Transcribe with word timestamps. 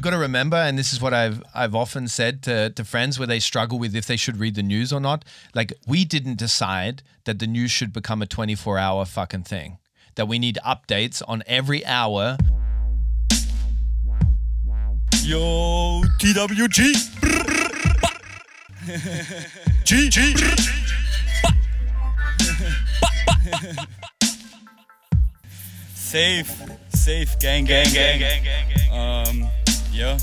we've 0.00 0.04
got 0.04 0.16
to 0.16 0.22
remember, 0.22 0.56
and 0.56 0.78
this 0.78 0.94
is 0.94 1.02
what 1.02 1.12
I've 1.12 1.42
I've 1.54 1.74
often 1.74 2.08
said 2.08 2.42
to, 2.44 2.70
to 2.70 2.84
friends 2.86 3.18
where 3.18 3.26
they 3.26 3.38
struggle 3.38 3.78
with 3.78 3.94
if 3.94 4.06
they 4.06 4.16
should 4.16 4.38
read 4.38 4.54
the 4.54 4.62
news 4.62 4.94
or 4.94 4.98
not. 5.00 5.26
Like 5.54 5.74
we 5.86 6.06
didn't 6.06 6.38
decide 6.38 7.02
that 7.24 7.38
the 7.38 7.46
news 7.46 7.70
should 7.70 7.92
become 7.92 8.22
a 8.22 8.26
24 8.26 8.78
hour 8.78 9.04
fucking 9.04 9.42
thing. 9.42 9.76
That 10.14 10.26
we 10.26 10.38
need 10.38 10.58
updates 10.64 11.20
on 11.28 11.42
every 11.46 11.84
hour. 11.84 12.38
Yo, 15.22 16.00
TWG. 16.18 16.96
G, 19.84 20.08
G. 20.08 20.34
Safe, 25.94 26.62
safe, 26.94 27.38
gang, 27.38 27.66
gang, 27.66 27.84
gang, 27.92 28.18
gang, 28.18 28.42
gang, 28.42 28.66
gang. 28.74 28.90
Um, 29.44 29.50
ja. 29.92 30.16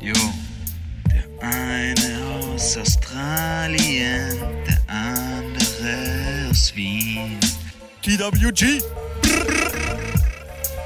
Jo, 0.00 0.14
der 1.10 1.24
eine 1.40 2.52
aus 2.54 2.76
Australien, 2.76 4.38
der 4.66 4.82
andere 4.88 6.48
aus 6.50 6.74
Wien. 6.74 7.38
TWG. 8.02 8.82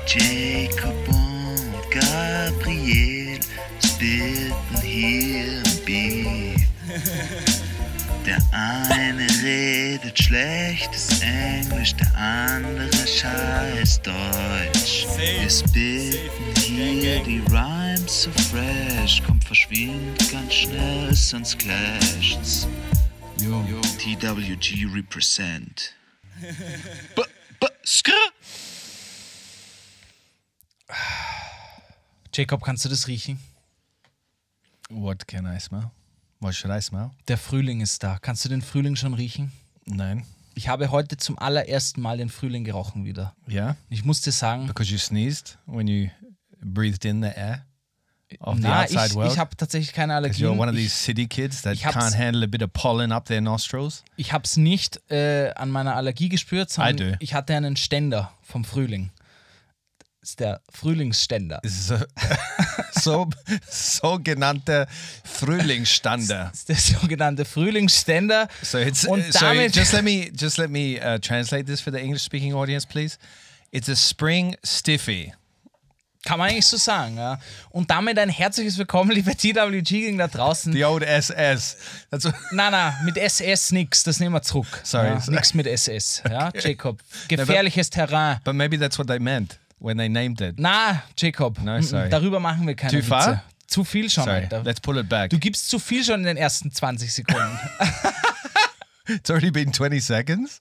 Jacob 0.07 1.09
und 1.09 1.91
Gabriel 1.91 3.41
spitten 3.85 4.55
Der 8.27 8.43
eine 8.51 9.25
redet 9.45 10.21
schlechtes 10.21 11.21
Englisch, 11.21 11.95
der 11.95 12.12
andere 12.16 12.91
scheiß 12.93 14.02
Deutsch. 14.02 15.07
Wir 15.16 15.49
spitten 15.49 16.73
hier 16.74 17.23
die 17.23 17.38
Rhymes 17.52 18.23
so 18.24 18.32
fresh, 18.32 19.23
kommt 19.23 19.45
verschwindet 19.45 20.32
ganz 20.32 20.52
schnell, 20.52 21.15
sonst 21.15 21.57
clasht's. 21.60 22.66
Yo, 23.41 23.63
TWG 23.97 24.93
represent. 24.93 25.95
B 27.15 27.23
-b 27.60 27.69
skr 27.85 28.13
Jacob, 32.35 32.65
kannst 32.65 32.85
du 32.85 32.88
das 32.88 33.07
riechen? 33.07 33.38
What 34.91 35.29
can 35.29 35.47
I 35.47 35.60
smell? 35.60 35.93
I 36.42 36.80
smell? 36.80 37.10
Der 37.29 37.38
Frühling 37.38 37.80
ist 37.80 38.02
da. 38.02 38.18
Kannst 38.20 38.45
du 38.45 38.48
den 38.48 38.62
Frühling 38.62 38.96
schon 38.96 39.15
riechen? 39.15 39.52
Nein. 39.87 40.24
Ich 40.54 40.68
habe 40.68 40.90
heute 40.90 41.16
zum 41.16 41.38
allerersten 41.38 42.01
Mal 42.01 42.16
den 42.18 42.29
Frühling 42.29 42.65
gerochen 42.65 43.04
wieder. 43.04 43.34
Yeah. 43.48 43.76
Ich 43.90 44.04
muss 44.04 44.20
dir 44.23 44.32
sagen, 44.32 44.66
Because 44.66 44.90
you 44.90 44.98
sneezed 44.98 45.59
when 45.66 45.87
you 45.87 46.09
breathed 46.60 47.04
in 47.04 47.23
the 47.23 47.29
air 47.29 47.66
of 48.40 48.57
the 48.57 48.62
na, 48.62 48.82
outside 48.82 49.07
ich, 49.09 49.14
world. 49.14 49.32
ich 49.32 49.38
habe 49.38 49.57
tatsächlich 49.57 49.92
keine 49.92 50.20
Because 50.20 50.40
you're 50.40 50.46
Allergien. 50.48 50.59
one 50.60 50.70
of 50.70 50.74
these 50.76 50.87
Ich, 50.88 50.95
city 50.95 51.26
kids 51.26 51.62
that 51.62 51.76
can't 51.76 52.16
handle 52.16 52.42
a 52.42 52.46
bit 52.46 52.62
of 52.62 52.73
pollen 52.73 53.12
up 53.12 53.26
their 53.26 53.40
nostrils. 53.40 54.02
ich 54.16 54.32
habe 54.32 54.45
es 54.45 54.57
nicht 54.57 55.01
äh, 55.10 55.52
an 55.54 55.70
meiner 55.70 55.95
Allergie 55.95 56.29
gespürt, 56.29 56.70
sondern 56.70 57.16
ich 57.20 57.34
hatte 57.34 57.54
einen 57.54 57.76
Ständer 57.76 58.32
vom 58.42 58.64
Frühling. 58.64 59.10
Ist 60.27 60.41
der 60.41 60.60
Frühlingsständer. 60.73 61.60
So, 62.99 63.29
so 63.30 63.30
sogenannter 63.71 64.88
Frühlingsstander. 65.22 66.49
Das 66.50 66.59
ist 66.60 66.69
der 66.69 66.99
sogenannte 66.99 67.44
Frühlingsständer. 67.44 68.49
So 68.62 68.78
it's 68.78 69.04
Und 69.04 69.22
so 69.32 69.38
damit- 69.38 69.77
just 69.77 69.93
let 69.93 70.03
me 70.03 70.28
just 70.37 70.56
let 70.59 70.71
me 70.71 70.99
uh, 70.99 71.19
translate 71.21 71.66
this 71.66 71.81
for 71.81 71.93
the 71.93 72.00
English 72.00 72.22
speaking 72.25 72.54
audience, 72.54 72.84
please. 72.84 73.19
It's 73.71 73.88
a 73.88 73.94
spring 73.94 74.56
stiffy. 74.65 75.32
Kann 76.25 76.38
man 76.41 76.49
eigentlich 76.50 76.66
so 76.66 76.77
sagen, 76.78 77.19
ja. 77.19 77.38
Und 77.70 77.88
damit 77.91 78.19
ein 78.19 78.31
herzliches 78.31 78.76
Willkommen, 78.78 79.12
liebe 79.12 79.37
TWG 79.37 80.16
da 80.16 80.26
draußen. 80.26 80.72
The 80.72 80.84
old 80.87 81.04
SS. 81.04 81.76
That's 82.10 82.25
Nein, 82.50 82.72
nein, 82.72 82.94
mit 83.04 83.16
SS 83.16 83.70
nix, 83.70 84.03
das 84.03 84.19
nehmen 84.19 84.34
wir 84.34 84.43
zurück. 84.43 84.81
Sorry, 84.82 85.06
ja, 85.08 85.20
sorry. 85.20 85.37
Nix 85.37 85.54
mit 85.54 85.69
SS, 85.69 86.22
ja, 86.28 86.50
Jacob. 86.58 87.00
Gefährliches 87.28 87.91
Terrain. 87.91 88.41
but 88.43 88.54
maybe 88.56 88.76
that's 88.76 88.98
what 88.98 89.06
they 89.06 89.20
meant 89.20 89.60
when 89.78 89.97
they 89.98 90.09
named 90.09 90.41
it. 90.41 90.59
Na, 90.59 91.03
Jacob, 91.16 91.59
No, 91.62 91.81
sorry. 91.81 92.09
darüber 92.10 92.41
machen 92.41 92.66
wir 92.66 92.75
keine 92.75 92.91
Too 92.92 92.98
Witze. 92.98 93.09
far? 93.09 93.44
Zu 93.66 93.82
viel 93.84 94.09
schon, 94.09 94.25
Sorry, 94.25 94.42
Alter. 94.44 94.62
let's 94.62 94.81
pull 94.81 94.97
it 94.98 95.09
back. 95.09 95.31
Du 95.31 95.38
gibst 95.38 95.69
zu 95.69 95.78
viel 95.81 96.04
schon 96.04 96.20
in 96.20 96.26
den 96.26 96.37
ersten 96.37 96.70
20 96.70 97.12
Sekunden. 97.12 97.59
It's 99.09 99.31
already 99.31 99.50
been 99.50 99.72
20 99.72 100.00
seconds. 100.04 100.60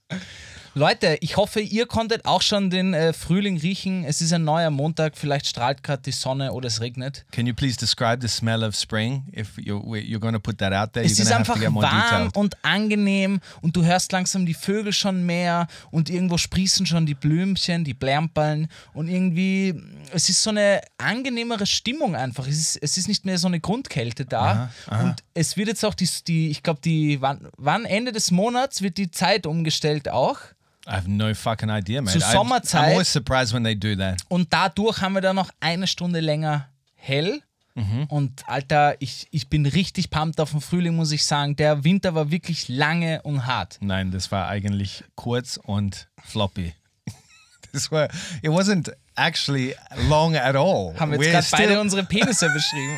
Leute, 0.78 1.18
ich 1.22 1.38
hoffe, 1.38 1.62
ihr 1.62 1.86
konntet 1.86 2.25
auch 2.25 2.41
schon 2.41 2.69
den 2.69 2.94
äh, 2.94 3.13
Frühling 3.13 3.58
riechen. 3.58 4.03
Es 4.03 4.19
ist 4.19 4.34
ein 4.34 4.44
neuer 4.44 4.72
Montag, 4.72 5.18
vielleicht 5.18 5.47
strahlt 5.47 5.84
gerade 5.84 6.03
die 6.03 6.12
Sonne 6.12 6.52
oder 6.52 6.68
es 6.68 6.81
regnet. 6.81 7.25
Can 7.31 7.47
you 7.47 7.53
please 7.53 7.78
describe 7.78 8.18
the 8.19 8.28
smell 8.28 8.62
of 8.62 8.75
spring? 8.75 9.24
If 9.34 9.58
you're, 9.58 9.81
you're 10.02 10.19
to 10.34 10.38
put 10.38 10.58
that 10.58 10.74
out 10.74 10.91
there, 10.91 11.06
Es 11.06 11.18
you're 11.18 11.22
ist 11.22 11.31
einfach 11.31 11.58
warm 11.62 12.30
und 12.34 12.58
angenehm 12.66 13.40
und 13.62 13.74
du 13.78 13.85
hörst 13.85 14.12
langsam 14.12 14.46
die 14.46 14.53
Vögel 14.53 14.91
schon 14.91 15.25
mehr 15.25 15.68
und 15.91 16.09
irgendwo 16.09 16.38
sprießen 16.38 16.85
schon 16.85 17.06
die 17.06 17.16
Blümchen, 17.16 17.85
die 17.85 17.94
Blärmpeln 17.94 18.68
und 18.94 19.08
irgendwie, 19.08 19.81
es 20.12 20.28
ist 20.28 20.44
so 20.44 20.50
eine 20.50 20.81
angenehmere 20.97 21.68
Stimmung 21.68 22.18
einfach. 22.18 22.50
Es 22.50 22.58
ist, 22.58 22.75
es 22.81 22.97
ist 22.97 23.08
nicht 23.08 23.24
mehr 23.24 23.38
so 23.38 23.47
eine 23.47 23.62
Grundkälte 23.62 24.25
da 24.25 24.69
und 24.90 25.24
es 25.35 25.56
wird 25.56 25.69
jetzt 25.69 25.85
auch 25.85 25.94
die, 25.94 26.09
die 26.28 26.50
ich 26.50 26.64
glaube, 26.64 26.81
die, 26.84 27.22
wann, 27.22 27.47
wann 27.56 27.85
Ende 27.85 28.12
des 28.12 28.30
Monats 28.31 28.81
wird 28.81 28.97
die 28.97 29.09
Zeit 29.09 29.46
umgestellt 29.46 30.09
auch 30.09 30.40
I 30.88 30.91
have 30.91 31.09
no 31.09 31.34
fucking 31.34 31.69
idea, 31.69 32.01
man. 32.01 32.12
Zu 32.13 32.19
I- 32.19 32.23
I'm 32.23 32.31
Sommerzeit- 32.31 32.91
always 32.94 33.12
surprised 33.12 33.53
when 33.53 33.63
they 33.63 33.75
do 33.75 33.96
that. 33.96 34.22
und 34.29 34.51
dadurch 34.53 35.01
haben 35.01 35.13
wir 35.13 35.22
dann 35.22 35.35
noch 35.35 35.50
eine 35.59 35.88
Stunde 35.88 36.19
länger 36.19 36.68
hell. 36.96 37.41
Und 38.07 38.47
Alter, 38.47 38.96
ich, 39.01 39.28
ich 39.31 39.50
bin 39.50 39.66
richtig 39.66 40.09
pumped 40.09 40.40
auf 40.40 40.51
den 40.51 40.62
Frühling, 40.62 40.96
muss 40.96 41.12
ich 41.12 41.25
sagen. 41.25 41.57
Der 41.57 41.84
Winter 41.84 42.16
war 42.16 42.31
wirklich 42.31 42.69
lange 42.69 43.22
und 43.23 43.46
hart. 43.47 43.79
Nein, 43.81 44.12
das 44.12 44.31
war 44.31 44.47
eigentlich 44.47 45.03
kurz 45.16 45.57
und 45.62 46.07
floppy. 46.23 46.73
Das 47.73 47.91
war, 47.91 48.06
it 48.41 48.50
wasn't 48.52 48.90
actually 49.17 49.75
long 50.07 50.38
at 50.38 50.56
all. 50.56 50.94
Haben 50.97 51.12
wir 51.19 51.19
jetzt 51.29 51.52
gerade 51.52 51.63
beide 51.67 51.81
unsere 51.81 52.06
Penisse 52.06 52.47
beschrieben. 52.53 52.97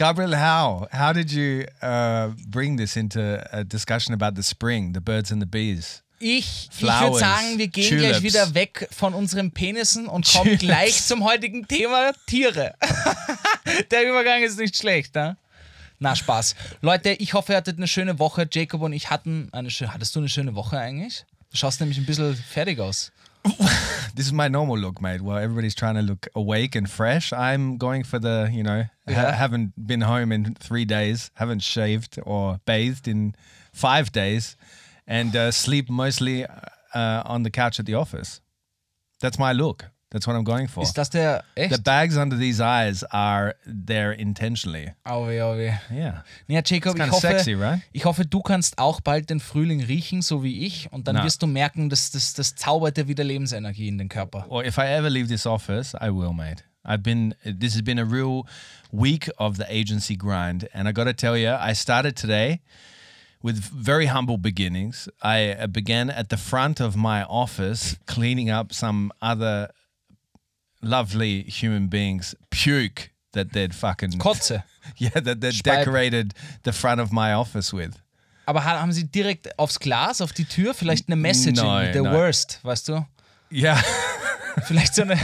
Gabriel, 0.00 0.34
how? 0.34 0.88
How 0.92 1.12
did 1.12 1.30
you 1.30 1.66
uh, 1.82 2.30
bring 2.48 2.78
this 2.78 2.96
into 2.96 3.46
a 3.52 3.62
discussion 3.64 4.14
about 4.14 4.34
the 4.34 4.42
spring, 4.42 4.94
the 4.94 5.00
birds 5.00 5.30
and 5.30 5.42
the 5.42 5.46
bees? 5.46 6.02
Ich, 6.18 6.70
ich 6.72 6.82
würde 6.82 7.18
sagen, 7.18 7.58
wir 7.58 7.68
gehen 7.68 7.86
Tulips. 7.90 8.08
gleich 8.08 8.22
wieder 8.22 8.54
weg 8.54 8.88
von 8.90 9.12
unseren 9.12 9.50
Penissen 9.50 10.06
und 10.06 10.26
kommen 10.26 10.44
Tulips. 10.44 10.62
gleich 10.62 11.04
zum 11.04 11.22
heutigen 11.22 11.68
Thema 11.68 12.12
Tiere. 12.26 12.74
Der 13.90 14.08
Übergang 14.08 14.42
ist 14.42 14.58
nicht 14.58 14.74
schlecht, 14.74 15.14
ne? 15.14 15.36
Na, 15.98 16.16
Spaß. 16.16 16.54
Leute, 16.80 17.10
ich 17.10 17.34
hoffe, 17.34 17.52
ihr 17.52 17.56
hattet 17.58 17.76
eine 17.76 17.86
schöne 17.86 18.18
Woche. 18.18 18.48
Jacob 18.50 18.80
und 18.80 18.94
ich 18.94 19.10
hatten 19.10 19.50
eine 19.52 19.68
schöne. 19.70 19.92
Hattest 19.92 20.16
du 20.16 20.20
eine 20.20 20.30
schöne 20.30 20.54
Woche 20.54 20.78
eigentlich? 20.78 21.26
Du 21.50 21.58
schaust 21.58 21.78
nämlich 21.78 21.98
ein 21.98 22.06
bisschen 22.06 22.34
fertig 22.34 22.80
aus. 22.80 23.12
This 24.14 24.26
is 24.26 24.32
my 24.32 24.48
normal 24.48 24.76
look, 24.76 25.00
mate. 25.00 25.22
While 25.22 25.38
everybody's 25.38 25.74
trying 25.74 25.94
to 25.94 26.02
look 26.02 26.26
awake 26.34 26.74
and 26.74 26.90
fresh, 26.90 27.32
I'm 27.32 27.78
going 27.78 28.02
for 28.02 28.18
the, 28.18 28.50
you 28.52 28.62
know, 28.62 28.84
ha- 29.08 29.30
haven't 29.32 29.86
been 29.86 30.02
home 30.02 30.30
in 30.32 30.54
three 30.56 30.84
days, 30.84 31.30
haven't 31.34 31.60
shaved 31.60 32.18
or 32.24 32.60
bathed 32.66 33.08
in 33.08 33.34
five 33.72 34.12
days, 34.12 34.56
and 35.06 35.34
uh, 35.34 35.50
sleep 35.52 35.88
mostly 35.88 36.44
uh, 36.44 37.22
on 37.24 37.44
the 37.44 37.50
couch 37.50 37.78
at 37.78 37.86
the 37.86 37.94
office. 37.94 38.40
That's 39.20 39.38
my 39.38 39.52
look. 39.52 39.86
That's 40.10 40.26
what 40.26 40.34
I'm 40.34 40.44
going 40.44 40.66
for. 40.66 40.82
Ist 40.82 40.98
das 40.98 41.08
der. 41.10 41.44
Echt? 41.54 41.72
The 41.72 41.80
bags 41.80 42.16
under 42.16 42.36
these 42.36 42.60
eyes 42.60 43.04
are 43.04 43.54
there 43.64 44.12
intentionally. 44.12 44.92
Auwe, 45.04 45.40
auwe. 45.40 45.78
Yeah. 45.88 46.24
Ja, 46.48 46.62
Jacob, 46.64 46.96
It's 46.96 47.06
ich 47.06 47.12
hoffe, 47.12 47.26
sexy, 47.28 47.54
right? 47.54 47.80
ich 47.92 48.04
hoffe, 48.04 48.26
du 48.26 48.40
kannst 48.40 48.78
auch 48.78 49.00
bald 49.00 49.30
den 49.30 49.38
Frühling 49.38 49.80
riechen, 49.80 50.20
so 50.20 50.42
wie 50.42 50.66
ich. 50.66 50.92
Und 50.92 51.06
dann 51.06 51.14
Na. 51.14 51.24
wirst 51.24 51.42
du 51.42 51.46
merken, 51.46 51.88
dass 51.90 52.10
das, 52.10 52.34
das 52.34 52.56
zaubert 52.56 52.96
dir 52.96 53.06
wieder 53.06 53.22
Lebensenergie 53.22 53.86
in 53.86 53.98
den 53.98 54.08
Körper. 54.08 54.46
Well, 54.50 54.66
if 54.66 54.78
I 54.78 54.86
ever 54.86 55.08
leave 55.08 55.28
this 55.28 55.46
office, 55.46 55.94
I 55.94 56.10
will, 56.10 56.32
mate. 56.32 56.64
I've 56.84 57.02
been, 57.04 57.34
this 57.44 57.74
has 57.74 57.82
been 57.82 57.98
a 58.00 58.04
real 58.04 58.46
week 58.90 59.30
of 59.38 59.58
the 59.58 59.66
agency 59.68 60.16
grind. 60.16 60.68
And 60.74 60.88
I 60.88 60.92
got 60.92 61.04
to 61.04 61.14
tell 61.14 61.36
you, 61.36 61.50
I 61.50 61.72
started 61.74 62.16
today 62.16 62.62
with 63.42 63.58
very 63.58 64.06
humble 64.06 64.38
beginnings. 64.38 65.08
I 65.22 65.52
uh, 65.52 65.66
began 65.68 66.10
at 66.10 66.30
the 66.30 66.36
front 66.36 66.80
of 66.80 66.96
my 66.96 67.22
office 67.22 67.96
cleaning 68.06 68.50
up 68.50 68.72
some 68.72 69.12
other 69.22 69.70
lovely 70.82 71.42
human 71.44 71.88
beings' 71.88 72.34
puke 72.50 73.10
that 73.32 73.52
they'd 73.52 73.74
fucking, 73.74 74.12
Kotze. 74.18 74.62
yeah, 74.96 75.10
that 75.20 75.40
they'd 75.40 75.54
Speib. 75.54 75.84
decorated 75.84 76.34
the 76.64 76.72
front 76.72 77.00
of 77.00 77.12
my 77.12 77.32
office 77.32 77.72
with. 77.72 77.98
Aber 78.46 78.64
ha- 78.64 78.80
haben 78.80 78.92
sie 78.92 79.04
direkt 79.04 79.56
aufs 79.58 79.78
Glas, 79.78 80.20
auf 80.20 80.32
die 80.32 80.44
Tür, 80.44 80.74
vielleicht 80.74 81.08
eine 81.08 81.16
Message, 81.16 81.60
Nein, 81.62 81.92
the 81.92 82.00
nein. 82.02 82.12
worst, 82.12 82.58
weißt 82.64 82.88
du? 82.88 83.06
Yeah. 83.52 83.80
Vielleicht 84.66 84.94
so 84.94 85.02
eine, 85.02 85.16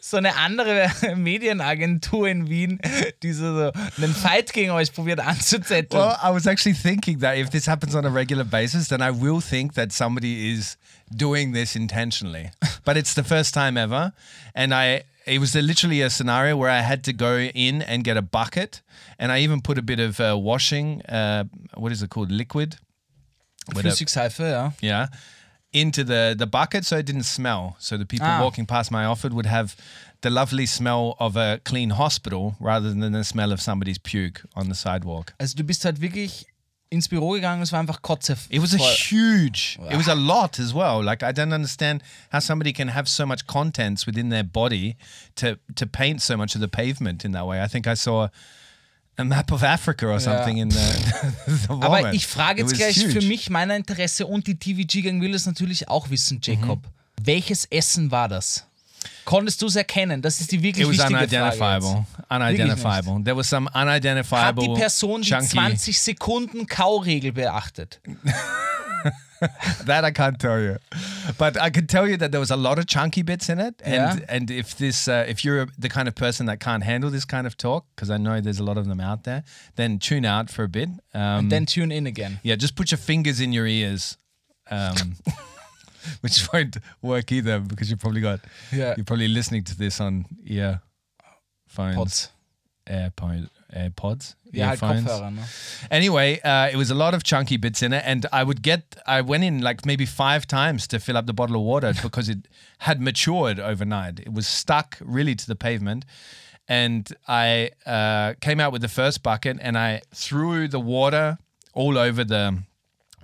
so 0.00 0.16
eine 0.16 0.34
andere 0.36 0.90
Medienagentur 1.16 2.28
in 2.28 2.48
Wien, 2.48 2.80
die 3.22 3.32
so, 3.32 3.70
so 3.70 3.72
einen 4.02 4.14
Fight 4.14 4.52
gegen 4.52 4.70
euch 4.72 4.92
probiert 4.92 5.20
anzuzetteln. 5.20 6.00
Well, 6.02 6.16
I 6.22 6.32
was 6.32 6.46
actually 6.46 6.74
thinking 6.74 7.20
that 7.20 7.36
if 7.36 7.50
this 7.50 7.66
happens 7.66 7.94
on 7.94 8.04
a 8.04 8.08
regular 8.12 8.44
basis, 8.44 8.88
then 8.88 9.00
I 9.00 9.10
will 9.10 9.40
think 9.40 9.74
that 9.74 9.92
somebody 9.92 10.52
is 10.52 10.76
doing 11.10 11.52
this 11.52 11.76
intentionally. 11.76 12.50
But 12.86 12.96
it's 12.96 13.12
the 13.14 13.24
first 13.24 13.52
time 13.52 13.76
ever, 13.76 14.12
and 14.54 14.72
I 14.72 15.02
it 15.26 15.40
was 15.40 15.54
a, 15.56 15.60
literally 15.60 16.02
a 16.02 16.08
scenario 16.10 16.56
where 16.56 16.70
I 16.70 16.82
had 16.82 17.02
to 17.04 17.12
go 17.12 17.36
in 17.54 17.82
and 17.82 18.04
get 18.04 18.16
a 18.16 18.22
bucket, 18.22 18.80
and 19.18 19.30
I 19.32 19.44
even 19.44 19.60
put 19.60 19.76
a 19.78 19.82
bit 19.82 20.00
of 20.00 20.20
uh, 20.20 20.36
washing. 20.38 21.02
Uh, 21.02 21.44
what 21.74 21.92
is 21.92 22.02
it 22.02 22.08
called? 22.10 22.30
Liquid. 22.30 22.76
Flüssigseife, 23.74 24.38
ja. 24.48 24.72
Yeah. 24.80 25.08
Into 25.72 26.04
the 26.04 26.34
the 26.38 26.46
bucket 26.46 26.84
so 26.86 26.96
it 26.96 27.06
didn't 27.06 27.24
smell. 27.26 27.74
So 27.78 27.96
the 27.98 28.06
people 28.06 28.28
Ah. 28.28 28.40
walking 28.40 28.66
past 28.66 28.90
my 28.90 29.04
office 29.04 29.32
would 29.32 29.46
have 29.46 29.74
the 30.20 30.30
lovely 30.30 30.66
smell 30.66 31.16
of 31.18 31.36
a 31.36 31.58
clean 31.64 31.90
hospital 31.90 32.54
rather 32.60 32.88
than 32.94 33.12
the 33.12 33.24
smell 33.24 33.52
of 33.52 33.60
somebody's 33.60 33.98
puke 33.98 34.42
on 34.54 34.68
the 34.68 34.74
sidewalk. 34.74 35.34
Also 35.40 35.56
du 35.56 35.64
bist 35.64 35.84
halt 35.84 36.00
wirklich 36.00 36.46
ins 36.90 37.08
Büro 37.08 37.30
gegangen, 37.32 37.62
es 37.62 37.72
war 37.72 37.80
einfach 37.80 38.02
Kotze. 38.02 38.36
It 38.48 38.62
was 38.62 38.74
a 38.74 38.78
huge. 38.78 39.78
It 39.90 39.96
was 39.96 40.08
a 40.08 40.14
lot 40.14 40.58
as 40.58 40.72
well. 40.72 41.02
Like 41.02 41.22
I 41.22 41.32
don't 41.32 41.52
understand 41.52 42.02
how 42.32 42.40
somebody 42.40 42.72
can 42.72 42.94
have 42.94 43.08
so 43.08 43.26
much 43.26 43.46
contents 43.46 44.06
within 44.06 44.30
their 44.30 44.44
body 44.44 44.96
to 45.36 45.56
to 45.74 45.86
paint 45.86 46.22
so 46.22 46.36
much 46.36 46.54
of 46.54 46.60
the 46.60 46.68
pavement 46.68 47.24
in 47.24 47.32
that 47.32 47.46
way. 47.46 47.60
I 47.62 47.68
think 47.68 47.86
I 47.86 47.94
saw 47.94 48.28
a 49.18 49.24
map 49.24 49.50
of 49.50 49.62
Africa 49.62 50.06
or 50.06 50.20
something 50.20 50.58
in 50.58 50.68
the, 50.70 50.76
the 51.46 51.72
Aber 51.72 52.12
ich 52.12 52.26
frage 52.26 52.62
jetzt 52.62 52.74
gleich 52.74 52.96
huge. 52.96 53.12
für 53.12 53.22
mich, 53.26 53.50
meiner 53.50 53.74
Interesse 53.74 54.26
und 54.26 54.46
die 54.46 54.58
TVG 54.58 55.02
Gang 55.02 55.22
will 55.22 55.34
es 55.34 55.46
natürlich 55.46 55.88
auch 55.88 56.10
wissen, 56.10 56.40
Jacob. 56.42 56.80
Mhm. 56.84 57.26
Welches 57.26 57.64
Essen 57.64 58.10
war 58.10 58.28
das? 58.28 58.66
Konntest 59.26 59.60
du 59.60 59.66
es 59.66 59.76
erkennen? 59.76 60.22
Das 60.22 60.40
ist 60.40 60.50
die 60.52 60.62
wirklich 60.62 60.86
It 60.86 60.88
was 60.88 60.98
wichtige 61.10 61.18
unidentifiable. 61.18 62.06
Frage. 62.28 62.44
Unidentifiable. 62.54 63.22
There 63.24 63.36
was 63.36 63.48
some 63.50 63.66
Jetzt. 63.66 63.74
Hat 63.74 63.86
unidentifiable. 63.86 64.64
die 64.68 64.80
Person 64.80 65.20
die 65.20 65.28
chunky, 65.28 65.48
20 65.48 65.98
Sekunden 66.00 66.66
Kauregel 66.66 67.32
beachtet? 67.32 68.00
That 69.84 70.02
I 70.02 70.10
can't 70.12 70.38
tell 70.40 70.58
you, 70.62 70.78
but 71.36 71.60
I 71.60 71.68
can 71.70 71.86
tell 71.86 72.08
you 72.08 72.16
that 72.16 72.30
there 72.32 72.40
was 72.40 72.50
a 72.50 72.56
lot 72.56 72.78
of 72.78 72.86
chunky 72.86 73.22
bits 73.22 73.50
in 73.50 73.58
it. 73.60 73.74
And 73.84 73.94
Yeah. 74.20 74.34
and 74.34 74.50
if 74.50 74.74
this, 74.78 75.06
uh, 75.08 75.26
if 75.28 75.44
you're 75.44 75.66
the 75.78 75.90
kind 75.90 76.08
of 76.08 76.14
person 76.14 76.46
that 76.46 76.58
can't 76.58 76.82
handle 76.82 77.10
this 77.10 77.26
kind 77.26 77.46
of 77.46 77.54
talk, 77.56 77.84
because 77.94 78.08
I 78.10 78.16
know 78.16 78.40
there's 78.40 78.58
a 78.60 78.64
lot 78.64 78.78
of 78.78 78.86
them 78.88 78.98
out 78.98 79.24
there, 79.24 79.42
then 79.76 79.98
tune 79.98 80.24
out 80.24 80.50
for 80.50 80.64
a 80.64 80.68
bit. 80.68 80.88
Um, 81.12 81.50
Then 81.50 81.66
tune 81.66 81.92
in 81.92 82.06
again. 82.06 82.40
yeah, 82.44 82.56
just 82.56 82.76
put 82.76 82.90
your 82.90 82.98
fingers 82.98 83.38
in 83.38 83.52
your 83.52 83.66
ears, 83.66 84.16
um, 84.70 85.16
which 86.20 86.46
won't 86.52 86.76
work 87.02 87.32
either 87.32 87.60
because 87.60 87.90
you 87.90 87.96
probably 87.96 88.20
got 88.20 88.40
Yeah. 88.72 88.94
you're 88.96 89.04
probably 89.04 89.28
listening 89.28 89.64
to 89.64 89.76
this 89.76 90.00
on 90.00 90.24
earphones, 90.44 91.96
Pods. 91.96 92.30
AirPod, 92.86 93.48
AirPods, 93.74 94.34
Ja, 94.52 94.70
earphones. 94.72 95.08
Anyway, 95.90 96.40
uh, 96.40 96.68
it 96.72 96.76
was 96.76 96.90
a 96.90 96.94
lot 96.94 97.14
of 97.14 97.24
chunky 97.24 97.56
bits 97.56 97.82
in 97.82 97.92
it, 97.92 98.02
and 98.06 98.26
I 98.32 98.44
would 98.44 98.62
get. 98.62 98.96
I 99.06 99.20
went 99.22 99.42
in 99.44 99.60
like 99.60 99.84
maybe 99.84 100.06
five 100.06 100.46
times 100.46 100.86
to 100.88 101.00
fill 101.00 101.16
up 101.16 101.26
the 101.26 101.32
bottle 101.34 101.56
of 101.56 101.62
water 101.62 101.92
because 102.02 102.28
it 102.28 102.46
had 102.78 103.00
matured 103.00 103.58
overnight. 103.58 104.20
It 104.20 104.32
was 104.32 104.46
stuck 104.46 104.98
really 105.00 105.34
to 105.34 105.46
the 105.46 105.56
pavement, 105.56 106.04
and 106.68 107.08
I 107.26 107.70
uh, 107.84 108.34
came 108.40 108.60
out 108.60 108.72
with 108.72 108.82
the 108.82 108.88
first 108.88 109.22
bucket 109.22 109.58
and 109.60 109.76
I 109.76 110.02
threw 110.14 110.68
the 110.68 110.80
water 110.80 111.38
all 111.74 111.98
over 111.98 112.22
the. 112.24 112.62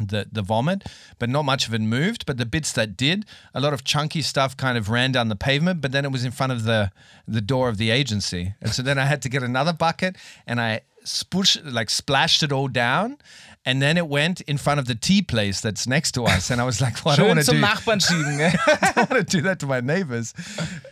The, 0.07 0.27
the 0.31 0.43
vomit, 0.43 0.87
but 1.19 1.29
not 1.29 1.45
much 1.45 1.67
of 1.67 1.75
it 1.75 1.81
moved. 1.81 2.27
But 2.27 2.37
the 2.37 2.47
bits 2.47 2.73
that 2.73 2.97
did, 2.97 3.25
a 3.55 3.61
lot 3.61 3.73
of 3.73 3.85
chunky 3.85 4.23
stuff 4.23 4.57
kind 4.57 4.77
of 4.79 4.89
ran 4.89 5.13
down 5.13 5.29
the 5.29 5.37
pavement. 5.37 5.81
But 5.81 5.93
then 5.93 6.05
it 6.05 6.13
was 6.13 6.25
in 6.25 6.31
front 6.33 6.53
of 6.53 6.65
the 6.65 6.91
the 7.27 7.41
door 7.41 7.69
of 7.69 7.79
the 7.79 7.91
agency, 7.91 8.55
and 8.61 8.73
so 8.73 8.83
then 8.83 8.99
I 8.99 9.05
had 9.05 9.23
to 9.23 9.29
get 9.29 9.43
another 9.43 9.73
bucket 9.73 10.17
and 10.47 10.61
I 10.61 10.81
spush 11.05 11.59
like 11.65 11.91
splashed 11.91 12.43
it 12.43 12.53
all 12.53 12.69
down, 12.69 13.19
and 13.65 13.81
then 13.81 13.97
it 13.97 14.09
went 14.09 14.41
in 14.43 14.59
front 14.59 14.81
of 14.81 14.87
the 14.87 14.95
tea 14.95 15.23
place 15.23 15.61
that's 15.61 15.87
next 15.87 16.13
to 16.13 16.25
us. 16.25 16.51
And 16.51 16.61
I 16.61 16.65
was 16.65 16.81
like, 16.81 16.95
well, 17.05 17.15
I 17.15 17.17
don't 17.17 17.29
want 17.29 17.45
to 17.45 17.51
do 17.51 17.61
Nachbarn 17.61 18.01
schieben. 18.01 18.39
Gell? 18.39 18.79
I 18.83 18.93
don't 18.93 19.11
want 19.11 19.29
to 19.29 19.37
do 19.37 19.43
that 19.43 19.61
to 19.61 19.67
my 19.67 19.81
neighbors. 19.81 20.35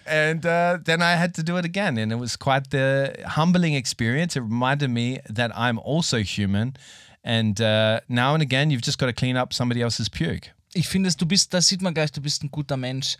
And 0.07 0.45
uh, 0.45 0.79
then 0.83 1.03
I 1.03 1.13
had 1.13 1.35
to 1.37 1.43
do 1.43 1.57
it 1.57 1.65
again. 1.65 1.99
And 1.99 2.13
it 2.13 2.17
was 2.17 2.37
quite 2.37 2.71
the 2.71 3.17
humbling 3.27 3.75
experience. 3.75 4.37
It 4.37 4.41
reminded 4.41 4.91
me 4.91 5.21
that 5.29 5.57
I'm 5.57 5.79
also 5.79 6.19
human. 6.19 6.77
And 7.23 7.61
uh, 7.61 8.01
now 8.09 8.35
and 8.35 8.43
again, 8.43 8.71
you've 8.71 8.83
just 8.85 8.99
got 8.99 9.07
to 9.07 9.13
clean 9.13 9.37
up 9.37 9.53
somebody 9.53 9.83
else's 9.83 10.09
puke. 10.09 10.53
Ich 10.73 10.89
finde, 10.89 11.11
du 11.15 11.27
bist, 11.27 11.53
da 11.53 11.61
sieht 11.61 11.83
man 11.83 11.93
gleich, 11.95 12.13
du 12.13 12.21
bist 12.21 12.43
ein 12.45 12.51
guter 12.51 12.77
Mensch. 12.77 13.17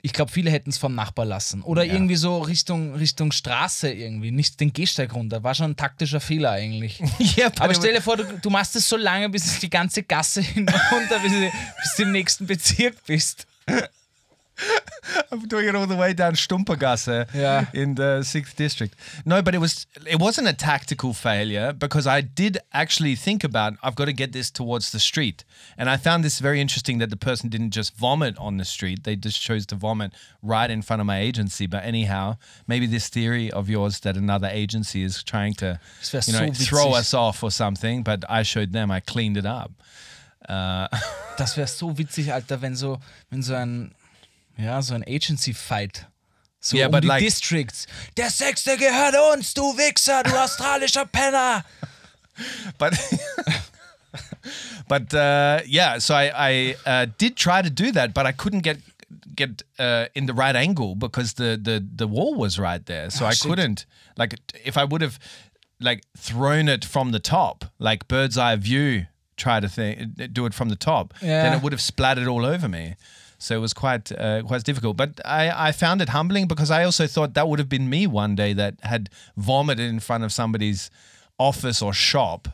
Ich 0.00 0.12
glaube, 0.12 0.30
viele 0.30 0.48
hätten 0.52 0.70
es 0.70 0.78
vom 0.78 0.94
Nachbar 0.94 1.24
lassen. 1.24 1.60
Oder 1.62 1.84
irgendwie 1.84 2.14
so 2.14 2.38
Richtung, 2.38 2.94
Richtung 2.94 3.32
Straße 3.32 3.90
irgendwie, 3.90 4.30
nicht 4.30 4.60
den 4.60 4.72
Gehsteig 4.72 5.12
runter. 5.12 5.42
War 5.42 5.56
schon 5.56 5.72
ein 5.72 5.76
taktischer 5.76 6.20
Fehler 6.20 6.52
eigentlich. 6.52 6.98
But 7.18 7.60
Aber 7.60 7.74
stell 7.74 7.94
dir 7.94 8.00
vor, 8.00 8.16
du, 8.16 8.24
du 8.40 8.50
machst 8.50 8.76
es 8.76 8.88
so 8.88 8.96
lange, 8.96 9.28
bis 9.28 9.44
es 9.46 9.58
die 9.58 9.68
ganze 9.70 10.04
Gasse 10.04 10.40
hinunter, 10.42 11.18
bis, 11.20 11.32
du- 11.32 11.40
bis 11.82 11.94
du 11.96 12.02
im 12.04 12.12
nächsten 12.12 12.46
Bezirk 12.46 12.94
bist. 13.06 13.46
I'm 15.32 15.40
doing 15.46 15.68
it 15.68 15.74
all 15.74 15.86
the 15.86 15.96
way 15.96 16.12
down 16.12 16.34
Stumpergasse 16.34 17.26
Yeah. 17.34 17.66
in 17.72 17.94
the 17.94 18.22
sixth 18.22 18.56
district. 18.56 18.94
No, 19.24 19.42
but 19.42 19.54
it 19.54 19.58
was 19.58 19.86
it 20.06 20.18
wasn't 20.20 20.48
a 20.48 20.52
tactical 20.52 21.12
failure 21.14 21.72
because 21.72 22.06
I 22.06 22.20
did 22.20 22.58
actually 22.72 23.14
think 23.14 23.44
about 23.44 23.74
I've 23.82 23.94
got 23.94 24.06
to 24.06 24.12
get 24.12 24.32
this 24.32 24.50
towards 24.50 24.90
the 24.90 24.98
street, 24.98 25.44
and 25.76 25.88
I 25.88 25.96
found 25.96 26.24
this 26.24 26.38
very 26.40 26.60
interesting 26.60 26.98
that 26.98 27.10
the 27.10 27.16
person 27.16 27.48
didn't 27.48 27.70
just 27.70 27.96
vomit 27.96 28.36
on 28.38 28.56
the 28.58 28.64
street; 28.64 29.04
they 29.04 29.16
just 29.16 29.40
chose 29.40 29.66
to 29.66 29.74
vomit 29.76 30.12
right 30.42 30.70
in 30.70 30.82
front 30.82 31.00
of 31.00 31.06
my 31.06 31.18
agency. 31.20 31.66
But 31.66 31.84
anyhow, 31.84 32.36
maybe 32.66 32.86
this 32.86 33.08
theory 33.08 33.50
of 33.50 33.68
yours 33.68 34.00
that 34.00 34.16
another 34.16 34.48
agency 34.48 35.02
is 35.02 35.22
trying 35.22 35.54
to 35.54 35.78
you 36.26 36.32
know 36.32 36.52
throw 36.52 36.92
us 36.92 37.14
off 37.14 37.42
or 37.42 37.50
something, 37.50 38.02
but 38.02 38.24
I 38.28 38.42
showed 38.42 38.72
them 38.72 38.90
I 38.90 39.00
cleaned 39.00 39.36
it 39.36 39.46
up. 39.46 39.72
Uh, 40.48 40.88
das 41.36 41.56
wäre 41.56 41.66
so 41.66 41.98
witzig, 41.98 42.32
Alter, 42.32 42.62
wenn 42.62 42.74
so, 42.74 42.98
wenn 43.30 43.42
so 43.42 43.54
ein, 43.54 43.92
ja, 44.58 44.82
so 44.82 44.94
ein 44.94 45.04
Agency-Fight. 45.06 46.06
So 46.60 46.76
Yeah, 46.76 46.86
um 46.86 46.92
but 46.92 47.04
die 47.04 47.08
like- 47.08 47.20
Districts. 47.24 47.86
Der 48.16 48.30
Sechste 48.30 48.76
gehört 48.76 49.14
uns, 49.32 49.54
du 49.54 49.62
Wichser, 49.76 50.22
du 50.24 50.30
australischer 50.36 51.06
Penner. 51.06 51.64
but 52.78 52.94
but 54.88 55.14
uh, 55.14 55.60
yeah, 55.66 55.98
so 55.98 56.14
I, 56.14 56.32
I 56.34 56.76
uh, 56.86 57.06
did 57.18 57.36
try 57.36 57.62
to 57.62 57.70
do 57.70 57.92
that, 57.92 58.14
but 58.14 58.26
I 58.26 58.32
couldn't 58.32 58.62
get 58.62 58.78
get 59.36 59.62
uh, 59.78 60.06
in 60.14 60.26
the 60.26 60.34
right 60.34 60.56
angle 60.56 60.94
because 60.96 61.34
the 61.34 61.56
the 61.62 61.84
the 61.96 62.06
wall 62.06 62.34
was 62.34 62.58
right 62.58 62.84
there, 62.86 63.10
so 63.10 63.26
I 63.26 63.34
shit. 63.34 63.48
couldn't 63.48 63.86
like 64.16 64.34
if 64.64 64.76
I 64.76 64.84
would 64.84 65.00
have 65.02 65.18
like 65.80 66.02
thrown 66.16 66.68
it 66.68 66.84
from 66.84 67.12
the 67.12 67.20
top, 67.20 67.64
like 67.78 68.08
bird's 68.08 68.36
eye 68.36 68.56
view, 68.56 69.06
try 69.36 69.60
to 69.60 69.68
think 69.68 70.32
do 70.32 70.46
it 70.46 70.54
from 70.54 70.68
the 70.70 70.76
top, 70.76 71.14
then 71.20 71.52
it 71.52 71.62
would 71.62 71.72
have 71.72 71.80
splattered 71.82 72.26
all 72.26 72.44
over 72.44 72.68
me. 72.68 72.96
So 73.38 73.54
it 73.54 73.60
was 73.60 73.72
quite 73.72 74.10
uh, 74.10 74.42
quite 74.42 74.64
difficult, 74.64 74.96
but 74.96 75.20
I, 75.24 75.68
I 75.68 75.72
found 75.72 76.02
it 76.02 76.08
humbling 76.08 76.48
because 76.48 76.72
I 76.72 76.84
also 76.84 77.06
thought 77.06 77.34
that 77.34 77.48
would 77.48 77.60
have 77.60 77.68
been 77.68 77.88
me 77.88 78.06
one 78.06 78.34
day 78.34 78.52
that 78.54 78.74
had 78.82 79.10
vomited 79.36 79.88
in 79.88 80.00
front 80.00 80.24
of 80.24 80.32
somebody's 80.32 80.90
office 81.38 81.80
or 81.80 81.94
shop, 81.94 82.48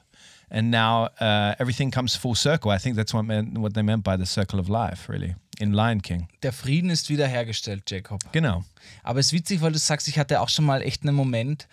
and 0.51 0.71
now 0.71 1.09
uh, 1.21 1.55
everything 1.59 1.91
comes 1.91 2.17
full 2.17 2.35
circle. 2.35 2.71
I 2.71 2.77
think 2.77 2.97
that's 2.97 3.15
what 3.15 3.25
meant, 3.25 3.57
what 3.57 3.73
they 3.73 3.83
meant 3.83 4.05
by 4.05 4.19
the 4.19 4.27
circle 4.27 4.61
of 4.61 4.69
life, 4.69 5.09
really, 5.09 5.37
in 5.59 5.73
Lion 5.73 6.03
King. 6.03 6.29
Der 6.43 6.53
Frieden 6.53 6.91
ist 6.91 7.09
wiederhergestellt, 7.09 7.91
Jacob. 7.91 8.21
Genau. 8.33 8.65
Aber 9.03 9.21
es 9.21 9.27
ist 9.29 9.33
witzig, 9.33 9.63
weil 9.63 9.73
du 9.73 9.79
sagst, 9.79 10.07
ich 10.07 10.19
hatte 10.19 10.41
auch 10.43 10.51
schon 10.51 10.67
mal 10.67 10.83
echt 10.83 11.03
einen 11.03 11.17
Moment, 11.17 11.67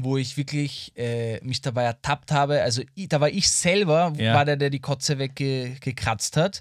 wo 0.00 0.16
ich 0.16 0.36
wirklich 0.36 0.92
äh, 0.96 1.40
mich 1.44 1.60
dabei 1.60 1.82
ertappt 1.82 2.30
habe. 2.30 2.62
Also 2.62 2.82
ich, 2.94 3.08
da 3.08 3.20
war 3.20 3.28
ich 3.30 3.50
selber, 3.50 4.12
Ja. 4.16 4.32
war 4.34 4.44
der, 4.44 4.56
der 4.56 4.70
die 4.70 4.78
Kotze 4.78 5.18
weggekratzt 5.18 6.36
hat. 6.36 6.60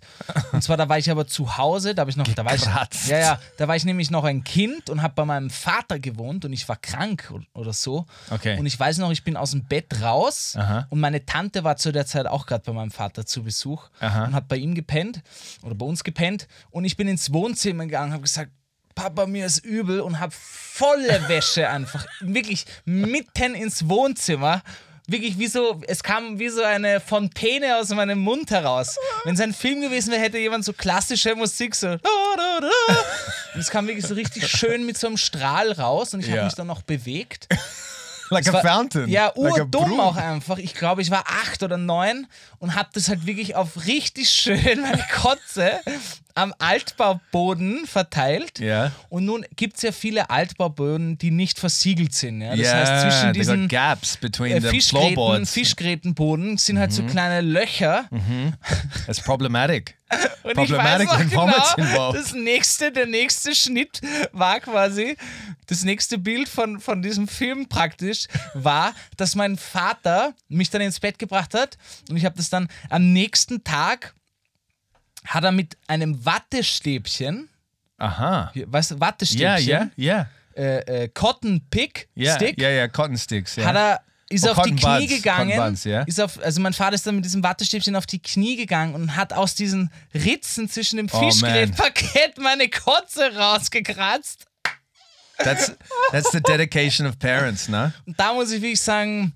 Und 0.52 0.64
zwar, 0.64 0.76
da 0.76 0.90
war 0.90 0.98
ich 0.98 1.12
aber 1.12 1.28
zu 1.28 1.56
Hause, 1.58 1.94
da 1.94 2.02
habe 2.02 2.10
ich 2.10 2.18
noch, 2.18 2.28
da 2.28 2.44
war 2.44 2.56
ich, 2.56 2.66
ja, 3.08 3.18
ja, 3.20 3.40
da 3.58 3.68
war 3.68 3.76
ich 3.76 3.86
nämlich 3.86 4.10
noch 4.10 4.24
ein 4.24 4.44
Kind 4.44 4.90
und 4.90 5.04
habe 5.04 5.14
bei 5.14 5.26
meinem 5.26 5.52
Vater 5.52 6.00
gewohnt 6.00 6.46
und 6.46 6.54
ich 6.54 6.68
war 6.68 6.78
krank 6.78 7.32
oder 7.54 7.74
so. 7.74 8.06
Okay. 8.32 8.58
Und 8.58 8.66
ich 8.66 8.80
weiß 8.80 8.98
noch, 8.98 9.12
ich 9.12 9.24
bin 9.24 9.38
aus 9.38 9.52
dem 9.52 9.66
Bett 9.66 10.02
raus 10.02 10.56
Aha. 10.58 10.88
und 10.90 11.00
meine 11.00 11.24
Tante 11.26 11.64
war 11.64 11.78
zu 11.78 11.92
der 11.92 12.08
Zeit 12.08 12.26
auch 12.26 12.48
gerade 12.48 12.64
bei 12.66 12.74
meinem 12.74 12.92
Vater 12.92 13.26
zu 13.26 13.44
Besuch 13.44 13.90
Aha. 14.00 14.26
und 14.26 14.34
hat 14.34 14.48
bei 14.48 14.58
ihm 14.58 14.74
gepennt 14.74 15.22
oder 15.62 15.76
bei 15.76 15.86
uns 15.86 16.04
gepennt 16.04 16.48
und 16.72 16.86
ich 16.86 16.98
bin 16.98 17.08
ins 17.08 17.32
Wohnzimmer 17.32 17.86
gegangen 17.86 18.08
und 18.08 18.14
habe 18.14 18.24
gesagt, 18.24 18.52
Papa, 18.98 19.28
mir 19.28 19.46
ist 19.46 19.60
übel 19.64 20.02
und 20.02 20.20
habe 20.20 20.34
volle 20.36 21.28
Wäsche 21.30 21.70
einfach 21.70 22.06
wirklich 22.20 22.66
mitten 22.84 23.54
ins 23.54 23.88
Wohnzimmer. 23.88 24.64
Wirklich 25.10 25.38
wie 25.38 25.46
so, 25.48 25.80
es 25.88 26.02
kam 26.04 26.40
wie 26.40 26.50
so 26.50 26.64
eine 26.64 27.00
Fontäne 27.00 27.78
aus 27.78 27.90
meinem 27.90 28.18
Mund 28.20 28.50
heraus. 28.52 28.98
Wenn 29.24 29.36
es 29.36 29.40
ein 29.40 29.54
Film 29.54 29.82
gewesen 29.82 30.12
wäre, 30.12 30.22
hätte 30.22 30.40
jemand 30.40 30.66
so 30.66 30.74
klassische 30.74 31.36
Musik 31.36 31.76
so. 31.76 31.90
Und 31.92 32.00
es 33.60 33.70
kam 33.70 33.88
wirklich 33.88 34.06
so 34.06 34.16
richtig 34.16 34.48
schön 34.48 34.86
mit 34.86 34.98
so 34.98 35.08
einem 35.08 35.18
Strahl 35.18 35.72
raus 35.74 36.14
und 36.14 36.22
ich 36.22 36.28
habe 36.28 36.38
Ja. 36.40 36.44
mich 36.46 36.56
dann 36.56 36.68
noch 36.68 36.82
bewegt. 36.82 37.48
like 38.32 38.46
Es 38.46 38.50
a 38.50 38.54
war, 38.54 38.62
fountain. 38.64 39.08
Ja, 39.08 39.28
like 39.28 39.38
urdumm 39.38 39.86
broom. 39.90 40.00
auch 40.02 40.18
einfach. 40.18 40.58
Ich 40.58 40.74
glaube, 40.74 41.02
ich 41.02 41.10
war 41.12 41.24
acht 41.28 41.64
oder 41.64 41.78
neun 41.78 42.28
und 42.60 42.76
habe 42.76 42.90
das 42.94 43.08
halt 43.08 43.26
wirklich 43.26 43.56
auf 43.56 43.86
richtig 43.86 44.30
schön 44.30 44.82
meine 44.82 45.06
Kotze 45.14 45.80
am 46.38 46.54
Altbauboden 46.60 47.86
verteilt. 47.88 48.60
Ja. 48.60 48.92
Und 49.10 49.26
nun 49.26 49.46
gibt 49.56 49.78
es 49.78 49.84
ja 49.84 49.92
viele 49.92 50.30
Altbauböden, 50.30 51.18
die 51.18 51.32
nicht 51.32 51.60
versiegelt 51.60 52.14
sind. 52.14 52.42
Ja? 52.42 52.52
Das 52.52 52.60
yeah, 52.60 52.74
heißt, 52.76 53.02
zwischen 53.02 53.34
diesen 53.34 53.68
gaps 53.68 54.18
between 54.18 54.58
äh, 54.58 54.62
the 54.62 54.68
Fischgräten. 54.70 55.46
Fischgrätenboden 55.46 56.58
sind 56.58 56.80
halt 56.80 56.94
so 56.94 57.02
Mhm. 57.02 57.08
kleine 57.08 57.42
Löcher. 57.42 58.06
That's 59.06 59.22
problematic. 59.22 59.96
Und 60.44 60.54
Problematic 60.54 61.10
ich 61.12 61.36
weiß 61.36 61.76
genau, 61.76 62.14
das 62.14 62.34
nächste, 62.34 62.92
der 62.94 63.08
nächste 63.08 63.54
Schnitt 63.54 64.00
war 64.32 64.62
quasi, 64.62 65.18
das 65.66 65.84
nächste 65.84 66.18
Bild 66.18 66.48
von, 66.48 66.80
von 66.80 67.02
diesem 67.02 67.28
Film 67.28 67.68
praktisch, 67.68 68.28
war, 68.54 68.94
dass 69.18 69.36
mein 69.36 69.58
Vater 69.58 70.34
mich 70.48 70.70
dann 70.70 70.80
ins 70.80 71.02
Bett 71.02 71.20
gebracht 71.20 71.54
hat 71.54 71.78
und 72.10 72.16
ich 72.16 72.24
habe 72.24 72.38
das 72.38 72.50
dann 72.50 72.70
am 72.90 73.12
nächsten 73.12 73.66
Tag, 73.66 74.14
hat 75.28 75.44
er 75.44 75.52
mit 75.52 75.78
einem 75.88 76.26
Wattestäbchen, 76.26 77.50
Aha. 77.98 78.52
hier, 78.54 78.72
weißt 78.72 78.92
du, 78.92 78.96
Yeah, 78.96 79.02
Wattestäbchen, 79.02 79.68
yeah, 79.68 79.90
yeah. 79.98 80.28
Äh, 80.56 81.04
äh, 81.04 81.08
Cotton 81.10 81.62
Pick 81.70 82.08
Yeah, 82.18 82.36
Stick, 82.36 82.60
yeah, 82.60 82.72
yeah. 82.72 82.88
Cotton 82.88 83.18
sticks. 83.18 83.58
Yeah. 83.58 83.68
hat 83.68 83.76
er 83.76 84.02
ist 84.30 84.46
Oh, 84.46 84.52
auf 84.52 84.62
die 84.64 84.76
Knie 84.76 85.08
gegangen, 85.08 85.56
Buds, 85.56 85.84
ja. 85.86 86.02
ist 86.02 86.20
auf, 86.20 86.38
also 86.44 86.60
mein 86.60 86.74
Vater 86.74 86.96
ist 86.96 87.08
dann 87.08 87.16
mit 87.16 87.24
diesem 87.26 87.44
Wattestäbchen 87.44 87.96
auf 87.96 88.06
die 88.06 88.22
Knie 88.22 88.58
gegangen 88.58 88.94
und 88.96 89.16
hat 89.16 89.32
aus 89.34 89.56
diesen 89.56 89.90
Ritzen 90.14 90.68
zwischen 90.70 90.98
dem 90.98 91.08
Oh. 91.12 91.20
Fischgrätpaket 91.20 92.38
meine 92.40 92.68
Kotze 92.70 93.34
rausgekratzt. 93.36 94.46
that's 95.38 95.72
that's 96.12 96.32
the 96.32 96.42
dedication 96.42 97.06
of 97.08 97.18
parents, 97.20 97.68
no? 97.70 97.92
Und 98.06 98.20
da 98.20 98.34
muss 98.34 98.52
ich 98.52 98.62
wirklich 98.62 98.82
sagen, 98.82 99.34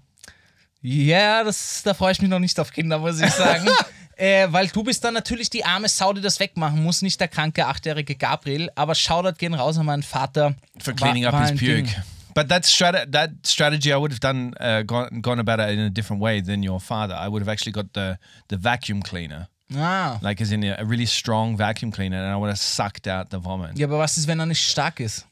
ja, 0.81 1.43
das, 1.43 1.83
da 1.83 1.93
freue 1.93 2.11
ich 2.11 2.21
mich 2.21 2.29
noch 2.29 2.39
nicht 2.39 2.59
auf 2.59 2.71
Kinder, 2.73 2.97
muss 2.99 3.19
ich 3.21 3.29
sagen. 3.31 3.69
äh, 4.21 4.47
weil 4.53 4.67
du 4.67 4.83
bist 4.83 5.03
dann 5.03 5.13
natürlich 5.13 5.49
die 5.49 5.65
arme 5.65 5.87
Sau, 5.89 6.13
die 6.13 6.21
das 6.21 6.39
wegmachen 6.39 6.81
muss, 6.83 7.01
nicht 7.01 7.19
der 7.19 7.27
kranke 7.27 7.65
achtjährige 7.65 8.15
Gabriel. 8.15 8.69
Aber 8.75 8.93
Shoutout 8.95 9.37
gehen 9.37 9.53
raus 9.53 9.77
an 9.77 9.85
meinen 9.87 10.03
Vater. 10.03 10.55
For 10.79 10.93
War- 10.93 10.95
cleaning 10.95 11.25
up 11.25 11.33
war 11.33 11.41
his 11.41 11.51
ein 11.51 11.57
puke. 11.57 11.75
Ding. 11.83 11.89
But 12.33 12.47
that 12.49 12.63
strat- 12.65 13.11
that 13.11 13.31
strategy, 13.45 13.89
I 13.91 13.95
would 13.97 14.11
have 14.11 14.21
done 14.21 14.53
uh, 14.61 14.83
gone 14.83 15.21
gone 15.21 15.39
about 15.41 15.59
it 15.59 15.69
in 15.77 15.79
a 15.79 15.89
different 15.89 16.21
way 16.21 16.41
than 16.41 16.63
your 16.63 16.79
father. 16.79 17.15
I 17.15 17.27
would 17.27 17.41
have 17.45 17.51
actually 17.51 17.73
got 17.73 17.87
the 17.93 18.17
the 18.47 18.57
vacuum 18.57 19.01
cleaner, 19.03 19.49
Ah. 19.75 20.17
like 20.21 20.39
as 20.41 20.51
in 20.51 20.63
a, 20.63 20.77
a 20.79 20.85
really 20.85 21.05
strong 21.07 21.57
vacuum 21.57 21.91
cleaner, 21.91 22.23
and 22.23 22.31
I 22.33 22.37
would 22.37 22.47
have 22.49 22.57
sucked 22.59 23.05
out 23.05 23.31
the 23.31 23.39
vomit. 23.43 23.77
Ja, 23.77 23.85
aber 23.87 23.97
was 23.99 24.17
ist, 24.17 24.27
wenn 24.27 24.39
er 24.39 24.45
nicht 24.45 24.63
stark 24.65 25.01
ist? 25.01 25.25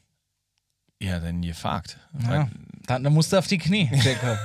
Yeah, 1.02 1.18
then 1.20 1.42
you're 1.42 1.54
fucked. 1.54 1.96
Ja, 2.22 2.28
dann, 2.30 2.50
dann 2.98 3.12
musst 3.12 3.32
du 3.32 3.38
auf 3.38 3.46
die 3.46 3.58
Knie, 3.58 3.88
Jacob. 4.04 4.38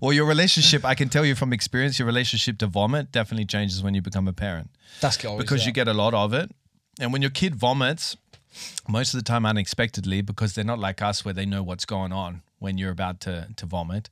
Well, 0.00 0.12
your 0.12 0.26
relationship, 0.26 0.84
I 0.84 0.94
can 0.94 1.08
tell 1.08 1.24
you 1.24 1.34
from 1.34 1.52
experience, 1.52 1.98
your 1.98 2.06
relationship 2.06 2.58
to 2.58 2.66
vomit 2.66 3.12
definitely 3.12 3.46
changes 3.46 3.82
when 3.82 3.94
you 3.94 4.02
become 4.02 4.28
a 4.28 4.32
parent 4.32 4.70
glaube 5.18 5.38
because 5.38 5.66
you 5.66 5.72
get 5.72 5.88
a 5.88 5.94
lot 5.94 6.14
of 6.14 6.32
it. 6.32 6.50
And 6.98 7.12
when 7.12 7.22
your 7.22 7.30
kid 7.30 7.54
vomits, 7.54 8.16
most 8.88 9.14
of 9.14 9.20
the 9.20 9.24
time 9.24 9.46
unexpectedly, 9.46 10.22
because 10.22 10.54
they're 10.54 10.64
not 10.64 10.78
like 10.78 11.00
us 11.00 11.24
where 11.24 11.34
they 11.34 11.46
know 11.46 11.62
what's 11.62 11.84
going 11.84 12.12
on 12.12 12.42
when 12.58 12.78
you're 12.78 12.90
about 12.90 13.20
to, 13.20 13.48
to 13.56 13.66
vomit. 13.66 14.10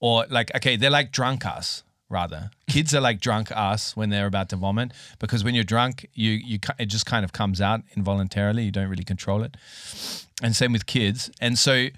Or 0.00 0.26
like, 0.30 0.54
okay, 0.54 0.76
they're 0.76 0.90
like 0.90 1.10
drunk 1.10 1.44
us, 1.44 1.82
rather. 2.08 2.50
Kids 2.68 2.94
are 2.94 3.00
like 3.00 3.20
drunk 3.20 3.50
us 3.52 3.96
when 3.96 4.10
they're 4.10 4.26
about 4.26 4.48
to 4.50 4.56
vomit 4.56 4.92
because 5.18 5.44
when 5.44 5.54
you're 5.54 5.64
drunk, 5.64 6.08
you, 6.14 6.30
you 6.30 6.58
it 6.78 6.86
just 6.86 7.06
kind 7.06 7.24
of 7.24 7.32
comes 7.32 7.60
out 7.60 7.82
involuntarily. 7.96 8.64
You 8.64 8.70
don't 8.70 8.88
really 8.88 9.04
control 9.04 9.42
it. 9.42 9.56
And 10.42 10.54
same 10.54 10.72
with 10.72 10.86
kids. 10.86 11.30
And 11.40 11.58
so, 11.58 11.88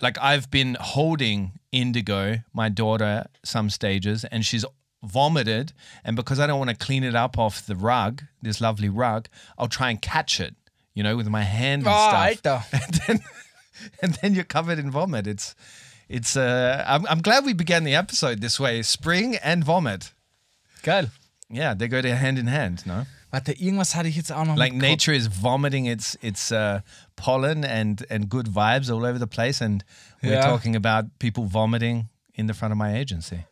like, 0.00 0.16
I've 0.20 0.50
been 0.50 0.76
holding 0.80 1.52
Indigo, 1.72 2.38
my 2.52 2.68
daughter, 2.68 3.26
some 3.44 3.70
stages, 3.70 4.24
and 4.24 4.44
she's 4.44 4.64
vomited. 5.02 5.72
And 6.04 6.16
because 6.16 6.38
I 6.40 6.46
don't 6.46 6.58
want 6.58 6.70
to 6.70 6.76
clean 6.76 7.04
it 7.04 7.14
up 7.14 7.38
off 7.38 7.64
the 7.66 7.76
rug, 7.76 8.22
this 8.42 8.60
lovely 8.60 8.88
rug, 8.88 9.28
I'll 9.58 9.68
try 9.68 9.90
and 9.90 10.00
catch 10.00 10.40
it, 10.40 10.54
you 10.94 11.02
know, 11.02 11.16
with 11.16 11.28
my 11.28 11.42
hand 11.42 11.82
and 11.86 11.90
Oh, 11.90 12.34
stuff. 12.34 12.72
And 12.72 12.94
then, 13.06 13.20
and 14.02 14.14
then 14.22 14.34
you're 14.34 14.44
covered 14.44 14.78
in 14.78 14.90
vomit. 14.90 15.26
It's, 15.26 15.54
it's. 16.08 16.36
Uh, 16.36 16.84
I'm, 16.86 17.06
I'm 17.06 17.20
glad 17.20 17.44
we 17.44 17.52
began 17.52 17.84
the 17.84 17.94
episode 17.94 18.40
this 18.40 18.58
way: 18.58 18.82
spring 18.82 19.36
and 19.36 19.62
vomit. 19.62 20.12
Geil. 20.82 21.10
Yeah, 21.50 21.74
they 21.74 21.86
go 21.86 22.00
to 22.02 22.16
hand 22.16 22.38
in 22.38 22.46
hand, 22.48 22.84
no? 22.86 23.04
Warte, 23.30 23.52
irgendwas 23.52 23.94
hatte 23.94 24.08
ich 24.08 24.16
jetzt 24.16 24.32
auch 24.32 24.44
noch 24.44 24.56
Like 24.56 24.74
nature 24.74 25.14
is 25.16 25.28
vomiting 25.42 25.84
its 25.86 26.14
its 26.22 26.50
uh, 26.50 26.80
pollen 27.16 27.64
and 27.64 28.10
and 28.10 28.30
good 28.30 28.48
vibes 28.54 28.90
all 28.90 29.04
over 29.04 29.18
the 29.18 29.26
place, 29.26 29.60
and 29.62 29.84
we're 30.22 30.32
Yeah. 30.32 30.46
talking 30.48 30.74
about 30.76 31.10
people 31.18 31.44
vomiting 31.46 32.08
in 32.32 32.48
the 32.48 32.54
front 32.54 32.72
of 32.72 32.78
my 32.78 32.94
agency. 32.98 33.44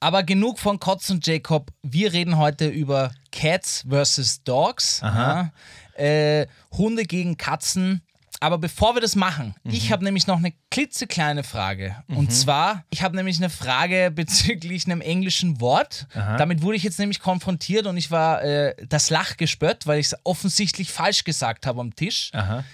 Aber 0.00 0.22
genug 0.22 0.58
von 0.58 0.78
Kotz 0.78 1.10
und 1.10 1.26
Jacob. 1.26 1.72
Wir 1.82 2.12
reden 2.12 2.36
heute 2.36 2.68
über 2.68 3.10
Cats 3.32 3.84
versus 3.88 4.42
Dogs. 4.44 5.00
Ja. 5.02 5.50
Äh, 5.94 6.46
Hunde 6.70 7.02
gegen 7.04 7.36
Katzen. 7.36 8.02
Aber 8.40 8.58
bevor 8.58 8.94
wir 8.94 9.00
das 9.00 9.16
machen, 9.16 9.54
Mhm. 9.64 9.72
ich 9.72 9.90
habe 9.90 10.04
nämlich 10.04 10.26
noch 10.28 10.36
eine 10.38 10.52
klitzekleine 10.70 11.42
Frage. 11.42 11.96
Und 12.08 12.32
zwar, 12.32 12.84
ich 12.90 13.02
habe 13.02 13.16
nämlich 13.16 13.38
eine 13.38 13.50
Frage 13.50 14.10
bezüglich 14.14 14.86
einem 14.86 15.00
englischen 15.00 15.60
Wort. 15.60 16.06
Damit 16.14 16.62
wurde 16.62 16.76
ich 16.76 16.84
jetzt 16.84 16.98
nämlich 17.00 17.18
konfrontiert 17.20 17.86
und 17.86 17.96
ich 17.96 18.10
war 18.12 18.42
äh, 18.44 18.74
das 18.88 19.10
Lachgespött, 19.10 19.86
weil 19.88 19.98
ich 19.98 20.06
es 20.06 20.16
offensichtlich 20.24 20.92
falsch 20.92 21.24
gesagt 21.24 21.66
habe 21.66 21.80
am 21.80 21.96
Tisch. 21.96 22.30
Aha. 22.32 22.64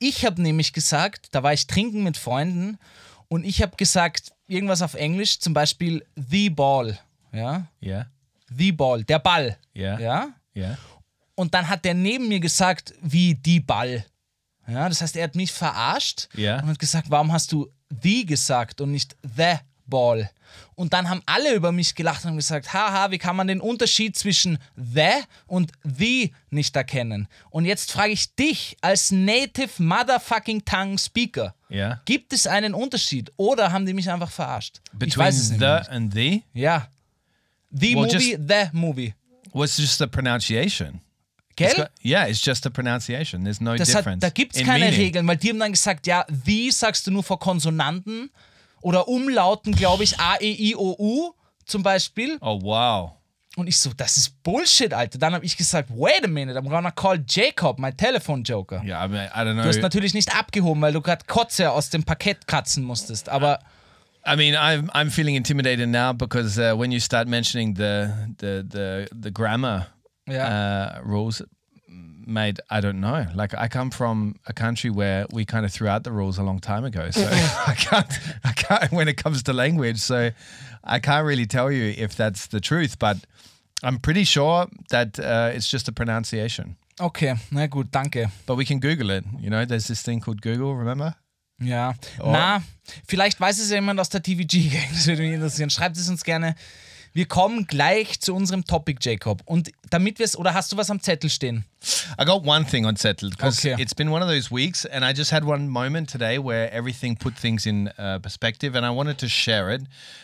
Ich 0.00 0.26
habe 0.26 0.42
nämlich 0.42 0.72
gesagt, 0.72 1.28
da 1.30 1.44
war 1.44 1.52
ich 1.52 1.68
trinken 1.68 2.02
mit 2.02 2.16
Freunden 2.16 2.78
und 3.28 3.44
ich 3.44 3.62
habe 3.62 3.76
gesagt, 3.76 4.32
irgendwas 4.48 4.82
auf 4.82 4.94
Englisch, 4.94 5.38
zum 5.38 5.54
Beispiel 5.54 6.04
the 6.16 6.50
ball. 6.50 6.98
Ja, 7.32 7.66
Yeah. 7.80 8.06
the 8.54 8.72
ball, 8.72 9.04
der 9.04 9.20
Ball. 9.20 9.56
Ja. 9.72 9.98
Ja. 10.00 10.28
Yeah. 10.56 10.76
Und 11.36 11.54
dann 11.54 11.68
hat 11.68 11.84
der 11.84 11.94
neben 11.94 12.26
mir 12.28 12.40
gesagt, 12.40 12.92
wie 13.00 13.34
die 13.36 13.60
Ball. 13.60 14.04
Ja, 14.68 14.88
das 14.88 15.00
heißt, 15.00 15.16
er 15.16 15.24
hat 15.24 15.34
mich 15.34 15.52
verarscht 15.52 16.28
Ja. 16.34 16.60
und 16.62 16.68
hat 16.68 16.78
gesagt, 16.78 17.10
warum 17.10 17.32
hast 17.32 17.52
du 17.52 17.68
the 18.02 18.24
gesagt 18.24 18.80
und 18.80 18.90
nicht 18.92 19.16
the 19.36 19.56
ball? 19.86 20.30
Und 20.74 20.92
dann 20.92 21.08
haben 21.08 21.22
alle 21.26 21.54
über 21.54 21.72
mich 21.72 21.94
gelacht 21.94 22.24
und 22.24 22.36
gesagt, 22.36 22.72
haha, 22.72 23.10
wie 23.10 23.18
kann 23.18 23.36
man 23.36 23.46
den 23.46 23.60
Unterschied 23.60 24.16
zwischen 24.16 24.58
the 24.76 25.22
und 25.46 25.72
the 25.82 26.32
nicht 26.50 26.76
erkennen? 26.76 27.26
Und 27.50 27.64
jetzt 27.64 27.90
frage 27.92 28.12
ich 28.12 28.34
dich 28.34 28.76
als 28.82 29.10
Native 29.10 29.82
Motherfucking 29.82 30.64
Tongue 30.64 30.98
Speaker, 30.98 31.54
Yeah. 31.70 32.02
gibt 32.04 32.32
es 32.34 32.46
einen 32.46 32.74
Unterschied 32.74 33.32
oder 33.38 33.72
haben 33.72 33.86
die 33.86 33.94
mich 33.94 34.10
einfach 34.10 34.30
verarscht? 34.30 34.80
ich 34.92 34.98
Between 34.98 35.24
weiß 35.26 35.36
es 35.38 35.48
the 35.48 35.56
mehr. 35.58 35.90
and 35.90 36.12
the 36.12 36.42
Ja. 36.52 36.88
The 37.70 37.96
Well, 37.96 38.04
movie, 38.12 38.36
the 38.46 38.68
movie. 38.72 39.14
was 39.54 39.76
just 39.78 39.98
the 39.98 40.06
pronunciation. 40.06 41.00
Gell? 41.68 41.76
got- 41.76 41.90
yeah, 42.04 42.26
it's 42.28 42.44
just 42.44 42.62
the 42.64 42.70
pronunciation. 42.70 43.44
There's 43.44 43.60
no 43.60 43.76
Das 43.76 43.88
hat, 43.94 44.00
difference. 44.00 44.20
da 44.20 44.30
gibt 44.30 44.54
es 44.54 44.60
in 44.60 44.66
keine 44.66 44.84
meaning. 44.86 45.00
Regeln, 45.00 45.26
weil 45.28 45.36
die 45.36 45.50
haben 45.50 45.58
dann 45.60 45.72
gesagt, 45.72 46.06
ja, 46.06 46.24
the 46.44 46.70
sagst 46.70 47.06
du 47.06 47.10
nur 47.10 47.22
vor 47.22 47.38
Konsonanten 47.38 48.30
oder 48.80 49.08
Umlauten, 49.08 49.72
glaube 49.74 50.04
ich, 50.04 50.18
A, 50.18 50.36
E, 50.40 50.50
I, 50.52 50.74
O, 50.76 50.94
U 50.98 51.32
zum 51.64 51.82
Beispiel. 51.82 52.38
Oh 52.40 52.60
wow. 52.62 53.12
Und 53.54 53.66
ich 53.66 53.76
so, 53.78 53.90
das 53.94 54.16
ist 54.16 54.42
Bullshit, 54.42 54.94
Alter. 54.94 55.18
Dann 55.18 55.34
habe 55.34 55.44
ich 55.44 55.56
gesagt, 55.56 55.90
wait 55.94 56.24
a 56.24 56.26
minute, 56.26 56.58
I'm 56.58 56.68
gonna 56.70 56.90
call 56.90 57.22
Jacob, 57.28 57.78
my 57.78 57.92
telephone 57.92 58.42
joker. 58.42 58.82
Yeah, 58.82 59.04
I 59.04 59.08
mean, 59.08 59.26
I 59.26 59.38
don't 59.40 59.52
know. 59.54 59.62
Du 59.62 59.68
hast 59.68 59.82
natürlich 59.82 60.14
nicht 60.14 60.34
abgehoben, 60.34 60.80
weil 60.80 60.92
du 60.94 61.02
gerade 61.02 61.24
Kotze 61.26 61.70
aus 61.70 61.90
dem 61.90 62.02
Parkett 62.02 62.46
kratzen 62.46 62.82
musstest. 62.82 63.28
Aber 63.28 63.58
I 64.26 64.36
mean, 64.36 64.54
I'm 64.54 64.88
I'm 64.92 65.10
feeling 65.10 65.34
intimidated 65.36 65.88
now 65.90 66.14
because 66.14 66.56
uh, 66.58 66.74
when 66.78 66.92
you 66.92 67.00
start 67.00 67.28
mentioning 67.28 67.74
the 67.74 68.10
the 68.38 68.64
the 68.66 69.06
the 69.20 69.30
grammar 69.30 69.88
Ja. 70.26 70.98
uh, 70.98 71.02
rules, 71.04 71.42
made 72.26 72.60
I 72.70 72.80
don't 72.80 73.00
know. 73.00 73.26
Like 73.34 73.54
I 73.54 73.68
come 73.68 73.90
from 73.90 74.36
a 74.46 74.52
country 74.52 74.90
where 74.90 75.26
we 75.32 75.44
kind 75.44 75.64
of 75.64 75.72
threw 75.72 75.88
out 75.88 76.04
the 76.04 76.12
rules 76.12 76.38
a 76.38 76.42
long 76.42 76.60
time 76.60 76.84
ago, 76.84 77.10
so 77.10 77.22
I 77.66 77.74
can't 77.74 78.06
I 78.44 78.52
can't 78.52 78.92
when 78.92 79.08
it 79.08 79.16
comes 79.22 79.42
to 79.42 79.52
language. 79.52 79.98
So 79.98 80.30
I 80.84 81.00
can't 81.00 81.26
really 81.26 81.46
tell 81.46 81.70
you 81.70 81.94
if 81.96 82.14
that's 82.14 82.46
the 82.48 82.60
truth, 82.60 82.98
but 82.98 83.16
I'm 83.82 83.98
pretty 83.98 84.24
sure 84.24 84.66
that 84.90 85.18
uh, 85.18 85.50
it's 85.54 85.68
just 85.68 85.88
a 85.88 85.92
pronunciation. 85.92 86.76
okay, 87.00 87.34
na 87.50 87.66
gut, 87.66 87.90
danke. 87.90 88.30
But 88.46 88.56
we 88.56 88.64
can 88.64 88.78
Google 88.80 89.10
it. 89.10 89.24
You 89.40 89.50
know, 89.50 89.64
there's 89.64 89.86
this 89.88 90.02
thing 90.02 90.20
called 90.20 90.40
Google. 90.40 90.76
Remember? 90.76 91.16
Ja. 91.60 91.94
Na, 92.18 92.62
vielleicht 93.08 93.40
weiß 93.40 93.58
es 93.58 93.70
ja 93.70 93.76
jemand 93.76 93.98
aus 94.00 94.08
der 94.08 94.22
TVG-Gang, 94.22 94.88
das 94.92 95.06
würde 95.08 95.22
mich 95.22 95.32
interessieren. 95.32 95.70
Schreibt 95.70 95.96
es 95.96 96.08
uns 96.08 96.22
gerne. 96.24 96.54
Wir 97.14 97.26
kommen 97.26 97.66
gleich 97.66 98.20
zu 98.20 98.34
unserem 98.34 98.64
Topic, 98.64 98.96
Jacob. 99.02 99.42
Und 99.44 99.70
damit 99.90 100.18
wir 100.18 100.24
es, 100.24 100.34
oder 100.36 100.54
hast 100.54 100.72
du 100.72 100.78
was 100.78 100.90
am 100.90 100.98
Zettel 101.00 101.28
stehen? 101.28 101.64
I 102.18 102.24
got 102.24 102.46
one 102.46 102.64
thing 102.64 102.86
on 102.86 102.96
settled 102.96 103.36
because 103.36 103.58
Okay. 103.66 103.76
it's 103.80 103.94
been 103.94 104.10
one 104.10 104.22
of 104.22 104.28
those 104.30 104.50
weeks, 104.50 104.86
and 104.86 105.04
I 105.04 105.12
just 105.12 105.30
had 105.30 105.44
one 105.44 105.68
moment 105.68 106.08
today 106.10 106.38
where 106.38 106.70
everything 106.72 107.16
put 107.16 107.34
things 107.36 107.66
in 107.66 107.88
uh, 107.98 108.18
perspective, 108.20 108.74
and 108.74 108.86
I 108.86 108.90
wanted 108.90 109.18
to 109.18 109.28
share 109.28 109.70
it 109.70 109.82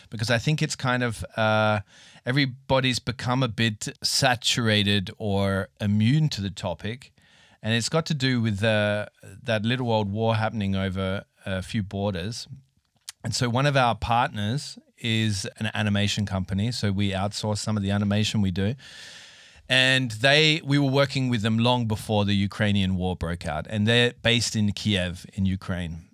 because 0.09 0.31
I 0.31 0.39
think 0.39 0.61
it's 0.63 0.75
kind 0.75 1.03
of 1.03 1.23
uh, 1.37 1.81
everybody's 2.25 2.99
become 2.99 3.43
a 3.43 3.47
bit 3.49 3.89
saturated 4.01 5.11
or 5.19 5.67
immune 5.79 6.29
to 6.29 6.41
the 6.41 6.49
topic, 6.49 7.11
and 7.61 7.73
it's 7.75 7.89
got 7.89 8.05
to 8.07 8.15
do 8.15 8.41
with 8.41 8.63
uh, 8.63 9.05
that 9.43 9.63
little 9.63 9.91
old 9.91 10.11
war 10.11 10.37
happening 10.37 10.75
over 10.75 11.23
a 11.45 11.61
few 11.61 11.83
borders. 11.83 12.47
And 13.23 13.35
so 13.35 13.47
one 13.49 13.67
of 13.67 13.75
our 13.75 13.95
partners 13.95 14.79
is 15.01 15.47
an 15.57 15.69
animation 15.73 16.25
company. 16.25 16.71
So 16.71 16.91
we 16.91 17.11
outsource 17.11 17.57
some 17.57 17.77
of 17.77 17.83
the 17.83 17.91
animation 17.91 18.41
we 18.41 18.51
do. 18.51 18.75
And 19.67 20.11
they 20.11 20.61
we 20.65 20.79
were 20.79 20.89
working 20.89 21.29
with 21.29 21.41
them 21.41 21.59
long 21.59 21.87
before 21.87 22.25
the 22.25 22.33
Ukrainian 22.33 22.95
war 22.95 23.15
broke 23.15 23.45
out. 23.45 23.67
And 23.69 23.87
they're 23.87 24.13
based 24.23 24.55
in 24.55 24.71
Kiev 24.71 25.25
in 25.33 25.45
Ukraine. 25.45 26.09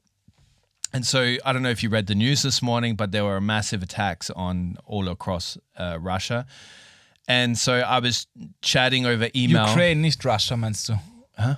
And 0.93 1.05
so 1.05 1.35
I 1.45 1.51
don't 1.51 1.61
know 1.61 1.69
if 1.69 1.83
you 1.83 1.89
read 1.89 2.07
the 2.07 2.15
news 2.15 2.41
this 2.41 2.61
morning, 2.61 2.95
but 2.95 3.11
there 3.11 3.25
were 3.25 3.41
massive 3.41 3.83
attacks 3.83 4.29
on 4.29 4.77
all 4.85 5.09
across 5.09 5.57
uh, 5.77 5.97
Russia. 5.99 6.45
And 7.27 7.57
so 7.57 7.73
I 7.73 7.99
was 7.99 8.27
chatting 8.61 9.05
over 9.05 9.29
email 9.35 9.67
Ukraine, 9.67 10.01
nicht 10.01 10.23
Russia, 10.23 10.55
meinst 10.55 10.87
du? 10.87 10.93
Hä? 11.37 11.57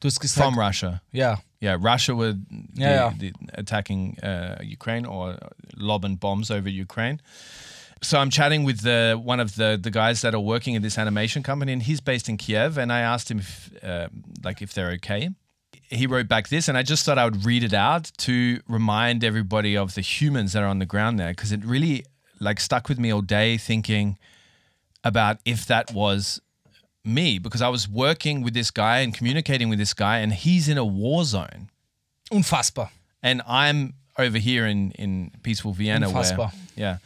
Du 0.00 0.08
hast 0.08 0.20
gesagt, 0.20 0.44
from 0.44 0.58
Russia. 0.58 1.00
ja. 1.12 1.38
Yeah, 1.60 1.76
Russia 1.80 2.14
were 2.14 2.32
the, 2.32 2.40
Yeah, 2.74 3.12
the 3.18 3.32
attacking 3.54 4.18
uh, 4.20 4.58
Ukraine 4.62 5.06
or 5.06 5.38
lobbing 5.76 6.16
bombs 6.16 6.50
over 6.50 6.68
Ukraine. 6.68 7.20
So 8.02 8.18
I'm 8.18 8.30
chatting 8.30 8.64
with 8.64 8.82
the 8.82 9.18
one 9.22 9.40
of 9.40 9.56
the 9.56 9.78
the 9.80 9.90
guys 9.90 10.20
that 10.20 10.34
are 10.34 10.40
working 10.40 10.74
in 10.74 10.82
this 10.82 10.98
animation 10.98 11.42
company, 11.42 11.72
and 11.72 11.82
he's 11.82 12.00
based 12.00 12.28
in 12.28 12.36
Kiev. 12.36 12.76
And 12.76 12.92
I 12.92 13.00
asked 13.00 13.30
him 13.30 13.38
if 13.38 13.70
uh, 13.82 14.08
like 14.44 14.60
if 14.60 14.74
they're 14.74 14.92
okay. 14.92 15.30
He 15.88 16.06
wrote 16.06 16.26
back 16.26 16.48
this, 16.48 16.68
and 16.68 16.76
I 16.76 16.82
just 16.82 17.04
thought 17.04 17.16
I 17.16 17.24
would 17.24 17.44
read 17.44 17.62
it 17.62 17.72
out 17.72 18.10
to 18.18 18.60
remind 18.68 19.22
everybody 19.22 19.76
of 19.76 19.94
the 19.94 20.00
humans 20.00 20.52
that 20.52 20.62
are 20.62 20.66
on 20.68 20.80
the 20.80 20.86
ground 20.86 21.18
there, 21.18 21.30
because 21.30 21.52
it 21.52 21.64
really 21.64 22.04
like 22.40 22.58
stuck 22.60 22.88
with 22.88 22.98
me 22.98 23.12
all 23.12 23.22
day, 23.22 23.56
thinking 23.56 24.18
about 25.04 25.38
if 25.44 25.64
that 25.66 25.92
was 25.92 26.40
me, 27.06 27.38
because 27.38 27.62
I 27.62 27.68
was 27.68 27.88
working 27.88 28.42
with 28.42 28.54
this 28.54 28.70
guy 28.70 28.98
and 28.98 29.14
communicating 29.14 29.68
with 29.68 29.78
this 29.78 29.94
guy, 29.94 30.18
and 30.18 30.32
he's 30.32 30.68
in 30.68 30.76
a 30.78 30.84
war 30.84 31.24
zone 31.24 31.70
Unfassbar. 32.30 32.90
and 33.22 33.42
I'm 33.46 33.94
over 34.18 34.38
here 34.38 34.66
in 34.66 34.90
in 34.92 35.30
peaceful 35.42 35.72
Vienna, 35.72 36.06
where 36.10 36.50
yeah, 36.76 36.98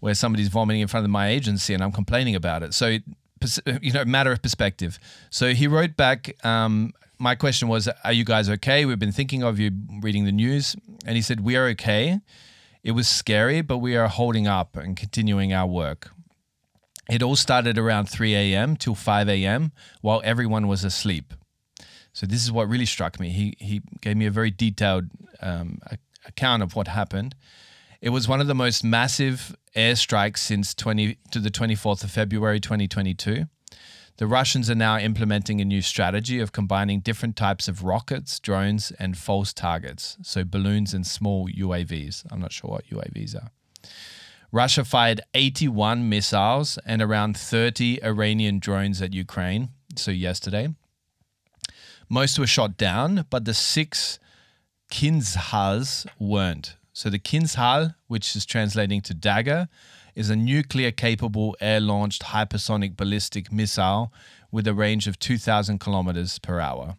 where 0.00 0.14
somebody's 0.14 0.48
vomiting 0.48 0.80
in 0.80 0.88
front 0.88 1.04
of 1.04 1.10
my 1.10 1.28
agency, 1.28 1.74
and 1.74 1.82
I'm 1.82 1.92
complaining 1.92 2.34
about 2.34 2.62
it. 2.62 2.74
So, 2.74 2.98
you 3.82 3.92
know, 3.92 4.04
matter 4.04 4.32
of 4.32 4.42
perspective. 4.42 4.98
So 5.30 5.54
he 5.54 5.66
wrote 5.66 5.96
back. 5.96 6.34
Um, 6.44 6.92
my 7.18 7.34
question 7.34 7.68
was, 7.68 7.88
"Are 8.04 8.12
you 8.12 8.24
guys 8.24 8.48
okay? 8.48 8.84
We've 8.84 8.98
been 8.98 9.12
thinking 9.12 9.42
of 9.42 9.58
you, 9.58 9.70
reading 10.02 10.24
the 10.24 10.32
news." 10.32 10.76
And 11.04 11.16
he 11.16 11.22
said, 11.22 11.40
"We 11.40 11.56
are 11.56 11.66
okay. 11.68 12.20
It 12.82 12.92
was 12.92 13.08
scary, 13.08 13.62
but 13.62 13.78
we 13.78 13.96
are 13.96 14.08
holding 14.08 14.46
up 14.46 14.76
and 14.76 14.96
continuing 14.96 15.52
our 15.52 15.66
work." 15.66 16.10
It 17.08 17.22
all 17.22 17.36
started 17.36 17.78
around 17.78 18.06
3 18.08 18.34
a.m. 18.34 18.76
till 18.76 18.94
5 18.94 19.28
a.m. 19.28 19.72
while 20.00 20.20
everyone 20.24 20.66
was 20.66 20.84
asleep. 20.84 21.34
So 22.12 22.26
this 22.26 22.42
is 22.42 22.50
what 22.50 22.68
really 22.68 22.86
struck 22.86 23.20
me. 23.20 23.28
He 23.28 23.56
he 23.58 23.82
gave 24.00 24.16
me 24.16 24.26
a 24.26 24.30
very 24.30 24.50
detailed 24.50 25.10
um, 25.40 25.80
account 26.24 26.62
of 26.62 26.74
what 26.74 26.88
happened. 26.88 27.34
It 28.00 28.10
was 28.10 28.26
one 28.26 28.40
of 28.40 28.46
the 28.46 28.54
most 28.54 28.82
massive 28.84 29.54
airstrikes 29.74 30.38
since 30.38 30.74
20 30.74 31.18
to 31.30 31.40
the 31.40 31.50
24th 31.50 32.04
of 32.04 32.10
February 32.10 32.60
2022. 32.60 33.44
The 34.18 34.26
Russians 34.26 34.70
are 34.70 34.74
now 34.74 34.96
implementing 34.96 35.60
a 35.60 35.64
new 35.64 35.82
strategy 35.82 36.40
of 36.40 36.52
combining 36.52 37.00
different 37.00 37.36
types 37.36 37.68
of 37.68 37.84
rockets, 37.84 38.40
drones, 38.40 38.90
and 38.98 39.16
false 39.16 39.52
targets. 39.52 40.16
So 40.22 40.42
balloons 40.42 40.94
and 40.94 41.06
small 41.06 41.48
UAVs. 41.48 42.24
I'm 42.30 42.40
not 42.40 42.52
sure 42.52 42.70
what 42.70 42.86
UAVs 42.86 43.36
are. 43.36 43.50
Russia 44.52 44.84
fired 44.84 45.20
81 45.34 46.08
missiles 46.08 46.78
and 46.86 47.02
around 47.02 47.36
30 47.36 48.02
Iranian 48.02 48.58
drones 48.58 49.02
at 49.02 49.12
Ukraine. 49.12 49.70
So 49.96 50.10
yesterday. 50.10 50.74
Most 52.08 52.38
were 52.38 52.46
shot 52.46 52.76
down, 52.76 53.26
but 53.30 53.44
the 53.44 53.54
six 53.54 54.18
Kinzhals 54.90 56.06
weren't. 56.18 56.76
So 56.92 57.10
the 57.10 57.18
Kinzhal, 57.18 57.94
which 58.06 58.36
is 58.36 58.46
translating 58.46 59.00
to 59.02 59.14
dagger, 59.14 59.68
is 60.14 60.30
a 60.30 60.36
nuclear 60.36 60.90
capable 60.90 61.56
air 61.60 61.80
launched 61.80 62.22
hypersonic 62.22 62.96
ballistic 62.96 63.52
missile 63.52 64.12
with 64.50 64.66
a 64.66 64.72
range 64.72 65.06
of 65.06 65.18
2,000 65.18 65.78
kilometers 65.78 66.38
per 66.38 66.58
hour. 66.60 66.96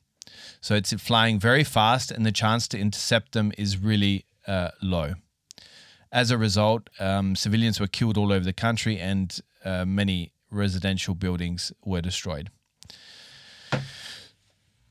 So 0.62 0.76
it's 0.76 0.94
flying 0.94 1.40
very 1.40 1.64
fast, 1.64 2.12
and 2.12 2.26
the 2.26 2.32
chance 2.32 2.68
to 2.70 2.78
intercept 2.78 3.32
them 3.32 3.52
is 3.58 3.78
really 3.78 4.26
uh, 4.46 4.70
low. 4.82 5.14
As 6.12 6.32
a 6.32 6.38
result, 6.38 6.90
um, 7.00 7.36
civilians 7.36 7.80
were 7.80 7.88
killed 7.88 8.18
all 8.18 8.32
over 8.32 8.46
the 8.46 8.54
country, 8.54 8.98
and 9.00 9.40
uh, 9.66 9.86
many 9.86 10.32
residential 10.50 11.14
buildings 11.16 11.72
were 11.84 12.02
destroyed. 12.02 12.50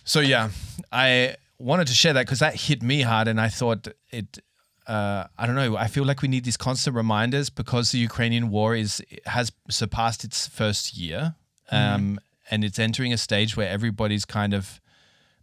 So 0.05 0.21
yeah, 0.21 0.51
I 0.93 1.37
wanted 1.59 1.89
to 1.89 1.95
share 1.95 2.13
that 2.13 2.27
because 2.27 2.39
that 2.41 2.55
hit 2.55 2.83
me 2.83 3.03
hard, 3.03 3.29
and 3.29 3.41
I 3.41 3.49
thought 3.49 3.89
it. 4.11 4.39
Uh, 4.87 5.27
I 5.37 5.47
don't 5.47 5.57
know. 5.57 5.77
I 5.77 5.89
feel 5.89 6.05
like 6.05 6.23
we 6.23 6.29
need 6.29 6.45
these 6.45 6.57
constant 6.57 6.95
reminders 6.95 7.51
because 7.51 7.91
the 7.91 7.99
Ukrainian 7.99 8.51
war 8.51 8.77
is 8.77 9.03
has 9.25 9.51
surpassed 9.69 10.23
its 10.23 10.47
first 10.47 10.97
year, 10.97 11.35
um, 11.73 12.21
and 12.51 12.63
it's 12.63 12.79
entering 12.79 13.13
a 13.13 13.19
stage 13.19 13.57
where 13.57 13.69
everybody's 13.69 14.25
kind 14.25 14.55
of 14.55 14.81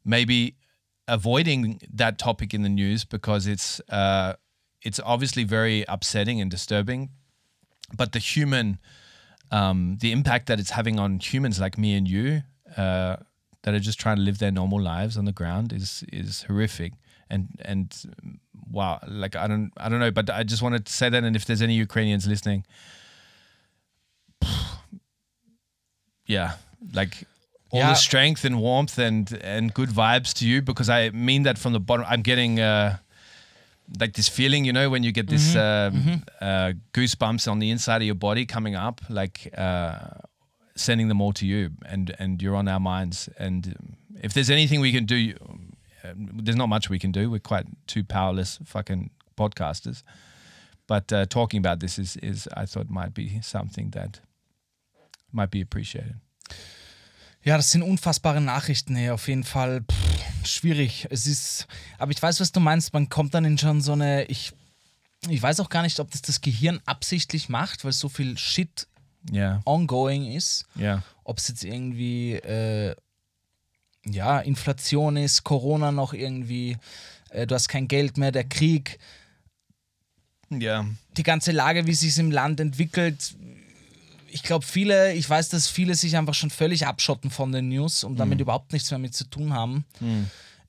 maybe 0.05 0.55
avoiding 1.07 1.81
that 1.93 2.17
topic 2.17 2.53
in 2.53 2.61
the 2.61 2.69
news 2.69 3.03
because 3.03 3.47
it's 3.47 3.81
uh, 3.89 4.33
it's 4.83 4.99
obviously 5.03 5.43
very 5.43 5.85
upsetting 5.87 6.41
and 6.41 6.51
disturbing, 6.51 7.09
but 7.95 8.11
the 8.11 8.19
human 8.19 8.77
um, 9.51 9.97
the 10.01 10.11
impact 10.11 10.47
that 10.47 10.59
it's 10.59 10.71
having 10.71 10.99
on 10.99 11.19
humans 11.19 11.59
like 11.59 11.77
me 11.77 11.95
and 11.95 12.07
you 12.07 12.41
uh, 12.75 13.17
that 13.63 13.73
are 13.73 13.79
just 13.79 13.99
trying 13.99 14.17
to 14.17 14.21
live 14.23 14.39
their 14.39 14.51
normal 14.51 14.81
lives 14.81 15.15
on 15.17 15.25
the 15.25 15.31
ground 15.31 15.71
is 15.71 16.03
is 16.11 16.43
horrific 16.43 16.93
and 17.29 17.47
and 17.63 18.03
wow 18.71 18.99
like 19.07 19.35
I 19.35 19.47
don't 19.47 19.71
I 19.77 19.89
don't 19.89 19.99
know 19.99 20.11
but 20.11 20.29
I 20.29 20.43
just 20.43 20.61
wanted 20.61 20.85
to 20.87 20.93
say 20.93 21.09
that 21.09 21.23
and 21.23 21.35
if 21.35 21.45
there's 21.45 21.61
any 21.61 21.75
Ukrainians 21.75 22.25
listening 22.27 22.65
yeah 26.25 26.53
like 26.93 27.25
all 27.71 27.79
Yeah. 27.79 27.89
the 27.89 27.95
strength 27.95 28.45
and 28.45 28.59
warmth 28.59 28.97
and 28.97 29.31
and 29.41 29.73
good 29.73 29.89
vibes 29.89 30.33
to 30.39 30.47
you 30.47 30.61
because 30.61 30.89
I 30.89 31.09
mean 31.11 31.43
that 31.43 31.57
from 31.57 31.73
the 31.73 31.79
bottom 31.79 32.05
I'm 32.07 32.21
getting 32.21 32.59
uh 32.59 32.97
like 33.99 34.13
this 34.13 34.29
feeling, 34.29 34.65
you 34.65 34.73
know, 34.73 34.89
when 34.89 35.03
you 35.03 35.11
get 35.11 35.27
this 35.27 35.55
um, 35.55 36.21
Uh, 36.41 36.73
goosebumps 36.91 37.47
on 37.47 37.59
the 37.59 37.69
inside 37.69 37.97
of 37.97 38.03
your 38.03 38.15
body 38.19 38.45
coming 38.45 38.75
up, 38.75 39.01
like 39.09 39.49
uh, 39.57 39.97
sending 40.75 41.07
them 41.09 41.21
all 41.21 41.33
to 41.33 41.45
you, 41.45 41.69
and 41.85 42.15
and 42.19 42.41
you're 42.41 42.55
on 42.55 42.67
our 42.67 42.79
minds. 42.79 43.29
And 43.37 43.75
if 44.21 44.33
there's 44.33 44.49
anything 44.49 44.81
we 44.81 44.91
can 44.91 45.05
do, 45.05 45.15
um, 45.41 45.73
uh, 46.03 46.13
there's 46.43 46.57
not 46.57 46.69
much 46.69 46.89
we 46.89 46.99
can 46.99 47.11
do. 47.11 47.29
We're 47.29 47.39
quite 47.39 47.65
two 47.85 48.03
powerless 48.03 48.59
fucking 48.65 49.09
podcasters. 49.35 50.03
But 50.87 51.11
uh, 51.11 51.25
talking 51.25 51.65
about 51.65 51.79
this 51.79 51.97
is 51.97 52.17
is 52.17 52.47
I 52.57 52.65
thought 52.65 52.89
might 52.89 53.13
be 53.13 53.41
something 53.41 53.91
that 53.91 54.21
might 55.31 55.51
be 55.51 55.61
appreciated. 55.61 56.15
Ja, 57.43 57.57
das 57.57 57.71
sind 57.71 57.81
unfassbare 57.81 58.39
Nachrichten, 58.39 58.95
hey, 58.95 59.09
auf 59.09 59.27
jeden 59.27 59.43
Fall 59.43 59.81
pff, 59.81 60.47
schwierig. 60.47 61.07
Es 61.09 61.27
ist, 61.27 61.67
aber 61.97 62.11
ich 62.11 62.21
weiß, 62.21 62.39
was 62.39 62.51
du 62.51 62.59
meinst. 62.59 62.93
Man 62.93 63.09
kommt 63.09 63.33
dann 63.33 63.43
in 63.45 63.57
schon 63.57 63.81
so 63.81 63.93
eine, 63.93 64.23
ich, 64.25 64.53
ich 65.27 65.41
weiß 65.41 65.59
auch 65.59 65.69
gar 65.69 65.81
nicht, 65.81 65.99
ob 65.99 66.09
das 66.11 66.21
das 66.21 66.41
Gehirn 66.41 66.79
absichtlich 66.85 67.49
macht, 67.49 67.83
weil 67.83 67.91
so 67.91 68.09
viel 68.09 68.37
Shit 68.37 68.87
Yeah, 69.31 69.61
ongoing 69.63 70.33
ist. 70.33 70.65
yeah, 70.77 71.01
Ob 71.23 71.37
es 71.37 71.47
jetzt 71.47 71.63
irgendwie, 71.63 72.33
äh, 72.33 72.93
ja, 74.05 74.41
Inflation 74.41 75.15
ist, 75.15 75.45
Corona 75.45 75.93
noch 75.93 76.13
irgendwie, 76.13 76.77
äh, 77.29 77.47
du 77.47 77.55
hast 77.55 77.69
kein 77.69 77.87
Geld 77.87 78.17
mehr, 78.17 78.33
der 78.33 78.43
Krieg, 78.43 78.99
yeah, 80.51 80.85
die 81.15 81.23
ganze 81.23 81.53
Lage, 81.53 81.87
wie 81.87 81.93
sich 81.93 82.09
es 82.09 82.17
im 82.17 82.31
Land 82.31 82.59
entwickelt. 82.59 83.33
Ich 84.33 84.41
glaube, 84.43 84.65
viele, 84.65 85.13
ich 85.13 85.29
weiß, 85.29 85.49
dass 85.49 85.67
viele 85.67 85.93
sich 85.95 86.17
einfach 86.17 86.33
schon 86.33 86.49
völlig 86.49 86.87
abschotten 86.87 87.29
von 87.29 87.51
den 87.51 87.69
News 87.69 88.03
und 88.03 88.17
damit 88.17 88.41
überhaupt 88.41 88.73
nichts 88.73 88.89
mehr 88.91 88.97
mit 88.99 89.13
zu 89.13 89.25
tun 89.25 89.53
haben. 89.53 89.85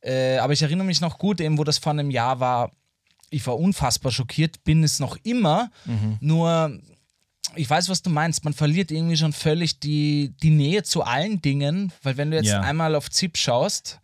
Äh, 0.03 0.37
aber 0.39 0.53
ich 0.53 0.61
erinnere 0.63 0.87
mich 0.87 1.01
noch 1.01 1.19
gut, 1.19 1.41
eben 1.41 1.57
wo 1.59 1.65
das 1.65 1.79
vor 1.79 1.93
einem 1.93 2.11
Jahr 2.11 2.41
war. 2.41 2.71
Ich 3.31 3.47
war 3.47 3.59
unfassbar 3.59 4.13
schockiert, 4.13 4.63
bin 4.65 4.85
es 4.85 5.01
noch 5.01 5.17
immer. 5.23 5.71
Nur, 6.21 6.79
ich 7.57 7.69
weiß, 7.71 7.89
was 7.89 8.03
du 8.03 8.11
meinst. 8.11 8.45
Man 8.45 8.53
verliert 8.53 8.91
irgendwie 8.91 9.17
schon 9.17 9.33
völlig 9.33 9.81
die, 9.81 10.35
die 10.43 10.51
Nähe 10.51 10.83
zu 10.83 11.03
allen 11.03 11.41
Dingen, 11.41 11.91
weil 12.03 12.17
wenn 12.19 12.31
du 12.31 12.37
jetzt 12.37 12.49
Ja. 12.49 12.61
einmal 12.61 12.95
auf 12.95 13.11
ZIP 13.11 13.39
schaust, 13.39 14.01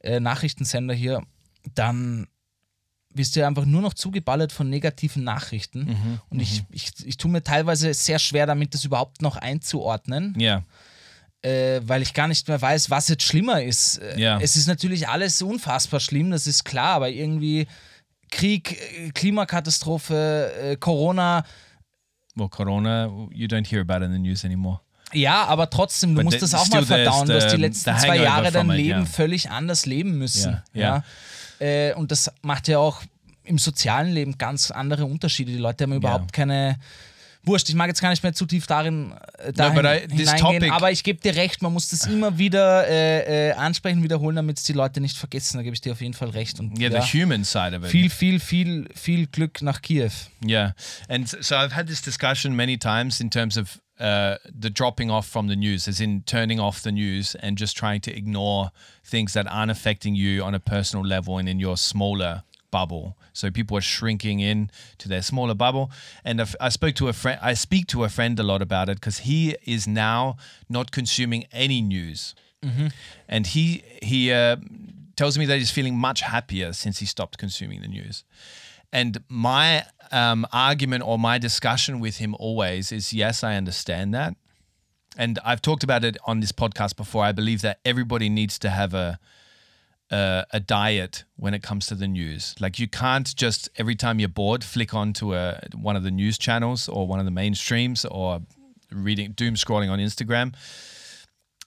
äh, 0.00 0.20
Nachrichtensender 0.20 0.94
hier, 0.94 1.22
dann 1.74 2.28
wirst 3.16 3.34
du 3.36 3.40
ja 3.40 3.46
einfach 3.46 3.64
nur 3.64 3.82
noch 3.82 3.94
zugeballert 3.94 4.52
von 4.52 4.68
negativen 4.68 5.24
Nachrichten. 5.24 5.84
Mhm, 5.86 6.20
Und 6.30 6.40
ich, 6.40 6.62
ich, 6.70 6.90
ich 7.04 7.16
tue 7.16 7.30
mir 7.30 7.42
teilweise 7.42 7.92
sehr 7.94 8.18
schwer 8.18 8.46
damit, 8.46 8.74
das 8.74 8.84
überhaupt 8.84 9.22
noch 9.22 9.36
einzuordnen, 9.36 10.34
yeah, 10.40 10.62
äh, 11.42 11.80
weil 11.84 12.02
ich 12.02 12.12
gar 12.14 12.28
nicht 12.28 12.46
mehr 12.48 12.60
weiß, 12.60 12.90
was 12.90 13.08
jetzt 13.08 13.22
schlimmer 13.22 13.62
ist. 13.62 13.98
Äh, 13.98 14.18
Ja. 14.20 14.38
Es 14.40 14.56
ist 14.56 14.66
natürlich 14.66 15.08
alles 15.08 15.40
unfassbar 15.42 16.00
schlimm, 16.00 16.30
das 16.30 16.46
ist 16.46 16.64
klar, 16.64 16.94
aber 16.96 17.10
irgendwie 17.10 17.66
Krieg, 18.30 18.72
äh, 18.98 19.10
Klimakatastrophe, 19.10 20.52
äh, 20.72 20.76
Corona, 20.76 21.44
well, 22.34 22.48
Corona, 22.48 23.06
you 23.32 23.46
don't 23.46 23.66
hear 23.70 23.80
about 23.80 23.96
it 24.04 24.10
in 24.10 24.12
the 24.12 24.18
news 24.18 24.44
anymore. 24.44 24.80
ja, 25.12 25.44
aber 25.44 25.70
trotzdem, 25.70 26.10
du 26.10 26.16
But 26.16 26.24
musst 26.24 26.40
the- 26.40 26.50
das 26.50 26.54
auch 26.54 26.68
mal 26.68 26.84
verdauen. 26.84 27.26
Du 27.26 27.32
there's 27.32 27.44
hast 27.44 27.52
die 27.52 27.56
the- 27.56 27.62
letzten 27.62 27.94
the 27.96 28.00
zwei 28.06 28.16
Jahre 28.18 28.50
dein 28.50 28.68
it, 28.70 28.76
Leben 28.76 28.98
yeah. 29.00 29.06
völlig 29.06 29.50
anders 29.50 29.86
leben 29.86 30.18
müssen. 30.18 30.52
Ja, 30.52 30.64
ja. 30.74 30.80
Ja. 30.96 31.04
Äh, 31.60 31.94
und 31.94 32.10
das 32.10 32.30
macht 32.42 32.68
ja 32.68 32.78
auch 32.78 33.02
im 33.44 33.58
sozialen 33.58 34.12
Leben 34.12 34.38
ganz 34.38 34.70
andere 34.70 35.04
Unterschiede. 35.04 35.52
Die 35.52 35.58
Leute 35.58 35.84
haben 35.84 35.92
überhaupt 35.92 36.32
keine. 36.32 36.78
Wurscht, 37.48 37.68
ich 37.68 37.76
mag 37.76 37.86
jetzt 37.86 38.00
gar 38.00 38.10
nicht 38.10 38.24
mehr 38.24 38.32
zu 38.32 38.44
tief 38.44 38.66
darin, 38.66 39.14
dahin 39.54 39.74
but 39.76 39.84
I- 39.84 40.12
hineingehen, 40.16 40.72
aber 40.72 40.90
ich 40.90 41.04
gebe 41.04 41.20
dir 41.20 41.36
recht, 41.36 41.62
man 41.62 41.72
muss 41.72 41.90
das 41.90 42.04
immer 42.06 42.36
wieder 42.38 42.88
äh, 42.88 43.50
äh, 43.50 43.52
ansprechen, 43.52 44.02
wiederholen, 44.02 44.34
damit 44.34 44.58
es 44.58 44.64
die 44.64 44.72
Leute 44.72 45.00
nicht 45.00 45.16
vergessen. 45.16 45.56
Da 45.58 45.62
gebe 45.62 45.72
ich 45.72 45.80
dir 45.80 45.92
auf 45.92 46.00
jeden 46.00 46.14
Fall 46.14 46.30
recht. 46.30 46.58
Und 46.58 46.76
Yeah, 46.76 46.90
ja, 46.90 47.00
the 47.00 47.22
human 47.22 47.44
side 47.44 47.76
of 47.78 47.84
it. 47.84 47.90
viel, 47.90 48.10
viel, 48.10 48.40
viel, 48.40 48.88
viel 48.96 49.28
Glück 49.28 49.62
nach 49.62 49.80
Kiew. 49.80 50.10
Yeah, 50.44 50.74
and 51.08 51.28
so 51.28 51.54
I've 51.54 51.70
had 51.76 51.86
this 51.86 52.02
discussion 52.02 52.56
many 52.56 52.78
times 52.78 53.20
in 53.20 53.30
terms 53.30 53.56
of 53.56 53.78
uh, 53.98 54.36
the 54.44 54.70
dropping 54.70 55.10
off 55.10 55.26
from 55.26 55.48
the 55.48 55.56
news, 55.56 55.88
as 55.88 56.00
in 56.00 56.22
turning 56.22 56.60
off 56.60 56.82
the 56.82 56.92
news 56.92 57.34
and 57.36 57.56
just 57.56 57.76
trying 57.76 58.00
to 58.02 58.16
ignore 58.16 58.70
things 59.04 59.32
that 59.32 59.46
aren't 59.50 59.70
affecting 59.70 60.14
you 60.14 60.42
on 60.42 60.54
a 60.54 60.60
personal 60.60 61.04
level 61.04 61.38
and 61.38 61.48
in 61.48 61.58
your 61.58 61.76
smaller 61.76 62.42
bubble. 62.70 63.16
So 63.32 63.50
people 63.50 63.76
are 63.76 63.82
shrinking 63.82 64.40
in 64.40 64.70
to 64.98 65.08
their 65.08 65.22
smaller 65.22 65.54
bubble. 65.54 65.90
And 66.24 66.42
I 66.60 66.68
spoke 66.68 66.94
to 66.96 67.08
a 67.08 67.12
friend. 67.12 67.38
I 67.42 67.54
speak 67.54 67.86
to 67.88 68.04
a 68.04 68.08
friend 68.08 68.38
a 68.38 68.42
lot 68.42 68.62
about 68.62 68.88
it 68.88 68.96
because 68.96 69.18
he 69.18 69.56
is 69.64 69.86
now 69.86 70.36
not 70.68 70.90
consuming 70.90 71.46
any 71.52 71.80
news, 71.80 72.34
and 73.28 73.46
he 73.46 73.82
he 74.02 74.32
uh, 74.32 74.56
tells 75.16 75.38
me 75.38 75.46
that 75.46 75.58
he's 75.58 75.70
feeling 75.70 75.96
much 75.96 76.20
happier 76.20 76.72
since 76.72 76.98
he 76.98 77.06
stopped 77.06 77.38
consuming 77.38 77.80
the 77.80 77.88
news. 77.88 78.24
And 78.96 79.22
my 79.28 79.84
um, 80.10 80.46
argument 80.54 81.04
or 81.04 81.18
my 81.18 81.36
discussion 81.36 82.00
with 82.00 82.16
him 82.16 82.34
always 82.38 82.90
is 82.92 83.12
yes, 83.12 83.44
I 83.44 83.56
understand 83.56 84.14
that. 84.14 84.34
And 85.18 85.38
I've 85.44 85.60
talked 85.60 85.84
about 85.84 86.02
it 86.02 86.16
on 86.26 86.40
this 86.40 86.50
podcast 86.50 86.96
before. 86.96 87.22
I 87.22 87.32
believe 87.32 87.60
that 87.60 87.78
everybody 87.84 88.30
needs 88.30 88.58
to 88.60 88.70
have 88.70 88.94
a, 88.94 89.18
a, 90.10 90.46
a 90.50 90.60
diet 90.60 91.24
when 91.36 91.52
it 91.52 91.62
comes 91.62 91.86
to 91.88 91.94
the 91.94 92.08
news. 92.08 92.54
Like 92.58 92.78
you 92.78 92.88
can't 92.88 93.36
just 93.36 93.68
every 93.76 93.96
time 93.96 94.18
you're 94.18 94.30
bored 94.30 94.64
flick 94.64 94.94
onto 94.94 95.34
a 95.34 95.60
one 95.74 95.96
of 95.96 96.02
the 96.02 96.10
news 96.10 96.38
channels 96.38 96.88
or 96.88 97.06
one 97.06 97.18
of 97.18 97.26
the 97.26 97.30
mainstreams 97.30 98.06
or 98.10 98.40
reading 98.90 99.32
doom 99.32 99.56
scrolling 99.56 99.90
on 99.90 99.98
Instagram 99.98 100.54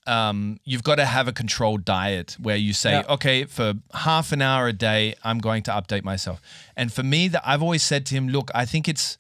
um, 0.08 0.60
you've 0.64 0.84
got 0.84 0.96
to 0.96 1.06
have 1.06 1.28
a 1.28 1.32
controlled 1.34 1.86
diet 1.86 2.36
where 2.40 2.56
you 2.56 2.74
say, 2.74 2.92
Yeah. 2.94 3.04
okay, 3.14 3.46
for 3.46 3.74
half 3.94 4.32
an 4.32 4.42
hour 4.42 4.68
a 4.68 4.74
day, 4.74 5.16
I'm 5.24 5.40
going 5.40 5.64
to 5.64 5.72
update 5.72 6.04
myself. 6.04 6.42
And 6.76 6.92
for 6.92 7.04
me, 7.04 7.28
that 7.28 7.42
I've 7.46 7.62
always 7.62 7.84
said 7.84 8.06
to 8.08 8.16
him, 8.16 8.28
look, 8.30 8.50
I 8.56 8.66
think 8.66 8.88
it's 8.88 9.18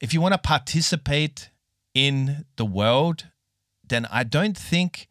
if 0.00 0.14
you 0.14 0.20
want 0.20 0.34
to 0.34 0.38
participate 0.38 1.50
in 1.94 2.44
the 2.56 2.64
world, 2.64 3.26
then 3.88 4.06
I 4.10 4.22
don't 4.24 4.56
think 4.56 5.08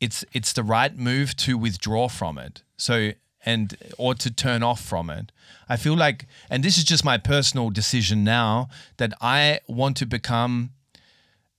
it's 0.00 0.24
it's 0.32 0.52
the 0.52 0.62
right 0.64 0.96
move 0.96 1.36
to 1.36 1.56
withdraw 1.56 2.08
from 2.08 2.38
it. 2.38 2.62
So 2.76 3.12
and 3.46 3.76
or 3.98 4.14
to 4.14 4.30
turn 4.30 4.62
off 4.62 4.82
from 4.82 5.10
it. 5.10 5.30
I 5.68 5.76
feel 5.76 5.96
like, 5.96 6.26
and 6.50 6.62
this 6.64 6.78
is 6.78 6.84
just 6.84 7.04
my 7.04 7.18
personal 7.18 7.70
decision 7.70 8.24
now 8.24 8.68
that 8.96 9.12
I 9.20 9.60
want 9.68 9.96
to 9.98 10.06
become 10.06 10.70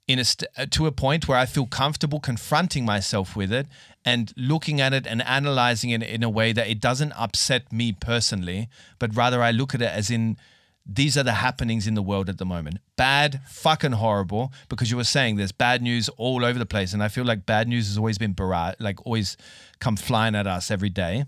in 0.07 0.19
a 0.19 0.25
st- 0.25 0.49
uh, 0.57 0.65
to 0.71 0.85
a 0.85 0.91
point 0.91 1.27
where 1.27 1.37
I 1.37 1.45
feel 1.45 1.65
comfortable 1.65 2.19
confronting 2.19 2.85
myself 2.85 3.35
with 3.35 3.51
it 3.51 3.67
and 4.03 4.33
looking 4.37 4.79
at 4.79 4.93
it 4.93 5.07
and 5.07 5.21
analyzing 5.23 5.89
it 5.89 6.03
in 6.03 6.23
a 6.23 6.29
way 6.29 6.53
that 6.53 6.67
it 6.67 6.79
doesn't 6.79 7.11
upset 7.13 7.71
me 7.71 7.91
personally, 7.91 8.69
but 8.99 9.15
rather 9.15 9.41
I 9.41 9.51
look 9.51 9.73
at 9.73 9.81
it 9.81 9.91
as 9.91 10.11
in 10.11 10.37
these 10.85 11.17
are 11.17 11.23
the 11.23 11.33
happenings 11.33 11.87
in 11.87 11.95
the 11.95 12.03
world 12.03 12.29
at 12.29 12.37
the 12.37 12.45
moment. 12.45 12.77
Bad, 12.95 13.41
fucking 13.47 13.93
horrible, 13.93 14.53
because 14.69 14.91
you 14.91 14.97
were 14.97 15.03
saying 15.03 15.35
there's 15.35 15.51
bad 15.51 15.81
news 15.81 16.09
all 16.09 16.45
over 16.45 16.59
the 16.59 16.65
place. 16.65 16.93
And 16.93 17.01
I 17.01 17.07
feel 17.07 17.25
like 17.25 17.47
bad 17.47 17.67
news 17.67 17.87
has 17.87 17.97
always 17.97 18.19
been 18.19 18.33
barrage, 18.33 18.75
like 18.79 19.03
always 19.03 19.35
come 19.79 19.95
flying 19.95 20.35
at 20.35 20.45
us 20.45 20.69
every 20.69 20.91
day 20.91 21.25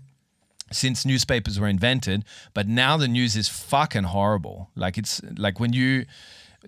since 0.70 1.04
newspapers 1.04 1.58
were 1.58 1.66
invented. 1.66 2.24
But 2.54 2.68
now 2.68 2.96
the 2.96 3.08
news 3.08 3.36
is 3.36 3.48
fucking 3.48 4.04
horrible. 4.04 4.70
Like 4.76 4.96
it's 4.96 5.20
like 5.36 5.58
when 5.58 5.72
you, 5.72 6.04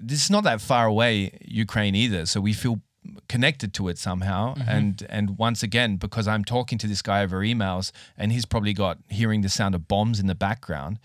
this 0.01 0.23
is 0.23 0.31
not 0.31 0.45
that 0.45 0.61
far 0.61 0.87
away, 0.87 1.31
Ukraine 1.45 1.95
either. 1.95 2.27
So 2.27 2.41
we 2.41 2.53
feel 2.55 2.81
connected 3.29 3.73
to 3.75 3.89
it 3.89 3.99
somehow. 3.99 4.55
And 4.67 5.03
and 5.09 5.39
once 5.39 5.63
again, 5.63 5.97
because 5.99 6.27
I'm 6.29 6.45
talking 6.45 6.79
to 6.79 6.87
this 6.87 7.03
guy 7.03 7.23
over 7.23 7.41
emails, 7.45 7.93
and 8.17 8.33
he's 8.33 8.47
probably 8.47 8.73
got 8.75 8.99
hearing 9.09 9.43
the 9.43 9.49
sound 9.49 9.75
of 9.75 9.87
bombs 9.89 10.19
in 10.21 10.27
the 10.27 10.35
background. 10.35 10.99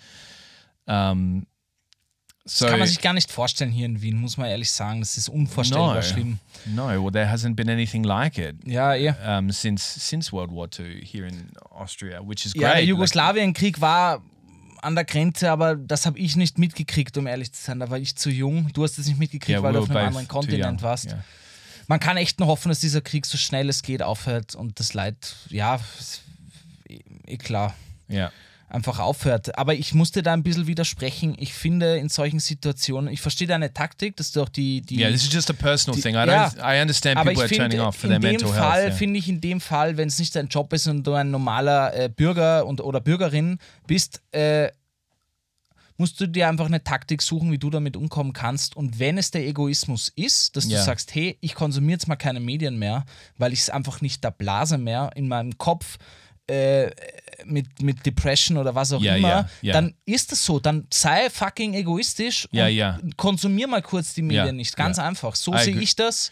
Um, 0.88 1.46
so 2.48 2.66
Das 2.66 2.70
kann 2.72 2.80
man 2.80 2.88
sich 2.88 3.02
gar 3.02 3.14
nicht 3.14 3.32
vorstellen 3.32 3.72
hier 3.72 3.88
in 3.88 4.02
Wien, 4.04 4.18
muss 4.22 4.38
man 4.38 4.48
ehrlich 4.48 4.72
sagen. 4.72 5.00
Das 5.00 5.18
ist 5.18 5.30
unvorstellbar 5.30 5.96
no, 5.96 6.02
schlimm. 6.04 6.40
no. 6.68 7.02
Well, 7.04 7.12
there 7.12 7.26
hasn't 7.28 7.56
been 7.56 7.70
anything 7.70 8.04
like 8.04 8.38
it. 8.38 8.56
Ja, 8.66 8.94
ja. 8.94 9.16
Um, 9.26 9.50
since 9.50 9.84
since 10.00 10.32
World 10.32 10.52
War 10.52 10.68
II 10.80 11.04
here 11.04 11.26
in 11.26 11.50
Austria, 11.72 12.22
which 12.22 12.46
is 12.46 12.54
Ja, 12.54 12.70
great. 12.70 12.76
der 12.82 12.86
Jugoslawienkrieg 12.86 13.82
war 13.82 14.22
an 14.86 14.96
der 14.96 15.04
Grenze, 15.04 15.52
aber 15.52 15.76
das 15.76 16.06
habe 16.06 16.20
ich 16.20 16.36
nicht 16.36 16.58
mitgekriegt, 16.58 17.18
um 17.18 17.28
ehrlich 17.28 17.52
zu 17.52 17.62
sein. 17.62 17.80
Da 17.80 17.90
war 17.90 17.98
ich 17.98 18.16
zu 18.16 18.30
jung. 18.30 18.72
Du 18.74 18.84
hast 18.84 18.98
es 18.98 19.08
nicht 19.08 19.18
mitgekriegt, 19.20 19.50
Yeah, 19.50 19.64
weil 19.64 19.74
we 19.74 19.78
du 19.80 19.84
auf 19.84 19.90
einem 19.90 20.08
anderen 20.08 20.28
Kontinent 20.28 20.82
warst. 20.82 21.08
Yeah. 21.08 21.24
Man 21.88 22.00
kann 22.00 22.18
echt 22.18 22.40
nur 22.40 22.48
hoffen, 22.48 22.70
dass 22.70 22.80
dieser 22.80 23.02
Krieg 23.02 23.26
so 23.26 23.38
schnell 23.38 23.68
es 23.70 23.82
geht 23.82 24.02
aufhört 24.02 24.56
und 24.56 24.80
das 24.80 24.94
Leid, 24.94 25.36
ja, 25.50 25.80
ist 26.00 26.22
eh- 27.28 27.38
klar, 27.38 27.76
yeah. 28.10 28.32
Einfach 28.68 29.00
aufhört. 29.00 29.58
Aber 29.58 29.74
ich 29.76 29.94
musste 29.94 30.24
da 30.24 30.34
ein 30.34 30.44
bisschen 30.44 30.68
widersprechen. 30.68 31.36
Ich 31.38 31.54
finde 31.54 31.98
in 31.98 32.10
solchen 32.10 32.40
Situationen, 32.40 33.14
ich 33.14 33.22
verstehe 33.22 33.48
deine 33.48 33.74
Taktik, 33.74 34.18
dass 34.18 34.32
du 34.32 34.42
auch 34.42 34.50
die, 34.50 34.82
die 34.82 34.98
Yeah, 35.00 35.12
this 35.12 35.24
is 35.24 35.34
just 35.34 35.50
a 35.50 35.54
personal 35.54 35.96
die- 35.96 36.02
thing. 36.02 36.16
I 36.16 36.26
ja, 36.28 36.48
don't. 36.48 36.78
I 36.78 36.82
understand 36.82 37.18
people 37.18 37.34
ich 37.34 37.40
are 37.40 37.48
turning 37.50 37.72
finde, 37.72 37.86
off 37.86 37.96
for 37.96 38.06
in 38.06 38.10
their 38.10 38.20
dem 38.20 38.32
mental 38.42 38.50
Fall, 38.50 38.72
health. 38.82 38.88
yeah. 38.90 38.96
finde 38.98 39.20
ich 39.20 39.30
in 39.30 39.40
dem 39.42 39.62
Fall, 39.62 39.98
wenn 39.98 40.08
es 40.08 40.20
nicht 40.20 40.36
dein 40.36 40.48
Job 40.48 40.74
ist 40.74 40.88
und 40.88 41.06
du 41.06 41.14
ein 41.14 41.32
normaler 41.32 41.96
äh, 41.96 42.10
Bürger 42.10 42.66
und, 42.66 42.82
oder 42.82 43.00
Bürgerin 43.02 43.60
bist, 43.88 44.22
äh, 44.32 44.70
musst 45.98 46.20
du 46.20 46.28
dir 46.28 46.50
einfach 46.50 46.66
eine 46.66 46.84
Taktik 46.84 47.22
suchen, 47.22 47.52
wie 47.54 47.58
du 47.58 47.70
damit 47.70 47.96
umkommen 47.96 48.34
kannst. 48.34 48.76
Und 48.76 49.00
wenn 49.00 49.18
es 49.18 49.32
der 49.32 49.46
Egoismus 49.48 50.12
ist, 50.16 50.56
dass 50.58 50.66
Ja. 50.70 50.80
du 50.80 50.84
sagst, 50.86 51.16
hey, 51.16 51.38
ich 51.40 51.56
konsumiere 51.56 51.94
jetzt 51.94 52.08
mal 52.10 52.18
keine 52.18 52.42
Medien 52.42 52.78
mehr, 52.78 53.06
weil 53.38 53.54
ich 53.54 53.60
es 53.60 53.70
einfach 53.70 54.02
nicht 54.02 54.24
da 54.26 54.30
blase 54.30 54.78
mehr 54.78 55.12
in 55.16 55.30
meinem 55.30 55.58
Kopf 55.58 55.98
äh, 56.48 56.92
mit, 57.46 57.82
mit 57.82 58.06
Depression 58.06 58.58
oder 58.58 58.76
was 58.76 58.92
auch 58.94 59.02
Ja, 59.02 59.16
immer, 59.16 59.30
ja, 59.30 59.50
ja. 59.62 59.74
dann 59.74 59.94
ist 60.06 60.32
es 60.32 60.44
so. 60.46 60.60
Dann 60.60 60.88
sei 60.92 61.30
fucking 61.30 61.74
egoistisch 61.74 62.48
Ja, 62.52 62.66
und 62.68 62.74
ja. 62.74 63.00
konsumier 63.18 63.68
mal 63.68 63.82
kurz 63.82 64.14
die 64.14 64.22
Medien 64.22 64.46
Ja, 64.48 64.52
nicht. 64.52 64.76
Ganz 64.76 64.98
ja. 64.98 65.06
einfach. 65.08 65.36
So 65.36 65.54
I 65.54 65.60
sehe 65.60 65.80
ich 65.80 65.96
das. 65.96 66.32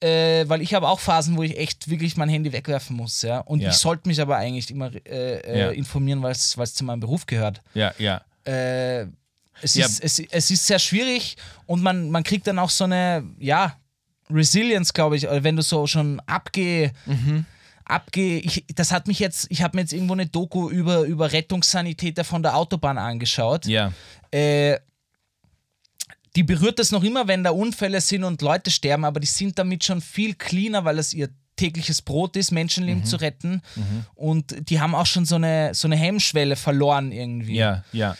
Äh, 0.00 0.46
weil 0.48 0.60
ich 0.60 0.74
habe 0.74 0.88
auch 0.88 1.00
Phasen, 1.00 1.36
wo 1.36 1.42
ich 1.42 1.56
echt 1.56 1.88
wirklich 1.88 2.16
mein 2.16 2.28
Handy 2.28 2.52
wegwerfen 2.52 2.96
muss, 2.96 3.22
ja. 3.22 3.38
Und 3.38 3.60
Ja. 3.60 3.70
ich 3.70 3.76
sollte 3.76 4.06
mich 4.08 4.20
aber 4.20 4.36
eigentlich 4.36 4.70
immer 4.70 4.90
äh, 5.06 5.38
äh, 5.38 5.58
Ja. 5.60 5.70
informieren, 5.70 6.22
weil 6.22 6.32
es 6.32 6.50
zu 6.74 6.84
meinem 6.84 7.00
Beruf 7.00 7.24
gehört. 7.26 7.62
Yeah, 7.74 7.94
yeah. 7.98 8.22
Äh, 8.44 9.06
es, 9.62 9.74
Ja. 9.74 9.86
ist, 9.86 10.02
es, 10.02 10.18
es 10.18 10.50
ist 10.50 10.66
sehr 10.66 10.78
schwierig 10.78 11.36
und 11.66 11.82
man, 11.82 12.10
man 12.10 12.22
kriegt 12.22 12.46
dann 12.46 12.58
auch 12.58 12.70
so 12.70 12.84
eine, 12.84 13.24
ja, 13.38 13.76
Resilience, 14.30 14.92
glaube 14.92 15.16
ich, 15.16 15.24
äh, 15.28 15.44
wenn 15.44 15.56
du 15.56 15.62
so 15.62 15.86
schon 15.86 16.20
abgeh. 16.26 16.90
Mhm. 17.06 17.46
Abge 17.84 18.38
ich, 18.38 18.64
das 18.74 18.92
hat 18.92 19.06
mich 19.08 19.18
jetzt, 19.18 19.46
ich 19.50 19.62
habe 19.62 19.76
mir 19.76 19.82
jetzt 19.82 19.92
irgendwo 19.92 20.14
eine 20.14 20.26
Doku 20.26 20.70
über, 20.70 21.00
über 21.02 21.32
Rettungssanitäter 21.32 22.24
von 22.24 22.42
der 22.42 22.56
Autobahn 22.56 22.96
angeschaut. 22.98 23.66
Yeah. 23.66 23.92
Äh, 24.30 24.78
die 26.36 26.42
berührt 26.42 26.78
das 26.78 26.90
noch 26.90 27.04
immer, 27.04 27.28
wenn 27.28 27.44
da 27.44 27.50
Unfälle 27.50 28.00
sind 28.00 28.24
und 28.24 28.42
Leute 28.42 28.70
sterben, 28.70 29.04
aber 29.04 29.20
die 29.20 29.26
sind 29.26 29.58
damit 29.58 29.84
schon 29.84 30.00
viel 30.00 30.34
cleaner, 30.34 30.84
weil 30.84 30.98
es 30.98 31.14
ihr 31.14 31.28
tägliches 31.56 32.02
Brot 32.02 32.36
ist, 32.36 32.50
Menschenleben 32.50 33.02
Mhm. 33.02 33.06
zu 33.06 33.16
retten. 33.16 33.62
Und 34.16 34.68
die 34.68 34.80
haben 34.80 34.94
auch 34.96 35.06
schon 35.06 35.24
so 35.24 35.36
eine, 35.36 35.72
so 35.74 35.86
eine 35.86 35.94
Hemmschwelle 35.94 36.56
verloren 36.56 37.12
irgendwie. 37.12 37.54
Yeah. 37.56 37.84
Yeah. 37.94 38.16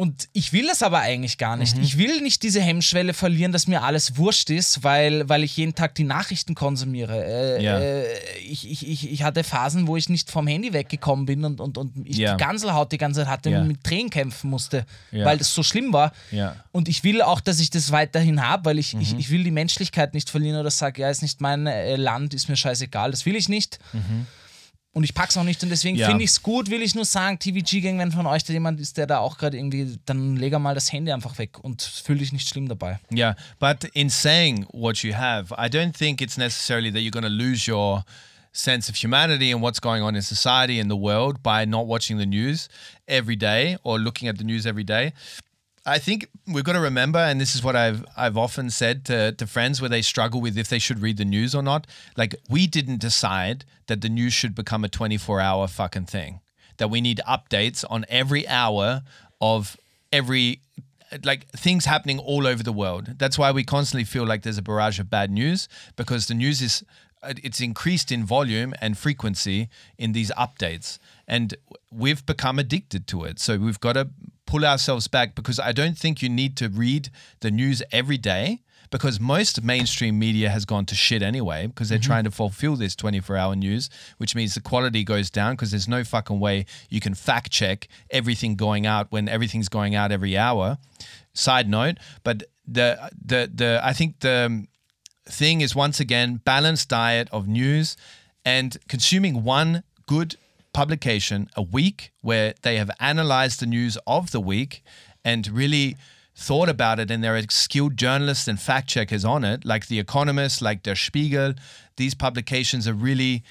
Und 0.00 0.30
ich 0.32 0.54
will 0.54 0.66
das 0.66 0.82
aber 0.82 1.00
eigentlich 1.00 1.36
gar 1.36 1.58
nicht. 1.58 1.76
Mhm. 1.76 1.82
Ich 1.82 1.98
will 1.98 2.22
nicht 2.22 2.42
diese 2.42 2.62
Hemmschwelle 2.62 3.12
verlieren, 3.12 3.52
dass 3.52 3.66
mir 3.66 3.82
alles 3.82 4.16
wurscht 4.16 4.48
ist, 4.48 4.82
weil, 4.82 5.28
weil 5.28 5.44
ich 5.44 5.54
jeden 5.58 5.74
Tag 5.74 5.94
die 5.94 6.04
Nachrichten 6.04 6.54
konsumiere. 6.54 7.22
Äh, 7.22 7.62
Ja. 7.62 7.78
äh, 7.78 8.06
ich, 8.38 8.66
ich, 8.70 8.88
ich, 8.88 9.12
ich 9.12 9.22
hatte 9.24 9.44
Phasen, 9.44 9.86
wo 9.86 9.98
ich 9.98 10.08
nicht 10.08 10.30
vom 10.30 10.46
Handy 10.46 10.72
weggekommen 10.72 11.26
bin 11.26 11.44
und, 11.44 11.60
und, 11.60 11.76
und 11.76 11.92
ich 12.08 12.16
Ja. 12.16 12.34
die 12.34 12.42
Ganselhaut 12.42 12.90
die 12.92 12.96
ganze 12.96 13.20
Zeit 13.20 13.28
hatte 13.28 13.50
Ja. 13.50 13.60
und 13.60 13.68
mit 13.68 13.84
Tränen 13.84 14.08
kämpfen 14.08 14.48
musste, 14.48 14.86
weil 15.12 15.36
das 15.36 15.52
so 15.52 15.62
schlimm 15.62 15.92
war. 15.92 16.12
Und 16.72 16.88
ich 16.88 17.04
will 17.04 17.20
auch, 17.20 17.40
dass 17.40 17.60
ich 17.60 17.68
das 17.68 17.92
weiterhin 17.92 18.40
habe, 18.46 18.64
weil 18.64 18.78
ich, 18.78 18.94
Mhm. 18.94 19.00
ich, 19.02 19.18
ich 19.18 19.30
will 19.30 19.44
die 19.44 19.50
Menschlichkeit 19.50 20.14
nicht 20.14 20.30
verlieren 20.30 20.58
oder 20.58 20.70
sage, 20.70 21.02
ja, 21.02 21.10
ist 21.10 21.20
nicht 21.20 21.42
mein 21.42 21.66
äh, 21.66 21.96
Land, 21.96 22.32
ist 22.32 22.48
mir 22.48 22.56
scheißegal. 22.56 23.10
Das 23.10 23.26
will 23.26 23.36
ich 23.36 23.50
nicht. 23.50 23.78
Und 24.92 25.04
ich 25.04 25.14
pack's 25.14 25.36
auch 25.36 25.44
nicht 25.44 25.62
und 25.62 25.68
deswegen. 25.68 25.96
Ja. 25.96 26.08
finde 26.08 26.24
ich 26.24 26.30
es 26.30 26.42
gut, 26.42 26.68
will 26.68 26.82
ich 26.82 26.96
nur 26.96 27.04
sagen, 27.04 27.38
TVG-Gang, 27.38 27.98
wenn 27.98 28.10
von 28.10 28.26
euch 28.26 28.42
da 28.42 28.52
jemand 28.52 28.80
ist, 28.80 28.96
der 28.96 29.06
da 29.06 29.18
auch 29.18 29.38
gerade 29.38 29.56
irgendwie, 29.56 29.98
dann 30.04 30.36
leg 30.36 30.58
mal 30.58 30.74
das 30.74 30.92
Handy 30.92 31.12
einfach 31.12 31.38
weg 31.38 31.62
und 31.62 31.80
fühl 31.80 32.18
dich 32.18 32.32
nicht 32.32 32.48
schlimm 32.48 32.68
dabei. 32.68 32.98
Yeah, 33.14 33.36
but 33.60 33.84
in 33.94 34.10
saying 34.10 34.66
what 34.72 34.98
you 35.04 35.14
have, 35.14 35.54
I 35.54 35.68
don't 35.68 35.92
think 35.92 36.20
it's 36.20 36.36
necessarily 36.36 36.90
that 36.90 37.00
you're 37.02 37.12
going 37.12 37.22
to 37.22 37.28
lose 37.28 37.70
your 37.70 38.04
sense 38.52 38.90
of 38.90 38.96
humanity 38.96 39.52
and 39.52 39.62
what's 39.62 39.80
going 39.80 40.02
on 40.02 40.16
in 40.16 40.22
society 40.22 40.80
and 40.80 40.90
the 40.90 40.96
world 40.96 41.40
by 41.40 41.64
not 41.64 41.86
watching 41.86 42.18
the 42.18 42.26
news 42.26 42.68
every 43.06 43.36
day 43.36 43.76
or 43.84 43.98
looking 43.98 44.28
at 44.28 44.38
the 44.38 44.44
news 44.44 44.66
every 44.66 44.84
day. 44.84 45.12
I 45.86 45.98
think 45.98 46.28
we've 46.46 46.64
got 46.64 46.74
to 46.74 46.80
remember, 46.80 47.18
and 47.18 47.40
this 47.40 47.54
is 47.54 47.64
what 47.64 47.74
I've 47.74 48.04
I've 48.16 48.36
often 48.36 48.70
said 48.70 49.04
to, 49.06 49.32
to 49.32 49.46
friends 49.46 49.80
where 49.80 49.88
they 49.88 50.02
struggle 50.02 50.40
with 50.40 50.58
if 50.58 50.68
they 50.68 50.78
should 50.78 51.00
read 51.00 51.16
the 51.16 51.24
news 51.24 51.54
or 51.54 51.62
not. 51.62 51.86
Like 52.16 52.34
we 52.48 52.66
didn't 52.66 53.00
decide 53.00 53.64
that 53.86 54.02
the 54.02 54.08
news 54.08 54.32
should 54.32 54.54
become 54.54 54.84
a 54.84 54.88
24 54.88 55.40
hour 55.40 55.66
fucking 55.66 56.06
thing. 56.06 56.40
That 56.76 56.88
we 56.88 57.00
need 57.00 57.20
updates 57.26 57.84
on 57.88 58.04
every 58.08 58.46
hour 58.46 59.02
of 59.40 59.76
every 60.12 60.60
like 61.24 61.48
things 61.50 61.86
happening 61.86 62.18
all 62.18 62.46
over 62.46 62.62
the 62.62 62.72
world. 62.72 63.18
That's 63.18 63.38
why 63.38 63.50
we 63.50 63.64
constantly 63.64 64.04
feel 64.04 64.26
like 64.26 64.42
there's 64.42 64.58
a 64.58 64.62
barrage 64.62 65.00
of 65.00 65.10
bad 65.10 65.30
news 65.30 65.68
because 65.96 66.26
the 66.26 66.34
news 66.34 66.60
is 66.60 66.84
it's 67.22 67.60
increased 67.60 68.10
in 68.10 68.24
volume 68.24 68.72
and 68.80 68.96
frequency 68.96 69.68
in 69.98 70.12
these 70.12 70.30
updates 70.32 70.98
and 71.28 71.54
we've 71.92 72.24
become 72.24 72.58
addicted 72.58 73.06
to 73.08 73.24
it. 73.24 73.38
So 73.38 73.58
we've 73.58 73.80
got 73.80 73.94
to 73.94 74.08
pull 74.50 74.64
ourselves 74.64 75.06
back 75.06 75.36
because 75.36 75.60
I 75.60 75.70
don't 75.70 75.96
think 75.96 76.22
you 76.22 76.28
need 76.28 76.56
to 76.56 76.68
read 76.68 77.08
the 77.38 77.52
news 77.52 77.84
every 77.92 78.18
day 78.18 78.62
because 78.90 79.20
most 79.20 79.62
mainstream 79.62 80.18
media 80.18 80.50
has 80.50 80.64
gone 80.64 80.84
to 80.86 80.96
shit 80.96 81.22
anyway 81.22 81.68
because 81.68 81.88
they're 81.88 82.00
mm-hmm. 82.00 82.06
trying 82.06 82.24
to 82.24 82.32
fulfill 82.32 82.74
this 82.74 82.96
24 82.96 83.36
hour 83.36 83.54
news, 83.54 83.88
which 84.18 84.34
means 84.34 84.54
the 84.54 84.60
quality 84.60 85.04
goes 85.04 85.30
down 85.30 85.52
because 85.52 85.70
there's 85.70 85.86
no 85.86 86.02
fucking 86.02 86.40
way 86.40 86.66
you 86.88 86.98
can 86.98 87.14
fact 87.14 87.52
check 87.52 87.86
everything 88.10 88.56
going 88.56 88.86
out 88.86 89.06
when 89.10 89.28
everything's 89.28 89.68
going 89.68 89.94
out 89.94 90.10
every 90.10 90.36
hour. 90.36 90.78
Side 91.32 91.68
note, 91.68 91.98
but 92.24 92.42
the 92.66 93.10
the 93.24 93.48
the 93.54 93.80
I 93.84 93.92
think 93.92 94.18
the 94.18 94.46
um, 94.46 94.68
thing 95.26 95.60
is 95.60 95.76
once 95.76 96.00
again 96.00 96.40
balanced 96.44 96.88
diet 96.88 97.28
of 97.30 97.46
news 97.46 97.96
and 98.44 98.76
consuming 98.88 99.44
one 99.44 99.84
good 100.08 100.34
publication 100.72 101.48
a 101.56 101.62
week 101.62 102.12
where 102.22 102.54
they 102.62 102.76
have 102.76 102.90
analyzed 103.00 103.60
the 103.60 103.66
news 103.66 103.98
of 104.06 104.30
the 104.30 104.40
week 104.40 104.82
and 105.24 105.48
really 105.48 105.96
thought 106.34 106.68
about 106.68 106.98
it 106.98 107.10
and 107.10 107.22
there 107.22 107.36
are 107.36 107.42
skilled 107.50 107.96
journalists 107.96 108.48
and 108.48 108.58
fact 108.58 108.88
checkers 108.88 109.24
on 109.24 109.44
it 109.44 109.64
like 109.64 109.88
the 109.88 109.98
economist 109.98 110.62
like 110.62 110.82
der 110.82 110.94
spiegel. 110.94 111.54
These 111.96 112.14
publications 112.14 112.88
are 112.88 112.94
really 112.94 113.42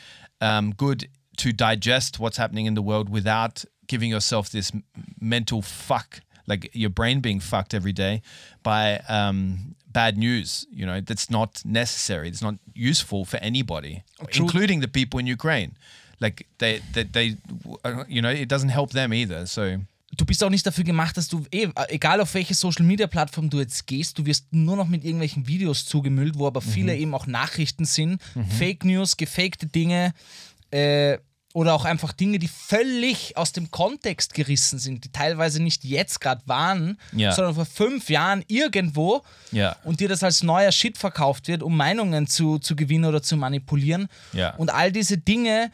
um, 0.42 0.72
good 0.72 1.08
to 1.38 1.54
digest 1.54 2.20
what's 2.20 2.38
happening 2.38 2.66
in 2.66 2.74
the 2.74 2.82
world 2.82 3.10
without 3.10 3.64
giving 3.88 4.10
yourself 4.10 4.50
this 4.50 4.72
mental 5.20 5.62
fuck 5.62 6.22
like 6.48 6.70
your 6.74 6.90
brain 6.90 7.20
being 7.20 7.40
fucked 7.40 7.76
every 7.76 7.92
day 7.92 8.24
by 8.64 9.00
um, 9.08 9.76
bad 9.88 10.18
news 10.18 10.66
you 10.72 10.86
know? 10.86 11.00
That's 11.00 11.30
not 11.30 11.62
necessary. 11.64 12.28
It's 12.28 12.42
not 12.42 12.56
useful 12.74 13.24
for 13.26 13.38
anybody 13.38 14.04
including 14.34 14.80
the 14.80 14.88
people 14.88 15.20
in 15.20 15.28
ukraine 15.28 15.78
like 16.20 16.46
they, 16.58 16.82
they 16.94 17.06
they 17.06 17.38
uh, 17.86 18.04
you 18.08 18.22
know 18.22 18.30
it 18.32 18.52
doesn't 18.52 18.70
help 18.72 18.92
them 18.92 19.12
either 19.14 19.46
so 19.46 19.62
du 20.18 20.26
bist 20.26 20.44
auch 20.44 20.50
nicht 20.50 20.66
dafür 20.66 20.84
gemacht, 20.84 21.16
dass 21.18 21.28
du, 21.30 21.46
eh, 21.52 21.68
egal 21.90 22.20
auf 22.20 22.34
welche 22.34 22.54
Social 22.56 22.84
Media 22.84 23.06
Plattform 23.08 23.50
du 23.50 23.60
jetzt 23.60 23.86
gehst, 23.88 24.18
du 24.18 24.26
wirst 24.26 24.48
nur 24.52 24.76
noch 24.76 24.88
mit 24.88 25.04
irgendwelchen 25.06 25.48
Videos 25.48 25.86
zugemüllt, 25.86 26.38
wo 26.38 26.48
aber 26.48 26.62
viele 26.62 26.96
eben 26.98 27.14
auch 27.14 27.28
Nachrichten 27.28 27.86
sind, 27.86 28.20
Fake 28.58 28.84
News, 28.84 29.16
gefakte 29.18 29.68
Dinge 29.68 30.14
äh, 30.72 31.20
oder 31.54 31.74
auch 31.76 31.86
einfach 31.86 32.12
Dinge, 32.12 32.38
die 32.40 32.48
völlig 32.48 33.38
aus 33.38 33.54
dem 33.54 33.70
Kontext 33.72 34.34
gerissen 34.34 34.78
sind, 34.80 35.06
die 35.06 35.12
teilweise 35.12 35.62
nicht 35.62 35.84
jetzt 35.86 36.20
gerade 36.20 36.42
waren, 36.48 36.98
Ja. 37.14 37.32
sondern 37.32 37.56
vor 37.56 37.66
fünf 37.66 38.10
Jahren 38.10 38.44
irgendwo 38.48 39.22
Ja. 39.52 39.76
und 39.84 40.00
dir 40.00 40.10
das 40.10 40.24
als 40.24 40.44
neuer 40.44 40.72
Shit 40.72 40.98
verkauft 40.98 41.48
wird, 41.48 41.64
um 41.64 41.78
Meinungen 41.78 42.28
zu, 42.28 42.58
zu 42.60 42.76
gewinnen 42.76 43.06
oder 43.06 43.22
zu 43.22 43.38
manipulieren. 43.38 44.08
Ja. 44.34 44.56
Und 44.56 44.70
all 44.74 44.92
diese 44.92 45.18
Dinge, 45.20 45.72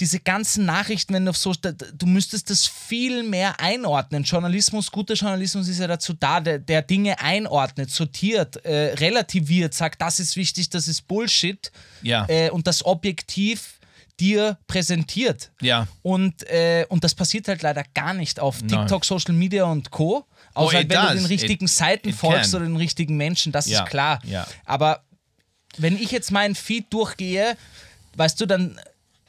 diese 0.00 0.20
ganzen 0.20 0.64
Nachrichten, 0.64 1.12
wenn 1.14 1.24
du 1.24 1.30
auf 1.30 1.36
so, 1.36 1.52
du 1.54 2.06
müsstest 2.06 2.50
das 2.50 2.66
viel 2.66 3.22
mehr 3.24 3.58
einordnen. 3.60 4.22
Journalismus, 4.22 4.92
guter 4.92 5.14
Journalismus 5.14 5.66
ist 5.68 5.80
ja 5.80 5.86
dazu 5.88 6.12
da, 6.12 6.38
der, 6.40 6.58
der 6.60 6.82
Dinge 6.82 7.18
einordnet, 7.20 7.90
sortiert, 7.90 8.64
äh, 8.64 8.94
relativiert, 8.94 9.74
sagt, 9.74 10.00
das 10.00 10.20
ist 10.20 10.36
wichtig, 10.36 10.70
das 10.70 10.86
ist 10.88 11.08
Bullshit 11.08 11.72
Ja. 12.02 12.26
äh, 12.28 12.50
und 12.50 12.66
das 12.66 12.84
objektiv 12.84 13.74
dir 14.20 14.58
präsentiert. 14.66 15.50
Ja. 15.60 15.86
Und, 16.02 16.42
äh, 16.48 16.86
und 16.88 17.04
das 17.04 17.14
passiert 17.14 17.46
halt 17.48 17.62
leider 17.62 17.84
gar 17.94 18.14
nicht 18.14 18.40
auf 18.40 18.60
TikTok, 18.62 19.04
Social 19.04 19.34
Media 19.34 19.64
und 19.64 19.90
Co. 19.90 20.24
Außer 20.54 20.70
Oh, 20.70 20.72
halt, 20.72 20.88
wenn 20.90 20.96
du 21.00 21.06
does. 21.06 21.14
den 21.16 21.26
richtigen 21.26 21.64
It- 21.66 21.70
Seiten 21.70 22.08
it 22.08 22.14
folgst 22.16 22.50
can. 22.52 22.60
oder 22.62 22.68
den 22.70 22.76
richtigen 22.76 23.16
Menschen, 23.16 23.52
das 23.52 23.66
Ja, 23.66 23.84
ist 23.84 23.90
klar. 23.90 24.20
ja. 24.24 24.44
Aber 24.64 25.04
wenn 25.76 25.96
ich 25.96 26.10
jetzt 26.10 26.32
meinen 26.32 26.56
Feed 26.56 26.92
durchgehe, 26.92 27.56
weißt 28.16 28.40
du, 28.40 28.46
dann, 28.46 28.80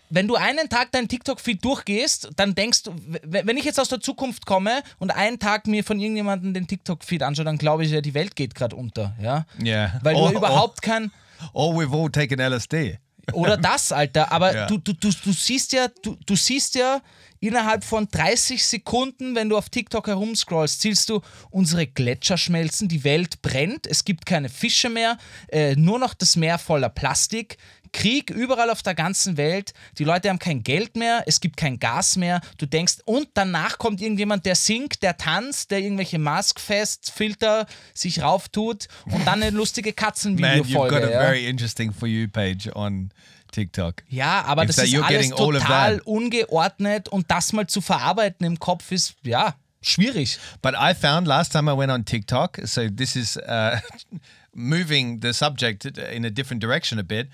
wenn 0.10 0.28
du 0.28 0.36
einen 0.36 0.69
Tag 0.69 0.91
deinen 0.91 1.08
TikTok-Feed 1.08 1.63
durchgehst, 1.63 2.30
dann 2.36 2.56
denkst 2.56 2.84
du, 2.84 2.95
wenn 3.24 3.58
ich 3.58 3.65
jetzt 3.65 3.80
aus 3.80 3.89
der 3.89 4.00
Zukunft 4.00 4.45
komme 4.45 4.82
und 4.98 5.12
einen 5.12 5.39
Tag 5.39 5.67
mir 5.67 5.84
von 5.84 6.00
irgendjemandem 6.00 6.54
den 6.54 6.67
TikTok-Feed 6.67 7.24
anschaue, 7.24 7.45
dann 7.45 7.58
glaube 7.58 7.86
ich 7.86 7.91
ja, 7.91 8.02
die 8.02 8.13
Welt 8.13 8.36
geht 8.36 8.56
gerade 8.56 8.76
unter, 8.76 9.15
ja? 9.22 9.45
Yeah. 9.63 10.00
Weil 10.04 10.15
du 10.15 10.30
überhaupt 10.32 10.82
kein, 10.82 11.12
or 11.54 11.76
we've 11.76 11.93
all 11.95 12.10
taken 12.12 12.39
lsd 12.39 13.00
oder 13.34 13.58
das, 13.58 13.91
Alter. 13.91 14.32
Aber 14.32 14.56
Ja. 14.56 14.65
du, 14.67 14.78
du, 14.78 14.93
du, 14.93 15.12
du 15.12 15.32
siehst 15.32 15.74
ja, 15.74 15.88
du, 16.02 16.17
du 16.26 16.36
siehst 16.36 16.76
ja 16.76 17.02
innerhalb 17.39 17.84
von 17.84 18.08
30 18.10 18.65
Sekunden, 18.65 19.36
wenn 19.36 19.50
du 19.50 19.58
auf 19.58 19.69
TikTok 19.69 20.08
herumscrollst, 20.08 20.82
siehst 20.82 21.10
du, 21.10 21.22
unsere 21.50 21.88
Gletscher 21.88 22.38
schmelzen, 22.38 22.88
die 22.89 23.04
Welt 23.04 23.41
brennt, 23.41 23.88
es 23.88 24.04
gibt 24.04 24.26
keine 24.26 24.50
Fische 24.50 24.89
mehr, 24.89 25.17
äh, 25.48 25.76
nur 25.76 26.00
noch 26.00 26.13
das 26.13 26.36
Meer 26.36 26.58
voller 26.58 26.89
Plastik. 26.89 27.58
Krieg 27.91 28.30
überall 28.30 28.69
auf 28.69 28.82
der 28.82 28.95
ganzen 28.95 29.38
Welt, 29.38 29.73
die 29.97 30.04
Leute 30.04 30.30
haben 30.30 30.39
kein 30.39 30.63
Geld 30.63 30.95
mehr, 30.95 31.23
es 31.25 31.41
gibt 31.41 31.58
kein 31.58 31.80
Gas 31.80 32.15
mehr. 32.15 32.41
Du 32.58 32.65
denkst, 32.65 32.97
und 33.06 33.30
danach 33.34 33.78
kommt 33.78 34.02
irgendjemand, 34.02 34.45
der 34.45 34.56
singt, 34.56 35.02
der 35.04 35.17
tanzt, 35.17 35.71
der 35.71 35.80
irgendwelche 35.80 36.19
Maskfest-Filter 36.19 37.65
sich 37.93 38.21
rauftut 38.21 38.88
und 39.06 39.25
dann 39.25 39.41
eine 39.41 39.56
lustige 39.56 39.89
man 39.89 39.93
you've 39.93 39.95
Katzenvideofolge. 39.95 40.95
got 40.95 41.04
a 41.04 41.12
ja. 41.12 41.19
very 41.19 41.47
interesting 41.47 41.91
for 41.91 42.08
you 42.08 42.28
page 42.28 42.69
on 42.75 43.12
tiktok 43.52 44.04
Ja, 44.10 44.43
aber 44.45 44.63
If 44.63 44.75
das 44.75 44.86
ist 44.86 44.95
alles 44.95 45.30
total 45.30 45.99
ungeordnet 46.02 47.10
und 47.10 47.30
das 47.32 47.54
mal 47.54 47.67
zu 47.67 47.82
verarbeiten 47.82 48.45
im 48.45 48.60
Kopf 48.60 48.91
ist, 48.91 49.15
ja, 49.23 49.56
schwierig. 49.82 50.38
But 50.62 50.75
I 50.75 50.93
found 50.93 51.28
last 51.28 51.52
time 51.52 51.71
I 51.71 51.78
went 51.78 51.91
on 51.91 52.06
TikTok, 52.06 52.60
so 52.65 52.89
this 52.89 53.15
is 53.15 53.38
uh, 53.38 53.78
moving 54.54 55.21
the 55.21 55.34
subject 55.34 55.86
in 55.86 56.25
a 56.25 56.30
different 56.30 56.62
direction 56.62 56.99
a 56.99 57.04
bit. 57.04 57.30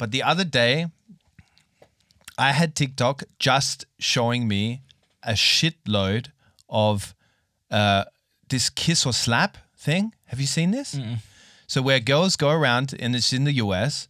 But 0.00 0.12
the 0.12 0.22
other 0.22 0.44
day, 0.44 0.86
I 2.38 2.52
had 2.52 2.74
TikTok 2.74 3.24
just 3.38 3.84
showing 3.98 4.48
me 4.48 4.80
a 5.22 5.32
shitload 5.32 6.28
of 6.70 7.14
uh, 7.70 8.04
this 8.48 8.70
kiss 8.70 9.04
or 9.04 9.12
slap 9.12 9.58
thing. 9.76 10.14
Have 10.28 10.40
you 10.40 10.46
seen 10.46 10.70
this? 10.70 10.98
So 11.66 11.82
where 11.82 12.00
girls 12.00 12.36
go 12.36 12.48
around, 12.48 12.94
and 12.98 13.14
it's 13.14 13.34
in 13.34 13.44
the 13.44 13.52
US, 13.64 14.08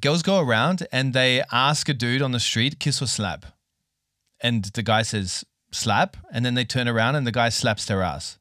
girls 0.00 0.22
go 0.22 0.40
around 0.40 0.86
and 0.90 1.12
they 1.12 1.42
ask 1.52 1.90
a 1.90 1.94
dude 1.94 2.22
on 2.22 2.32
the 2.32 2.40
street, 2.40 2.80
kiss 2.80 3.02
or 3.02 3.06
slap. 3.06 3.44
And 4.40 4.64
the 4.64 4.82
guy 4.82 5.02
says, 5.02 5.44
slap. 5.72 6.16
And 6.32 6.42
then 6.42 6.54
they 6.54 6.64
turn 6.64 6.88
around 6.88 7.16
and 7.16 7.26
the 7.26 7.32
guy 7.32 7.50
slaps 7.50 7.84
their 7.84 8.02
ass. 8.02 8.38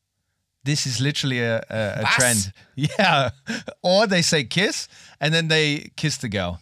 This 0.65 0.85
is 0.85 0.99
literally 0.99 1.39
a, 1.41 1.63
a, 1.69 2.01
a 2.01 2.05
trend. 2.15 2.51
Yeah. 2.75 3.29
Or 3.81 4.07
they 4.07 4.21
say 4.21 4.43
kiss 4.43 4.89
and 5.21 5.33
then 5.33 5.47
they 5.47 5.91
kiss 5.95 6.17
the 6.17 6.27
girl. 6.27 6.59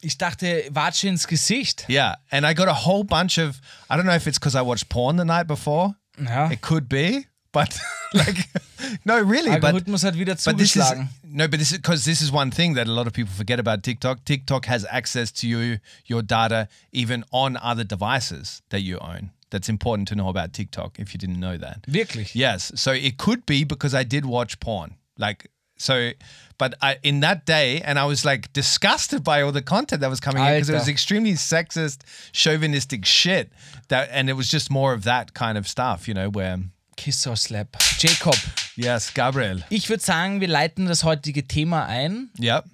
Ich 0.00 0.16
dachte, 0.16 0.70
Watsche 0.72 1.08
ins 1.08 1.26
Gesicht. 1.26 1.86
Yeah. 1.88 2.16
And 2.30 2.46
I 2.46 2.54
got 2.54 2.68
a 2.68 2.74
whole 2.74 3.02
bunch 3.02 3.38
of, 3.38 3.60
I 3.90 3.96
don't 3.96 4.06
know 4.06 4.14
if 4.14 4.26
it's 4.28 4.38
because 4.38 4.54
I 4.54 4.62
watched 4.62 4.88
porn 4.88 5.16
the 5.16 5.24
night 5.24 5.48
before. 5.48 5.96
Ja. 6.18 6.48
It 6.50 6.60
could 6.60 6.88
be. 6.88 7.26
But 7.50 7.78
like, 8.14 8.48
no, 9.06 9.18
really. 9.18 9.58
But 9.58 9.74
hat 9.74 10.14
wieder 10.14 10.36
But 10.44 10.58
this 10.58 10.76
is 10.76 10.92
no, 11.24 11.48
but 11.48 11.58
this 11.58 11.72
is 11.72 11.78
because 11.78 12.04
this 12.04 12.20
is 12.20 12.30
one 12.30 12.50
thing 12.50 12.74
that 12.74 12.86
a 12.86 12.92
lot 12.92 13.06
of 13.06 13.14
people 13.14 13.32
forget 13.34 13.58
about 13.58 13.82
TikTok. 13.82 14.24
TikTok 14.26 14.66
has 14.66 14.84
access 14.90 15.32
to 15.32 15.48
you, 15.48 15.78
your 16.04 16.22
data, 16.22 16.68
even 16.92 17.24
on 17.32 17.56
other 17.56 17.84
devices 17.84 18.60
that 18.68 18.80
you 18.82 18.98
own. 18.98 19.30
That's 19.50 19.68
important 19.68 20.08
to 20.08 20.14
know 20.16 20.28
about 20.28 20.52
TikTok 20.52 20.98
if 20.98 21.14
you 21.14 21.18
didn't 21.18 21.38
know 21.38 21.56
that. 21.56 21.82
Wirklich. 21.86 22.34
Yes, 22.34 22.72
so 22.74 22.92
it 22.92 23.16
could 23.16 23.46
be 23.46 23.64
because 23.64 23.94
I 23.94 24.02
did 24.02 24.26
watch 24.26 24.58
porn, 24.58 24.96
like 25.18 25.50
so. 25.76 26.10
But 26.58 26.74
I, 26.80 26.96
in 27.02 27.20
that 27.20 27.44
day, 27.44 27.82
and 27.82 27.98
I 27.98 28.06
was 28.06 28.24
like 28.24 28.52
disgusted 28.52 29.22
by 29.22 29.42
all 29.42 29.52
the 29.52 29.62
content 29.62 30.00
that 30.00 30.08
was 30.10 30.20
coming 30.20 30.42
in 30.42 30.54
because 30.54 30.70
it 30.70 30.74
was 30.74 30.88
extremely 30.88 31.34
sexist, 31.34 31.98
chauvinistic 32.32 33.04
shit. 33.04 33.52
That 33.88 34.08
and 34.10 34.28
it 34.28 34.32
was 34.32 34.48
just 34.48 34.70
more 34.70 34.92
of 34.94 35.04
that 35.04 35.34
kind 35.34 35.56
of 35.58 35.68
stuff, 35.68 36.08
you 36.08 36.14
know, 36.14 36.28
where 36.30 36.58
Kiss 36.96 37.26
or 37.26 37.36
Slap. 37.36 37.76
Jacob, 37.98 38.34
yes, 38.74 39.10
Gabriel, 39.12 39.62
ich 39.70 39.88
würde 39.88 40.02
sagen, 40.02 40.40
wir 40.40 40.48
leiten 40.48 40.86
das 40.86 41.04
heutige 41.04 41.46
Thema 41.46 41.86
ein. 41.86 42.30
yep, 42.40 42.64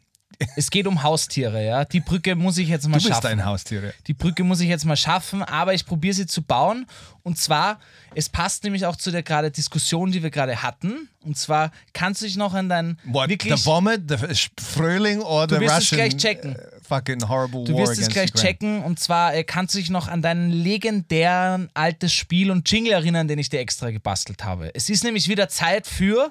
Es 0.57 0.71
geht 0.71 0.87
um 0.87 1.03
Haustiere, 1.03 1.65
ja. 1.65 1.85
Die 1.85 2.01
Brücke 2.01 2.35
muss 2.35 2.59
ich 2.59 2.69
jetzt 2.69 2.89
mal 2.89 2.99
du 2.99 3.05
bist 3.05 3.23
schaffen. 3.23 3.27
ein 3.27 3.45
Haustier. 3.45 3.93
Die 4.07 4.15
Brücke 4.15 4.45
muss 4.45 4.61
ich 4.61 4.69
jetzt 4.69 4.85
mal 4.85 4.97
schaffen, 4.97 5.43
aber 5.43 5.75
ich 5.75 5.87
probiere 5.87 6.15
sie 6.15 6.27
zu 6.27 6.43
bauen. 6.43 6.87
Und 7.23 7.39
zwar, 7.39 7.79
es 8.15 8.29
passt 8.29 8.65
nämlich 8.65 8.85
auch 8.87 8.97
zu 8.97 9.11
der 9.11 9.23
gerade 9.23 9.51
Diskussion, 9.51 10.11
die 10.11 10.23
wir 10.23 10.31
gerade 10.31 10.63
hatten. 10.63 11.09
Und 11.25 11.39
zwar, 11.39 11.71
kannst 11.93 12.21
du 12.21 12.27
dich 12.27 12.37
noch 12.37 12.55
an 12.55 12.69
dein 12.69 12.99
What 13.05 13.29
wirklich 13.29 13.55
the 13.55 13.65
vomit, 13.65 14.03
the 14.09 14.17
Frühling, 14.61 15.21
or 15.21 15.47
the 15.49 15.61
wirst 15.61 15.73
es 15.73 15.93
Russian 15.93 15.99
gleich 15.99 16.17
checken. 16.17 16.57
uh, 16.57 16.59
fucking 16.83 17.29
horrible 17.29 17.65
Du 17.65 17.75
war 17.75 17.83
wirst 17.83 18.01
es 18.01 18.09
gleich 18.09 18.33
checken 18.33 18.83
und 18.83 18.99
zwar 18.99 19.35
äh, 19.35 19.45
kannst 19.45 19.75
du 19.75 19.79
dich 19.79 19.89
noch 19.89 20.09
an 20.09 20.21
deinen 20.21 20.51
legendären 20.51 21.71
altes 21.75 22.13
Spiel 22.13 22.51
und 22.51 22.69
Jingle 22.71 22.93
erinnern, 22.93 23.29
den 23.29 23.39
ich 23.39 23.49
dir 23.49 23.61
extra 23.61 23.91
gebastelt 23.93 24.45
habe. 24.45 24.75
Es 24.75 24.91
ist 24.91 25.05
nämlich 25.05 25.29
wieder 25.29 25.49
Zeit 25.49 25.87
für 25.87 26.29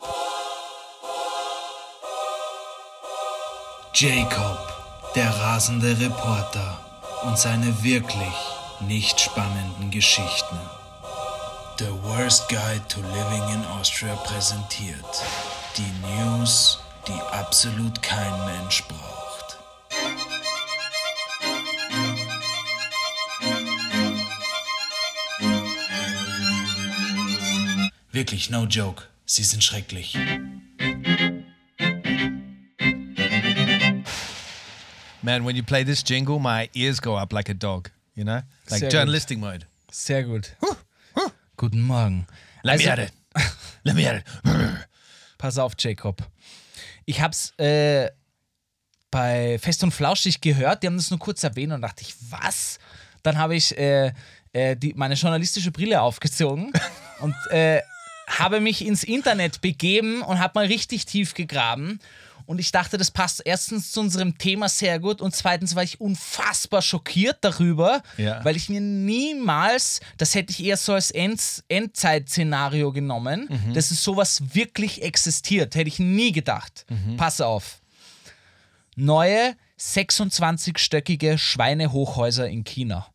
Jacob, 3.93 5.11
der 5.15 5.29
rasende 5.29 5.99
Reporter 5.99 6.79
und 7.23 7.37
seine 7.37 7.83
wirklich 7.83 8.33
nicht 8.79 9.19
spannenden 9.19 9.91
Geschichten. 9.91 10.57
The 11.77 11.91
Worst 12.01 12.47
Guide 12.47 12.81
to 12.87 13.01
Living 13.01 13.53
in 13.53 13.65
Austria 13.65 14.15
präsentiert. 14.15 15.05
Die 15.75 15.91
News, 16.07 16.79
die 17.05 17.21
absolut 17.33 18.01
kein 18.01 18.45
Mensch 18.45 18.81
braucht. 18.87 19.57
Wirklich, 28.11 28.49
no 28.49 28.63
joke. 28.63 29.03
Sie 29.25 29.43
sind 29.43 29.63
schrecklich. 29.63 30.17
Man, 35.23 35.43
when 35.45 35.55
you 35.55 35.63
play 35.63 35.83
this 35.83 36.01
jingle, 36.03 36.39
my 36.39 36.69
ears 36.73 36.99
go 36.99 37.15
up 37.15 37.31
like 37.31 37.49
a 37.49 37.53
dog, 37.53 37.89
you 38.15 38.23
know? 38.23 38.41
Like 38.69 38.79
Sehr 38.79 38.89
gut. 38.89 38.93
journalistic 38.93 39.37
mode. 39.39 39.65
Sehr 39.91 40.23
gut. 40.23 40.55
Guten 41.57 41.81
Morgen. 41.81 42.25
Let 42.63 42.79
me 42.79 42.89
Also- 42.89 42.89
at 42.89 42.99
it. 42.99 43.11
Let 43.83 43.95
me 43.95 44.07
at 44.07 44.15
it. 44.17 44.23
Pass 45.37 45.57
auf, 45.57 45.73
Jacob. 45.77 46.23
Ich 47.05 47.21
hab's 47.21 47.51
äh, 47.59 48.09
bei 49.11 49.57
Fest 49.59 49.83
und 49.83 49.91
Flauschig 49.91 50.41
gehört, 50.41 50.81
die 50.83 50.87
haben 50.87 50.97
das 50.97 51.09
nur 51.11 51.19
kurz 51.19 51.43
erwähnt 51.43 51.73
und 51.73 51.81
dachte 51.81 52.01
ich, 52.03 52.15
was? 52.29 52.79
Dann 53.23 53.37
habe 53.37 53.55
ich 53.55 53.77
äh, 53.77 54.13
äh, 54.53 54.75
die, 54.75 54.93
meine 54.95 55.15
journalistische 55.15 55.71
Brille 55.71 56.01
aufgezogen 56.01 56.71
und 57.19 57.35
äh, 57.51 57.81
habe 58.27 58.59
mich 58.59 58.85
ins 58.85 59.03
Internet 59.03 59.61
begeben 59.61 60.21
und 60.23 60.39
habe 60.39 60.53
mal 60.59 60.65
richtig 60.65 61.05
tief 61.05 61.33
gegraben. 61.33 61.99
Und 62.51 62.59
ich 62.59 62.73
dachte, 62.73 62.97
das 62.97 63.11
passt 63.11 63.41
erstens 63.45 63.93
zu 63.93 64.01
unserem 64.01 64.37
Thema 64.37 64.67
sehr 64.67 64.99
gut 64.99 65.21
und 65.21 65.33
zweitens 65.33 65.73
war 65.73 65.83
ich 65.83 66.01
unfassbar 66.01 66.81
schockiert 66.81 67.37
darüber, 67.39 68.03
Ja. 68.17 68.43
weil 68.43 68.57
ich 68.57 68.67
mir 68.67 68.81
niemals, 68.81 70.01
das 70.17 70.35
hätte 70.35 70.51
ich 70.51 70.61
eher 70.61 70.75
so 70.75 70.91
als 70.91 71.11
End 71.11 71.41
Endzeit-Szenario 71.69 72.91
genommen, 72.91 73.47
dass 73.73 73.89
es 73.91 74.03
sowas 74.03 74.53
wirklich 74.53 75.01
existiert. 75.01 75.75
Hätte 75.75 75.87
ich 75.87 75.99
nie 75.99 76.33
gedacht. 76.33 76.85
Pass 77.15 77.39
auf. 77.39 77.79
Neue 78.97 79.55
26-stöckige 79.79 81.37
Schweinehochhäuser 81.37 82.49
in 82.49 82.65
China. 82.65 83.07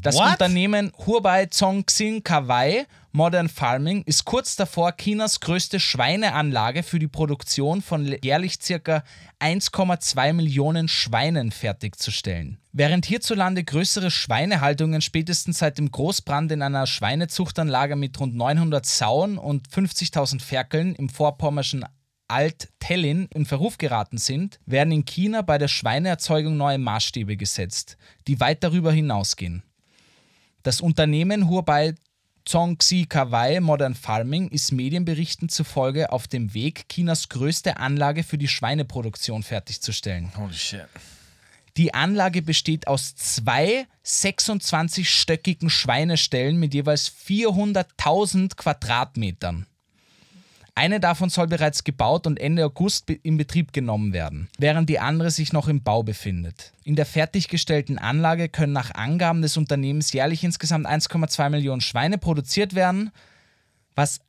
Das 0.00 0.14
What? 0.14 0.30
Unternehmen 0.30 0.92
Hurbei 1.06 1.46
Zhongxin 1.46 2.22
Kawai 2.22 2.86
Modern 3.14 3.50
Farming 3.50 4.04
ist 4.06 4.24
kurz 4.24 4.56
davor, 4.56 4.96
Chinas 4.96 5.40
größte 5.40 5.78
Schweineanlage 5.78 6.82
für 6.82 6.98
die 6.98 7.08
Produktion 7.08 7.82
von 7.82 8.06
jährlich 8.24 8.58
ca. 8.58 9.04
1,2 9.38 10.32
Millionen 10.32 10.88
Schweinen 10.88 11.52
fertigzustellen. 11.52 12.56
Während 12.72 13.04
hierzulande 13.04 13.64
größere 13.64 14.10
Schweinehaltungen 14.10 15.02
spätestens 15.02 15.58
seit 15.58 15.76
dem 15.76 15.90
Großbrand 15.90 16.52
in 16.52 16.62
einer 16.62 16.86
Schweinezuchtanlage 16.86 17.96
mit 17.96 18.18
rund 18.18 18.34
900 18.34 18.86
Sauen 18.86 19.36
und 19.36 19.68
50.000 19.68 20.40
Ferkeln 20.40 20.94
im 20.94 21.10
vorpommerschen 21.10 21.84
Alt-Tellin 22.28 23.28
in 23.34 23.44
Verruf 23.44 23.76
geraten 23.76 24.16
sind, 24.16 24.58
werden 24.64 24.90
in 24.90 25.04
China 25.04 25.42
bei 25.42 25.58
der 25.58 25.68
Schweineerzeugung 25.68 26.56
neue 26.56 26.78
Maßstäbe 26.78 27.36
gesetzt, 27.36 27.98
die 28.26 28.40
weit 28.40 28.64
darüber 28.64 28.90
hinausgehen. 28.90 29.64
Das 30.62 30.80
Unternehmen 30.80 31.50
Hurbei 31.50 31.94
Zhongxi 32.44 33.06
Kawai 33.06 33.60
Modern 33.60 33.94
Farming 33.94 34.48
ist 34.48 34.72
Medienberichten 34.72 35.48
zufolge 35.48 36.12
auf 36.12 36.26
dem 36.28 36.54
Weg, 36.54 36.88
Chinas 36.88 37.28
größte 37.28 37.76
Anlage 37.76 38.24
für 38.24 38.38
die 38.38 38.48
Schweineproduktion 38.48 39.42
fertigzustellen. 39.42 40.32
Holy 40.36 40.54
shit. 40.54 40.86
Die 41.76 41.94
Anlage 41.94 42.42
besteht 42.42 42.86
aus 42.86 43.14
zwei 43.16 43.86
26-stöckigen 44.04 45.70
Schweineställen 45.70 46.58
mit 46.58 46.74
jeweils 46.74 47.10
400.000 47.10 48.56
Quadratmetern. 48.56 49.66
Eine 50.74 51.00
davon 51.00 51.28
soll 51.28 51.48
bereits 51.48 51.84
gebaut 51.84 52.26
und 52.26 52.40
Ende 52.40 52.64
August 52.64 53.10
in 53.10 53.36
Betrieb 53.36 53.74
genommen 53.74 54.14
werden, 54.14 54.48
während 54.58 54.88
die 54.88 54.98
andere 54.98 55.30
sich 55.30 55.52
noch 55.52 55.68
im 55.68 55.82
Bau 55.82 56.02
befindet. 56.02 56.72
In 56.84 56.96
der 56.96 57.04
fertiggestellten 57.04 57.98
Anlage 57.98 58.48
können 58.48 58.72
nach 58.72 58.94
Angaben 58.94 59.42
des 59.42 59.58
Unternehmens 59.58 60.12
jährlich 60.12 60.44
insgesamt 60.44 60.86
1,2 60.86 61.50
Millionen 61.50 61.82
Schweine 61.82 62.16
produziert 62.16 62.74
werden, 62.74 63.10
was 63.94 64.20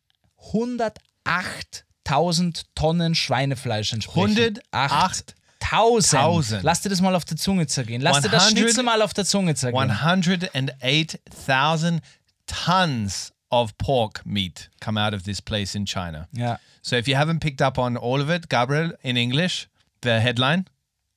108.000 0.51 2.63
Tonnen 2.75 3.15
Schweinefleisch 3.15 3.93
entspricht. 3.93 4.61
108.000. 4.73 5.35
1000. 5.71 6.63
Lass 6.63 6.81
dir 6.81 6.89
das 6.89 6.99
mal 7.01 7.15
auf 7.15 7.25
der 7.25 7.37
Zunge 7.37 7.67
zergehen. 7.67 8.01
Lass 8.01 8.21
dir 8.21 8.29
das 8.29 8.43
100 8.43 8.63
Schnitzel 8.63 8.83
mal 8.83 9.01
auf 9.01 9.13
der 9.13 9.25
Zunge 9.25 9.55
zergehen. 9.55 9.91
108,000 9.91 12.01
tons 12.45 13.32
of 13.61 13.71
pork 13.77 14.21
meat 14.25 14.69
come 14.79 14.97
out 14.97 15.13
of 15.13 15.23
this 15.23 15.41
place 15.41 15.77
in 15.77 15.85
China. 15.85 16.27
Ja. 16.31 16.57
So 16.81 16.95
if 16.97 17.07
you 17.07 17.15
haven't 17.15 17.39
picked 17.39 17.61
up 17.61 17.77
on 17.77 17.95
all 17.97 18.19
of 18.21 18.29
it, 18.29 18.49
Gabriel, 18.49 18.91
in 19.03 19.15
English, 19.17 19.67
the 20.01 20.19
headline, 20.19 20.65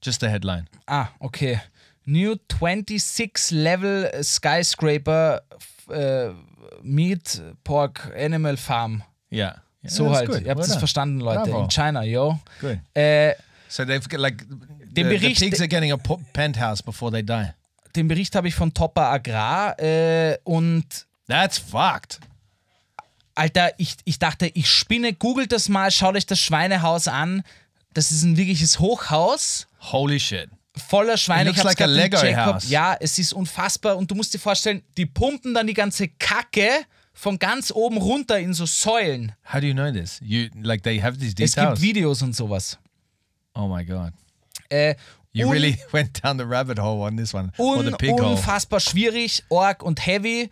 just 0.00 0.20
the 0.20 0.28
headline. 0.28 0.68
Ah, 0.86 1.08
okay. 1.20 1.60
New 2.06 2.36
26 2.48 3.50
Level 3.52 4.08
Skyscraper 4.22 5.40
äh, 5.90 6.30
Meat 6.82 7.42
Pork 7.64 8.12
Animal 8.16 8.56
Farm. 8.56 9.02
Yeah. 9.30 9.56
Yeah, 9.82 9.90
So 9.90 10.10
halt. 10.10 10.28
good. 10.28 10.42
Ihr 10.44 10.50
habt 10.50 10.60
es 10.60 10.76
verstanden, 10.76 11.20
Leute. 11.20 11.50
Bravo. 11.50 11.64
In 11.64 11.68
China, 11.70 12.02
yo. 12.02 12.38
Good. 12.60 12.78
Äh, 12.94 13.34
So 13.68 13.84
they've 13.84 14.08
got 14.08 14.20
like 14.20 14.44
the, 14.48 14.56
the 14.94 15.04
Bericht- 15.04 15.40
pigs 15.40 15.60
are 15.60 15.66
getting 15.68 15.90
a 15.92 15.96
penthouse 16.32 16.80
before 16.82 17.10
they 17.10 17.22
die. 17.22 17.52
den 17.96 18.08
Bericht 18.08 18.34
habe 18.36 18.46
ich 18.46 18.54
von 18.54 18.72
Topper 18.74 19.06
Agrar 19.10 19.76
äh, 19.80 20.36
und 20.44 21.05
That's 21.28 21.58
fucked. 21.58 22.20
Alter, 23.34 23.70
ich, 23.78 23.96
ich 24.04 24.18
dachte, 24.18 24.50
ich 24.54 24.68
spinne, 24.70 25.12
googelt 25.12 25.52
das 25.52 25.68
mal, 25.68 25.90
schaut 25.90 26.16
euch 26.16 26.26
das 26.26 26.40
Schweinehaus 26.40 27.06
an. 27.08 27.42
Das 27.92 28.10
ist 28.10 28.22
ein 28.22 28.36
wirkliches 28.36 28.78
Hochhaus. 28.78 29.66
Holy 29.92 30.18
shit. 30.20 30.48
voller 30.76 31.16
Schweine. 31.16 31.50
It 31.50 31.56
looks 31.56 31.64
like 31.64 31.80
a 31.80 31.86
Lego 31.86 32.18
house. 32.18 32.68
Ja, 32.68 32.96
es 32.98 33.18
ist 33.18 33.32
unfassbar. 33.32 33.96
Und 33.96 34.10
du 34.10 34.14
musst 34.14 34.32
dir 34.34 34.38
vorstellen, 34.38 34.82
die 34.96 35.06
pumpen 35.06 35.54
dann 35.54 35.66
die 35.66 35.74
ganze 35.74 36.08
Kacke 36.08 36.68
von 37.12 37.38
ganz 37.38 37.70
oben 37.70 37.96
runter 37.98 38.38
in 38.38 38.52
so 38.54 38.66
Säulen. 38.66 39.32
How 39.52 39.60
do 39.60 39.66
you 39.66 39.72
know 39.74 39.90
this? 39.90 40.18
You 40.22 40.48
like 40.62 40.82
they 40.82 41.00
have 41.00 41.16
these 41.18 41.30
Es 41.38 41.52
details. 41.52 41.78
gibt 41.78 41.82
Videos 41.82 42.22
und 42.22 42.34
sowas. 42.36 42.78
oh 43.54 43.66
my 43.68 43.84
god. 43.84 44.12
Äh, 44.70 44.94
You 45.32 45.50
really 45.50 45.78
went 45.92 46.22
down 46.24 46.38
the 46.38 46.44
rabbit 46.44 46.78
hole 46.78 47.02
on 47.06 47.16
this 47.18 47.34
one. 47.34 47.52
or 47.58 47.76
un 47.78 47.86
the 47.86 47.92
pig 47.92 48.10
hole. 48.12 48.32
unfassbar 48.32 48.80
schwierig, 48.80 49.42
arg 49.50 49.82
und 49.82 50.06
heavy. 50.06 50.48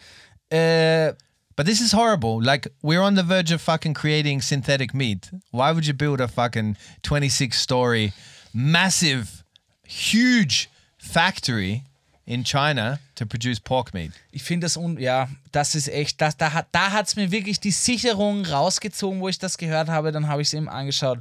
Äh, 0.55 1.15
But 1.57 1.67
this 1.67 1.81
is 1.81 1.93
horrible. 1.93 2.43
Like 2.43 2.69
we're 2.83 3.01
on 3.01 3.15
the 3.15 3.23
verge 3.23 3.53
of 3.53 3.61
fucking 3.61 3.95
creating 3.95 4.43
synthetic 4.43 4.93
meat. 4.93 5.31
Why 5.53 5.71
would 5.73 5.87
you 5.87 5.95
build 5.95 6.21
a 6.21 6.27
fucking 6.27 6.77
26 7.03 7.57
story 7.57 8.13
massive 8.53 9.45
huge 9.87 10.69
factory 10.99 11.85
in 12.27 12.43
China 12.43 12.99
to 13.15 13.25
produce 13.27 13.61
pork 13.61 13.95
meat? 13.95 14.11
ich 14.33 14.43
finde 14.43 14.65
das 14.65 14.77
un 14.77 14.99
ja, 14.99 15.29
das 15.53 15.77
ist 15.77 15.89
echt, 15.89 16.21
das, 16.21 16.37
da 16.37 16.53
hat 16.53 16.67
da 16.73 16.91
hat's 16.91 17.15
mir 17.15 17.31
wirklich 17.31 17.61
die 17.61 17.71
Sicherung 17.71 18.45
rausgezogen, 18.45 19.21
wo 19.21 19.29
ich 19.29 19.39
das 19.39 19.57
gehört 19.57 19.89
habe, 19.89 20.11
dann 20.11 20.27
habe 20.27 20.43
ich 20.43 20.49
es 20.49 20.55
eben 20.55 20.69
angeschaut. 20.69 21.21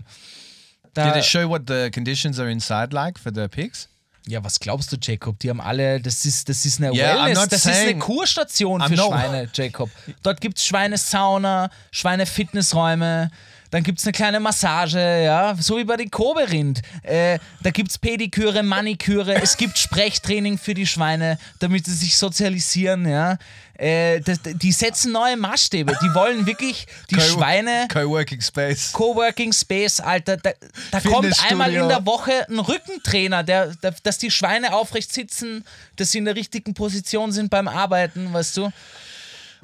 Da, 0.95 1.11
Did 1.11 1.17
it 1.17 1.25
show 1.25 1.47
what 1.47 1.63
the 1.67 1.91
conditions 1.91 2.39
are 2.39 2.49
inside 2.49 2.91
like 2.91 3.19
for 3.19 3.31
the 3.33 3.47
pigs? 3.47 3.87
Ja, 4.27 4.41
was 4.43 4.59
glaubst 4.59 4.89
du, 4.91 4.97
Jacob? 5.01 5.37
Die 5.39 5.49
haben 5.49 5.59
alle, 5.59 5.99
das 5.99 6.23
ist, 6.25 6.47
das 6.47 6.65
ist 6.65 6.79
eine 6.81 6.93
Yeah, 6.95 7.25
Wellness, 7.25 7.49
das 7.49 7.59
ist 7.65 7.67
eine 7.67 7.75
saying- 7.75 7.99
Kurstation 7.99 8.81
für 8.81 8.95
Schweine, 8.95 9.49
Jacob. 9.53 9.89
Dort 10.21 10.39
gibt 10.39 10.57
es 10.57 10.65
Schweinesauna, 10.65 11.69
Schweinefitnessräume, 11.91 13.31
dann 13.71 13.83
gibt 13.83 13.99
es 13.99 14.05
eine 14.05 14.11
kleine 14.13 14.39
Massage, 14.39 14.99
ja, 15.23 15.55
so 15.59 15.77
wie 15.77 15.83
bei 15.83 15.97
den 15.97 16.11
Koberind. 16.11 16.81
Äh, 17.01 17.39
da 17.63 17.71
gibt 17.71 17.89
es 17.91 17.97
Pediküre, 17.97 18.61
Maniküre, 18.63 19.41
es 19.41 19.57
gibt 19.57 19.77
Sprechtraining 19.79 20.57
für 20.57 20.73
die 20.75 20.85
Schweine, 20.85 21.37
damit 21.59 21.85
sie 21.85 21.93
sich 21.95 22.15
sozialisieren, 22.15 23.07
ja. 23.09 23.37
Äh, 23.75 24.21
das, 24.21 24.39
die 24.43 24.71
setzen 24.71 25.11
neue 25.11 25.35
Maßstäbe, 25.35 25.97
die 26.01 26.13
wollen 26.13 26.45
wirklich 26.45 26.85
die 27.09 27.15
Co- 27.15 27.21
Schweine... 27.21 27.87
Co-working 27.91 28.39
space. 28.39 28.91
Coworking 28.91 29.51
Space, 29.51 29.99
Alter, 29.99 30.37
da, 30.37 30.51
da 30.91 30.99
kommt 30.99 31.33
einmal 31.49 31.73
in 31.73 31.87
der 31.87 32.05
Woche 32.05 32.47
ein 32.47 32.59
Rückentrainer, 32.59 33.43
der, 33.43 33.75
der, 33.75 33.95
dass 34.03 34.19
die 34.19 34.29
Schweine 34.29 34.73
aufrecht 34.75 35.11
sitzen, 35.11 35.65
dass 35.95 36.11
sie 36.11 36.19
in 36.19 36.25
der 36.25 36.35
richtigen 36.35 36.75
Position 36.75 37.31
sind 37.31 37.49
beim 37.49 37.67
Arbeiten, 37.67 38.31
weißt 38.31 38.57
du? 38.57 38.71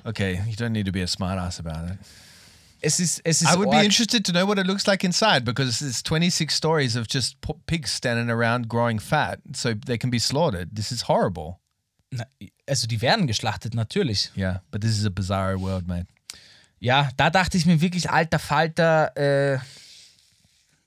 Okay, 0.04 0.42
you 0.48 0.56
don't 0.56 0.70
need 0.70 0.88
to 0.88 0.92
be 0.92 1.04
a 1.04 1.08
smartass 1.08 1.60
about 1.60 1.92
it. 1.94 2.00
Es 2.82 3.00
ist, 3.00 3.22
es 3.26 3.42
ist 3.42 3.52
I 3.54 3.58
would 3.58 3.70
be 3.70 3.84
interested 3.84 4.26
to 4.26 4.32
know 4.32 4.48
what 4.48 4.58
it 4.58 4.66
looks 4.66 4.88
like 4.88 5.04
inside 5.04 5.42
because 5.44 5.86
it's 5.86 6.02
26 6.02 6.50
stories 6.52 6.96
of 6.96 7.06
just 7.10 7.36
pigs 7.68 7.92
standing 7.94 8.30
around 8.32 8.70
growing 8.70 9.00
fat 9.00 9.40
so 9.54 9.74
they 9.74 9.98
can 9.98 10.10
be 10.10 10.18
slaughtered. 10.18 10.70
This 10.74 10.92
is 10.92 11.08
horrible. 11.08 11.60
Na, 12.12 12.24
Also 12.70 12.88
die 12.88 13.02
werden 13.02 13.28
geschlachtet, 13.28 13.74
natürlich. 13.74 14.32
Yeah, 14.38 14.62
but 14.72 14.82
this 14.82 14.98
is 14.98 15.06
a 15.06 15.10
bizarre 15.10 15.60
world, 15.60 15.88
mate. 15.88 16.08
Ja, 16.80 17.10
da 17.18 17.30
dachte 17.30 17.58
ich 17.58 17.66
mir 17.66 17.82
wirklich, 17.82 18.10
alter 18.10 18.40
Falter, 18.40 19.16
äh, 19.18 19.60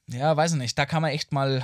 ja, 0.07 0.37
weiß 0.37 0.53
ich 0.53 0.59
nicht, 0.59 0.79
da 0.79 0.87
kann 0.87 1.03
man 1.03 1.11
echt 1.11 1.33
mal 1.33 1.63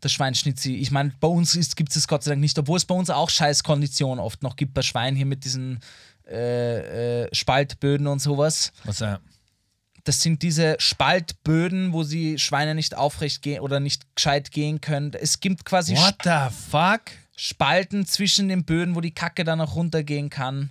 das 0.00 0.12
Schweinschnitzi. 0.12 0.76
Ich 0.76 0.90
meine, 0.90 1.12
bei 1.20 1.28
uns 1.28 1.52
gibt 1.76 1.94
es 1.94 2.08
Gott 2.08 2.24
sei 2.24 2.32
Dank 2.32 2.40
nicht, 2.40 2.58
obwohl 2.58 2.78
es 2.78 2.84
bei 2.84 2.94
uns 2.94 3.10
auch 3.10 3.30
scheiß 3.30 3.62
Konditionen 3.62 4.18
oft 4.18 4.42
noch 4.42 4.56
gibt 4.56 4.74
bei 4.74 4.82
Schweinen 4.82 5.16
hier 5.16 5.26
mit 5.26 5.44
diesen 5.44 5.80
äh, 6.26 7.24
äh, 7.24 7.34
Spaltböden 7.34 8.06
und 8.06 8.20
sowas. 8.20 8.72
What's 8.84 8.98
that? 8.98 9.20
Das 10.04 10.22
sind 10.22 10.42
diese 10.42 10.76
Spaltböden, 10.78 11.92
wo 11.92 12.04
die 12.04 12.38
Schweine 12.38 12.74
nicht 12.74 12.96
aufrecht 12.96 13.42
gehen 13.42 13.60
oder 13.60 13.80
nicht 13.80 14.16
gescheit 14.16 14.50
gehen 14.50 14.80
können. 14.80 15.12
Es 15.12 15.40
gibt 15.40 15.64
quasi 15.64 15.94
What 15.94 16.16
the 16.24 16.54
fuck? 16.70 17.02
Spalten 17.42 18.04
zwischen 18.04 18.48
den 18.48 18.64
Böden, 18.64 18.94
wo 18.94 19.00
die 19.00 19.12
Kacke 19.14 19.44
dann 19.44 19.60
auch 19.62 19.74
runtergehen 19.74 20.28
kann. 20.28 20.68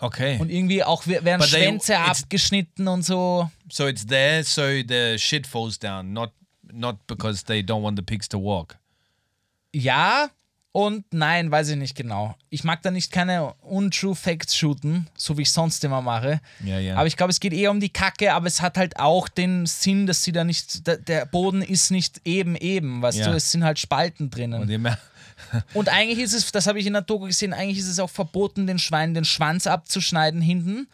Okay. 0.00 0.36
Und 0.38 0.50
irgendwie 0.50 0.84
auch 0.84 1.06
we- 1.06 1.24
werden 1.24 1.40
But 1.40 1.50
they- 1.50 1.62
Schwänze 1.62 1.94
it's- 1.94 2.22
abgeschnitten 2.22 2.88
und 2.88 3.02
so. 3.04 3.50
so 3.70 3.86
it's 3.86 4.06
there 4.06 4.44
so 4.44 4.62
the 4.86 5.16
shit 5.18 5.46
falls 5.46 5.78
down, 5.78 6.12
not 6.12 6.30
not 6.72 7.06
because 7.06 7.44
they 7.44 7.60
don't 7.60 7.82
want 7.82 7.96
the 7.98 8.02
pigs 8.04 8.28
to 8.28 8.38
walk. 8.38 8.76
Ja 9.72 10.28
und 10.72 11.04
nein, 11.12 11.50
weiß 11.50 11.68
ich 11.70 11.76
nicht 11.76 11.94
genau. 11.96 12.34
Ich 12.50 12.64
mag 12.64 12.82
da 12.82 12.90
nicht 12.90 13.12
keine 13.12 13.54
untrue 13.62 14.14
Facts 14.16 14.56
shooten, 14.56 15.06
so 15.16 15.38
wie 15.38 15.42
ich 15.42 15.52
sonst 15.52 15.84
immer 15.84 16.02
mache. 16.02 16.40
Ja, 16.64 16.80
ja. 16.80 16.96
Aber 16.96 17.06
ich 17.06 17.16
glaube, 17.16 17.30
es 17.30 17.38
geht 17.38 17.52
eher 17.52 17.70
um 17.70 17.78
die 17.80 17.90
Kacke, 17.90 18.32
aber 18.34 18.48
es 18.48 18.60
hat 18.60 18.76
halt 18.76 18.98
auch 18.98 19.28
den 19.28 19.66
Sinn, 19.66 20.06
dass 20.06 20.24
sie 20.24 20.32
da 20.32 20.42
nicht, 20.44 20.86
der, 21.08 21.26
Boden 21.26 21.62
ist 21.62 21.90
nicht 21.92 22.20
eben 22.24 22.56
eben, 22.56 23.00
weißt 23.02 23.18
Ja. 23.18 23.30
du, 23.30 23.36
es 23.36 23.52
sind 23.52 23.62
halt 23.62 23.78
Spalten 23.78 24.30
drinnen. 24.30 24.62
Und 24.62 24.68
die 24.68 24.78
ma- 24.78 24.98
Und 25.74 25.88
eigentlich 25.88 26.18
ist 26.18 26.32
es, 26.32 26.50
das 26.52 26.66
habe 26.66 26.78
ich 26.78 26.86
in 26.86 26.92
der 26.92 27.02
Doku 27.02 27.26
gesehen, 27.26 27.52
eigentlich 27.52 27.78
ist 27.78 27.88
es 27.88 27.98
auch 27.98 28.10
verboten, 28.10 28.66
den 28.66 28.78
Schweinen 28.78 29.14
den 29.14 29.24
Schwanz 29.24 29.66
abzuschneiden 29.66 30.40
hinten. 30.40 30.88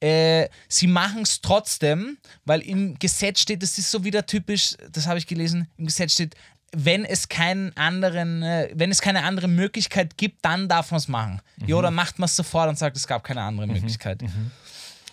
Äh, 0.00 0.48
sie 0.68 0.88
machen 0.88 1.22
es 1.22 1.40
trotzdem, 1.40 2.18
weil 2.44 2.60
im 2.60 2.98
Gesetz 2.98 3.40
steht, 3.40 3.62
das 3.62 3.78
ist 3.78 3.90
so 3.90 4.02
wieder 4.02 4.26
typisch, 4.26 4.74
das 4.90 5.06
habe 5.06 5.18
ich 5.18 5.26
gelesen, 5.26 5.68
im 5.76 5.86
Gesetz 5.86 6.14
steht, 6.14 6.34
wenn 6.74 7.04
es 7.04 7.28
keinen 7.28 7.76
anderen, 7.76 8.42
äh, 8.42 8.70
wenn 8.74 8.90
es 8.90 9.00
keine 9.00 9.22
andere 9.24 9.46
Möglichkeit 9.46 10.16
gibt, 10.16 10.44
dann 10.44 10.68
darf 10.68 10.90
man 10.90 10.98
es 10.98 11.06
machen. 11.06 11.40
Ja, 11.66 11.76
oder 11.76 11.90
macht 11.90 12.18
man 12.18 12.26
es 12.26 12.34
sofort 12.34 12.68
und 12.68 12.78
sagt, 12.78 12.96
es 12.96 13.06
gab 13.06 13.22
keine 13.22 13.42
andere 13.42 13.66
Möglichkeit. 13.66 14.22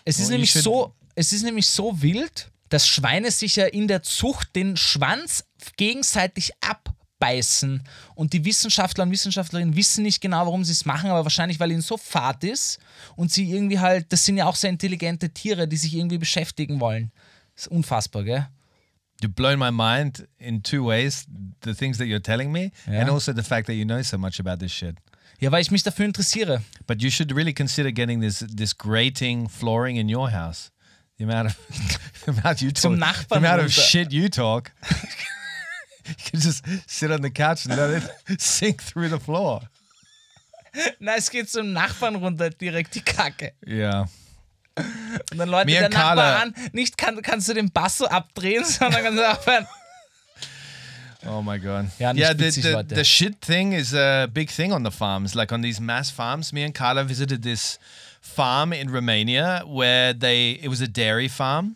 Es 0.06 0.20
ist 0.20 0.30
nämlich 0.30 0.54
so, 0.54 0.96
es 1.16 1.34
ist 1.34 1.44
nämlich 1.44 1.68
so 1.68 2.02
wild, 2.02 2.50
dass 2.70 2.88
Schweine 2.88 3.30
sich 3.30 3.58
ja 3.58 3.66
in 3.66 3.88
der 3.88 4.04
Zucht 4.04 4.56
den 4.56 4.78
Schwanz 4.78 5.44
gegenseitig 5.76 6.54
abbeißen. 7.20 7.84
Und 8.16 8.34
die 8.34 8.44
Wissenschaftler 8.46 9.04
und 9.04 9.12
Wissenschaftlerinnen 9.12 9.76
wissen 9.76 10.04
nicht 10.04 10.22
genau, 10.22 10.46
warum 10.46 10.64
sie 10.64 10.72
es 10.72 10.86
machen, 10.86 11.10
aber 11.10 11.24
wahrscheinlich, 11.24 11.60
weil 11.60 11.72
ihnen 11.72 11.82
so 11.82 11.98
fad 11.98 12.44
ist 12.44 12.80
und 13.16 13.32
sie 13.32 13.52
irgendwie 13.52 13.80
halt, 13.80 14.12
das 14.12 14.26
sind 14.26 14.38
ja 14.38 14.46
auch 14.46 14.56
sehr 14.56 14.70
intelligente 14.70 15.30
Tiere, 15.30 15.68
die 15.68 15.78
sich 15.78 15.96
irgendwie 15.96 16.18
beschäftigen 16.18 16.80
wollen. 16.80 17.12
Das 17.56 17.66
ist 17.66 17.72
unfassbar, 17.72 18.24
gell? 18.24 18.48
You've 19.22 19.34
blown 19.36 19.60
my 19.60 19.70
mind 19.70 20.26
in 20.38 20.64
two 20.64 20.86
ways: 20.88 21.26
the 21.66 21.74
things 21.74 21.98
that 21.98 22.08
you're 22.08 22.24
telling 22.24 22.54
me, 22.54 22.72
Yeah. 22.88 23.02
and 23.02 23.10
also 23.10 23.34
the 23.34 23.44
fact 23.44 23.68
that 23.68 23.76
you 23.76 23.84
know 23.84 24.02
so 24.02 24.18
much 24.18 24.40
about 24.40 24.60
this 24.66 24.72
shit. 24.72 24.96
Ja, 25.42 25.52
weil 25.52 25.62
ich 25.62 25.72
mich 25.72 25.84
dafür 25.84 26.06
interessiere. 26.06 26.62
But 26.88 27.02
you 27.02 27.10
should 27.12 27.34
really 27.36 27.54
consider 27.54 27.92
getting 27.92 28.22
this 28.22 28.46
this 28.56 28.78
grating 28.78 29.50
flooring 29.50 29.98
in 29.98 30.08
your 30.14 30.32
house. 30.32 30.72
The 31.18 31.26
amount 31.26 31.48
of 31.50 31.58
the 32.26 32.32
amount 32.32 32.62
you 32.62 32.72
talk, 32.72 32.82
Zum 32.82 32.94
the 32.94 33.02
Nachbarn 33.02 33.38
amount 33.40 33.62
of 33.64 33.74
shit 33.74 34.14
you 34.14 34.30
talk. 34.30 34.72
you 36.18 36.32
can 36.32 36.40
just 36.40 36.64
sit 36.88 37.12
on 37.12 37.22
the 37.22 37.30
couch 37.30 37.66
and 37.66 37.78
let 37.78 38.04
it 38.28 38.42
sink 38.42 38.82
through 38.82 39.10
the 39.10 39.20
floor. 39.20 39.62
Na, 41.00 41.16
es 41.16 41.30
geht 41.30 41.50
zum 41.50 41.74
Nachbarn 41.74 42.16
runter, 42.16 42.50
direkt 42.50 42.96
die 42.96 43.02
Kacke. 43.02 43.54
Yeah. 43.68 44.08
Und 45.32 45.38
dann 45.38 45.50
läutet 45.50 45.66
Mir 45.68 45.80
der 45.80 45.90
und 45.90 45.94
Carla- 45.96 46.16
Nachbar 46.16 46.42
an, 46.42 46.72
nicht 46.74 46.98
kann, 46.98 47.22
kannst 47.22 47.50
du 47.50 47.54
den 47.54 47.70
Bass 47.72 47.98
so 47.98 48.08
abdrehen, 48.08 48.64
sondern 48.64 49.04
kannst 49.04 49.20
du 49.20 49.30
aufhören. 49.30 49.68
Oh 51.26 51.42
my 51.42 51.60
god. 51.60 51.88
Ja, 52.00 52.14
nicht 52.14 52.22
yeah. 52.24 52.34
The, 52.34 52.50
the, 52.50 52.70
Leute. 52.70 52.96
the 52.96 53.04
shit 53.04 53.42
thing 53.42 53.74
is 53.74 53.94
a 53.94 54.28
big 54.28 54.50
thing 54.50 54.72
on 54.72 54.86
the 54.86 54.92
farms. 54.92 55.36
Like 55.36 55.52
on 55.52 55.62
these 55.62 55.82
mass 55.82 56.10
farms. 56.10 56.54
Me 56.54 56.64
and 56.64 56.74
Carla 56.74 57.04
visited 57.04 57.44
this 57.44 57.78
farm 58.22 58.72
in 58.72 58.90
Romania 58.90 59.64
where 59.68 60.14
they 60.14 60.52
it 60.62 60.70
was 60.70 60.80
a 60.82 60.88
dairy 60.88 61.28
farm, 61.28 61.76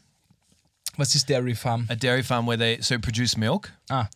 Was 0.98 1.14
this 1.14 1.24
Dairy 1.24 1.54
Farm? 1.56 1.88
a 1.90 1.96
dairy 1.96 2.22
farm 2.22 2.46
where 2.46 2.58
they 2.58 2.78
so 2.82 2.98
produce 3.00 3.36
milk. 3.38 3.72
Ah, 3.90 4.10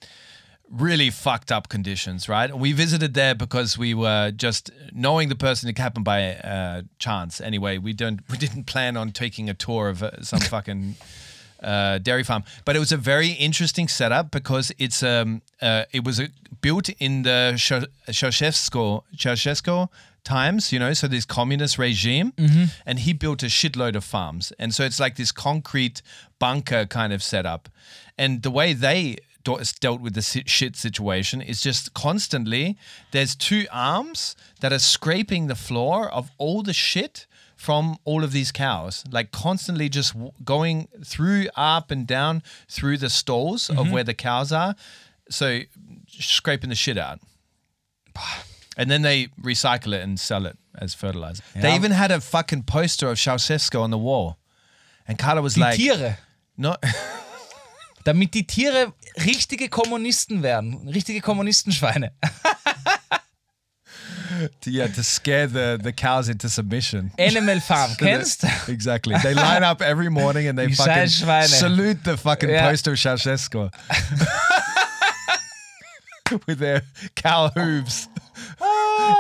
really 0.70 1.10
fucked 1.10 1.52
up 1.52 1.70
conditions, 1.70 2.28
right? 2.30 2.56
We 2.56 2.72
visited 2.74 3.14
there 3.14 3.34
because 3.36 3.78
we 3.78 3.94
were 3.94 4.32
just 4.36 4.70
knowing 4.94 5.30
the 5.30 5.36
person. 5.36 5.70
It 5.70 5.78
happened 5.78 6.06
by 6.06 6.36
uh, 6.36 6.82
chance. 7.00 7.42
Anyway, 7.42 7.78
we 7.78 7.94
don't 7.94 8.20
we 8.30 8.38
didn't 8.38 8.66
plan 8.66 8.98
on 8.98 9.12
taking 9.12 9.50
a 9.50 9.54
tour 9.54 9.90
of 9.90 10.04
uh, 10.04 10.22
some 10.22 10.40
fucking 10.54 10.96
uh, 11.64 11.98
dairy 12.00 12.24
farm, 12.24 12.44
but 12.66 12.76
it 12.76 12.80
was 12.80 12.92
a 12.92 12.98
very 12.98 13.30
interesting 13.32 13.88
setup 13.88 14.30
because 14.32 14.72
it's 14.78 15.02
um 15.02 15.42
uh, 15.62 15.86
it 15.92 16.04
was 16.04 16.20
uh 16.20 16.28
built 16.62 16.90
in 17.00 17.24
the 17.24 17.54
Ceau- 17.58 17.88
Ceausescu 18.10 19.02
Ceausescu 19.16 19.90
times, 20.28 20.72
you 20.74 20.80
know, 20.80 20.94
so 20.94 21.08
this 21.08 21.26
communist 21.26 21.78
regime, 21.78 22.34
mm-hmm. 22.34 22.66
and 22.86 23.00
he 23.00 23.14
built 23.14 23.42
a 23.44 23.48
shitload 23.48 23.96
of 23.96 24.04
farms, 24.04 24.52
and 24.60 24.76
so 24.76 24.84
it's 24.84 25.00
like 25.00 25.16
this 25.16 25.32
concrete 25.32 26.02
bunker 26.38 26.86
kind 26.86 27.14
of 27.14 27.24
setup, 27.24 27.70
and 28.18 28.44
the 28.44 28.52
way 28.52 28.74
they 28.74 29.18
dealt 29.80 30.02
with 30.02 30.14
the 30.14 30.22
shit 30.22 30.76
situation 30.76 31.42
is 31.42 31.62
just 31.62 31.94
constantly 31.94 32.78
there's 33.12 33.34
two 33.34 33.66
arms 33.72 34.36
that 34.60 34.74
are 34.74 34.80
scraping 34.80 35.48
the 35.48 35.56
floor 35.56 36.12
of 36.12 36.30
all 36.38 36.62
the 36.62 36.74
shit 36.74 37.26
from 37.56 37.98
all 38.04 38.26
of 38.26 38.34
these 38.34 38.52
cows 38.52 39.06
like 39.10 39.32
constantly 39.32 39.88
just 39.88 40.14
going 40.44 40.90
through 41.02 41.48
up 41.56 41.92
and 41.92 42.06
down 42.06 42.44
through 42.68 42.98
the 42.98 43.10
stalls 43.10 43.70
of 43.70 43.78
mm-hmm. 43.78 43.94
where 43.94 44.04
the 44.04 44.14
cows 44.14 44.52
are. 44.52 44.76
So 45.30 45.62
scraping 46.10 46.70
the 46.70 46.76
shit 46.76 46.98
out 46.98 47.20
and 48.78 48.90
then 48.90 49.02
they 49.02 49.28
recycle 49.42 49.92
it 49.94 50.02
and 50.04 50.18
sell 50.20 50.46
it 50.46 50.58
as 50.80 50.94
fertilizer 50.94 51.44
they 51.56 51.76
even 51.76 51.92
had 51.92 52.12
a 52.12 52.22
fucking 52.22 52.64
poster 52.64 53.10
of 53.10 53.18
Ceausescu 53.18 53.80
on 53.82 53.90
the 53.92 53.98
wall 53.98 54.38
and 55.08 55.18
Carla 55.18 55.42
was 55.42 55.56
die 55.56 55.62
like 55.72 55.78
Tiere. 55.78 56.18
no 56.58 56.76
Damit 58.06 58.32
die 58.34 58.44
Tiere 58.44 58.94
richtige 59.18 59.68
Kommunisten 59.70 60.42
werden. 60.42 60.88
Richtige 60.88 61.20
Kommunistenschweine. 61.22 62.12
to, 64.62 64.70
yeah, 64.72 64.88
to 64.88 65.04
scare 65.04 65.46
the, 65.48 65.78
the 65.82 65.92
cows 65.92 66.30
into 66.30 66.48
submission. 66.48 67.12
Animal 67.18 67.60
Farm, 67.60 67.92
kennst? 68.00 68.46
Exactly. 68.70 69.14
They 69.22 69.34
line 69.34 69.64
up 69.64 69.82
every 69.82 70.08
morning 70.10 70.48
and 70.48 70.58
they 70.58 70.72
fucking 70.72 71.08
salute 71.48 72.06
the 72.06 72.16
fucking 72.16 72.50
Yeah. 72.50 72.70
poster 72.70 72.92
of 72.92 72.98
Ceausescu. 72.98 73.72
With 76.48 76.60
their 76.60 76.84
cow 77.16 77.50
hooves. 77.50 78.08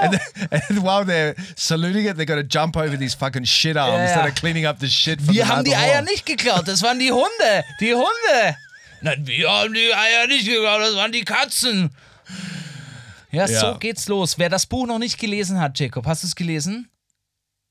And, 0.01 0.13
then, 0.13 0.61
and 0.69 0.83
while 0.83 1.05
they're 1.05 1.35
saluting 1.55 2.05
it, 2.07 2.17
they 2.17 2.25
got 2.25 2.35
to 2.35 2.43
jump 2.43 2.75
over 2.77 2.97
these 2.97 3.13
fucking 3.15 3.45
shit 3.45 3.77
arms 3.77 3.93
Yeah. 4.09 4.15
that 4.15 4.25
are 4.25 4.31
cleaning 4.31 4.65
up 4.65 4.79
the 4.79 4.87
shit 4.89 5.21
from 5.21 5.33
Wir 5.35 5.45
the 5.45 5.49
haben 5.51 5.63
die 5.63 5.75
Eier 5.75 6.01
nicht 6.01 6.25
geklaut, 6.25 6.67
das 6.67 6.81
waren 6.81 6.99
die 6.99 7.11
Hunde. 7.11 7.63
Die 7.79 7.93
Hunde. 7.93 8.55
Nein, 9.01 9.27
wir 9.27 9.49
haben 9.49 9.73
die 9.73 9.93
Eier 9.93 10.27
nicht 10.27 10.45
geklaut, 10.47 10.81
das 10.81 10.95
waren 10.95 11.11
die 11.11 11.23
Katzen. 11.23 11.91
Ja, 13.31 13.45
Ja. 13.45 13.59
so 13.59 13.75
geht's 13.77 14.07
los. 14.07 14.37
Wer 14.39 14.49
das 14.49 14.65
Buch 14.65 14.87
noch 14.87 14.99
nicht 14.99 15.19
gelesen 15.19 15.59
hat, 15.59 15.77
Jacob, 15.79 16.05
hast 16.07 16.23
du 16.23 16.27
es 16.27 16.35
gelesen? 16.35 16.89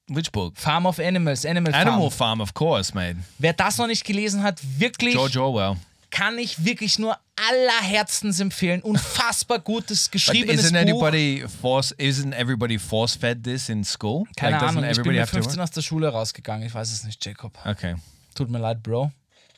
Which 0.08 0.30
book? 0.30 0.56
Farm 0.56 0.86
of 0.86 1.00
Animals, 1.00 1.44
Animal, 1.44 1.74
Animal 1.74 2.10
Farm. 2.10 2.38
Farm, 2.38 2.40
of 2.40 2.54
course, 2.54 2.94
mate. 2.94 3.16
Wer 3.38 3.54
das 3.54 3.76
noch 3.78 3.88
nicht 3.88 4.04
gelesen 4.04 4.42
hat, 4.42 4.60
wirklich 4.78 5.14
George 5.14 5.42
Orwell. 5.42 5.76
Kann 6.16 6.38
ich 6.38 6.64
wirklich 6.64 6.98
nur 6.98 7.18
aller 7.36 7.80
Herzens 7.82 8.40
empfehlen. 8.40 8.80
Unfassbar 8.80 9.58
gutes 9.58 10.04
But 10.04 10.12
geschriebenes 10.12 10.64
isn't 10.64 10.72
Buch. 10.72 10.80
anybody 10.80 11.44
force? 11.60 11.92
Isn't 11.98 12.32
everybody 12.32 12.78
force 12.78 13.14
fed 13.14 13.44
this 13.44 13.68
in 13.68 13.84
school? 13.84 14.24
Keine 14.34 14.56
like, 14.56 14.62
Ahnung, 14.62 14.84
ich 14.84 14.96
bin 14.96 15.12
mit 15.12 15.20
have 15.20 15.30
to? 15.30 15.42
15 15.42 15.60
aus 15.60 15.70
der 15.72 15.82
Schule 15.82 16.08
rausgegangen. 16.08 16.66
Ich 16.66 16.74
weiß 16.74 16.90
es 16.90 17.04
nicht, 17.04 17.22
Jacob. 17.22 17.52
Okay. 17.66 17.96
Tut 18.34 18.48
mir 18.48 18.58
leid, 18.58 18.82
Bro. 18.82 19.12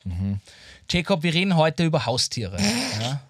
Mhm. 0.04 0.40
Jacob, 0.90 1.22
wir 1.22 1.32
reden 1.32 1.54
heute 1.54 1.84
über 1.84 2.04
Haustiere. 2.06 2.58
Ja? 3.00 3.20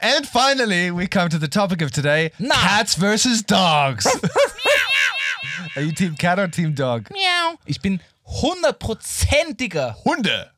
And 0.00 0.24
finally, 0.26 0.96
we 0.96 1.08
come 1.08 1.28
to 1.28 1.38
the 1.38 1.48
topic 1.48 1.82
of 1.82 1.90
today: 1.90 2.30
Nah. 2.38 2.54
cats 2.54 2.94
versus 2.94 3.44
dogs. 3.44 4.06
Are 5.74 5.82
you 5.82 5.92
team 5.92 6.16
cat 6.16 6.38
or 6.38 6.48
team 6.48 6.74
dog? 6.74 7.10
Miau. 7.10 7.58
Ich 7.66 7.80
bin 7.80 8.00
hundertprozentiger 8.24 9.96
Hunde. 10.04 10.52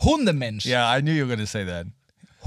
Hundemensch. 0.00 0.64
Yeah, 0.64 0.88
I 0.88 1.00
knew 1.00 1.12
you 1.12 1.22
were 1.22 1.28
going 1.36 1.40
to 1.40 1.46
say 1.46 1.64
that. 1.64 1.86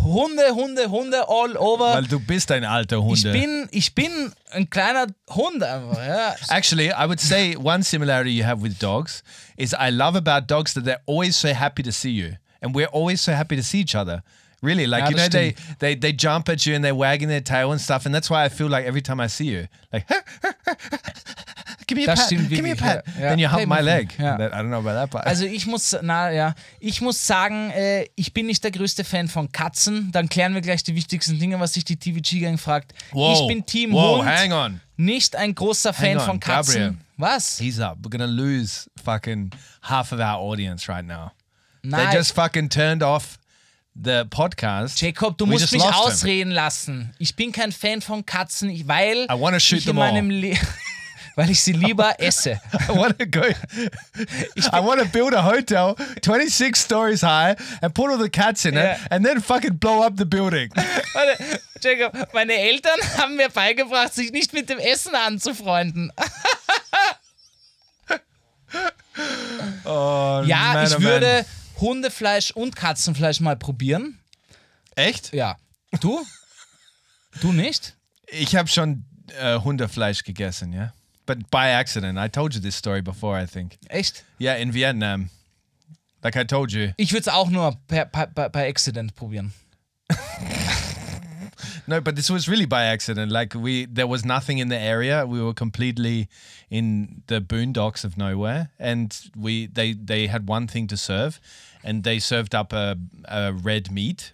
Hunde, 0.03 0.49
Hunde, 0.55 0.87
Hunde 0.89 1.27
all 1.27 1.55
over. 1.57 1.93
Weil 1.93 2.03
du 2.07 2.19
bist 2.19 2.51
ein 2.51 2.63
alter 2.65 3.03
Hunde. 3.03 3.13
ich 3.13 3.23
bin, 3.23 3.67
ich 3.71 3.93
bin 3.93 4.33
ein 4.51 4.69
kleiner 4.69 5.07
Hund 5.29 5.61
einfach. 5.61 5.97
Ja. 5.97 6.35
Actually, 6.49 6.91
I 6.91 7.05
would 7.05 7.19
say 7.19 7.55
one 7.55 7.83
similarity 7.83 8.31
you 8.31 8.43
have 8.43 8.61
with 8.63 8.79
dogs 8.79 9.21
is 9.57 9.73
I 9.73 9.91
love 9.91 10.15
about 10.15 10.47
dogs 10.47 10.73
that 10.73 10.85
they're 10.85 11.01
always 11.05 11.35
so 11.37 11.53
happy 11.53 11.83
to 11.83 11.91
see 11.91 12.11
you, 12.11 12.37
and 12.61 12.73
we're 12.73 12.87
always 12.91 13.21
so 13.21 13.33
happy 13.33 13.55
to 13.55 13.63
see 13.63 13.79
each 13.81 13.93
other. 13.95 14.23
Really, 14.63 14.87
like 14.87 15.03
Ja, 15.03 15.09
you 15.09 15.15
know, 15.17 15.27
they, 15.27 15.55
they 15.79 15.95
they 15.95 16.13
jump 16.13 16.47
at 16.47 16.65
you 16.65 16.75
and 16.75 16.83
they're 16.83 16.95
wagging 16.95 17.27
their 17.29 17.41
tail 17.41 17.71
and 17.71 17.81
stuff, 17.81 18.05
and 18.05 18.13
that's 18.13 18.29
why 18.29 18.43
I 18.43 18.49
feel 18.49 18.69
like 18.69 18.85
every 18.85 19.01
time 19.01 19.19
I 19.19 19.27
see 19.27 19.45
you, 19.45 19.67
like, 19.91 20.07
give 21.91 21.99
me 21.99 22.03
a 22.03 22.15
Das 22.15 22.19
pat, 22.19 22.25
stimmt 22.27 22.49
give 22.49 22.61
me 22.61 22.71
a 22.71 22.75
pat, 22.75 23.03
ja. 23.15 23.21
Ja. 23.21 23.29
then 23.29 23.39
you 23.39 23.47
hump 23.49 23.59
Hey, 23.59 23.65
my 23.65 23.81
leg. 23.81 24.09
Ja. 24.17 24.37
That- 24.37 24.51
I 24.53 24.55
don't 24.57 24.67
know 24.69 24.77
about 24.79 24.93
that 24.93 25.09
part. 25.09 25.25
Also 25.27 25.45
ich 25.45 25.65
muss, 25.65 25.95
na 26.01 26.31
ja, 26.31 26.55
ich 26.79 27.01
muss 27.01 27.25
sagen, 27.27 27.71
äh, 27.71 28.05
ich 28.15 28.33
bin 28.33 28.45
nicht 28.45 28.63
der 28.63 28.71
größte 28.71 29.03
Fan 29.03 29.27
von 29.27 29.51
Katzen. 29.51 30.11
Dann 30.11 30.29
klären 30.29 30.53
wir 30.53 30.61
gleich 30.61 30.83
die 30.83 30.95
wichtigsten 30.95 31.37
Dinge, 31.39 31.59
was 31.59 31.73
sich 31.73 31.83
die 31.85 31.97
TVG-Gang 31.97 32.57
fragt. 32.57 32.93
Whoa. 33.11 33.33
Ich 33.33 33.47
bin 33.47 33.65
Team 33.65 33.91
Whoa, 33.91 34.19
Hund. 34.19 34.27
hang 34.29 34.51
on. 34.53 34.81
Nicht 34.97 35.35
ein 35.35 35.53
großer 35.55 35.93
Fan 35.93 36.17
on, 36.19 36.25
von 36.25 36.39
Katzen. 36.39 36.73
Gabriel. 36.73 36.95
Was? 37.17 37.57
He's 37.59 37.79
up. 37.79 37.97
We're 38.03 38.09
gonna 38.09 38.25
lose 38.25 38.89
fucking 39.03 39.51
half 39.83 40.11
of 40.11 40.19
our 40.19 40.37
audience 40.39 40.87
right 40.89 41.05
now. 41.05 41.31
Nein. 41.83 42.09
They 42.09 42.17
just 42.17 42.33
fucking 42.33 42.69
turned 42.69 43.03
off 43.03 43.37
the 43.95 44.23
podcast. 44.29 44.99
Jacob, 45.01 45.37
du 45.37 45.45
We 45.45 45.51
musst 45.51 45.71
mich 45.71 45.83
ausreden 45.83 46.51
lassen. 46.51 47.11
Ich 47.19 47.35
bin 47.35 47.51
kein 47.51 47.71
Fan 47.71 48.01
von 48.01 48.25
Katzen, 48.25 48.69
weil 48.87 49.25
I 49.29 49.39
wanna 49.39 49.59
shoot 49.59 49.79
ich 49.79 49.87
in 49.87 49.95
meinem 49.95 50.29
Le 50.29 50.55
weil 51.41 51.49
ich 51.49 51.61
sie 51.61 51.71
lieber 51.73 52.13
esse. 52.19 52.59
I 52.87 52.89
want 52.95 53.17
to 53.19 53.25
go. 53.25 53.41
I 53.43 54.79
want 54.83 55.01
to 55.01 55.07
build 55.07 55.33
a 55.33 55.43
hotel 55.43 55.95
26 56.21 56.75
stories 56.79 57.21
high 57.23 57.55
and 57.81 57.93
put 57.93 58.11
all 58.11 58.19
the 58.21 58.29
cats 58.29 58.63
in 58.65 58.75
Yeah. 58.75 58.93
it 58.95 58.99
and 59.11 59.25
then 59.25 59.41
fucking 59.41 59.77
blow 59.79 60.03
up 60.05 60.17
the 60.17 60.25
building. 60.25 60.69
Jacob, 61.81 62.15
meine 62.33 62.53
Eltern 62.53 62.99
haben 63.17 63.35
mir 63.37 63.49
beigebracht, 63.49 64.13
sich 64.13 64.31
nicht 64.31 64.53
mit 64.53 64.69
dem 64.69 64.77
Essen 64.77 65.15
anzufreunden. 65.15 66.11
Oh, 69.85 70.43
Ja, 70.45 70.73
man, 70.73 70.85
ich 70.85 70.91
oh, 70.95 70.99
man. 70.99 71.03
würde 71.03 71.45
Hundefleisch 71.79 72.51
und 72.51 72.75
Katzenfleisch 72.75 73.39
mal 73.39 73.55
probieren. 73.57 74.19
Echt? 74.95 75.33
Ja. 75.33 75.57
Du? 75.99 76.23
Du 77.41 77.51
nicht? 77.51 77.95
Ich 78.27 78.55
habe 78.55 78.67
schon 78.69 79.03
äh, 79.39 79.57
Hundefleisch 79.59 80.23
gegessen, 80.23 80.71
ja. 80.73 80.93
But 81.25 81.49
by 81.49 81.69
accident. 81.69 82.17
I 82.17 82.27
told 82.27 82.55
you 82.55 82.61
this 82.61 82.75
story 82.75 83.01
before, 83.01 83.35
I 83.37 83.45
think. 83.45 83.77
Echt? 83.89 84.23
Yeah, 84.39 84.55
in 84.55 84.71
Vietnam. 84.71 85.29
Like 86.23 86.35
I 86.35 86.43
told 86.43 86.71
you. 86.71 86.93
Ich 86.97 87.11
würde 87.11 87.21
es 87.21 87.27
auch 87.27 87.49
nur 87.49 87.73
per, 87.87 88.05
per, 88.05 88.27
per, 88.27 88.65
Accident 88.67 89.15
probieren. 89.15 89.53
No, 91.87 91.99
but 91.99 92.15
this 92.15 92.29
was 92.29 92.47
really 92.47 92.65
by 92.65 92.85
accident. 92.85 93.31
Like 93.31 93.53
we, 93.53 93.85
there 93.85 94.07
was 94.07 94.23
nothing 94.23 94.59
in 94.59 94.69
the 94.69 94.77
area. 94.77 95.25
We 95.25 95.41
were 95.41 95.53
completely 95.53 96.29
in 96.69 97.23
the 97.27 97.41
boondocks 97.41 98.03
of 98.03 98.17
nowhere, 98.17 98.69
and 98.79 99.17
we 99.35 99.67
they 99.67 99.93
they 99.93 100.27
had 100.27 100.47
one 100.47 100.67
thing 100.67 100.87
to 100.87 100.97
serve, 100.97 101.39
and 101.83 102.03
they 102.03 102.19
served 102.19 102.55
up 102.55 102.71
a, 102.71 102.97
a 103.25 103.51
red 103.51 103.91
meat 103.91 104.33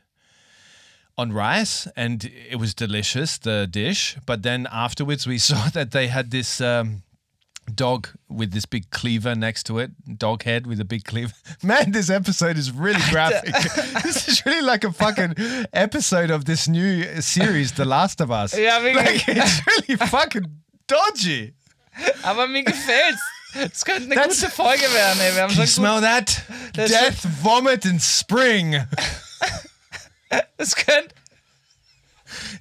on 1.17 1.31
rice, 1.31 1.87
and 1.95 2.29
it 2.49 2.57
was 2.59 2.73
delicious 2.73 3.37
the 3.37 3.67
dish. 3.67 4.17
But 4.25 4.43
then 4.43 4.67
afterwards, 4.71 5.25
we 5.27 5.37
saw 5.49 5.69
that 5.73 5.91
they 5.91 6.07
had 6.07 6.31
this. 6.31 6.61
Um, 6.61 7.03
Dog 7.75 8.07
with 8.29 8.53
this 8.53 8.65
big 8.65 8.89
cleaver 8.91 9.35
next 9.35 9.63
to 9.65 9.77
it, 9.79 9.91
dog 10.17 10.43
head 10.43 10.65
with 10.65 10.79
a 10.79 10.85
big 10.85 11.03
cleaver. 11.03 11.33
Man, 11.61 11.91
this 11.91 12.09
episode 12.09 12.57
is 12.57 12.71
really 12.71 13.01
graphic. 13.11 13.53
this 14.03 14.29
is 14.29 14.45
really 14.45 14.61
like 14.61 14.85
a 14.85 14.93
fucking 14.93 15.35
episode 15.73 16.31
of 16.31 16.45
this 16.45 16.69
new 16.69 17.03
series, 17.19 17.73
The 17.73 17.83
Last 17.83 18.21
of 18.21 18.31
Us. 18.31 18.57
Ja, 18.57 18.79
wirklich. 18.79 19.27
Like, 19.27 19.37
it's 19.37 19.61
really 19.67 19.97
fucking 19.97 20.45
dodgy. 20.87 21.55
Aber 22.23 22.47
mir 22.47 22.63
gefällt's. 22.63 23.19
Es 23.53 23.83
könnte 23.83 24.03
eine 24.05 24.15
That's- 24.15 24.39
gute 24.39 24.49
Folge 24.49 24.83
werden, 24.93 25.19
ey. 25.19 25.35
Wir 25.35 25.41
haben 25.41 25.51
Can 25.51 25.59
you 25.59 25.67
smell 25.67 25.99
that? 25.99 26.41
Death, 26.73 27.25
vomit, 27.43 27.85
and 27.85 28.01
spring. 28.01 28.81
es 30.57 30.75
könnte, 30.75 31.13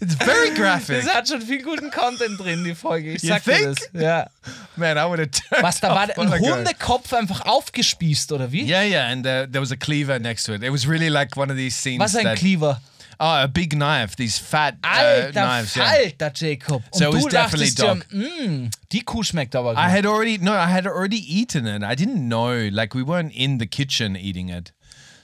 It's 0.01 0.15
very 0.15 0.55
graphic. 0.55 1.03
es 1.03 1.13
hat 1.13 1.29
schon 1.29 1.43
viel 1.43 1.61
guten 1.63 1.91
Content 1.91 2.39
drin, 2.39 2.63
die 2.63 2.75
Folge. 2.75 3.15
Ich 3.15 3.23
You 3.25 3.31
sag 3.31 3.43
dir 3.45 3.53
think? 3.57 3.77
das. 3.93 4.01
Ja. 4.01 4.31
Man, 4.77 4.97
I 4.97 5.05
would 5.09 5.19
have 5.19 5.31
turned 5.31 5.63
Was, 5.63 5.81
da 5.81 5.89
war 5.89 6.03
ein. 6.03 6.41
Hundekopf 6.41 7.13
einfach 7.13 7.47
aufgespießt, 7.47 8.31
oder 8.33 8.53
wie? 8.53 8.63
Yeah, 8.63 8.85
yeah, 8.85 9.09
and 9.11 9.27
uh, 9.27 9.47
there 9.51 9.61
was 9.61 9.73
a 9.73 9.77
cleaver 9.77 10.19
next 10.21 10.45
to 10.45 10.55
it. 10.55 10.63
It 10.63 10.71
was 10.71 10.87
really 10.87 11.09
like 11.09 11.37
one 11.37 11.51
of 11.51 11.57
these 11.57 11.77
scenes. 11.77 12.01
Was 12.01 12.15
ein 12.15 12.37
Cleaver. 12.37 12.81
Oh, 13.19 13.25
a 13.25 13.49
big 13.49 13.73
knife. 13.75 14.15
These 14.15 14.39
fat 14.39 14.75
uh, 14.85 15.33
knives. 15.33 15.75
Yeah. 15.75 15.91
Falter, 15.91 16.31
Jacob. 16.35 16.83
Und 16.91 16.95
So 16.95 17.09
it 17.09 17.15
was 17.15 17.25
definitely 17.27 17.71
dachtest 17.75 18.13
dir, 18.13 18.49
mm, 18.49 18.71
die 18.93 19.01
Kuh 19.03 19.23
schmeckt 19.25 19.57
aber 19.57 19.75
gut. 19.75 19.83
I 19.83 19.91
had 19.91 20.05
already 20.07 20.39
no, 20.39 20.53
I 20.53 20.71
had 20.71 20.87
already 20.87 21.17
eaten 21.27 21.67
it. 21.67 21.83
I 21.83 21.97
didn't 21.97 22.29
know, 22.29 22.69
like 22.71 22.95
we 22.95 23.03
weren't 23.03 23.35
in 23.35 23.59
the 23.59 23.67
kitchen 23.67 24.17
eating 24.17 24.51
it, 24.51 24.75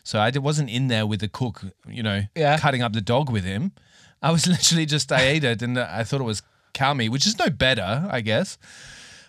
so 0.03 0.19
I 0.19 0.31
wasn't 0.31 0.71
in 0.71 0.89
there 0.89 1.07
with 1.07 1.21
the 1.21 1.29
cook, 1.29 1.63
you 1.89 2.03
know, 2.03 2.23
Yeah. 2.35 2.59
cutting 2.59 2.83
up 2.83 2.93
the 2.93 3.01
dog 3.01 3.31
with 3.31 3.45
him. 3.45 3.73
I 4.23 4.31
was 4.31 4.47
literally 4.55 4.87
just 4.87 5.11
I 5.13 5.23
ate 5.23 5.45
it 5.45 5.63
and 5.63 5.79
I 5.79 6.05
thought 6.05 6.21
it 6.21 6.25
was 6.25 6.43
cow 6.75 6.95
meat, 6.95 7.11
which 7.11 7.27
is 7.27 7.39
no 7.39 7.51
better, 7.51 8.07
I 8.11 8.21
guess. 8.21 8.59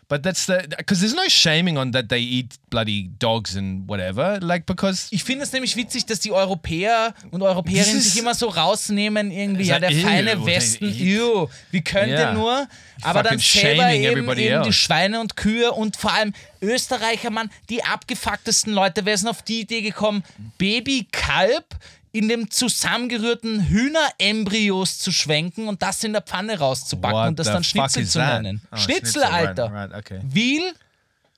But 0.09 0.21
that's 0.23 0.45
the 0.45 0.57
because 0.77 0.99
there's 1.01 1.15
no 1.15 1.27
shaming 1.29 1.77
on 1.77 1.91
that 1.93 2.09
they 2.09 2.19
eat 2.19 2.55
bloody 2.69 3.09
dogs 3.19 3.55
and 3.55 3.87
whatever, 3.87 4.39
like 4.41 4.65
because 4.65 5.07
Ich 5.11 5.23
finde 5.23 5.43
es 5.43 5.51
nämlich 5.53 5.75
witzig, 5.75 6.05
dass 6.05 6.19
die 6.19 6.31
Europäer 6.31 7.13
und 7.31 7.41
Europäerinnen 7.41 8.01
sich 8.01 8.19
immer 8.19 8.35
so 8.35 8.47
rausnehmen, 8.49 9.31
irgendwie, 9.31 9.63
ja, 9.63 9.79
der 9.79 9.91
ja 9.91 10.05
feine 10.07 10.33
ew, 10.33 10.45
Westen, 10.45 10.85
ew, 10.93 11.47
wie 11.71 11.81
könnt 11.81 12.09
ihr 12.09 12.19
Ja. 12.19 12.33
nur? 12.33 12.67
Aber 13.01 13.23
dann 13.23 13.39
selber 13.39 13.83
shaming 13.83 14.01
eben, 14.03 14.11
everybody 14.13 14.43
eben 14.47 14.63
die. 14.63 14.73
Schweine 14.73 15.19
und 15.19 15.35
Kühe 15.35 15.71
und 15.71 15.95
vor 15.97 16.13
allem 16.13 16.33
Österreicher, 16.61 17.29
Mann, 17.31 17.49
die 17.69 17.83
abgefucktesten 17.83 18.73
Leute, 18.73 19.05
wer 19.05 19.13
ist 19.15 19.21
denn 19.21 19.29
auf 19.29 19.41
die 19.41 19.61
Idee 19.61 19.81
gekommen, 19.81 20.23
Baby-Kalb 20.57 21.65
in 22.13 22.29
dem 22.29 22.49
zusammengerührten 22.51 23.67
Hühnerembryos 23.67 24.99
zu 24.99 25.11
schwenken 25.11 25.67
und 25.67 25.81
das 25.81 26.03
in 26.03 26.13
der 26.13 26.21
Pfanne 26.21 26.59
rauszubacken 26.59 27.17
What 27.17 27.27
und 27.29 27.39
das 27.39 27.47
dann 27.47 27.63
Schnitzel 27.63 28.07
zu 28.07 28.19
nennen. 28.19 28.61
Oh, 28.71 28.77
Schnitzel, 28.77 29.23
Schnitzel, 29.23 29.23
right, 29.23 29.47
Alter. 29.47 29.65
right, 29.73 29.93
okay. 29.95 30.19
Wiel 30.23 30.73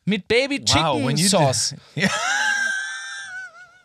mit 0.04 0.28
Baby 0.28 0.64
Chicken 0.64 0.84
wow, 0.84 1.20
Sauce. 1.20 1.76
yeah, 1.96 2.10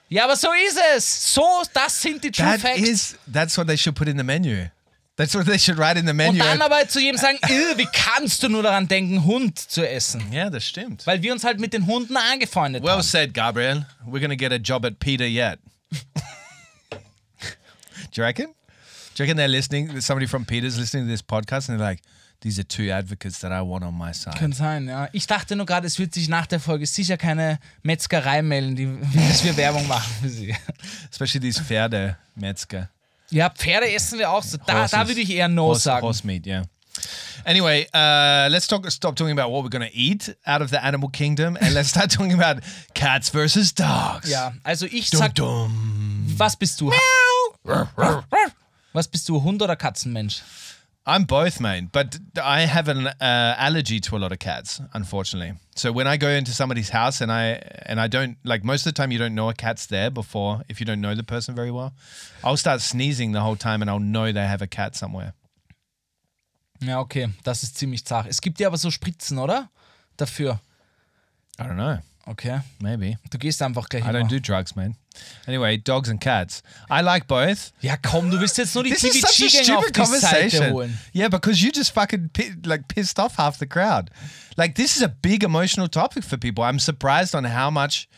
Ja, 0.08 0.24
aber 0.24 0.34
so 0.34 0.48
ist 0.66 0.78
es. 0.96 1.32
So, 1.32 1.62
das 1.72 2.02
sind 2.02 2.24
die 2.24 2.32
True 2.32 2.44
that 2.44 2.60
Facts. 2.60 2.80
is 2.80 3.16
that's 3.32 3.56
what 3.56 3.68
they 3.68 3.78
should 3.78 3.94
put 3.94 4.08
in 4.08 4.18
the 4.18 4.24
menu. 4.24 4.68
That's 5.14 5.34
what 5.36 5.46
they 5.46 5.58
should 5.60 5.78
write 5.78 5.96
in 5.96 6.06
the 6.06 6.10
Und 6.10 6.16
menu. 6.16 6.38
dann 6.42 6.60
aber 6.60 6.88
zu 6.88 6.98
jedem 6.98 7.18
sagen, 7.18 7.38
"Ih, 7.48 7.76
wie 7.78 7.86
kannst 7.92 8.42
du 8.42 8.48
nur 8.48 8.64
daran 8.64 8.88
denken, 8.88 9.24
Hund 9.24 9.56
zu 9.60 9.88
essen? 9.88 10.24
yeah, 10.32 10.50
das 10.50 10.66
stimmt. 10.66 11.06
Weil 11.06 11.22
wir 11.22 11.32
uns 11.32 11.44
halt 11.44 11.60
mit 11.60 11.72
den 11.72 11.86
Hunden 11.86 12.16
angefreundet 12.16 12.82
Well 12.82 12.94
haben. 12.94 13.02
said, 13.02 13.32
Gabriel. 13.32 13.86
We're 14.04 14.26
to 14.26 14.34
get 14.36 14.50
a 14.50 14.56
job 14.56 14.84
at 14.84 14.98
Peter 14.98 15.26
yet. 15.26 15.60
Do 18.10 18.20
you 18.20 18.24
reckon? 18.24 18.46
Do 18.46 19.22
you 19.22 19.24
reckon 19.24 19.36
they're 19.36 19.48
listening? 19.48 20.00
Somebody 20.00 20.26
from 20.26 20.44
Peter's 20.44 20.78
listening 20.78 21.04
to 21.04 21.10
this 21.10 21.22
podcast 21.22 21.68
and 21.68 21.78
they're 21.78 21.86
like, 21.86 22.00
these 22.40 22.58
are 22.58 22.64
two 22.64 22.90
advocates 22.90 23.40
that 23.40 23.52
I 23.52 23.60
want 23.60 23.84
on 23.84 23.94
my 23.94 24.12
side. 24.12 24.34
Kann 24.38 24.52
sein, 24.52 24.88
ja. 24.88 25.08
Ich 25.12 25.26
dachte 25.26 25.56
nur 25.56 25.66
gerade, 25.66 25.86
es 25.86 25.98
wird 25.98 26.14
sich 26.14 26.28
nach 26.28 26.46
der 26.46 26.58
Folge 26.58 26.86
sicher 26.86 27.16
keine 27.18 27.58
Metzgerei 27.82 28.40
melden, 28.42 28.76
die, 28.76 28.86
dass 29.28 29.44
wir 29.44 29.56
Werbung 29.56 29.86
machen 29.86 30.10
für 30.22 30.28
sie. 30.30 30.56
Especially 31.10 31.40
these 31.40 31.62
Pferde 31.62 32.16
Metzger. 32.34 32.88
Ja, 33.30 33.50
Pferde 33.50 33.92
essen 33.92 34.18
wir 34.18 34.30
auch 34.30 34.42
so. 34.42 34.56
Da, 34.66 34.88
da 34.88 35.06
würde 35.06 35.20
ich 35.20 35.30
eher 35.30 35.48
No 35.48 35.66
horse, 35.66 35.82
sagen. 35.82 36.02
Horse 36.02 36.26
meat, 36.26 36.46
yeah. 36.46 36.62
Anyway, 37.44 37.86
uh, 37.94 38.48
let's 38.50 38.66
talk. 38.66 38.90
Stop 38.90 39.16
talking 39.16 39.38
about 39.38 39.50
what 39.50 39.62
we're 39.62 39.70
going 39.70 39.88
to 39.88 39.94
eat 39.96 40.34
out 40.46 40.60
of 40.60 40.70
the 40.70 40.82
animal 40.82 41.08
kingdom, 41.10 41.56
and 41.60 41.72
let's 41.74 41.90
start 41.90 42.10
talking 42.16 42.32
about 42.34 42.62
cats 42.94 43.30
versus 43.30 43.72
dogs. 43.72 44.28
Ja, 44.28 44.52
also 44.64 44.86
ich 44.86 45.10
Dum, 45.10 45.20
sag, 45.20 45.34
dum. 45.34 46.34
was 46.36 46.56
bist 46.56 46.80
du? 46.80 46.90
Was 48.92 49.08
bist 49.08 49.28
du, 49.28 49.42
Hund 49.42 49.62
oder 49.62 49.76
Katzenmensch? 49.76 50.42
I'm 51.06 51.24
both, 51.26 51.60
mate. 51.60 51.88
But 51.92 52.20
I 52.36 52.66
have 52.66 52.88
an 52.88 53.06
uh, 53.06 53.54
allergy 53.58 54.00
to 54.00 54.16
a 54.16 54.18
lot 54.18 54.32
of 54.32 54.38
cats, 54.38 54.82
unfortunately. 54.92 55.54
So 55.74 55.92
when 55.92 56.06
I 56.06 56.18
go 56.18 56.28
into 56.28 56.52
somebody's 56.52 56.90
house 56.90 57.22
and 57.22 57.32
I 57.32 57.60
and 57.86 57.98
I 57.98 58.06
don't 58.06 58.36
like 58.44 58.64
most 58.64 58.86
of 58.86 58.92
the 58.94 58.96
time 59.02 59.10
you 59.10 59.18
don't 59.18 59.34
know 59.34 59.48
a 59.48 59.54
cat's 59.54 59.86
there 59.86 60.10
before 60.10 60.62
if 60.68 60.78
you 60.78 60.84
don't 60.86 61.00
know 61.00 61.14
the 61.14 61.24
person 61.24 61.54
very 61.54 61.70
well, 61.70 61.92
I'll 62.44 62.58
start 62.58 62.80
sneezing 62.82 63.32
the 63.32 63.40
whole 63.40 63.56
time 63.56 63.80
and 63.82 63.90
I'll 63.90 63.98
know 63.98 64.30
they 64.30 64.46
have 64.46 64.62
a 64.62 64.66
cat 64.66 64.94
somewhere. 64.94 65.32
Ja, 66.82 66.98
okay, 67.00 67.28
das 67.44 67.62
ist 67.62 67.76
ziemlich 67.78 68.04
zart. 68.04 68.26
Es 68.26 68.40
gibt 68.40 68.60
ja 68.60 68.66
aber 68.68 68.76
so 68.76 68.90
Spritzen, 68.90 69.38
oder? 69.38 69.70
Dafür. 70.16 70.60
I 71.58 71.62
don't 71.64 71.76
know. 71.76 71.98
Okay. 72.26 72.60
Maybe 72.78 73.16
Du 73.30 73.38
gehst 73.38 73.60
einfach 73.62 73.88
gleich 73.88 74.04
I 74.04 74.10
immer. 74.10 74.18
don't 74.20 74.28
do 74.28 74.38
drugs, 74.38 74.76
man. 74.76 74.96
Anyway, 75.46 75.76
dogs 75.76 76.08
and 76.08 76.20
cats. 76.20 76.62
I 76.90 77.02
like 77.02 77.26
both. 77.26 77.72
Ja, 77.80 77.96
komm, 77.96 78.30
du 78.30 78.38
willst 78.40 78.56
jetzt 78.58 78.74
nur 78.74 78.84
die 78.84 78.90
This 78.90 79.04
is 79.04 79.20
such 79.20 79.30
a 79.30 79.48
TVG-Gänger 79.48 79.78
auf 79.78 79.84
stupid 79.84 79.96
die 79.96 80.04
Seite 80.04 80.20
conversation. 80.50 80.72
holen. 80.72 80.98
Yeah, 81.14 81.28
because 81.28 81.60
you 81.62 81.70
just 81.74 81.92
fucking 81.92 82.30
pi- 82.32 82.54
like 82.64 82.86
pissed 82.88 83.18
off 83.18 83.36
half 83.38 83.58
the 83.58 83.66
crowd. 83.66 84.10
Like 84.56 84.74
this 84.76 84.96
is 84.96 85.02
a 85.02 85.08
big 85.08 85.42
emotional 85.42 85.88
topic 85.88 86.24
for 86.24 86.38
people. 86.38 86.62
I'm 86.64 86.78
surprised 86.78 87.34
on 87.34 87.44
how 87.44 87.70
much 87.70 88.08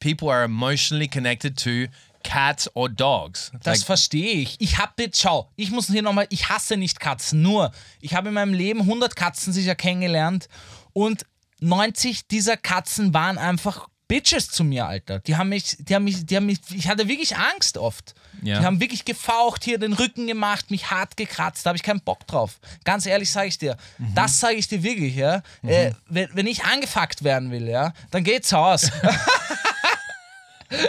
people 0.00 0.28
are 0.28 0.44
emotionally 0.44 1.08
connected 1.08 1.56
to 1.64 1.86
cats 2.22 2.68
or 2.74 2.88
dogs. 2.88 3.50
Das 3.62 3.78
Like, 3.78 3.86
verstehe 3.86 4.32
ich. 4.40 4.56
Ich 4.58 4.78
habe 4.78 4.92
jetzt, 5.02 5.20
schau, 5.20 5.50
ich 5.56 5.70
muss 5.70 5.86
hier 5.88 6.02
nochmal, 6.02 6.26
ich 6.30 6.48
hasse 6.48 6.76
nicht 6.76 6.98
Katzen, 7.00 7.42
nur 7.42 7.70
ich 8.00 8.14
habe 8.14 8.28
in 8.28 8.34
meinem 8.34 8.54
Leben 8.54 8.80
100 8.80 9.14
Katzen 9.14 9.52
sicher 9.52 9.74
kennengelernt 9.74 10.48
und 10.92 11.24
90 11.60 12.26
dieser 12.28 12.56
Katzen 12.56 13.12
waren 13.14 13.38
einfach 13.38 13.88
Bitches 14.06 14.48
zu 14.50 14.64
mir, 14.64 14.86
Alter. 14.86 15.20
Die 15.20 15.36
haben 15.36 15.48
mich, 15.48 15.76
die 15.78 15.94
haben 15.94 16.04
mich, 16.04 16.26
die 16.26 16.36
haben 16.36 16.46
mich, 16.46 16.58
ich 16.74 16.88
hatte 16.88 17.08
wirklich 17.08 17.36
Angst 17.36 17.78
oft. 17.78 18.14
Ja. 18.42 18.60
Die 18.60 18.66
haben 18.66 18.80
wirklich 18.80 19.04
gefaucht, 19.06 19.64
hier 19.64 19.78
den 19.78 19.94
Rücken 19.94 20.26
gemacht, 20.26 20.70
mich 20.70 20.90
hart 20.90 21.16
gekratzt, 21.16 21.64
da 21.64 21.70
habe 21.70 21.76
ich 21.76 21.82
keinen 21.82 22.00
Bock 22.00 22.26
drauf. 22.26 22.58
Ganz 22.84 23.06
ehrlich 23.06 23.30
sage 23.30 23.48
ich 23.48 23.58
dir, 23.58 23.76
das 24.14 24.40
sage 24.40 24.56
ich 24.56 24.68
dir 24.68 24.82
wirklich, 24.82 25.16
ja. 25.16 25.42
Äh, 25.62 25.92
wenn, 26.08 26.28
wenn 26.34 26.46
ich 26.46 26.64
angefuckt 26.64 27.24
werden 27.24 27.50
will, 27.50 27.66
ja, 27.68 27.94
dann 28.10 28.24
geht's 28.24 28.52
aus. 28.52 28.90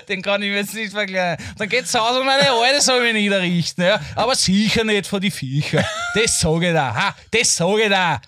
Den 0.10 0.22
kann 0.22 0.42
ich 0.42 0.50
mir 0.50 0.58
jetzt 0.58 0.74
nicht 0.74 0.92
vergleichen. 0.92 1.46
Dann 1.58 1.70
geht's 1.70 1.94
Hause 1.94 2.20
und 2.20 2.26
meine 2.26 2.50
Alte 2.50 2.82
soll 2.82 3.04
mich 3.04 3.14
niederrichten, 3.14 3.86
ja. 3.86 4.00
Aber 4.16 4.36
sicher 4.36 4.84
nicht 4.84 5.08
vor 5.08 5.20
die 5.20 5.32
Viecher. 5.32 5.86
Das 6.16 6.40
sage 6.40 6.70
ich 6.70 6.74
da. 6.74 6.94
Ha, 6.94 7.16
das 7.32 7.56
sage 7.56 7.84
ich 7.84 7.90
da. 7.90 8.20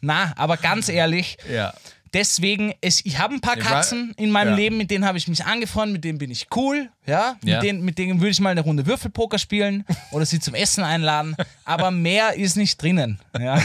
Na, 0.00 0.32
aber 0.36 0.56
ganz 0.56 0.88
ehrlich, 0.88 1.36
Yeah. 1.48 1.72
Deswegen, 2.12 2.74
es, 2.80 3.04
ich 3.04 3.18
habe 3.18 3.34
ein 3.34 3.40
paar 3.40 3.56
Katzen 3.56 4.12
in 4.16 4.30
meinem 4.30 4.50
ja. 4.50 4.56
Leben, 4.56 4.76
mit 4.76 4.90
denen 4.90 5.04
habe 5.04 5.18
ich 5.18 5.28
mich 5.28 5.44
angefreundet, 5.44 5.94
mit 5.94 6.04
denen 6.04 6.18
bin 6.18 6.30
ich 6.30 6.46
cool, 6.54 6.88
ja. 7.06 7.36
Ja. 7.42 7.56
Mit, 7.56 7.62
denen, 7.62 7.84
mit 7.84 7.98
denen 7.98 8.20
würde 8.20 8.30
ich 8.30 8.40
mal 8.40 8.50
eine 8.50 8.60
Runde 8.60 8.86
Würfelpoker 8.86 9.38
spielen 9.38 9.84
oder 10.10 10.26
sie 10.26 10.40
zum 10.40 10.54
Essen 10.54 10.84
einladen, 10.84 11.36
aber 11.64 11.90
mehr 11.90 12.34
ist 12.34 12.56
nicht 12.56 12.80
drinnen. 12.80 13.18
Ja. 13.38 13.62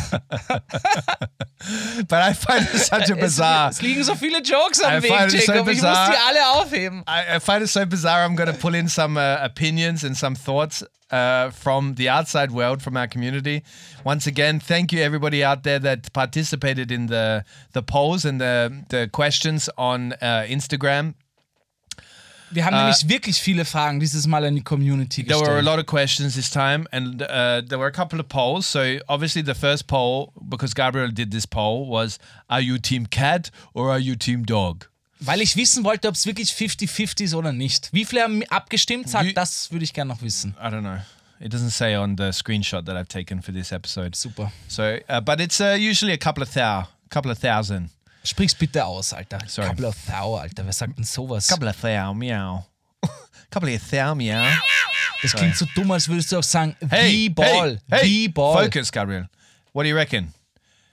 But 2.08 2.20
I 2.20 2.34
find 2.34 2.74
it 2.74 2.86
such 2.86 3.12
a 3.12 3.16
bizarre. 3.16 3.70
Es, 3.70 3.78
es 3.78 3.82
liegen 3.82 4.04
so 4.04 4.16
viele 4.16 4.42
Jokes 4.42 4.82
am 4.82 5.00
I 5.00 5.04
Weg, 5.04 5.12
it 5.12 5.32
so 5.32 5.52
Jacob. 5.52 5.68
ich 5.70 5.82
muss 5.82 5.98
die 6.10 6.28
alle 6.28 6.50
aufheben. 6.54 7.04
I, 7.08 7.38
I 7.38 7.40
find 7.40 7.62
it 7.62 7.70
so 7.70 7.86
bizarre. 7.86 8.26
I'm 8.26 8.38
to 8.38 8.54
pull 8.54 8.76
in 8.76 8.88
some 8.88 9.20
uh, 9.20 9.44
opinions 9.44 10.04
and 10.04 10.16
some 10.16 10.36
thoughts 10.36 10.86
uh, 11.12 11.50
from 11.52 11.96
the 11.96 12.10
outside 12.10 12.52
world, 12.52 12.82
from 12.82 12.98
our 12.98 13.08
community. 13.08 13.64
Once 14.04 14.28
again, 14.28 14.60
thank 14.60 14.92
you 14.92 15.02
everybody 15.02 15.44
out 15.44 15.64
there 15.64 15.80
that 15.80 16.12
participated 16.14 16.92
in 16.92 17.08
the 17.08 17.44
the 17.74 17.82
polls 17.82 18.26
and 18.26 18.40
the 18.42 18.84
the 18.90 19.08
questions 19.12 19.70
on 19.78 20.14
uh, 20.22 20.46
Instagram. 20.48 21.16
Wir 22.50 22.64
haben 22.64 22.78
nämlich 22.78 23.10
wirklich 23.10 23.42
viele 23.42 23.66
Fragen 23.66 24.00
dieses 24.00 24.26
Mal 24.26 24.46
an 24.46 24.56
die 24.56 24.62
Community 24.62 25.22
There 25.24 25.40
were 25.40 25.58
a 25.58 25.62
lot 25.62 25.80
of 25.80 25.86
questions 25.86 26.36
this 26.36 26.50
time, 26.50 26.88
and 26.92 27.22
uh, 27.22 27.62
there 27.68 27.78
were 27.78 27.88
a 27.88 27.92
couple 27.92 28.22
of 28.22 28.30
polls. 28.30 28.66
So 28.66 29.00
obviously, 29.10 29.42
the 29.42 29.54
first 29.54 29.88
poll, 29.88 30.32
because 30.48 30.74
Gabriel 30.74 31.12
did 31.12 31.32
this 31.32 31.46
poll, 31.46 31.88
was: 31.88 32.20
Are 32.50 32.62
you 32.62 32.78
Team 32.80 33.06
Cat 33.06 33.52
or 33.74 33.92
are 33.92 34.00
you 34.00 34.16
Team 34.16 34.44
Dog? 34.44 34.88
Weil 35.20 35.42
ich 35.42 35.56
wissen 35.56 35.84
wollte, 35.84 36.08
ob 36.08 36.16
es 36.16 36.26
wirklich 36.26 36.50
50-50 36.52 37.24
ist 37.24 37.34
oder 37.34 37.52
nicht. 37.52 37.90
Wie 37.92 38.06
viele 38.06 38.22
haben 38.24 38.44
abgestimmt? 38.50 39.10
Sagt, 39.10 39.36
das 39.36 39.72
würde 39.72 39.84
ich 39.84 39.94
gerne 39.94 40.14
noch 40.14 40.22
wissen. 40.22 40.56
I 40.60 40.66
don't 40.68 40.82
know. 40.82 41.00
It 41.40 41.54
doesn't 41.54 41.72
say 41.72 41.96
on 41.96 42.16
the 42.18 42.32
screenshot 42.32 42.86
that 42.86 42.96
I've 42.96 43.08
taken 43.10 43.42
for 43.42 43.54
this 43.54 43.72
episode. 43.72 44.16
Super. 44.16 44.52
So, 44.68 44.98
uh, 45.08 45.22
but 45.22 45.40
it's 45.40 45.60
uh, 45.62 45.76
usually 45.78 46.14
a 46.14 46.18
couple 46.18 46.42
of 46.44 46.52
thou, 46.54 46.88
couple 47.10 47.32
of 47.32 47.40
thousand. 47.40 47.90
Sprich's 48.24 48.56
bitte 48.56 48.84
aus, 48.84 49.14
Alter. 49.14 49.40
Sorry. 49.48 49.68
Couple 49.70 49.86
of 49.86 49.96
thou, 50.08 50.36
Alter. 50.36 50.66
Wer 50.66 50.74
sagt 50.74 50.98
denn 50.98 51.06
sowas? 51.06 51.48
Couple 51.48 51.70
of 51.70 51.80
thou, 51.80 52.14
meow. 52.14 52.66
couple 53.52 53.74
of 53.74 53.90
thou, 53.92 54.16
meow. 54.16 54.46
Das 55.22 55.34
klingt 55.34 55.56
so 55.56 55.66
dumm, 55.76 55.92
als 55.92 56.08
würdest 56.08 56.32
du 56.32 56.38
auch 56.38 56.44
sagen, 56.44 56.76
Hey, 56.90 57.12
the 57.12 57.30
ball. 57.30 57.80
hey, 57.90 58.00
hey, 58.00 58.08
the 58.08 58.28
ball. 58.30 58.64
Focus, 58.64 58.92
Gabriel. 58.92 59.28
What 59.74 59.84
do 59.84 59.90
you 59.90 59.96
reckon? 59.96 60.34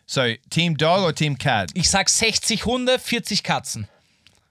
So, 0.06 0.34
team 0.50 0.76
dog 0.76 1.02
or 1.02 1.14
team 1.14 1.36
cat? 1.36 1.70
Ich 1.74 1.88
sag 1.88 2.08
60 2.10 2.66
Hunde, 2.66 2.98
40 2.98 3.42
Katzen. 3.42 3.88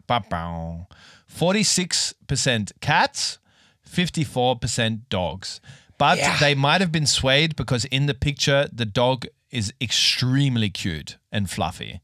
Ba-bow. 0.07 0.87
46% 1.29 2.71
cats, 2.81 3.39
54% 3.87 5.01
dogs. 5.09 5.61
But 5.97 6.17
Yeah. 6.17 6.37
they 6.39 6.55
might 6.55 6.81
have 6.81 6.91
been 6.91 7.05
swayed 7.07 7.55
because 7.55 7.85
in 7.85 8.07
the 8.07 8.13
picture, 8.13 8.67
the 8.71 8.85
dog 8.85 9.25
is 9.51 9.73
extremely 9.79 10.69
cute 10.69 11.17
and 11.31 11.49
fluffy. 11.49 12.01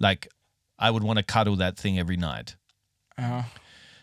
Like, 0.00 0.28
I 0.78 0.90
would 0.90 1.02
want 1.02 1.18
to 1.18 1.22
cuddle 1.22 1.56
that 1.56 1.76
thing 1.76 1.98
every 1.98 2.16
night. 2.16 2.56
Uh-huh. 3.16 3.42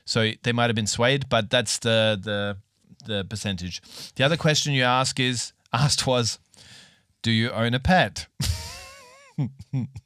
So 0.05 0.31
they 0.43 0.51
might 0.53 0.67
have 0.69 0.75
been 0.75 0.87
swayed, 0.87 1.29
but 1.29 1.49
that's 1.49 1.79
the 1.79 2.17
the 2.21 2.57
the 3.05 3.23
percentage. 3.23 3.81
The 4.15 4.23
other 4.25 4.37
question 4.37 4.73
you 4.73 4.83
ask 4.83 5.19
is 5.19 5.53
asked 5.73 6.05
was, 6.07 6.39
do 7.21 7.31
you 7.31 7.51
own 7.51 7.73
a 7.73 7.79
pet? 7.79 8.27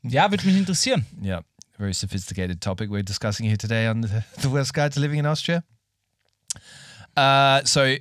Ja, 0.04 0.30
würde 0.32 0.44
mich 0.46 0.58
interessieren. 0.58 1.06
Yeah, 1.22 1.42
very 1.80 1.94
sophisticated 1.94 2.60
topic 2.62 2.90
we're 2.90 3.02
discussing 3.02 3.46
here 3.48 3.58
today 3.58 3.88
on 3.88 4.02
the, 4.02 4.24
the 4.42 4.50
Worst 4.50 4.74
Guide 4.74 4.92
to 4.94 5.00
Living 5.00 5.18
in 5.20 5.26
Austria. 5.26 5.64
Uh, 7.16 7.62
so, 7.64 7.96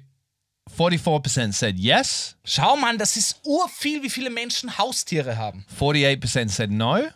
44% 0.76 1.54
said 1.54 1.78
yes, 1.78 2.34
Schau 2.44 2.76
mal, 2.76 2.96
das 2.98 3.16
ist 3.16 3.40
urviel, 3.44 4.02
wie 4.02 4.10
viele 4.10 4.30
Menschen 4.30 4.76
Haustiere 4.78 5.36
haben. 5.38 5.64
48% 5.78 6.50
said 6.50 6.70
no, 6.70 7.08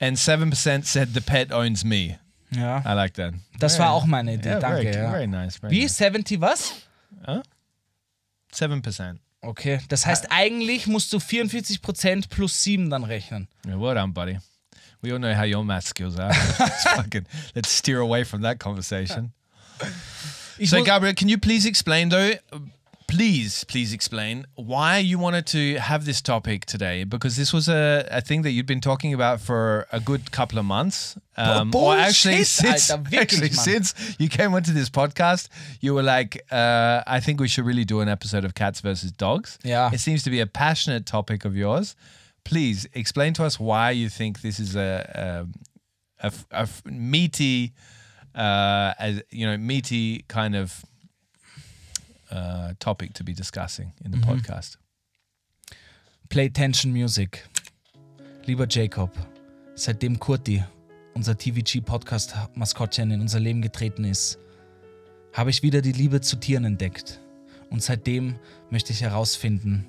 and 0.00 0.16
7% 0.18 0.84
said 0.84 1.14
the 1.14 1.20
pet 1.20 1.52
owns 1.52 1.84
me. 1.84 2.18
Ja. 2.50 2.82
I 2.84 2.92
like 2.94 3.14
that. 3.14 3.34
Das 3.58 3.78
war 3.78 3.90
auch 3.92 4.04
meine 4.04 4.34
Idee, 4.34 4.50
Yeah, 4.50 4.60
danke. 4.60 4.82
very, 4.82 4.96
ja. 4.96 5.10
very 5.10 5.26
nice. 5.26 5.56
Very 5.58 5.72
Wie? 5.72 5.82
nice. 5.82 5.96
70 5.96 6.40
was? 6.40 6.74
7%. 8.52 9.18
Okay, 9.42 9.80
das 9.88 10.06
heißt, 10.06 10.26
eigentlich 10.30 10.86
musst 10.86 11.12
du 11.12 11.18
44% 11.18 12.28
plus 12.28 12.62
7 12.64 12.90
dann 12.90 13.04
rechnen. 13.04 13.48
Yeah, 13.66 13.80
well 13.80 13.94
done, 13.94 14.12
buddy. 14.12 14.38
We 15.06 15.12
all 15.12 15.20
know 15.20 15.34
how 15.34 15.44
your 15.44 15.64
math 15.64 15.84
skills 15.84 16.18
are. 16.18 16.30
let's, 16.58 16.82
fucking, 16.82 17.26
let's 17.54 17.68
steer 17.68 18.00
away 18.00 18.24
from 18.24 18.42
that 18.42 18.58
conversation. 18.58 19.32
So, 20.64 20.82
Gabriel, 20.82 21.14
can 21.14 21.28
you 21.28 21.36
please 21.36 21.66
explain, 21.66 22.08
though? 22.08 22.32
Please, 23.06 23.64
please 23.64 23.92
explain 23.92 24.46
why 24.54 24.96
you 24.96 25.18
wanted 25.18 25.46
to 25.48 25.74
have 25.74 26.06
this 26.06 26.22
topic 26.22 26.64
today 26.64 27.04
because 27.04 27.36
this 27.36 27.52
was 27.52 27.68
a, 27.68 28.08
a 28.10 28.22
thing 28.22 28.40
that 28.40 28.52
you'd 28.52 28.64
been 28.64 28.80
talking 28.80 29.12
about 29.12 29.38
for 29.42 29.86
a 29.92 30.00
good 30.00 30.32
couple 30.32 30.58
of 30.58 30.64
months. 30.64 31.18
Um, 31.36 31.74
or 31.74 31.94
actually, 31.94 32.44
since, 32.44 32.90
actually 32.90 33.50
since 33.50 34.16
you 34.18 34.30
came 34.30 34.54
onto 34.54 34.72
this 34.72 34.88
podcast, 34.88 35.50
you 35.82 35.92
were 35.92 36.02
like, 36.02 36.42
uh, 36.50 37.02
I 37.06 37.20
think 37.20 37.38
we 37.38 37.48
should 37.48 37.66
really 37.66 37.84
do 37.84 38.00
an 38.00 38.08
episode 38.08 38.46
of 38.46 38.54
cats 38.54 38.80
versus 38.80 39.12
dogs. 39.12 39.58
Yeah. 39.62 39.90
It 39.92 40.00
seems 40.00 40.22
to 40.22 40.30
be 40.30 40.40
a 40.40 40.46
passionate 40.46 41.04
topic 41.04 41.44
of 41.44 41.54
yours. 41.54 41.96
Please 42.46 42.86
explain 42.94 43.32
to 43.34 43.44
us 43.44 43.58
why 43.58 43.90
you 43.90 44.08
think 44.08 44.40
this 44.40 44.60
is 44.60 44.76
a, 44.76 45.46
a, 46.22 46.28
a, 46.28 46.32
a 46.52 46.68
meaty, 46.88 47.72
uh, 48.36 48.94
as 49.00 49.20
you 49.30 49.46
know, 49.46 49.58
meaty 49.58 50.24
kind 50.28 50.54
of 50.54 50.84
uh, 52.30 52.74
topic 52.78 53.14
to 53.14 53.24
be 53.24 53.34
discussing 53.34 53.92
in 54.04 54.12
the 54.12 54.18
podcast. 54.18 54.76
Play 56.28 56.48
Tension 56.48 56.92
Music. 56.92 57.44
Lieber 58.46 58.66
Jacob, 58.68 59.10
seitdem 59.74 60.20
Kurti, 60.20 60.62
unser 61.14 61.36
TVG-Podcast-Maskottchen, 61.36 63.10
in 63.10 63.20
unser 63.20 63.40
Leben 63.40 63.60
getreten 63.60 64.04
ist, 64.04 64.38
habe 65.32 65.50
ich 65.50 65.64
wieder 65.64 65.82
die 65.82 65.90
Liebe 65.90 66.20
zu 66.20 66.36
Tieren 66.36 66.64
entdeckt. 66.64 67.18
Und 67.70 67.82
seitdem 67.82 68.38
möchte 68.70 68.92
ich 68.92 69.02
herausfinden, 69.02 69.84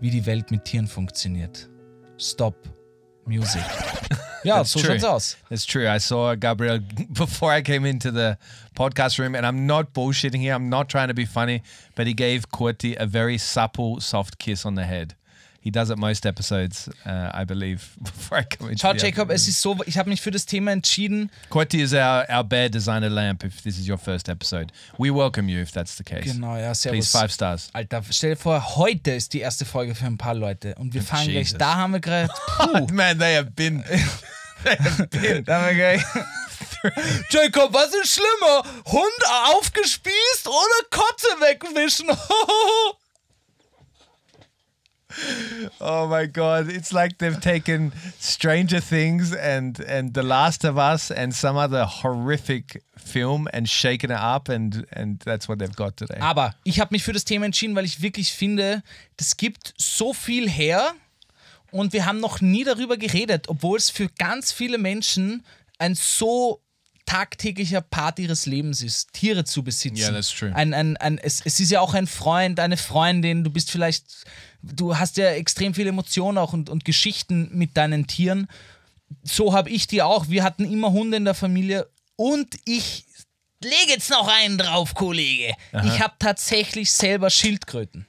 wie 0.00 0.10
die 0.10 0.26
Welt 0.26 0.50
mit 0.50 0.66
Tieren 0.66 0.86
funktioniert. 0.86 1.70
Stop 2.16 2.54
Music. 3.26 3.62
yeah, 4.44 4.56
That's 4.58 4.70
so 4.70 4.80
true. 4.80 4.90
schaut's 4.90 5.04
aus. 5.04 5.36
That's 5.48 5.64
true. 5.64 5.88
I 5.88 5.98
saw 5.98 6.34
Gabriel 6.34 6.78
before 7.12 7.50
I 7.50 7.62
came 7.62 7.86
into 7.86 8.10
the 8.10 8.38
podcast 8.76 9.18
room, 9.18 9.34
and 9.34 9.46
I'm 9.46 9.66
not 9.66 9.94
bullshitting 9.94 10.38
here. 10.40 10.52
I'm 10.54 10.68
not 10.68 10.88
trying 10.88 11.08
to 11.08 11.14
be 11.14 11.24
funny, 11.24 11.62
but 11.94 12.06
he 12.06 12.12
gave 12.12 12.50
Kurti 12.50 12.96
a 12.98 13.06
very 13.06 13.38
supple, 13.38 14.00
soft 14.00 14.38
kiss 14.38 14.66
on 14.66 14.74
the 14.74 14.84
head. 14.84 15.14
He 15.64 15.70
does 15.70 15.88
it 15.88 15.96
most 15.96 16.26
episodes, 16.26 16.90
uh, 17.06 17.30
I 17.32 17.44
believe, 17.44 17.96
before 18.02 18.36
I 18.36 18.42
come 18.44 18.68
into 18.70 18.86
the 18.86 18.98
Jacob, 18.98 19.30
es 19.30 19.48
ist 19.48 19.62
so, 19.62 19.78
ich 19.86 19.96
habe 19.96 20.10
mich 20.10 20.20
für 20.20 20.30
das 20.30 20.44
Thema 20.44 20.72
entschieden. 20.72 21.30
Kurti 21.48 21.80
is 21.80 21.94
our, 21.94 22.26
our 22.28 22.44
bear 22.44 22.68
designer 22.68 23.08
lamp 23.08 23.42
if 23.44 23.62
this 23.62 23.78
is 23.78 23.88
your 23.88 23.96
first 23.96 24.28
episode. 24.28 24.74
We 24.98 25.10
welcome 25.10 25.48
you 25.48 25.62
if 25.62 25.72
that's 25.72 25.96
the 25.96 26.04
case. 26.04 26.24
Genau, 26.24 26.54
ja, 26.56 26.72
Please, 26.74 27.08
servus. 27.08 27.12
five 27.12 27.32
stars. 27.32 27.70
Alter, 27.72 28.02
stell 28.10 28.34
dir 28.34 28.36
vor, 28.36 28.76
heute 28.76 29.12
ist 29.12 29.32
die 29.32 29.40
erste 29.40 29.64
Folge 29.64 29.94
für 29.94 30.04
ein 30.04 30.18
paar 30.18 30.34
Leute 30.34 30.74
und 30.74 30.92
wir 30.92 31.00
fangen 31.02 31.30
Jesus. 31.30 31.52
gleich, 31.52 31.58
da 31.58 31.76
haben 31.76 31.94
wir 31.94 32.00
gerade, 32.00 32.28
Oh, 32.58 32.86
man, 32.92 33.18
they 33.18 33.34
have 33.34 33.50
been. 33.52 33.82
da 35.46 35.62
haben 35.62 35.68
wir 35.68 35.74
gleich. 35.76 36.02
Jacob, 37.30 37.72
was 37.72 37.88
ist 37.94 38.12
schlimmer? 38.16 38.64
Hund 38.84 39.54
aufgespießt 39.56 40.46
oder 40.46 40.88
Kotze 40.90 41.26
wegwischen? 41.40 42.08
Oh 45.80 46.06
my 46.08 46.26
god, 46.26 46.68
it's 46.68 46.92
like 46.92 47.18
they've 47.18 47.40
taken 47.40 47.92
Stranger 48.18 48.80
Things 48.80 49.32
and 49.32 49.80
and 49.80 50.14
The 50.14 50.22
Last 50.22 50.64
of 50.64 50.76
Us 50.76 51.10
and 51.10 51.32
some 51.34 51.56
other 51.56 51.84
horrific 51.84 52.82
film 52.96 53.48
and 53.52 53.68
shaken 53.68 54.10
it 54.10 54.18
up 54.18 54.48
and 54.48 54.86
and 54.92 55.20
that's 55.20 55.48
what 55.48 55.58
they've 55.58 55.76
got 55.76 55.96
today. 55.96 56.18
Aber 56.20 56.54
ich 56.64 56.80
habe 56.80 56.92
mich 56.92 57.02
für 57.02 57.12
das 57.12 57.24
Thema 57.24 57.46
entschieden, 57.46 57.76
weil 57.76 57.84
ich 57.84 58.00
wirklich 58.02 58.32
finde, 58.32 58.82
das 59.16 59.36
gibt 59.36 59.74
so 59.76 60.12
viel 60.12 60.48
her 60.48 60.92
und 61.70 61.92
wir 61.92 62.06
haben 62.06 62.20
noch 62.20 62.40
nie 62.40 62.64
darüber 62.64 62.96
geredet, 62.96 63.48
obwohl 63.48 63.78
es 63.78 63.90
für 63.90 64.08
ganz 64.18 64.52
viele 64.52 64.78
Menschen 64.78 65.44
ein 65.78 65.94
so 65.94 66.60
tagtäglicher 67.06 67.80
Part 67.80 68.18
ihres 68.18 68.46
Lebens 68.46 68.82
ist, 68.82 69.12
Tiere 69.12 69.44
zu 69.44 69.62
besitzen. 69.62 69.96
Yeah, 69.96 70.12
that's 70.12 70.34
true. 70.34 70.54
Ein, 70.54 70.74
ein, 70.74 70.96
ein, 70.96 71.18
es, 71.18 71.40
es 71.44 71.60
ist 71.60 71.70
ja 71.70 71.80
auch 71.80 71.94
ein 71.94 72.06
Freund, 72.06 72.60
eine 72.60 72.76
Freundin, 72.76 73.44
du 73.44 73.50
bist 73.50 73.70
vielleicht, 73.70 74.24
du 74.62 74.96
hast 74.96 75.16
ja 75.16 75.30
extrem 75.30 75.74
viele 75.74 75.90
Emotionen 75.90 76.38
auch 76.38 76.52
und, 76.52 76.70
und 76.70 76.84
Geschichten 76.84 77.50
mit 77.52 77.76
deinen 77.76 78.06
Tieren. 78.06 78.48
So 79.22 79.52
habe 79.52 79.70
ich 79.70 79.86
die 79.86 80.02
auch. 80.02 80.28
Wir 80.28 80.42
hatten 80.42 80.64
immer 80.64 80.92
Hunde 80.92 81.16
in 81.16 81.24
der 81.24 81.34
Familie 81.34 81.88
und 82.16 82.56
ich 82.64 83.04
lege 83.62 83.92
jetzt 83.92 84.10
noch 84.10 84.28
einen 84.28 84.58
drauf, 84.58 84.94
Kollege. 84.94 85.54
Ich 85.84 86.00
habe 86.00 86.14
tatsächlich 86.18 86.90
selber 86.90 87.30
Schildkröten. 87.30 88.06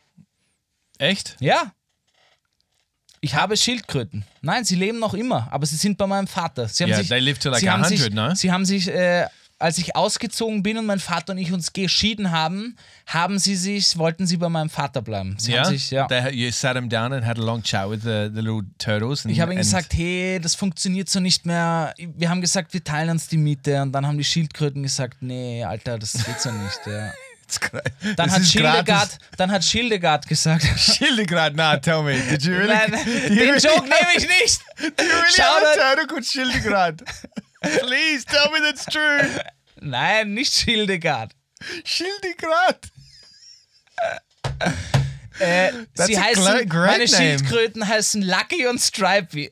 Echt? 0.97 1.35
Ja. 1.39 1.73
Ich 3.25 3.33
habe 3.33 3.57
Schildkröten. 3.57 4.23
Nein, 4.41 4.63
sie 4.65 4.75
leben 4.75 4.99
noch 4.99 5.15
immer, 5.15 5.47
aber 5.51 5.65
sie 5.65 5.77
sind 5.77 5.97
bei 5.97 6.05
meinem 6.05 6.27
Vater. 6.27 6.67
Sie 6.67 6.83
haben 6.83 6.91
Yeah, 6.91 6.99
sich, 6.99 7.09
they 7.09 7.19
live 7.19 7.39
to 7.39 7.49
like 7.49 7.59
sie 7.59 7.69
haben 7.71 7.83
100, 7.83 7.99
sich, 7.99 8.13
no? 8.13 8.35
Sie 8.35 8.51
haben 8.51 8.65
sich 8.65 8.87
äh, 8.87 9.25
als 9.57 9.79
ich 9.79 9.95
ausgezogen 9.95 10.61
bin 10.61 10.77
und 10.77 10.85
mein 10.85 10.99
Vater 10.99 11.31
und 11.33 11.39
ich 11.39 11.51
uns 11.51 11.73
geschieden 11.73 12.29
haben, 12.31 12.75
haben 13.07 13.39
sie 13.39 13.55
sich, 13.55 13.97
wollten 13.97 14.27
sie 14.27 14.37
bei 14.37 14.49
meinem 14.49 14.69
Vater 14.69 15.01
bleiben. 15.01 15.37
Sie 15.39 15.53
Yeah. 15.53 15.63
haben 15.63 15.71
sich, 15.71 15.89
ja. 15.89 16.05
They, 16.07 16.35
you 16.35 16.51
sat 16.51 16.75
him 16.75 16.87
down 16.87 17.13
and 17.13 17.25
had 17.25 17.39
a 17.39 17.41
long 17.41 17.63
chat 17.63 17.89
with 17.89 18.01
the, 18.03 18.29
the 18.31 18.41
little 18.41 18.61
turtles. 18.77 19.25
And, 19.25 19.33
Ich 19.33 19.39
habe 19.39 19.53
ihnen 19.53 19.61
gesagt, 19.61 19.93
hey, 19.93 20.39
das 20.39 20.53
funktioniert 20.53 21.09
so 21.09 21.19
nicht 21.19 21.47
mehr. 21.47 21.95
Wir 21.97 22.29
haben 22.29 22.41
gesagt, 22.41 22.73
wir 22.73 22.83
teilen 22.83 23.09
uns 23.11 23.27
die 23.27 23.37
Miete 23.37 23.81
und 23.81 23.91
dann 23.93 24.05
haben 24.05 24.17
die 24.19 24.23
Schildkröten 24.23 24.83
gesagt, 24.83 25.17
nee, 25.21 25.63
Alter, 25.63 25.97
das 25.97 26.13
geht 26.13 26.39
so 26.39 26.51
nicht. 26.51 26.81
Ja. 26.85 27.11
Dann, 28.15 28.31
hat 28.31 28.45
Schildegard, 28.45 29.17
dann 29.37 29.51
hat 29.51 29.63
Schildegard 29.63 30.27
gesagt, 30.27 30.65
Schildegrad, 30.77 31.55
nah, 31.55 31.77
tell 31.77 32.03
me. 32.03 32.19
Did 32.29 32.43
you 32.43 32.53
really? 32.53 32.67
nein, 32.67 32.91
you 32.93 33.35
den 33.35 33.37
really, 33.37 33.59
Joke 33.59 33.83
nehme 33.83 34.11
ich 34.15 34.27
nicht. 34.27 34.61
Do 34.97 35.03
you 35.03 35.11
really 35.11 35.31
Schau 35.35 35.43
have 35.43 36.07
called 36.07 36.25
Schildegrad? 36.25 37.03
Please 37.61 38.25
tell 38.25 38.51
me 38.51 38.59
that's 38.61 38.85
true. 38.85 39.21
Nein, 39.81 40.33
nicht 40.33 40.53
Schildegard. 40.53 41.33
Schildegrad. 41.83 42.89
Äh, 45.39 45.71
sie 45.95 46.17
heißen, 46.17 46.43
meine 46.43 46.65
name. 46.65 47.07
Schildkröten 47.07 47.87
heißen 47.87 48.21
Lucky 48.21 48.67
und 48.67 48.79
Stripey. 48.79 49.49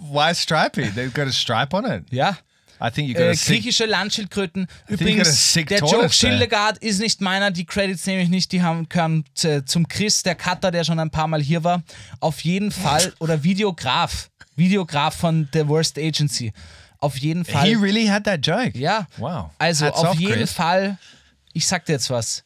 Why 0.00 0.34
stripey? 0.34 0.90
They've 0.90 1.12
got 1.12 1.28
a 1.28 1.32
stripe 1.32 1.74
on 1.74 1.84
it. 1.84 2.04
ja. 2.10 2.36
I 2.80 2.90
think 2.90 3.08
you 3.08 3.14
got 3.14 3.22
Äh, 3.24 3.34
griechische 3.36 3.86
Landschildkröten. 3.86 4.66
Übrigens, 4.86 5.52
der 5.54 5.78
Joke. 5.78 6.10
Schildegard 6.10 6.78
ist 6.78 7.00
nicht 7.00 7.20
meiner, 7.20 7.50
die 7.50 7.64
Credits 7.64 8.06
nehme 8.06 8.22
ich 8.22 8.28
nicht, 8.28 8.52
die 8.52 8.62
haben, 8.62 8.88
gehören 8.88 9.24
zu- 9.34 9.64
zum 9.64 9.88
Chris, 9.88 10.22
der 10.22 10.34
Cutter, 10.34 10.70
der 10.70 10.84
schon 10.84 10.98
ein 11.00 11.10
paar 11.10 11.26
Mal 11.28 11.42
hier 11.42 11.64
war. 11.64 11.82
Auf 12.20 12.40
jeden 12.40 12.70
Fall, 12.70 13.12
oder 13.18 13.42
Videograf, 13.42 14.30
Videograf 14.56 15.14
von 15.16 15.48
The 15.52 15.66
Worst 15.68 15.98
Agency. 15.98 16.52
Auf 17.00 17.16
jeden 17.18 17.44
Fall. 17.44 17.66
He 17.66 17.74
really 17.74 18.06
had 18.06 18.24
that 18.24 18.44
joke. 18.46 18.76
Ja. 18.78 19.06
Wow. 19.18 19.50
Also 19.58 19.86
Hats 19.86 19.98
auf 19.98 20.08
off, 20.10 20.18
jeden 20.20 20.32
Chris. 20.34 20.52
Fall, 20.52 20.98
ich 21.52 21.66
sag 21.66 21.84
dir 21.86 21.92
jetzt 21.92 22.10
was. 22.10 22.42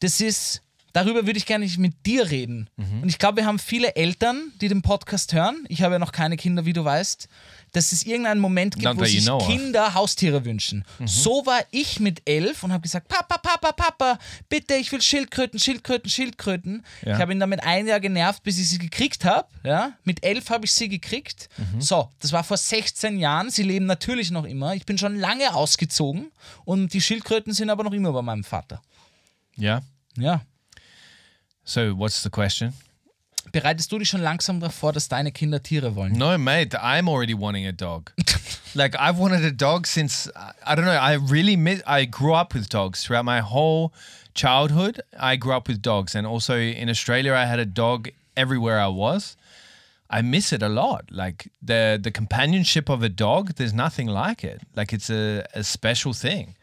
Das 0.00 0.20
ist, 0.20 0.60
darüber 0.92 1.24
würde 1.26 1.38
ich 1.38 1.46
gerne 1.46 1.68
mit 1.78 1.94
dir 2.06 2.28
reden. 2.30 2.68
Mhm. 2.76 3.02
Und 3.02 3.08
ich 3.08 3.18
glaube, 3.18 3.36
wir 3.38 3.46
haben 3.46 3.60
viele 3.60 3.94
Eltern, 3.94 4.50
die 4.60 4.68
den 4.68 4.82
Podcast 4.82 5.32
hören. 5.32 5.64
Ich 5.68 5.82
habe 5.82 5.94
ja 5.94 5.98
noch 6.00 6.10
keine 6.12 6.36
Kinder, 6.36 6.64
wie 6.64 6.72
du 6.72 6.84
weißt. 6.84 7.28
Dass 7.72 7.92
es 7.92 8.04
irgendeinen 8.04 8.40
Moment 8.40 8.74
gibt, 8.74 8.84
Not 8.84 8.98
wo 8.98 9.04
sich 9.04 9.30
of. 9.30 9.46
Kinder 9.46 9.94
Haustiere 9.94 10.44
wünschen. 10.44 10.84
So 11.06 11.46
war 11.46 11.60
ich 11.70 12.00
mit 12.00 12.20
elf 12.26 12.62
und 12.62 12.72
habe 12.72 12.82
gesagt, 12.82 13.08
Papa, 13.08 13.38
Papa, 13.38 13.72
Papa, 13.72 14.18
bitte, 14.48 14.74
ich 14.74 14.92
will 14.92 15.00
Schildkröten, 15.00 15.58
Schildkröten, 15.58 16.10
Schildkröten. 16.10 16.84
Ja. 17.04 17.14
Ich 17.14 17.20
habe 17.20 17.32
ihn 17.32 17.40
damit 17.40 17.62
ein 17.62 17.86
Jahr 17.86 18.00
genervt, 18.00 18.42
bis 18.42 18.58
ich 18.58 18.68
sie 18.68 18.78
gekriegt 18.78 19.24
habe. 19.24 19.48
Ja? 19.64 19.92
Mit 20.04 20.22
elf 20.24 20.50
habe 20.50 20.66
ich 20.66 20.72
sie 20.72 20.88
gekriegt. 20.88 21.48
So, 21.78 22.10
das 22.20 22.32
war 22.32 22.44
vor 22.44 22.58
16 22.58 23.18
Jahren. 23.18 23.50
Sie 23.50 23.62
leben 23.62 23.86
natürlich 23.86 24.30
noch 24.30 24.44
immer. 24.44 24.74
Ich 24.74 24.84
bin 24.84 24.98
schon 24.98 25.16
lange 25.16 25.54
ausgezogen 25.54 26.30
und 26.64 26.92
die 26.92 27.00
Schildkröten 27.00 27.54
sind 27.54 27.70
aber 27.70 27.84
noch 27.84 27.92
immer 27.92 28.12
bei 28.12 28.22
meinem 28.22 28.44
Vater. 28.44 28.82
Yeah. 29.58 29.82
Ja. 30.16 30.42
So 31.64 31.96
what's 31.96 32.22
the 32.22 32.30
question? 32.30 32.74
Bereitest 33.52 33.92
du 33.92 33.98
dich 33.98 34.08
schon 34.08 34.22
langsam 34.22 34.60
darauf 34.60 34.74
vor, 34.74 34.92
dass 34.92 35.08
deine 35.08 35.30
Kinder 35.30 35.62
Tiere 35.62 35.94
wollen? 35.94 36.12
No, 36.12 36.38
mate. 36.38 36.74
I'm 36.82 37.06
already 37.06 37.34
wanting 37.34 37.66
a 37.66 37.72
dog. 37.72 38.12
like 38.74 38.96
I've 38.98 39.18
wanted 39.18 39.44
a 39.44 39.52
dog 39.52 39.86
since 39.86 40.30
I 40.64 40.74
don't 40.74 40.86
know. 40.86 40.98
I 40.98 41.14
really 41.14 41.56
miss. 41.56 41.82
I 41.86 42.06
grew 42.06 42.34
up 42.34 42.54
with 42.54 42.70
dogs 42.70 43.04
throughout 43.04 43.26
my 43.26 43.40
whole 43.40 43.92
childhood. 44.34 45.02
I 45.18 45.36
grew 45.36 45.52
up 45.52 45.68
with 45.68 45.82
dogs, 45.82 46.14
and 46.14 46.26
also 46.26 46.56
in 46.56 46.88
Australia, 46.88 47.34
I 47.34 47.44
had 47.44 47.58
a 47.58 47.66
dog 47.66 48.08
everywhere 48.36 48.80
I 48.80 48.88
was. 48.88 49.36
I 50.08 50.22
miss 50.22 50.52
it 50.52 50.62
a 50.62 50.68
lot. 50.68 51.10
Like 51.10 51.50
the 51.60 51.98
the 52.02 52.10
companionship 52.10 52.88
of 52.88 53.02
a 53.02 53.08
dog, 53.08 53.54
there's 53.56 53.74
nothing 53.74 54.08
like 54.08 54.44
it. 54.44 54.62
Like 54.74 54.92
it's 54.92 55.10
a, 55.10 55.44
a 55.54 55.62
special 55.62 56.14
thing. 56.14 56.56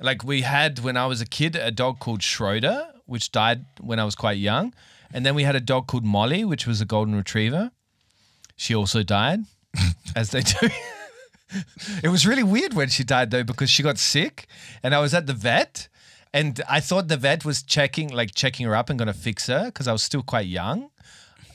Like 0.00 0.24
we 0.24 0.42
had 0.42 0.80
when 0.80 0.96
I 0.96 1.06
was 1.06 1.20
a 1.20 1.26
kid 1.26 1.56
a 1.56 1.70
dog 1.70 2.00
called 2.00 2.22
Schroeder, 2.22 2.86
which 3.06 3.30
died 3.30 3.64
when 3.80 3.98
I 3.98 4.04
was 4.04 4.14
quite 4.16 4.38
young. 4.38 4.72
And 5.12 5.26
then 5.26 5.34
we 5.34 5.42
had 5.42 5.56
a 5.56 5.60
dog 5.60 5.86
called 5.86 6.04
Molly, 6.04 6.44
which 6.44 6.66
was 6.66 6.80
a 6.80 6.84
golden 6.84 7.14
retriever. 7.14 7.70
She 8.56 8.74
also 8.74 9.02
died, 9.02 9.40
as 10.16 10.30
they 10.30 10.40
do. 10.40 10.68
it 12.02 12.08
was 12.08 12.26
really 12.26 12.42
weird 12.42 12.74
when 12.74 12.88
she 12.88 13.04
died 13.04 13.30
though, 13.30 13.44
because 13.44 13.70
she 13.70 13.82
got 13.82 13.98
sick 13.98 14.46
and 14.82 14.94
I 14.94 15.00
was 15.00 15.14
at 15.14 15.26
the 15.26 15.34
vet 15.34 15.88
and 16.32 16.60
I 16.68 16.80
thought 16.80 17.08
the 17.08 17.16
vet 17.16 17.44
was 17.44 17.62
checking, 17.62 18.08
like 18.08 18.34
checking 18.34 18.66
her 18.66 18.74
up 18.74 18.88
and 18.88 18.98
gonna 18.98 19.12
fix 19.12 19.48
her 19.48 19.66
because 19.66 19.86
I 19.86 19.92
was 19.92 20.02
still 20.02 20.22
quite 20.22 20.46
young. 20.46 20.90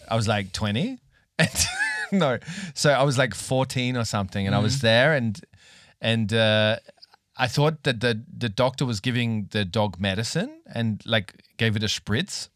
I 0.07 0.15
was 0.15 0.27
like 0.27 0.51
20. 0.51 0.99
And 1.39 1.49
no. 2.11 2.39
So 2.73 2.91
I 2.91 3.03
was 3.03 3.17
like 3.17 3.33
14 3.33 3.97
or 3.97 4.05
something 4.05 4.45
and 4.45 4.55
I 4.55 4.59
was 4.59 4.81
there 4.81 5.13
and 5.13 5.39
and 6.01 6.31
uh 6.33 6.77
I 7.37 7.47
thought 7.47 7.83
that 7.83 8.01
the 8.01 8.23
the 8.35 8.49
doctor 8.49 8.85
was 8.85 8.99
giving 8.99 9.47
the 9.51 9.63
dog 9.65 9.99
medicine 9.99 10.61
and 10.73 11.01
like 11.05 11.43
gave 11.57 11.75
it 11.75 11.83
a 11.83 11.87
spritz. 11.87 12.49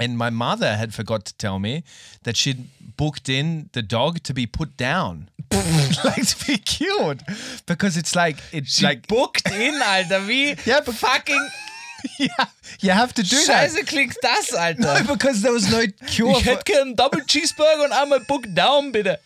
And 0.00 0.16
my 0.16 0.30
mother 0.30 0.76
had 0.76 0.94
forgot 0.94 1.24
to 1.26 1.34
tell 1.36 1.58
me 1.58 1.82
that 2.22 2.36
she'd 2.36 2.68
booked 2.96 3.28
in 3.28 3.68
the 3.72 3.82
dog 3.82 4.22
to 4.24 4.32
be 4.34 4.46
put 4.46 4.76
down, 4.76 5.28
like 6.04 6.26
to 6.26 6.46
be 6.46 6.56
cured, 6.58 7.22
because 7.66 7.96
it's 7.98 8.14
like 8.14 8.38
it's 8.52 8.80
like 8.82 9.06
booked 9.08 9.50
in, 9.50 9.74
Alter, 9.82 10.26
wie 10.26 10.56
Ja, 10.64 10.80
but- 10.80 10.94
fucking 10.94 11.48
yeah, 12.18 12.46
you 12.80 12.90
have 12.92 13.12
to 13.12 13.22
do 13.22 13.36
scheiße 13.36 13.84
klingt 13.84 14.16
das, 14.22 14.54
Alter. 14.54 14.82
that 14.82 15.06
because 15.06 15.42
there 15.42 15.52
was 15.52 15.70
no 15.70 15.84
cure. 16.16 16.38
Ich 16.38 16.46
hätte 16.46 16.64
gern 16.64 16.96
Double 16.96 17.22
Cheeseburger 17.26 17.84
und 17.84 17.92
einmal 17.92 18.20
Book 18.20 18.44
Down, 18.54 18.90
bitte. 18.92 19.18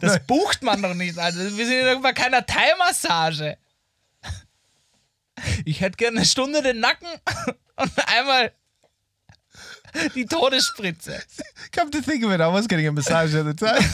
Das 0.00 0.18
bucht 0.26 0.62
man 0.62 0.80
doch 0.80 0.94
nicht, 0.94 1.18
Alter. 1.18 1.38
Wir 1.56 1.66
sind 1.66 1.76
ja 1.86 1.94
bei 1.98 2.12
keiner 2.14 2.44
Thai-Massage. 2.46 3.56
Ich 5.64 5.80
hätte 5.80 5.96
gerne 5.96 6.18
eine 6.18 6.26
Stunde 6.26 6.62
den 6.62 6.80
Nacken 6.80 7.08
und 7.76 8.08
einmal 8.08 8.52
die 10.14 10.26
Todesspritze. 10.26 11.22
come 11.72 11.90
to 11.90 12.00
think 12.00 12.24
of 12.24 12.32
it, 12.32 12.40
I 12.40 12.46
was 12.52 12.68
getting 12.68 12.86
a 12.86 12.92
massage 12.92 13.34
at 13.34 13.44
the 13.44 13.54
time. 13.54 13.78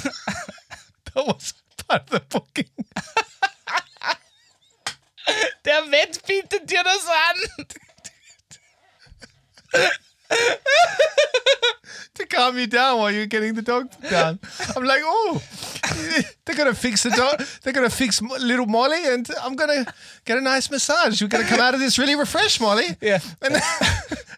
that 1.15 1.27
was 1.27 1.55
part 1.87 2.03
of 2.03 2.11
the 2.11 2.21
booking. 2.29 2.71
Der 5.65 5.91
Wett 5.91 6.25
bietet 6.27 6.71
dir 6.71 6.85
das 6.85 7.07
an. 7.09 7.67
To 12.15 12.27
calm 12.27 12.59
you 12.59 12.67
down 12.67 12.99
while 12.99 13.11
you're 13.11 13.27
getting 13.27 13.55
the 13.55 13.63
dog 13.63 13.91
down. 14.11 14.39
I'm 14.75 14.85
like, 14.85 15.03
oh, 15.05 15.43
they're 16.45 16.57
gonna 16.57 16.75
fix 16.75 17.03
the 17.03 17.11
dog. 17.11 17.43
They're 17.63 17.73
gonna 17.73 17.91
fix 17.91 18.23
little 18.23 18.67
Molly, 18.67 19.05
and 19.07 19.29
I'm 19.43 19.55
gonna 19.57 19.85
get 20.25 20.39
a 20.39 20.41
nice 20.41 20.71
massage. 20.71 21.21
We're 21.21 21.29
gonna 21.29 21.45
come 21.45 21.61
out 21.61 21.75
of 21.75 21.81
this 21.81 21.99
really 21.99 22.15
refreshed, 22.17 22.61
Molly. 22.61 22.97
Ja. 23.01 23.19
And 23.43 23.57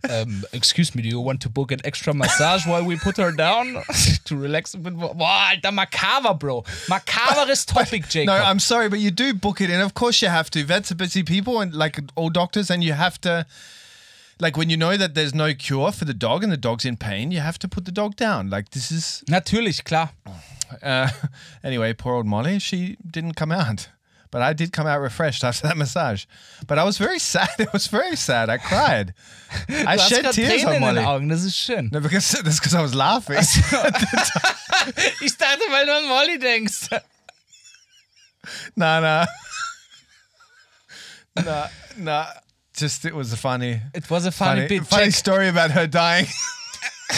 Um, 0.08 0.44
excuse 0.52 0.94
me, 0.94 1.02
do 1.02 1.08
you 1.08 1.18
want 1.20 1.40
to 1.42 1.48
book 1.48 1.72
an 1.72 1.80
extra 1.84 2.14
massage 2.14 2.64
while 2.66 2.84
we 2.84 2.96
put 2.96 3.16
her 3.16 3.32
down 3.32 3.82
to 4.26 4.36
relax 4.36 4.72
a 4.74 4.78
bit 4.78 4.92
more? 4.92 5.12
Boah, 5.12 5.50
Alter, 5.50 5.76
makaber, 5.76 6.38
Bro. 6.38 6.62
Makaberes 6.86 7.66
Topic, 7.66 8.08
Jacob. 8.08 8.28
no, 8.28 8.34
I'm 8.34 8.60
sorry, 8.60 8.88
but 8.88 9.00
you 9.00 9.10
do 9.10 9.34
book 9.34 9.60
it 9.60 9.70
in. 9.70 9.80
Of 9.80 9.94
course, 9.94 10.22
you 10.22 10.28
have 10.28 10.50
to. 10.50 10.62
Vets 10.64 10.92
are 10.92 10.94
busy 10.94 11.24
people, 11.24 11.60
and 11.60 11.74
like 11.74 11.98
all 12.14 12.30
doctors, 12.30 12.70
and 12.70 12.82
you 12.84 12.92
have 12.92 13.20
to. 13.22 13.44
Like 14.40 14.56
when 14.56 14.70
you 14.70 14.76
know 14.76 14.96
that 14.96 15.14
there's 15.14 15.34
no 15.34 15.52
cure 15.52 15.90
for 15.90 16.04
the 16.04 16.14
dog 16.14 16.44
and 16.44 16.52
the 16.52 16.56
dog's 16.56 16.84
in 16.84 16.96
pain, 16.96 17.32
you 17.32 17.40
have 17.40 17.58
to 17.58 17.68
put 17.68 17.84
the 17.84 17.92
dog 17.92 18.14
down. 18.16 18.50
Like 18.50 18.70
this 18.70 18.92
is 18.92 19.24
Natürlich, 19.28 19.82
klar. 19.84 20.10
Uh, 20.82 21.08
anyway, 21.64 21.92
poor 21.92 22.14
old 22.14 22.26
Molly, 22.26 22.58
she 22.60 22.96
didn't 23.04 23.34
come 23.34 23.50
out. 23.50 23.88
But 24.30 24.42
I 24.42 24.52
did 24.52 24.72
come 24.72 24.86
out 24.86 25.00
refreshed 25.00 25.42
after 25.42 25.66
that 25.66 25.76
massage. 25.76 26.26
But 26.66 26.78
I 26.78 26.84
was 26.84 26.98
very 26.98 27.18
sad. 27.32 27.48
It 27.58 27.72
was 27.72 27.86
very 27.88 28.14
sad. 28.14 28.50
I 28.50 28.58
cried. 28.58 29.14
I 29.68 29.96
Du 29.98 30.02
shed 30.02 30.32
tears 30.32 30.62
Tränen 30.62 30.66
on 30.66 30.74
in 30.74 30.82
den 30.82 30.94
Molly. 30.94 31.04
Augen, 31.04 31.28
das 31.30 31.44
ist 31.44 31.56
schön. 31.56 31.90
No, 31.90 32.00
because 32.00 32.30
that's 32.42 32.60
because 32.60 32.74
I 32.74 32.82
was 32.82 32.94
laughing. 32.94 33.38
Ich 35.20 35.36
dachte, 35.36 35.62
weil 35.70 35.86
du 35.86 35.96
an 35.96 36.08
Molly 36.08 36.38
denkst. 36.38 36.90
nah, 38.76 39.00
nah. 39.00 39.26
nah, 41.42 41.70
nah. 41.96 42.26
Just 42.78 43.04
it 43.04 43.14
was 43.14 43.32
a 43.32 43.36
funny, 43.36 43.80
It 43.92 44.08
was 44.08 44.24
a 44.24 44.30
funny, 44.30 44.62
funny, 44.62 44.78
bit. 44.78 44.86
funny 44.86 45.04
Check. 45.06 45.14
story 45.14 45.48
about 45.48 45.70
her 45.72 45.86
dying. 45.86 46.26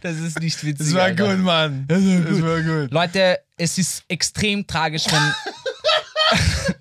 Das 0.00 0.16
ist 0.16 0.40
nicht 0.40 0.64
witzig. 0.64 0.78
This 0.78 0.94
war 0.94 1.02
Alter. 1.02 1.14
good, 1.26 1.38
man. 1.40 1.84
This 1.88 2.40
war 2.42 2.62
good. 2.62 2.90
Leute, 2.92 3.38
es 3.58 3.76
ist 3.78 4.02
extrem 4.08 4.66
tragisch, 4.66 5.04
wenn. 5.06 5.34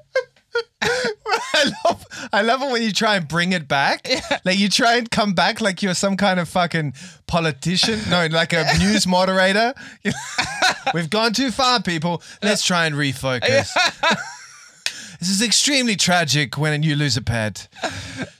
I 0.82 1.71
love, 1.84 2.05
I 2.32 2.41
love 2.43 2.61
it 2.61 2.71
when 2.71 2.84
you 2.84 2.91
try 2.91 3.15
and 3.15 3.28
bring 3.28 3.51
it 3.51 3.67
back. 3.67 4.07
Like 4.45 4.59
you 4.59 4.69
try 4.69 4.95
and 4.97 5.09
come 5.09 5.34
back 5.34 5.59
like 5.59 5.82
you're 5.82 5.95
some 5.95 6.15
kind 6.15 6.39
of 6.39 6.47
fucking 6.47 6.93
politician. 7.25 7.99
No, 8.09 8.28
like 8.28 8.53
a 8.53 8.63
news 8.78 9.07
moderator. 9.07 9.73
We've 10.93 11.09
gone 11.09 11.34
too 11.34 11.51
far, 11.51 11.82
people. 11.82 12.21
Let's 12.43 12.63
try 12.63 12.86
and 12.86 12.95
refocus. 12.95 13.69
This 15.20 15.30
is 15.30 15.41
extremely 15.41 15.95
tragic 15.95 16.57
when 16.57 16.84
you 16.84 16.95
lose 16.95 17.18
a 17.18 17.22
pet. 17.22 17.68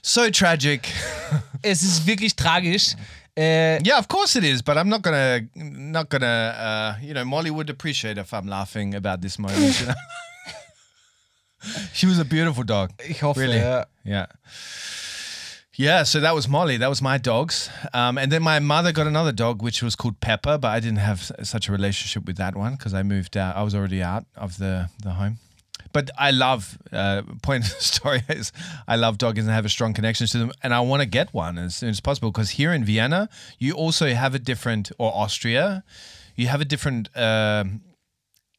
So 0.02 0.30
tragic. 0.30 0.88
es 1.62 1.82
ist 1.82 2.06
wirklich 2.06 2.34
tragisch. 2.36 2.94
Äh, 3.36 3.78
Yeah, 3.86 3.98
of 3.98 4.08
course 4.08 4.36
it 4.36 4.44
is, 4.44 4.62
but 4.62 4.76
I'm 4.76 4.88
not 4.88 5.02
gonna, 5.02 5.40
not 5.54 6.08
gonna, 6.08 6.96
uh, 6.98 7.04
you 7.04 7.14
know, 7.14 7.24
Molly 7.24 7.50
would 7.50 7.70
appreciate 7.70 8.18
if 8.18 8.32
I'm 8.32 8.46
laughing 8.48 8.94
about 8.94 9.20
this 9.20 9.38
moment. 9.38 9.80
You 9.80 9.86
know? 9.86 9.94
she 11.92 12.06
was 12.06 12.18
a 12.18 12.24
beautiful 12.24 12.64
dog. 12.64 12.90
ich 13.08 13.20
hoffe, 13.22 13.36
Really? 13.38 13.58
ja. 13.58 13.84
Yeah. 14.04 14.26
Yeah, 15.80 16.02
so 16.02 16.18
that 16.20 16.34
was 16.34 16.48
Molly. 16.48 16.76
That 16.76 16.88
was 16.88 17.00
my 17.00 17.18
dogs. 17.18 17.70
Um, 17.94 18.18
and 18.18 18.32
then 18.32 18.42
my 18.42 18.58
mother 18.58 18.90
got 18.90 19.06
another 19.06 19.30
dog, 19.30 19.62
which 19.62 19.80
was 19.80 19.94
called 19.94 20.18
Pepper, 20.18 20.58
but 20.58 20.72
I 20.72 20.80
didn't 20.80 20.98
have 20.98 21.30
such 21.44 21.68
a 21.68 21.72
relationship 21.72 22.26
with 22.26 22.36
that 22.38 22.56
one 22.56 22.72
because 22.74 22.94
I 22.94 23.04
moved 23.04 23.36
out. 23.36 23.54
I 23.54 23.62
was 23.62 23.76
already 23.76 24.02
out 24.02 24.24
of 24.34 24.58
the, 24.58 24.88
the 25.04 25.10
home. 25.10 25.38
But 25.98 26.12
I 26.16 26.30
love, 26.30 26.78
uh, 26.92 27.22
point 27.42 27.64
of 27.64 27.74
the 27.76 27.82
story 27.94 28.22
is 28.28 28.52
I 28.86 28.94
love 28.94 29.18
doggies 29.18 29.46
and 29.46 29.52
have 29.52 29.64
a 29.64 29.68
strong 29.68 29.94
connection 29.94 30.28
to 30.28 30.38
them. 30.38 30.52
And 30.62 30.72
I 30.72 30.78
want 30.78 31.02
to 31.02 31.08
get 31.08 31.34
one 31.34 31.58
as 31.58 31.74
soon 31.74 31.88
as 31.88 31.98
possible 32.00 32.30
because 32.30 32.50
here 32.50 32.72
in 32.72 32.84
Vienna, 32.84 33.28
you 33.58 33.72
also 33.72 34.06
have 34.14 34.32
a 34.32 34.38
different, 34.38 34.92
or 34.96 35.10
Austria, 35.12 35.82
you 36.36 36.46
have 36.46 36.60
a 36.60 36.64
different 36.64 37.08
um, 37.16 37.80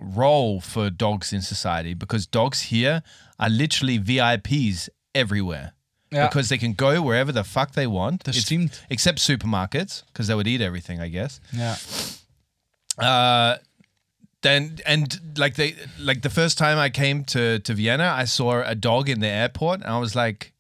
role 0.02 0.60
for 0.60 0.90
dogs 0.90 1.32
in 1.32 1.42
society 1.42 1.94
because 1.94 2.28
dogs 2.28 2.64
here 2.64 3.04
are 3.40 3.50
literally 3.50 3.98
VIPs 3.98 4.90
everywhere. 5.16 5.72
Ja. 6.12 6.28
Because 6.28 6.50
they 6.50 6.58
can 6.58 6.74
go 6.74 7.02
wherever 7.02 7.32
the 7.32 7.46
fuck 7.46 7.72
they 7.72 7.88
want. 7.88 8.26
Das 8.26 8.36
stimmt. 8.36 8.82
Except 8.90 9.20
supermarkets, 9.20 10.04
because 10.08 10.28
they 10.28 10.36
would 10.36 10.48
eat 10.48 10.60
everything, 10.60 11.00
I 11.00 11.08
guess. 11.08 11.40
Yeah. 11.54 11.78
Uh, 12.98 13.60
then 14.42 14.78
and 14.86 15.20
like 15.38 15.56
they 15.56 15.76
like 16.00 16.22
the 16.22 16.30
first 16.30 16.58
time 16.58 16.78
I 16.78 16.90
came 16.90 17.24
to 17.26 17.60
to 17.60 17.74
Vienna, 17.74 18.14
I 18.22 18.26
saw 18.26 18.62
a 18.64 18.76
dog 18.76 19.10
in 19.10 19.20
the 19.20 19.28
airport, 19.28 19.82
and 19.82 19.90
I 19.90 20.00
was 20.00 20.16
like, 20.16 20.54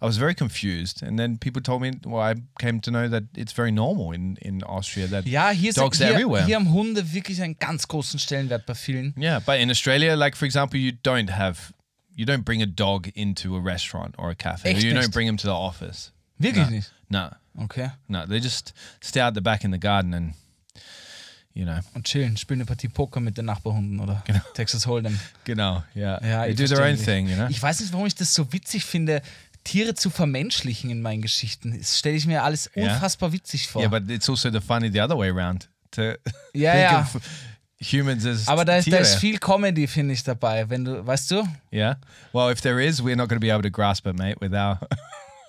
I 0.00 0.06
was 0.06 0.16
very 0.18 0.34
confused. 0.34 1.02
And 1.02 1.18
then 1.18 1.38
people 1.38 1.60
told 1.62 1.82
me, 1.82 1.92
well, 2.04 2.22
I 2.22 2.34
came 2.58 2.80
to 2.80 2.90
know 2.90 3.08
that 3.08 3.24
it's 3.34 3.52
very 3.52 3.70
normal 3.70 4.12
in 4.12 4.36
in 4.42 4.62
Austria 4.64 5.06
that 5.08 5.26
Ja, 5.26 5.50
hier, 5.52 5.72
sind, 5.72 5.82
dogs 5.84 5.98
hier, 5.98 6.08
everywhere. 6.12 6.44
hier 6.46 6.56
haben 6.56 6.72
Hunde 6.72 7.12
wirklich 7.12 7.40
einen 7.42 7.56
ganz 7.58 7.86
großen 7.88 8.18
Stellenwert 8.18 8.66
bei 8.66 8.74
vielen. 8.74 9.14
Yeah, 9.18 9.40
but 9.40 9.58
in 9.60 9.70
Australia, 9.70 10.14
like 10.16 10.36
for 10.36 10.46
example, 10.46 10.78
you 10.78 10.92
don't 11.02 11.30
have 11.30 11.72
you 12.14 12.24
don't 12.24 12.44
bring 12.44 12.62
a 12.62 12.66
dog 12.66 13.08
into 13.14 13.54
a 13.56 13.60
restaurant 13.60 14.14
or 14.18 14.30
a 14.30 14.34
cafe. 14.34 14.70
Echt 14.70 14.82
you 14.82 14.92
don't 14.94 15.12
bring 15.12 15.26
him 15.28 15.36
to 15.36 15.46
the 15.46 15.52
office. 15.54 16.12
Wirklich 16.38 16.64
No. 16.66 16.70
nicht. 16.70 16.90
No, 17.10 17.30
Okay. 17.64 17.90
no, 18.08 18.26
they 18.26 18.40
just 18.40 18.72
stay 19.00 19.20
out 19.20 19.34
the 19.34 19.40
back 19.42 19.62
in 19.64 19.70
the 19.72 19.78
garden 19.78 20.14
and 20.14 20.34
you 21.56 21.64
know, 21.64 21.78
Und 21.94 22.04
chillen, 22.06 22.36
spielen 22.36 22.60
eine 22.60 22.66
Partie 22.66 22.88
Poker 22.88 23.18
mit 23.20 23.36
den 23.38 23.46
Nachbarhunden 23.46 23.98
oder 23.98 24.22
Texas 24.54 24.86
Hold'em. 24.86 25.16
genau, 25.44 25.82
yeah, 25.96 26.24
Ja, 26.24 26.42
they 26.42 26.50
ich 26.52 26.56
do 26.56 26.66
their 26.66 26.84
own 26.84 26.96
thing, 26.96 27.28
you 27.28 27.34
know. 27.34 27.46
Ich 27.48 27.60
weiß 27.62 27.80
nicht, 27.80 27.92
warum 27.92 28.06
ich 28.06 28.14
das 28.14 28.32
so 28.34 28.52
witzig 28.52 28.84
finde, 28.84 29.22
Tiere 29.64 29.94
zu 29.94 30.10
vermenschlichen 30.10 30.90
in 30.90 31.02
meinen 31.02 31.22
Geschichten. 31.22 31.76
Das 31.76 31.98
stelle 31.98 32.14
ich 32.16 32.26
mir 32.26 32.42
alles 32.44 32.70
Ja. 32.74 32.84
unfassbar 32.94 33.32
witzig 33.32 33.66
vor. 33.66 33.82
Yeah, 33.82 33.90
but 33.90 34.08
it's 34.10 34.28
also 34.30 34.50
the 34.50 34.60
funny 34.60 34.90
the 34.92 35.00
other 35.00 35.18
way 35.18 35.30
around 35.30 35.68
to 35.92 36.12
Ja, 36.52 36.76
ja. 36.78 37.08
humans 37.80 38.24
as 38.24 38.46
Aber 38.48 38.64
da 38.64 38.76
ist, 38.76 38.92
da 38.92 38.98
ist 38.98 39.16
viel 39.16 39.38
Comedy, 39.38 39.86
finde 39.88 40.14
ich, 40.14 40.22
dabei. 40.22 40.68
Wenn 40.70 40.84
du, 40.84 41.04
weißt 41.06 41.30
du? 41.32 41.48
Yeah. 41.72 41.96
Well, 42.32 42.52
if 42.52 42.60
there 42.60 42.80
is, 42.84 43.00
we're 43.02 43.16
not 43.16 43.28
going 43.28 43.40
to 43.40 43.44
be 43.46 43.52
able 43.52 43.62
to 43.62 43.70
grasp 43.70 44.06
it, 44.06 44.16
mate. 44.16 44.36
Without 44.40 44.78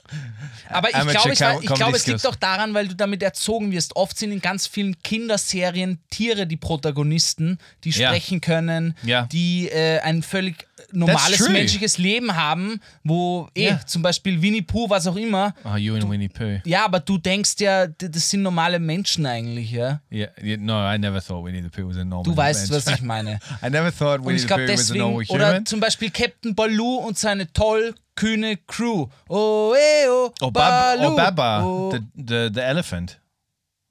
Aber 0.69 0.89
ich 0.89 0.95
glaube, 1.11 1.29
Com- 1.53 1.61
ich 1.63 1.73
glaube, 1.73 1.97
es 1.97 2.07
liegt 2.07 2.25
doch 2.25 2.35
daran, 2.35 2.73
weil 2.73 2.87
du 2.87 2.95
damit 2.95 3.23
erzogen 3.23 3.71
wirst. 3.71 3.95
Oft 3.95 4.17
sind 4.17 4.31
in 4.31 4.41
ganz 4.41 4.67
vielen 4.67 5.01
Kinderserien 5.01 5.99
Tiere 6.09 6.45
die 6.47 6.57
Protagonisten, 6.57 7.57
die 7.83 7.91
sprechen 8.09 8.41
können, 8.41 8.95
die 9.31 9.69
äh, 9.69 9.99
ein 9.99 10.23
völlig 10.23 10.66
normales 10.91 11.47
menschliches 11.49 11.97
Leben 11.97 12.35
haben, 12.35 12.79
wo 13.03 13.49
eh 13.55 13.67
Ja. 13.69 13.85
zum 13.85 14.01
Beispiel 14.01 14.41
Winnie 14.41 14.61
Pooh, 14.61 14.89
was 14.89 15.07
auch 15.07 15.15
immer. 15.15 15.53
oh, 15.65 15.75
you 15.75 15.95
and 15.95 16.09
Winnie 16.09 16.29
Pooh. 16.29 16.59
Ja, 16.65 16.85
aber 16.85 16.99
du 16.99 17.17
denkst 17.17 17.55
ja, 17.59 17.87
das 17.87 18.29
sind 18.29 18.41
normale 18.43 18.79
Menschen 18.79 19.25
eigentlich, 19.25 19.71
ja. 19.71 20.01
Yeah, 20.11 20.29
yeah. 20.41 20.57
No, 20.57 20.73
I 20.93 20.97
never 20.97 21.21
thought 21.21 21.43
Winnie 21.45 21.61
the 21.61 21.69
Pooh 21.69 21.89
was 21.89 21.97
a 21.97 22.03
normal. 22.05 22.23
Du 22.23 22.37
weißt, 22.37 22.69
was 22.71 22.87
ich 22.87 23.01
meine. 23.01 23.39
I 23.63 23.69
never 23.69 23.91
thought 23.91 24.23
Winnie 24.23 24.39
the 24.39 24.47
Pooh 24.47 24.53
was 24.55 24.61
a 24.63 24.65
deswegen, 24.67 24.99
normal 24.99 25.25
oder 25.29 25.47
human. 25.49 25.65
zum 25.65 25.79
Beispiel 25.79 26.09
Captain 26.11 26.53
Baloo 26.55 26.97
und 26.97 27.17
seine 27.17 27.51
toll 27.51 27.95
kühne 28.15 28.57
Crew. 28.67 29.07
Oh, 29.29 29.73
eh, 29.77 30.07
oh, 30.09 30.31
Or, 30.41 30.51
Bab- 30.51 30.97
Baloo. 30.99 31.11
or 31.11 31.15
Baba, 31.15 31.63
Oh. 31.63 31.91
the, 31.91 31.99
the 32.15 32.49
the 32.53 32.61
elephant. 32.63 33.19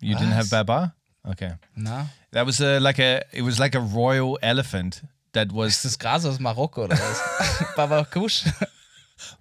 You 0.01 0.15
didn't 0.15 0.33
have 0.35 0.51
Was? 0.51 0.51
Baba. 0.51 0.95
Okay, 1.29 1.53
Na, 1.75 2.07
that 2.33 2.47
was 2.47 2.61
a, 2.61 2.79
like 2.79 3.01
a 3.01 3.23
it 3.33 3.43
was 3.43 3.59
like 3.59 3.75
a 3.75 3.81
royal 3.81 4.39
elephant 4.43 5.03
that 5.37 5.49
ist 5.49 5.55
was 5.55 5.83
das 5.83 5.99
Gras 5.99 6.25
aus 6.25 6.39
Marokko 6.41 6.85
oder 6.85 6.99
was? 6.99 7.67
Baba 7.77 8.05
Kusch? 8.05 8.45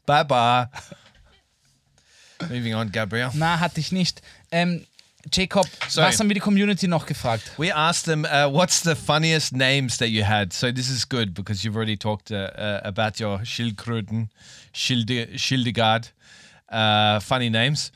Baba. 0.05 0.69
Moving 2.49 2.75
on, 2.75 2.91
Gabriel. 2.91 3.31
Na, 3.33 3.59
hatte 3.59 3.79
ich 3.79 3.91
nicht. 3.91 4.21
Ähm, 4.51 4.85
Jacob, 5.33 5.65
Sorry. 5.87 6.07
was 6.09 6.19
haben 6.19 6.27
wir 6.29 6.35
die 6.35 6.39
Community 6.39 6.87
noch 6.87 7.05
gefragt? 7.07 7.51
We 7.57 7.73
asked 7.75 8.05
them, 8.05 8.25
uh, 8.25 8.47
what's 8.51 8.81
the 8.83 8.95
funniest 8.95 9.53
names 9.53 9.97
that 9.97 10.09
you 10.09 10.23
had? 10.23 10.53
So 10.53 10.71
this 10.71 10.87
is 10.89 11.07
good 11.07 11.33
because 11.33 11.63
you've 11.63 11.75
already 11.75 11.97
talked 11.97 12.31
uh, 12.31 12.51
uh, 12.55 12.81
about 12.83 13.19
your 13.19 13.39
Schildkröten, 13.43 14.29
Schilde, 14.73 15.27
Schildegard, 15.35 16.11
uh, 16.69 17.19
funny 17.21 17.49
names. 17.49 17.91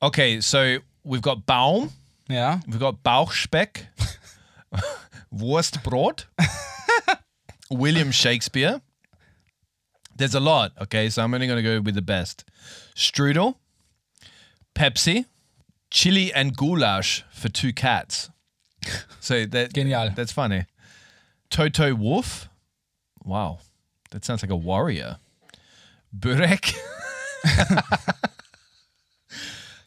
Okay, 0.00 0.40
so 0.40 0.78
we've 1.02 1.22
got 1.22 1.44
Baum, 1.44 1.90
Yeah. 2.28 2.60
we've 2.68 2.78
got 2.78 3.02
Bauchspeck, 3.02 3.86
Wurstbrot, 5.34 6.26
William 7.70 8.10
Shakespeare. 8.10 8.80
There's 10.16 10.34
a 10.34 10.40
lot, 10.40 10.72
okay, 10.82 11.08
so 11.08 11.22
I'm 11.22 11.32
only 11.32 11.46
going 11.46 11.56
to 11.56 11.62
go 11.62 11.80
with 11.80 11.94
the 11.94 12.02
best. 12.02 12.44
Strudel, 12.94 13.54
Pepsi, 14.74 15.24
chili 15.90 16.32
and 16.34 16.54
goulash 16.56 17.24
for 17.32 17.48
two 17.48 17.72
cats. 17.72 18.28
So 19.20 19.46
that 19.46 19.72
Genial. 19.72 20.10
That's 20.14 20.32
funny. 20.32 20.66
Toto 21.50 21.94
Wolf. 21.94 22.48
Wow, 23.24 23.58
that 24.10 24.24
sounds 24.24 24.42
like 24.42 24.50
a 24.50 24.56
warrior. 24.56 25.18
Burek. 26.12 26.74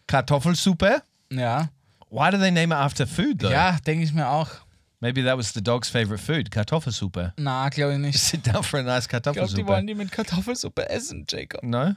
Kartoffelsuppe. 0.07 1.01
Ja. 1.29 1.65
Why 2.09 2.29
do 2.29 2.37
they 2.37 2.51
name 2.51 2.71
it 2.71 2.75
after 2.75 3.05
food 3.05 3.39
though? 3.39 3.49
Ja, 3.49 3.77
denke 3.83 4.03
ich 4.03 4.13
mir 4.13 4.27
auch. 4.27 4.62
Maybe 5.03 5.21
that 5.23 5.35
was 5.35 5.51
the 5.51 5.59
dog's 5.59 5.89
favorite 5.89 6.19
food, 6.21 6.49
Kartoffelsuppe. 6.49 7.33
Na, 7.37 7.67
glaube 7.67 7.91
ich 7.95 7.99
nicht. 7.99 8.17
Sit 8.17 8.43
down 8.43 8.63
for 8.63 8.79
a 8.79 8.83
nice 8.83 9.03
Ich 9.03 9.09
glaube, 9.09 9.33
die 9.33 9.33
Kartoffelsuppe. 9.33 9.67
wollen 9.67 9.85
die 9.85 9.95
mit 9.95 10.13
Kartoffelsuppe 10.13 10.89
essen, 10.89 11.25
Jacob. 11.27 11.61
no? 11.61 11.93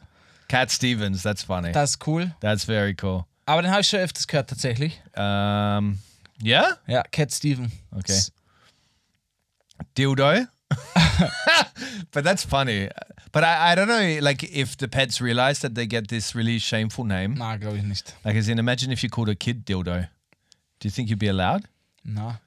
Cat 0.49 0.73
Stevens, 0.73 1.23
that's 1.23 1.45
funny. 1.45 1.71
Das 1.71 1.91
ist 1.91 2.07
cool. 2.09 2.35
that's 2.41 2.65
very 2.65 2.97
cool. 3.03 3.25
Aber 3.47 3.63
den 3.63 3.71
habe 3.71 3.83
ich 3.83 3.89
schon 3.89 4.01
öfters 4.01 4.27
gehört, 4.27 4.51
tatsächlich. 4.51 5.01
Um, 5.17 6.01
yeah? 6.43 6.79
Ja, 6.89 7.05
Cat 7.13 7.33
Steven. 7.33 7.71
Okay. 7.97 8.21
Dildo. 9.97 10.49
but 12.11 12.25
that's 12.25 12.45
funny. 12.45 12.89
But 13.31 13.45
I, 13.45 13.71
I 13.71 13.75
don't 13.77 13.87
know, 13.87 14.19
like, 14.21 14.43
if 14.43 14.77
the 14.77 14.89
pets 14.89 15.21
realize 15.21 15.61
that 15.61 15.77
they 15.77 15.87
get 15.87 16.09
this 16.09 16.35
really 16.35 16.59
shameful 16.59 17.05
name. 17.05 17.35
Na, 17.35 17.57
glaube 17.57 17.77
ich 17.77 17.85
nicht. 17.85 18.15
Like, 18.25 18.35
as 18.35 18.49
in, 18.49 18.59
imagine 18.59 18.91
if 18.91 19.05
you 19.05 19.09
called 19.11 19.29
a 19.29 19.37
kid 19.37 19.65
dildo. 19.65 20.09
Do 20.81 20.89
you 20.89 20.91
think 20.91 21.09
you'd 21.09 21.21
be 21.21 21.29
allowed? 21.29 21.69
Na. 22.05 22.39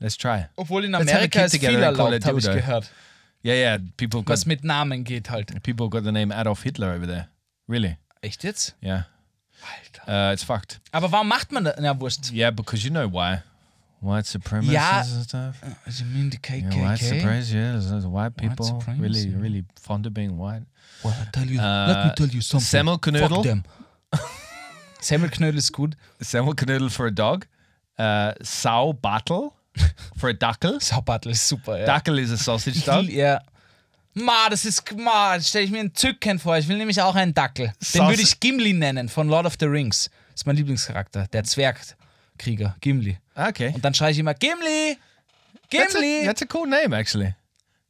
Let's 0.00 0.16
try. 0.16 0.46
Obwohl 0.56 0.84
in 0.84 0.94
Amerika 0.94 1.44
ist 1.44 1.56
viel 1.56 1.68
erlaubt, 1.82 2.24
habe 2.24 2.38
ich 2.38 2.44
gehört. 2.44 2.90
Yeah, 3.44 3.54
yeah. 3.56 3.78
People 3.96 4.20
got 4.22 4.30
Was 4.30 4.46
mit 4.46 4.64
Namen 4.64 5.04
geht 5.04 5.28
halt. 5.30 5.62
people 5.62 5.88
got 5.90 6.02
the 6.04 6.12
name 6.12 6.34
Adolf 6.34 6.62
Hitler 6.62 6.94
over 6.96 7.06
there. 7.06 7.28
Really? 7.68 7.96
Echt 8.22 8.42
jetzt? 8.42 8.74
Yeah. 8.82 9.06
Alter. 10.06 10.30
Uh, 10.30 10.32
it's 10.32 10.42
fucked. 10.42 10.80
Aber 10.92 11.10
warum 11.12 11.28
macht 11.28 11.52
man 11.52 11.64
das? 11.64 11.76
Na, 11.78 11.98
wurscht. 11.98 12.32
Yeah, 12.32 12.50
because 12.50 12.82
you 12.84 12.90
know 12.90 13.06
why. 13.10 13.42
White 14.00 14.26
supremacists 14.26 14.72
Ja. 14.72 15.00
and 15.00 15.24
stuff. 15.24 15.56
You 15.98 16.04
mean 16.06 16.30
the 16.30 16.38
Yeah, 16.46 16.70
white 16.70 17.00
KKK? 17.00 17.20
supremacy, 17.20 17.54
yeah. 17.56 18.12
White 18.12 18.36
people 18.36 18.64
supremacy, 18.66 19.02
really, 19.02 19.34
really 19.42 19.64
fond 19.80 20.06
of 20.06 20.12
being 20.14 20.38
white. 20.38 20.64
Well, 21.02 21.14
I 21.14 21.26
tell 21.32 21.46
you, 21.46 21.58
Uh, 21.60 21.86
let 21.88 22.04
me 22.06 22.12
tell 22.14 22.28
you 22.28 22.40
something. 22.42 22.66
Semmelknödel. 22.66 23.28
Fuck 23.28 23.42
them. 23.44 23.62
Semmelknödel 25.00 25.58
ist 25.58 25.72
gut. 25.72 25.96
Semmelknödel 26.20 26.90
for 26.90 27.06
a 27.06 27.10
dog. 27.10 27.46
Uh, 27.98 28.32
Sau 28.42 28.92
Battle 28.92 29.52
for 30.16 30.30
a 30.30 30.32
duckle. 30.32 30.78
Saubattel 30.80 31.32
ist 31.32 31.48
super, 31.48 31.78
ja. 31.78 31.86
Duckle 31.86 32.20
is 32.20 32.30
a 32.30 32.36
sausage 32.36 32.80
dog. 32.84 33.04
ja. 33.08 33.40
Ma, 34.16 34.48
das 34.48 34.64
ist, 34.64 34.96
ma, 34.96 35.40
stelle 35.40 35.64
ich 35.64 35.70
mir 35.72 35.80
entzückend 35.80 36.40
vor. 36.40 36.56
Ich 36.56 36.68
will 36.68 36.76
nämlich 36.78 37.00
auch 37.02 37.16
einen 37.16 37.34
Dackel. 37.34 37.66
Den 37.66 37.74
Saus- 37.80 38.10
würde 38.10 38.22
ich 38.22 38.38
Gimli 38.38 38.72
nennen, 38.72 39.08
von 39.08 39.28
Lord 39.28 39.44
of 39.44 39.54
the 39.58 39.66
Rings. 39.66 40.08
Das 40.30 40.42
ist 40.42 40.46
mein 40.46 40.54
Lieblingscharakter, 40.56 41.26
der 41.32 41.42
Zwergkrieger, 41.42 42.76
Gimli. 42.80 43.18
Okay. 43.34 43.72
Und 43.74 43.84
dann 43.84 43.92
schreie 43.94 44.12
ich 44.12 44.18
immer, 44.18 44.34
Gimli! 44.34 44.96
That's 45.70 45.96
a, 45.96 45.98
Gimli! 45.98 46.24
that's 46.24 46.42
a 46.42 46.46
cool 46.52 46.68
name, 46.68 46.96
actually. 46.96 47.34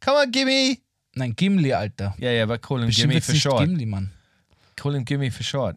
Come 0.00 0.16
on, 0.18 0.30
gimme. 0.30 0.78
Nein, 1.14 1.34
Gimli, 1.36 1.72
Alter. 1.74 2.14
Yeah, 2.18 2.32
yeah, 2.32 2.46
but 2.46 2.62
call 2.62 2.78
him 2.80 2.86
Bestimmt 2.86 3.12
Gimme 3.12 3.14
wird's 3.14 3.26
for 3.26 3.32
nicht 3.34 3.42
short. 3.42 3.60
Gimli, 3.60 3.86
Mann. 3.86 4.10
Call 4.76 4.94
him 4.94 5.04
Gimme 5.04 5.30
for 5.30 5.42
short. 5.42 5.76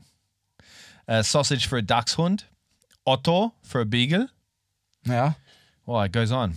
Uh, 1.09 1.21
sausage 1.23 1.67
for 1.67 1.77
a 1.77 1.81
dachshund. 1.81 2.45
Otto 3.05 3.53
for 3.63 3.81
a 3.81 3.85
beagle. 3.85 4.27
Ja. 5.05 5.35
Oh, 5.87 5.99
it 6.01 6.11
goes 6.11 6.31
on. 6.31 6.55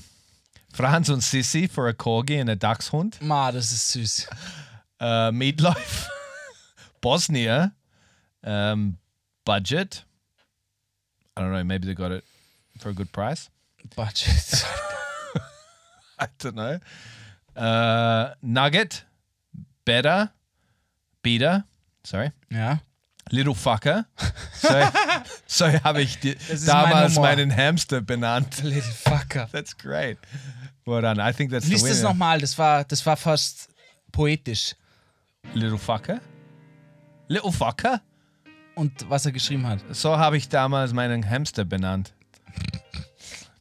Franz 0.73 1.09
und 1.09 1.23
Sissi 1.23 1.69
for 1.69 1.89
a 1.89 1.93
corgi 1.95 2.41
and 2.41 2.51
a 2.51 2.57
dachshund. 2.57 3.21
Ma, 3.21 3.51
das 3.53 3.73
ist 3.73 3.93
süß. 3.97 4.27
Uh, 5.01 5.31
meatloaf. 5.33 6.09
Bosnia. 7.01 7.73
Um, 8.45 8.99
budget. 9.45 10.05
I 11.37 11.43
don't 11.43 11.53
know. 11.53 11.65
Maybe 11.65 11.87
they 11.87 11.95
got 11.95 12.13
it 12.13 12.25
for 12.79 12.91
a 12.91 12.93
good 12.93 13.13
price. 13.13 13.51
Budget. 13.97 14.65
I 16.19 16.27
don't 16.39 16.57
know. 16.57 16.79
Uh, 17.57 18.35
nugget, 18.43 19.05
better, 19.85 20.31
beater. 21.23 21.65
Sorry. 22.05 22.33
ja. 22.51 22.79
Little 23.31 23.55
Fucker. 23.55 24.07
So, 24.61 24.69
so 25.47 25.67
habe 25.85 26.03
ich 26.03 26.19
die, 26.19 26.35
Das 26.35 26.61
mein 26.63 26.67
damals 26.67 27.13
Humor. 27.15 27.29
meinen 27.29 27.57
Hamster 27.57 28.01
benannt. 28.01 28.63
Little 28.63 28.83
fucker. 28.83 29.49
That's 29.53 29.77
great. 29.77 30.19
Well 30.85 31.01
done. 31.03 31.21
I 31.21 31.33
think 31.33 31.51
that's 31.51 31.69
Lies 31.69 31.83
the 31.83 31.89
das 31.89 31.99
winner. 31.99 32.09
nochmal, 32.11 32.41
das 32.41 32.59
war, 32.59 32.85
das 32.85 33.05
war 33.07 33.17
fast 33.17 33.69
poetisch. 34.13 34.75
Little 35.55 35.79
Fucker. 35.79 36.21
Little 37.29 37.53
Fucker. 37.53 38.01
Und 38.75 39.09
was 39.09 39.27
er 39.27 39.33
geschrieben 39.33 39.67
hat. 39.67 39.79
So 39.93 40.17
habe 40.19 40.37
ich 40.37 40.49
damals 40.49 40.93
meinen 40.93 41.29
Hamster 41.29 41.65
benannt. 41.65 42.13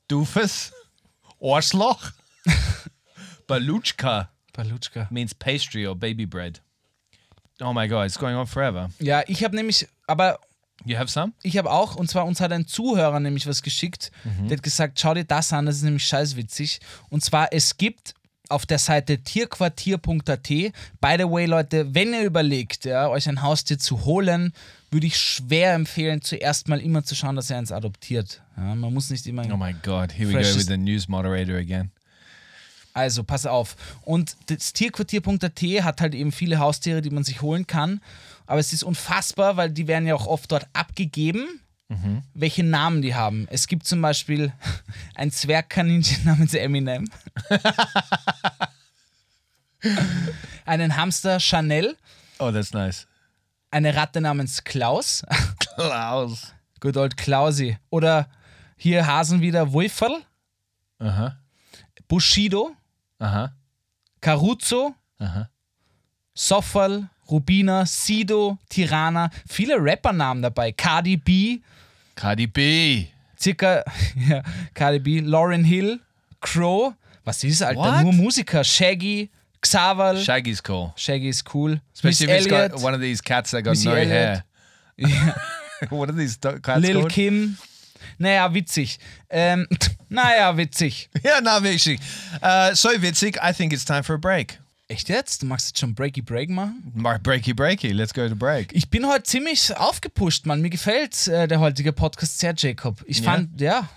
Doofus. 0.07 0.71
Arschloch. 1.41 2.11
Balutschka 3.47 4.29
Palutschka. 4.53 5.07
means 5.09 5.33
pastry 5.33 5.85
or 5.87 5.95
baby 5.95 6.25
bread. 6.25 6.61
Oh 7.61 7.73
my 7.73 7.87
god, 7.87 8.05
it's 8.05 8.17
going 8.17 8.35
on 8.35 8.47
forever. 8.47 8.89
Ja, 8.99 9.23
ich 9.27 9.43
habe 9.43 9.55
nämlich, 9.55 9.87
aber 10.07 10.39
You 10.85 10.97
have 10.97 11.09
some? 11.09 11.33
ich 11.43 11.57
habe 11.57 11.69
auch, 11.71 11.95
und 11.95 12.09
zwar 12.09 12.25
uns 12.25 12.39
hat 12.39 12.51
ein 12.53 12.65
Zuhörer 12.65 13.19
nämlich 13.19 13.47
was 13.47 13.61
geschickt, 13.61 14.11
der 14.47 14.57
hat 14.57 14.63
gesagt, 14.63 14.99
schau 14.99 15.13
dir 15.13 15.25
das 15.25 15.51
an, 15.51 15.65
das 15.65 15.77
ist 15.77 15.83
nämlich 15.83 16.05
scheißwitzig. 16.05 16.79
Und 17.09 17.23
zwar, 17.23 17.49
es 17.51 17.77
gibt 17.77 18.13
auf 18.47 18.65
der 18.65 18.79
Seite 18.79 19.19
tierquartier.at, 19.19 20.47
by 20.47 21.15
the 21.17 21.29
way, 21.29 21.45
Leute, 21.45 21.93
wenn 21.93 22.13
ihr 22.13 22.23
überlegt, 22.23 22.85
ja, 22.85 23.07
euch 23.09 23.29
ein 23.29 23.41
Haustier 23.41 23.77
zu 23.77 24.05
holen, 24.05 24.53
würde 24.89 25.05
ich 25.05 25.17
schwer 25.17 25.73
empfehlen, 25.73 26.21
zuerst 26.21 26.67
mal 26.67 26.79
immer 26.79 27.03
zu 27.03 27.13
schauen, 27.13 27.35
dass 27.35 27.49
ihr 27.49 27.57
eins 27.57 27.71
adoptiert. 27.71 28.41
Ja, 28.57 28.73
man 28.73 28.93
muss 28.93 29.09
nicht 29.09 29.27
immer... 29.27 29.43
Oh 29.51 29.57
my 29.57 29.75
god, 29.83 30.17
here 30.17 30.29
we 30.29 30.33
go 30.33 30.39
with 30.39 30.65
the 30.65 30.77
news 30.77 31.07
moderator 31.07 31.57
again. 31.57 31.91
Also, 32.93 33.23
pass 33.23 33.45
auf. 33.45 33.75
Und 34.01 34.35
das 34.47 34.73
Tierquartier.at 34.73 35.61
hat 35.83 36.01
halt 36.01 36.15
eben 36.15 36.31
viele 36.31 36.59
Haustiere, 36.59 37.01
die 37.01 37.09
man 37.11 37.23
sich 37.23 37.41
holen 37.41 37.67
kann. 37.67 38.01
Aber 38.47 38.59
es 38.59 38.73
ist 38.73 38.83
unfassbar, 38.83 39.57
weil 39.57 39.69
die 39.69 39.87
werden 39.87 40.07
ja 40.07 40.15
auch 40.15 40.25
oft 40.27 40.51
dort 40.51 40.67
abgegeben, 40.73 41.47
welche 42.35 42.63
Namen 42.63 43.01
die 43.01 43.15
haben. 43.15 43.47
Es 43.49 43.65
gibt 43.67 43.85
zum 43.87 43.99
Beispiel 44.01 44.51
ein 45.15 45.31
Zwergkaninchen 45.31 46.23
namens 46.25 46.53
Eminem. 46.53 47.09
einen 50.65 50.95
Hamster 50.95 51.39
Chanel, 51.39 51.95
Oh, 52.39 52.51
that's 52.51 52.73
nice. 52.73 53.07
eine 53.71 53.95
Ratte 53.95 54.21
namens 54.21 54.63
Klaus, 54.63 55.23
Klaus. 55.75 56.53
good 56.79 56.95
old 56.97 57.17
Klausi. 57.17 57.77
Oder 57.89 58.29
hier 58.77 59.05
Hasen 59.07 59.41
wieder 59.41 59.73
Wulferl, 59.73 60.21
Uh-huh. 61.01 61.31
Bushido, 62.09 62.75
Uh-huh. 63.19 63.47
Caruso, 64.21 64.95
Aha. 65.19 65.49
Soffal, 66.35 67.09
Rubina, 67.29 67.85
Sido, 67.85 68.57
Tirana, 68.69 69.29
viele 69.47 69.75
Rappernamen 69.77 70.41
dabei. 70.41 70.71
Cardi 70.71 71.17
B, 71.17 71.61
Cardi 72.15 72.47
B. 72.47 73.07
circa, 73.37 73.83
ja, 74.15 74.41
Cardi 74.73 74.99
B, 74.99 75.19
Lauren 75.21 75.63
Hill, 75.63 75.99
Crow, 76.41 76.93
was 77.25 77.43
ist, 77.43 77.61
Alter? 77.61 77.77
What? 77.79 78.03
Nur 78.03 78.13
Musiker. 78.13 78.63
Shaggy, 78.63 79.29
Xaval, 79.61 80.17
Shaggy's 80.23 80.61
cool. 80.61 80.93
Shaggy 80.95 81.29
ist 81.29 81.43
cool. 81.45 81.79
Especially 81.93 82.27
Miss 82.27 82.45
if 82.45 82.51
Elliott, 82.51 82.71
got 82.71 82.81
one 82.81 82.93
of 82.93 83.01
these 83.01 83.21
cats 83.21 83.51
that 83.51 83.61
got 83.63 83.71
Missy 83.71 83.87
no 83.89 83.95
Elliott. 83.95 84.43
hair. 84.97 85.35
what 85.89 86.09
are 86.09 86.13
these 86.13 86.37
cats 86.37 86.81
Lil 86.81 87.01
called? 87.01 87.11
Kim. 87.11 87.57
Naja, 88.17 88.53
witzig. 88.53 88.99
Ähm, 89.29 89.67
naja, 90.09 90.55
witzig. 90.57 91.09
Ja, 91.23 91.41
na, 91.41 91.61
witzig. 91.63 91.99
Uh, 92.41 92.73
so 92.75 92.89
witzig, 93.01 93.37
I 93.43 93.53
think 93.53 93.73
it's 93.73 93.85
time 93.85 94.03
for 94.03 94.15
a 94.15 94.19
break. 94.19 94.59
Echt 94.87 95.07
jetzt? 95.07 95.43
Du 95.43 95.45
magst 95.45 95.67
jetzt 95.67 95.79
schon 95.79 95.93
Breaky 95.93 96.21
Break 96.23 96.49
machen? 96.49 96.81
Breaky, 97.21 97.53
breaky. 97.53 97.91
Let's 97.91 98.11
go 98.11 98.27
to 98.27 98.35
break. 98.35 98.73
Ich 98.73 98.89
bin 98.89 99.05
heute 99.07 99.21
ziemlich 99.23 99.75
aufgepusht, 99.77 100.47
Mann. 100.47 100.61
Mir 100.61 100.71
gefällt 100.71 101.27
äh, 101.27 101.47
der 101.47 101.59
heutige 101.59 101.93
Podcast 101.93 102.39
sehr, 102.39 102.55
Jacob. 102.57 103.03
Ich 103.05 103.19
Ja? 103.19 103.23
fand, 103.31 103.61
ja. 103.61 103.87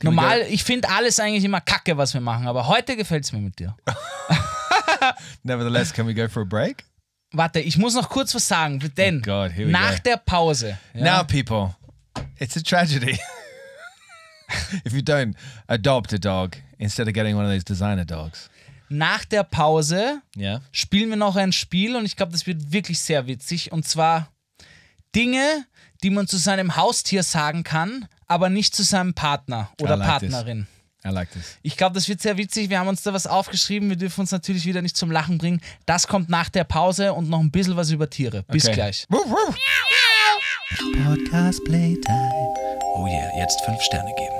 we 0.00 0.06
Normal, 0.06 0.40
ich 0.48 0.64
finde 0.64 0.88
alles 0.88 1.20
eigentlich 1.20 1.44
immer 1.44 1.60
kacke, 1.60 1.96
was 1.96 2.12
wir 2.14 2.20
machen, 2.22 2.48
aber 2.48 2.66
heute 2.66 2.96
gefällt 2.96 3.22
es 3.24 3.32
mir 3.32 3.38
mit 3.38 3.58
dir. 3.60 3.76
Nevertheless, 5.44 5.92
can 5.92 6.06
we 6.06 6.14
go 6.14 6.26
for 6.28 6.42
a 6.42 6.46
break? 6.46 6.84
Warte, 7.32 7.60
ich 7.60 7.76
muss 7.76 7.94
noch 7.94 8.08
kurz 8.08 8.34
was 8.34 8.48
sagen, 8.48 8.80
denn 8.96 9.18
Oh 9.18 9.22
God, 9.22 9.52
nach 9.68 9.96
go. 9.96 10.02
der 10.06 10.16
Pause, 10.16 10.78
ja, 10.94 11.18
Now, 11.18 11.24
people, 11.24 11.74
it's 12.40 12.56
a 12.56 12.62
tragedy. 12.62 13.18
if 14.84 14.92
you 14.92 15.00
don't 15.02 15.34
adopt 15.68 16.12
a 16.12 16.18
dog 16.18 16.56
instead 16.78 17.06
of 17.08 17.14
getting 17.14 17.36
one 17.36 17.44
of 17.44 17.50
those 17.52 17.64
designer 17.64 18.04
dogs. 18.04 18.48
nach 18.88 19.24
der 19.24 19.44
Pause 19.44 20.20
Yeah. 20.36 20.60
spielen 20.72 21.10
wir 21.10 21.16
noch 21.16 21.36
ein 21.36 21.52
Spiel 21.52 21.94
und 21.94 22.04
ich 22.04 22.16
glaube, 22.16 22.32
das 22.32 22.46
wird 22.46 22.72
wirklich 22.72 22.98
sehr 22.98 23.26
witzig 23.28 23.70
und 23.70 23.86
zwar 23.86 24.32
Dinge, 25.14 25.64
die 26.02 26.10
man 26.10 26.26
zu 26.26 26.36
seinem 26.38 26.74
Haustier 26.76 27.22
sagen 27.22 27.62
kann, 27.62 28.08
aber 28.26 28.48
nicht 28.48 28.74
zu 28.74 28.82
seinem 28.82 29.14
Partner 29.14 29.70
oder 29.80 29.96
like 29.96 30.18
this. 30.20 30.32
Partnerin. 30.32 30.66
I 31.04 31.08
like 31.08 31.30
this. 31.30 31.56
Ich 31.62 31.76
glaube, 31.76 31.94
das 31.94 32.08
wird 32.08 32.20
sehr 32.20 32.36
witzig. 32.36 32.68
Wir 32.68 32.78
haben 32.78 32.88
uns 32.88 33.02
da 33.02 33.12
was 33.14 33.26
aufgeschrieben. 33.26 33.88
Wir 33.88 33.96
dürfen 33.96 34.20
uns 34.20 34.32
natürlich 34.32 34.66
wieder 34.66 34.82
nicht 34.82 34.96
zum 34.96 35.10
Lachen 35.10 35.38
bringen. 35.38 35.60
Das 35.86 36.06
kommt 36.06 36.28
nach 36.28 36.48
der 36.50 36.64
Pause 36.64 37.12
und 37.14 37.28
noch 37.30 37.40
ein 37.40 37.50
bisschen 37.50 37.74
was 37.76 37.90
über 37.90 38.10
Tiere. 38.10 38.42
Bis 38.48 38.66
Okay. 38.66 38.74
gleich. 38.74 39.06
Podcast 40.78 41.64
Playtime. 41.64 42.54
Oh 42.94 43.06
yeah, 43.06 43.28
jetzt 43.38 43.60
fünf 43.64 43.80
Sterne 43.82 44.12
geben. 44.16 44.34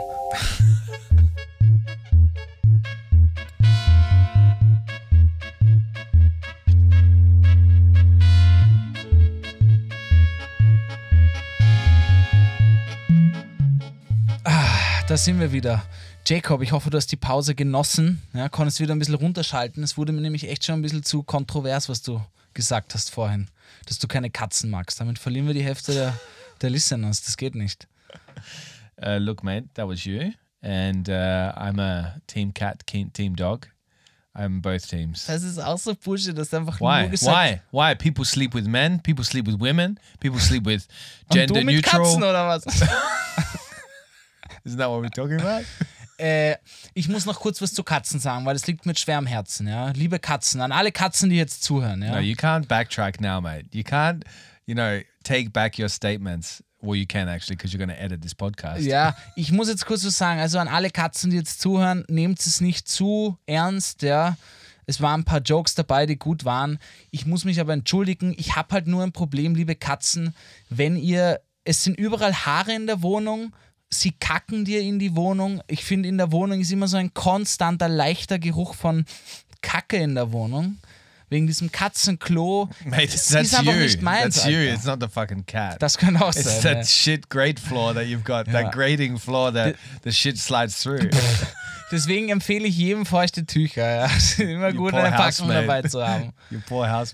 Da 15.09 15.17
sind 15.17 15.41
wir 15.41 15.51
wieder. 15.51 15.83
Jacob, 16.25 16.63
ich 16.63 16.71
hoffe, 16.71 16.91
du 16.91 16.97
hast 16.97 17.11
die 17.11 17.17
Pause 17.17 17.57
genossen. 17.57 18.23
Ja, 18.33 18.49
konntest 18.49 18.79
wieder 18.79 18.95
ein 18.95 19.01
bisschen 19.01 19.17
runterschalten. 19.17 19.83
Es 19.83 19.97
wurde 19.97 20.13
mir 20.13 20.21
nämlich 20.21 20.49
echt 20.49 20.65
schon 20.65 20.77
ein 20.77 20.83
bisschen 20.83 21.03
zu 21.03 21.25
kontrovers, 21.25 21.89
was 21.89 22.03
du 22.03 22.23
gesagt 22.55 22.95
hast 22.95 23.11
vorhin. 23.11 23.49
Dass 23.87 23.99
du 23.99 24.07
keine 24.09 24.31
Katzen 24.31 24.71
magst. 24.71 25.01
Damit 25.01 25.19
verlieren 25.19 25.47
wir 25.47 25.55
die 25.55 25.65
Hälfte 25.65 25.93
der, 25.93 26.19
der 26.61 26.71
Listeners. 26.71 27.23
Das 27.23 27.37
geht 27.37 27.55
nicht. 27.55 27.89
Uh, 29.03 29.19
look, 29.19 29.43
mate, 29.43 29.69
that 29.75 29.89
was 29.89 30.05
you. 30.05 30.33
And 30.63 31.09
uh, 31.09 31.53
I'm 31.57 31.81
a 31.81 32.21
team 32.27 32.53
cat, 32.53 32.87
team 32.87 33.35
dog. 33.35 33.69
I'm 34.35 34.61
both 34.61 34.87
teams. 34.89 35.27
Das 35.27 35.43
ist 35.43 35.59
auch 35.59 35.79
so 35.79 35.95
Bullshit. 35.95 36.37
Das 36.39 36.49
ist 36.49 36.55
einfach 36.55 36.81
Why? 36.81 37.03
nur 37.03 37.11
gesagt. 37.11 37.37
Why? 37.37 37.61
Why? 37.73 37.95
People 37.97 38.25
sleep 38.25 38.55
with 38.55 38.67
men. 38.67 39.01
People 39.03 39.25
sleep 39.25 39.47
with 39.47 39.59
women. 39.59 39.99
People 40.21 40.39
sleep 40.41 40.65
with 40.65 40.87
Und 41.29 41.37
gender 41.37 41.61
du 41.61 41.65
mit 41.65 41.77
neutral. 41.77 42.03
Katzen 42.03 42.23
oder 42.23 42.47
was? 42.47 42.65
Isn't 44.65 44.79
that 44.79 44.89
what 44.89 45.03
we're 45.03 45.11
talking 45.11 45.41
about? 45.41 45.65
Äh, 46.21 46.57
ich 46.95 47.09
muss 47.09 47.25
noch 47.25 47.41
kurz 47.41 47.63
was 47.63 47.73
zu 47.73 47.83
Katzen 47.83 48.21
sagen, 48.21 48.45
weil 48.45 48.55
es 48.55 48.67
liegt 48.67 48.85
mir 48.85 48.95
schwer 48.95 49.19
am 49.19 49.27
Herzen. 49.27 49.67
Ja? 49.67 49.91
Liebe 49.91 50.19
Katzen, 50.19 50.61
an 50.61 50.73
alle 50.73 50.93
Katzen, 50.93 51.31
die 51.31 51.37
jetzt 51.37 51.63
zuhören. 51.63 52.03
Ja? 52.03 52.13
No, 52.13 52.19
you 52.19 52.35
can't 52.35 52.67
backtrack 52.67 53.21
now, 53.21 53.41
mate. 53.41 53.67
You 53.73 53.83
can't, 53.83 54.25
you 54.67 54.75
know, 54.75 55.01
take 55.25 55.51
back 55.51 55.79
your 55.79 55.89
statements. 55.89 56.63
Well, 56.83 56.97
you 56.97 57.07
can 57.07 57.29
actually 57.29 57.57
because 57.57 57.73
you're 57.75 57.85
going 57.85 57.95
to 57.95 58.03
edit 58.03 58.23
this 58.23 58.35
podcast. 58.35 58.81
Ja, 58.83 59.15
ich 59.37 59.53
muss 59.53 59.69
jetzt 59.69 59.85
kurz 59.85 60.05
was 60.05 60.17
sagen. 60.17 60.41
Also 60.41 60.59
an 60.59 60.69
alle 60.69 60.91
Katzen, 60.91 61.31
die 61.31 61.37
jetzt 61.37 61.61
zuhören, 61.61 62.05
nehmt 62.09 62.41
es 62.41 62.61
nicht 62.61 62.89
zu 62.89 63.39
ernst, 63.47 64.03
ja. 64.03 64.37
Es 64.87 65.01
waren 65.01 65.21
ein 65.21 65.25
paar 65.25 65.41
Jokes 65.41 65.75
dabei, 65.75 66.07
die 66.07 66.19
gut 66.19 66.45
waren. 66.45 66.79
Ich 67.11 67.27
muss 67.27 67.45
mich 67.45 67.61
aber 67.61 67.75
entschuldigen. 67.75 68.35
Ich 68.37 68.57
habe 68.57 68.75
halt 68.75 68.87
nur 68.87 69.03
ein 69.03 69.13
Problem, 69.13 69.55
liebe 69.55 69.75
Katzen, 69.77 70.35
wenn 70.69 70.97
ihr. 70.97 71.41
Es 71.63 71.85
sind 71.85 71.99
überall 71.99 72.35
Haare 72.35 72.75
in 72.75 72.87
der 72.87 73.03
Wohnung. 73.03 73.53
Sie 73.93 74.13
kacken 74.13 74.65
dir 74.65 74.81
in 74.81 74.99
die 74.99 75.17
Wohnung. 75.17 75.63
Ich 75.67 75.85
finde, 75.85 76.09
in 76.09 76.17
der 76.17 76.31
Wohnung 76.31 76.61
ist 76.61 76.71
immer 76.71 76.87
so 76.87 76.97
ein 76.97 77.13
konstanter, 77.13 77.89
leichter 77.89 78.39
Geruch 78.39 78.75
von 78.75 79.05
Kacke 79.63 79.97
in 79.97 80.15
der 80.15 80.33
Wohnung. 80.33 80.79
Wegen 81.29 81.47
diesem 81.47 81.71
Katzenklo. 81.71 82.69
Mate, 82.85 83.07
Das 83.13 83.31
ist 83.31 83.55
einfach 83.55 83.73
you. 83.73 83.79
nicht 83.81 84.03
meins. 84.03 84.35
that's 84.35 84.47
you. 84.47 84.57
Alter. 84.59 84.75
It's 84.75 84.85
not 84.85 85.01
the 85.01 85.09
fucking 85.09 85.47
cat. 85.47 85.81
Das 85.81 85.97
könnte 85.97 86.25
auch 86.25 86.35
it's 86.35 86.45
sein. 86.45 86.63
that 86.63 86.77
ja. 86.79 86.85
shit 86.85 87.31
grate 87.31 87.61
floor 87.61 87.95
that 87.95 88.07
you've 88.07 88.25
got. 88.25 88.49
Ja. 88.49 88.63
That 88.63 88.73
grating 88.73 89.17
floor 89.17 89.53
that 89.53 89.77
the 90.03 90.13
shit 90.13 90.39
slides 90.39 90.83
through. 90.83 91.09
Deswegen 91.91 92.29
empfehle 92.29 92.69
ich 92.69 92.77
jedem 92.77 93.05
feuchte 93.05 93.47
Tücher. 93.47 93.89
Ja. 93.89 94.07
Es 94.17 94.33
ist 94.33 94.41
immer 94.41 94.73
gut, 94.73 94.95
eine 94.95 95.17
Packung 95.17 95.49
dabei 95.49 95.83
zu 95.83 96.07
haben. 96.07 96.33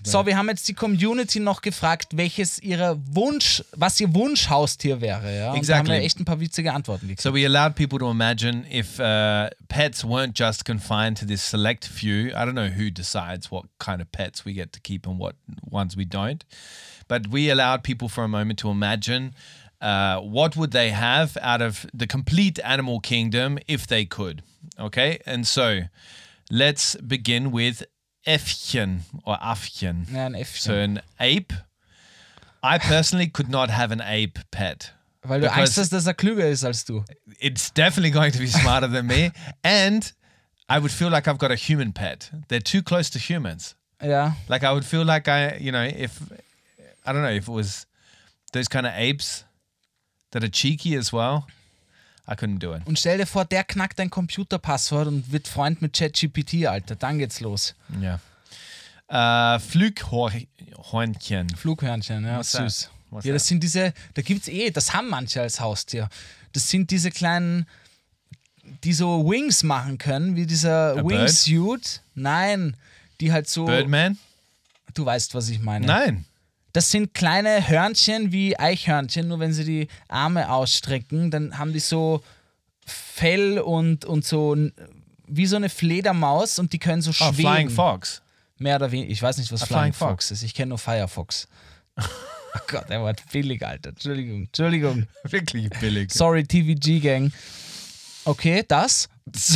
So, 0.03 0.25
wir 0.25 0.35
haben 0.35 0.49
jetzt 0.49 0.67
die 0.67 0.73
Community 0.73 1.39
noch 1.39 1.61
gefragt, 1.61 2.09
welches 2.15 2.59
ihre 2.59 2.97
Wunsch, 3.07 3.63
was 3.75 3.99
ihr 3.99 4.13
Wunschhaustier 4.13 4.99
wäre. 4.99 5.35
Ja? 5.35 5.51
Und 5.51 5.67
da 5.69 5.75
haben 5.75 5.85
Exactly. 5.85 5.93
wir 5.93 6.01
echt 6.01 6.19
ein 6.19 6.25
paar 6.25 6.39
witzige 6.39 6.73
Antworten 6.73 7.07
gekriegt. 7.07 7.21
So 7.21 7.33
we 7.33 7.45
allowed 7.45 7.75
people 7.75 7.99
to 7.99 8.09
imagine 8.09 8.65
if 8.71 8.99
uh, 8.99 9.49
pets 9.67 10.03
weren't 10.03 10.33
just 10.35 10.65
confined 10.65 11.19
to 11.19 11.25
this 11.25 11.47
select 11.47 11.85
few. 11.85 12.29
I 12.29 12.45
don't 12.45 12.53
know 12.53 12.69
who 12.75 12.89
decides 12.89 13.51
what 13.51 13.65
kind 13.79 14.01
of 14.01 14.11
pets 14.11 14.45
we 14.45 14.53
get 14.53 14.73
to 14.73 14.79
keep 14.79 15.07
and 15.07 15.19
what 15.19 15.35
ones 15.69 15.95
we 15.95 16.05
don't, 16.05 16.43
but 17.07 17.27
we 17.27 17.49
allowed 17.51 17.83
people 17.83 18.09
for 18.09 18.23
a 18.23 18.27
moment 18.27 18.59
to 18.59 18.69
imagine 18.69 19.33
uh, 19.81 20.19
what 20.19 20.55
would 20.55 20.71
they 20.71 20.89
have 20.89 21.37
out 21.41 21.61
of 21.61 21.85
the 21.93 22.07
complete 22.07 22.59
animal 22.63 22.99
kingdom 22.99 23.59
if 23.67 23.85
they 23.85 24.05
could? 24.05 24.41
Okay, 24.79 25.19
and 25.25 25.47
so 25.47 25.81
let's 26.49 26.95
begin 26.97 27.51
with 27.51 27.85
Äffchen 28.25 29.01
or 29.23 29.37
Affchen. 29.37 30.07
Ja, 30.11 30.25
ein 30.25 30.33
Äffchen. 30.35 30.61
So 30.61 30.73
an 30.73 31.01
ape. 31.19 31.53
I 32.63 32.77
personally 32.77 33.27
could 33.27 33.49
not 33.49 33.69
have 33.69 33.91
an 33.91 34.01
ape 34.01 34.39
pet. 34.51 34.93
Weil 35.23 35.41
du 35.41 35.51
Angst 35.51 35.77
hast, 35.77 35.91
dass 35.91 36.07
er 36.07 36.13
klüger 36.13 36.49
ist 36.49 36.63
als 36.63 36.85
du. 36.85 37.03
It's 37.39 37.71
definitely 37.71 38.11
going 38.11 38.31
to 38.31 38.39
be 38.39 38.47
smarter 38.47 38.87
than 38.87 39.07
me, 39.07 39.31
and 39.63 40.13
I 40.69 40.79
would 40.79 40.91
feel 40.91 41.09
like 41.09 41.27
I've 41.27 41.37
got 41.37 41.51
a 41.51 41.55
human 41.55 41.93
pet. 41.93 42.29
They're 42.49 42.59
too 42.59 42.81
close 42.81 43.09
to 43.11 43.19
humans. 43.19 43.75
Ja. 44.01 44.35
Like 44.47 44.63
I 44.63 44.71
would 44.73 44.85
feel 44.85 45.03
like 45.05 45.27
I, 45.27 45.57
you 45.57 45.71
know, 45.71 45.83
if 45.83 46.21
I 47.05 47.13
don't 47.13 47.21
know 47.21 47.31
if 47.31 47.47
it 47.47 47.51
was 47.51 47.85
those 48.53 48.67
kind 48.67 48.85
of 48.85 48.93
apes 48.95 49.43
that 50.31 50.43
are 50.43 50.49
cheeky 50.49 50.95
as 50.95 51.11
well, 51.11 51.47
I 52.29 52.33
couldn't 52.33 52.59
do 52.59 52.75
it. 52.75 52.85
Und 52.85 52.99
stell 52.99 53.17
dir 53.17 53.25
vor, 53.25 53.45
der 53.45 53.63
knackt 53.63 53.99
dein 53.99 54.09
Computerpasswort 54.09 55.07
und 55.07 55.31
wird 55.31 55.47
Freund 55.47 55.81
mit 55.81 55.93
ChatGPT, 55.93 56.65
Alter. 56.67 56.95
Dann 56.95 57.19
geht's 57.19 57.39
los. 57.39 57.73
Yeah. 58.01 58.19
Uh, 59.09 59.59
Flughornchen. 59.59 61.49
Flughörnchen, 61.55 62.25
ja, 62.25 62.37
that? 62.37 62.45
süß. 62.45 62.89
What's 63.09 63.25
ja, 63.25 63.31
das 63.31 63.43
that? 63.43 63.47
sind 63.47 63.63
diese, 63.63 63.93
da 64.15 64.21
gibt's 64.21 64.49
eh, 64.49 64.69
das 64.69 64.93
haben 64.93 65.09
manche 65.09 65.41
als 65.41 65.61
Haustier. 65.61 66.09
Das 66.51 66.69
sind 66.69 66.91
diese 66.91 67.09
kleinen, 67.11 67.65
die 68.83 68.91
so 68.91 69.25
Wings 69.29 69.63
machen 69.63 69.97
können, 69.97 70.35
wie 70.35 70.45
dieser 70.45 70.97
A 70.97 71.01
bird? 71.01 71.21
Wingsuit. 71.21 72.01
Nein, 72.15 72.75
die 73.21 73.31
halt 73.31 73.47
so, 73.47 73.65
Birdman? 73.65 74.17
du 74.93 75.05
weißt, 75.05 75.33
was 75.35 75.47
ich 75.47 75.59
meine. 75.59 75.85
Nein. 75.85 76.25
Das 76.77 76.91
sind 76.91 77.15
kleine 77.15 77.67
Hörnchen 77.67 78.31
wie 78.31 78.59
Eichhörnchen, 78.59 79.27
nur 79.27 79.39
wenn 79.39 79.51
sie 79.51 79.65
die 79.65 79.87
Arme 80.09 80.51
ausstrecken, 80.51 81.31
dann 81.31 81.57
haben 81.57 81.73
die 81.73 81.79
so 81.79 82.21
Fell 82.85 83.57
und, 83.57 84.05
und 84.05 84.23
so 84.23 84.55
wie 85.25 85.47
so 85.47 85.55
eine 85.55 85.69
Fledermaus 85.69 86.59
und 86.59 86.73
die 86.73 86.77
können 86.77 87.01
so 87.01 87.09
Oh, 87.09 87.13
schweben. 87.13 87.33
Flying 87.33 87.69
Fox. 87.71 88.21
Mehr 88.59 88.75
oder 88.75 88.91
weniger. 88.91 89.11
Ich 89.11 89.19
weiß 89.19 89.39
nicht, 89.39 89.51
was 89.51 89.63
A 89.63 89.65
Flying, 89.65 89.79
Flying 89.79 89.93
Fox. 89.93 90.27
Fox. 90.27 90.31
ist. 90.31 90.43
Ich 90.43 90.53
kenne 90.53 90.69
nur 90.69 90.77
Firefox. 90.77 91.47
oh 91.97 92.59
Gott, 92.67 92.87
der 92.91 93.01
war 93.01 93.15
billig, 93.31 93.65
Alter. 93.65 93.89
Entschuldigung, 93.89 94.43
Entschuldigung. 94.43 95.07
Wirklich 95.23 95.71
billig. 95.79 96.13
Sorry, 96.13 96.43
TVG 96.43 96.99
Gang. 97.01 97.33
Okay, 98.23 98.63
das. 98.67 99.09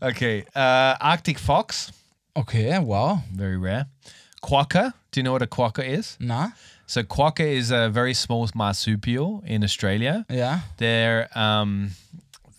Okay. 0.00 0.44
Uh, 0.54 0.94
Arctic 1.00 1.40
fox. 1.40 1.90
Okay, 2.34 2.78
wow. 2.80 3.20
Very 3.34 3.56
rare. 3.56 3.86
Quokka. 4.48 4.92
Do 5.10 5.20
you 5.20 5.24
know 5.24 5.32
what 5.32 5.42
a 5.42 5.46
quokka 5.46 5.82
is? 5.84 6.16
Na, 6.20 6.48
So 6.86 7.02
quokka 7.02 7.44
is 7.44 7.70
a 7.70 7.90
very 7.90 8.14
small 8.14 8.48
marsupial 8.54 9.42
in 9.44 9.62
Australia. 9.62 10.24
ja. 10.30 10.60
They're 10.78 11.28
um, 11.36 11.90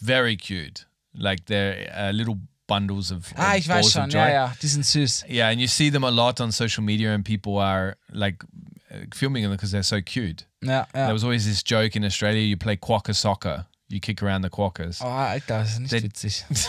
very 0.02 0.36
cute. 0.36 0.86
Like 1.16 1.46
they're 1.46 1.90
uh, 1.98 2.12
little 2.12 2.38
bundles 2.68 3.12
of, 3.12 3.34
Ah, 3.36 3.56
ich 3.56 3.68
weiß 3.68 3.92
schon. 3.92 4.10
Ja, 4.12 4.30
ja, 4.30 4.54
die 4.62 4.68
sind 4.68 4.86
süß. 4.86 5.26
Yeah, 5.28 5.50
and 5.50 5.60
you 5.60 5.68
see 5.68 5.90
them 5.90 6.04
a 6.04 6.10
lot 6.12 6.40
on 6.40 6.52
social 6.52 6.84
media, 6.84 7.14
and 7.14 7.26
people 7.26 7.58
are 7.58 7.96
like 8.12 8.44
uh, 8.92 8.98
filming 9.14 9.42
them 9.44 9.52
because 9.52 9.72
they're 9.72 9.84
so 9.84 10.00
cute. 10.02 10.46
Ja, 10.62 10.86
ja. 10.94 11.06
There 11.06 11.14
was 11.14 11.24
always 11.24 11.46
this 11.46 11.64
joke 11.64 11.96
in 11.96 12.04
Australia: 12.06 12.42
you 12.44 12.58
play 12.58 12.78
quokka 12.78 13.14
soccer, 13.16 13.66
you 13.90 14.00
kick 14.00 14.22
around 14.22 14.44
the 14.44 14.50
quokkas. 14.50 15.02
Oh, 15.02 15.08
Alter, 15.08 15.60
das 15.64 15.72
ist 15.74 15.80
nicht 15.80 15.92
Der- 15.94 16.04
witzig. 16.04 16.46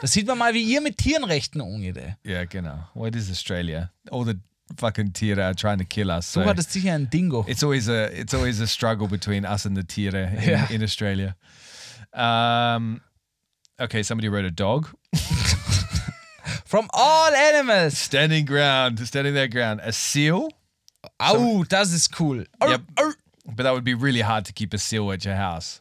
Da 0.00 0.08
sieht 0.08 0.26
man 0.26 0.36
mal, 0.36 0.52
wie 0.52 0.64
ihr 0.64 0.80
mit 0.80 0.96
Tieren 0.98 1.22
rechten 1.22 1.60
umgeht. 1.60 1.96
Yeah, 2.26 2.44
genau. 2.46 2.88
What 2.94 3.14
is 3.14 3.30
Australia? 3.30 3.92
All 4.10 4.24
the 4.24 4.34
fucking 4.76 5.12
tiere 5.12 5.40
are 5.42 5.54
trying 5.54 5.78
to 5.78 5.84
kill 5.84 6.10
us. 6.10 6.26
So 6.26 6.40
hattest 6.42 6.70
sicher 6.70 6.92
ein 6.94 7.06
Dingo. 7.10 7.44
it's 7.48 7.62
always 7.62 7.88
a 7.88 8.04
it's 8.18 8.34
always 8.34 8.60
a 8.60 8.66
struggle 8.66 9.06
between 9.08 9.44
us 9.44 9.64
and 9.66 9.76
the 9.76 9.82
tiere 9.84 10.32
in, 10.36 10.48
Yeah. 10.48 10.66
in 10.70 10.82
Australia. 10.82 11.34
Um, 12.14 13.00
okay, 13.80 14.02
somebody 14.02 14.28
wrote 14.28 14.44
a 14.44 14.50
dog. 14.50 14.88
From 16.64 16.88
all 16.92 17.32
animals. 17.34 17.98
Standing 17.98 18.46
ground, 18.46 18.98
standing 19.06 19.34
their 19.34 19.48
ground. 19.48 19.80
A 19.84 19.92
seal. 19.92 20.50
Das 21.68 21.92
ist 21.92 22.12
cool. 22.12 22.44
Yep. 22.60 22.80
au. 22.98 23.12
But 23.46 23.64
that 23.64 23.72
would 23.74 23.84
be 23.84 23.94
really 23.94 24.20
hard 24.20 24.44
to 24.46 24.52
keep 24.52 24.72
a 24.72 24.78
seal 24.78 25.10
at 25.12 25.24
your 25.24 25.34
house. 25.34 25.80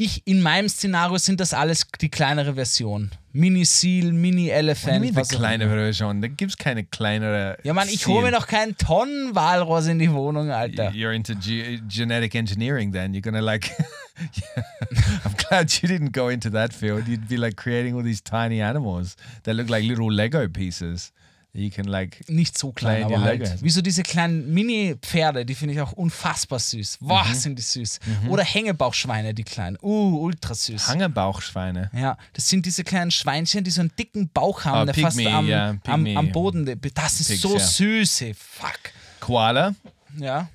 Ich, 0.00 0.22
in 0.26 0.42
meinem 0.42 0.68
Szenario 0.68 1.18
sind 1.18 1.40
das 1.40 1.52
alles 1.52 1.86
die 2.00 2.08
kleinere 2.08 2.54
Version. 2.54 3.10
Mini-Seal, 3.32 4.12
Mini-Elephant. 4.12 5.00
mean 5.00 5.12
the 5.12 5.16
was 5.20 5.34
auch 5.34 5.38
kleine 5.38 5.64
immer. 5.64 5.74
Version? 5.74 6.22
Da 6.22 6.28
gibt's 6.28 6.56
keine 6.56 6.84
kleinere. 6.84 7.58
Ja, 7.64 7.74
Mann, 7.74 7.88
ich 7.88 8.06
hole 8.06 8.22
mir 8.26 8.30
doch 8.32 8.46
keinen 8.46 8.76
Tonnenwalross 8.76 9.86
in 9.88 9.98
die 9.98 10.12
Wohnung, 10.12 10.50
Alter. 10.50 10.90
You're 10.92 11.12
into 11.12 11.34
ge- 11.34 11.80
genetic 11.88 12.34
engineering 12.36 12.92
then. 12.92 13.12
You're 13.12 13.32
to 13.32 13.40
like. 13.40 13.70
I'm 15.24 15.34
glad 15.48 15.70
you 15.82 15.88
didn't 15.88 16.12
go 16.12 16.28
into 16.28 16.50
that 16.50 16.72
field. 16.72 17.06
You'd 17.06 17.28
be 17.28 17.36
like 17.36 17.56
creating 17.56 17.94
all 17.94 18.02
these 18.02 18.20
tiny 18.20 18.60
animals 18.60 19.16
that 19.44 19.54
look 19.54 19.68
like 19.68 19.84
little 19.84 20.10
Lego 20.10 20.48
pieces 20.48 21.12
you 21.58 21.70
can 21.70 21.86
like. 21.86 22.28
Nicht 22.28 22.56
so 22.56 22.72
klein, 22.72 23.04
aber 23.04 23.20
halt. 23.20 23.62
Wie 23.62 23.70
so 23.70 23.82
diese 23.82 24.02
kleinen 24.02 24.52
Mini-Pferde, 24.54 25.44
die 25.44 25.54
finde 25.54 25.74
ich 25.74 25.80
auch 25.80 25.92
unfassbar 25.92 26.58
süß. 26.58 26.98
Boah, 27.00 27.24
Mhm. 27.24 27.34
sind 27.34 27.58
die 27.58 27.62
süß. 27.62 28.00
Oder 28.28 28.44
Hängebauchschweine, 28.44 29.34
die 29.34 29.44
kleinen. 29.44 29.76
Uh, 29.82 30.18
ultra 30.24 30.54
süß. 30.54 30.88
Hangebauchschweine. 30.88 31.90
Ja, 31.94 32.16
das 32.32 32.48
sind 32.48 32.64
diese 32.66 32.84
kleinen 32.84 33.10
Schweinchen, 33.10 33.64
die 33.64 33.70
so 33.70 33.80
einen 33.80 33.92
dicken 33.98 34.28
Bauch 34.28 34.64
haben, 34.64 34.78
Ah, 34.78 34.84
der 34.86 34.92
Pygmy, 34.92 35.24
fast 35.24 35.26
am, 35.26 35.46
ja, 35.48 35.76
am, 35.86 36.06
am 36.16 36.32
Boden. 36.32 36.64
Das 36.94 37.20
ist 37.20 37.28
Pigs, 37.28 37.42
so 37.42 37.54
ja. 37.56 37.60
süß, 37.60 38.20
ey. 38.22 38.34
Fuck. 38.34 38.78
Koala. 39.20 39.74
Ja, 40.16 40.48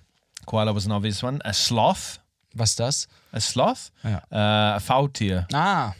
Koala 0.45 0.73
was 0.75 0.85
an 0.85 0.91
obvious 0.93 1.23
one. 1.23 1.39
A 1.45 1.53
sloth. 1.53 2.19
was 2.53 2.71
ist 2.71 2.79
das? 2.79 3.07
A 3.31 3.39
sloth. 3.39 3.91
Ja. 4.03 4.21
Uh, 4.31 4.75
a 4.75 4.79
faultier. 4.79 5.47
Ah, 5.53 5.93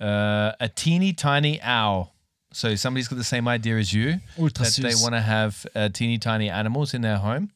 Uh, 0.00 0.52
a 0.58 0.68
teeny 0.74 1.14
tiny 1.14 1.60
owl. 1.62 2.08
So 2.52 2.74
somebody's 2.76 3.08
got 3.08 3.16
the 3.16 3.24
same 3.24 3.48
idea 3.48 3.76
as 3.78 3.92
you. 3.92 4.20
Ultra 4.38 4.64
that 4.64 4.74
they 4.82 4.90
süß. 4.90 5.02
want 5.02 5.14
to 5.14 5.20
have 5.20 5.66
uh, 5.74 5.88
teeny 5.88 6.18
tiny 6.18 6.50
animals 6.50 6.94
in 6.94 7.02
their 7.02 7.18
home. 7.18 7.50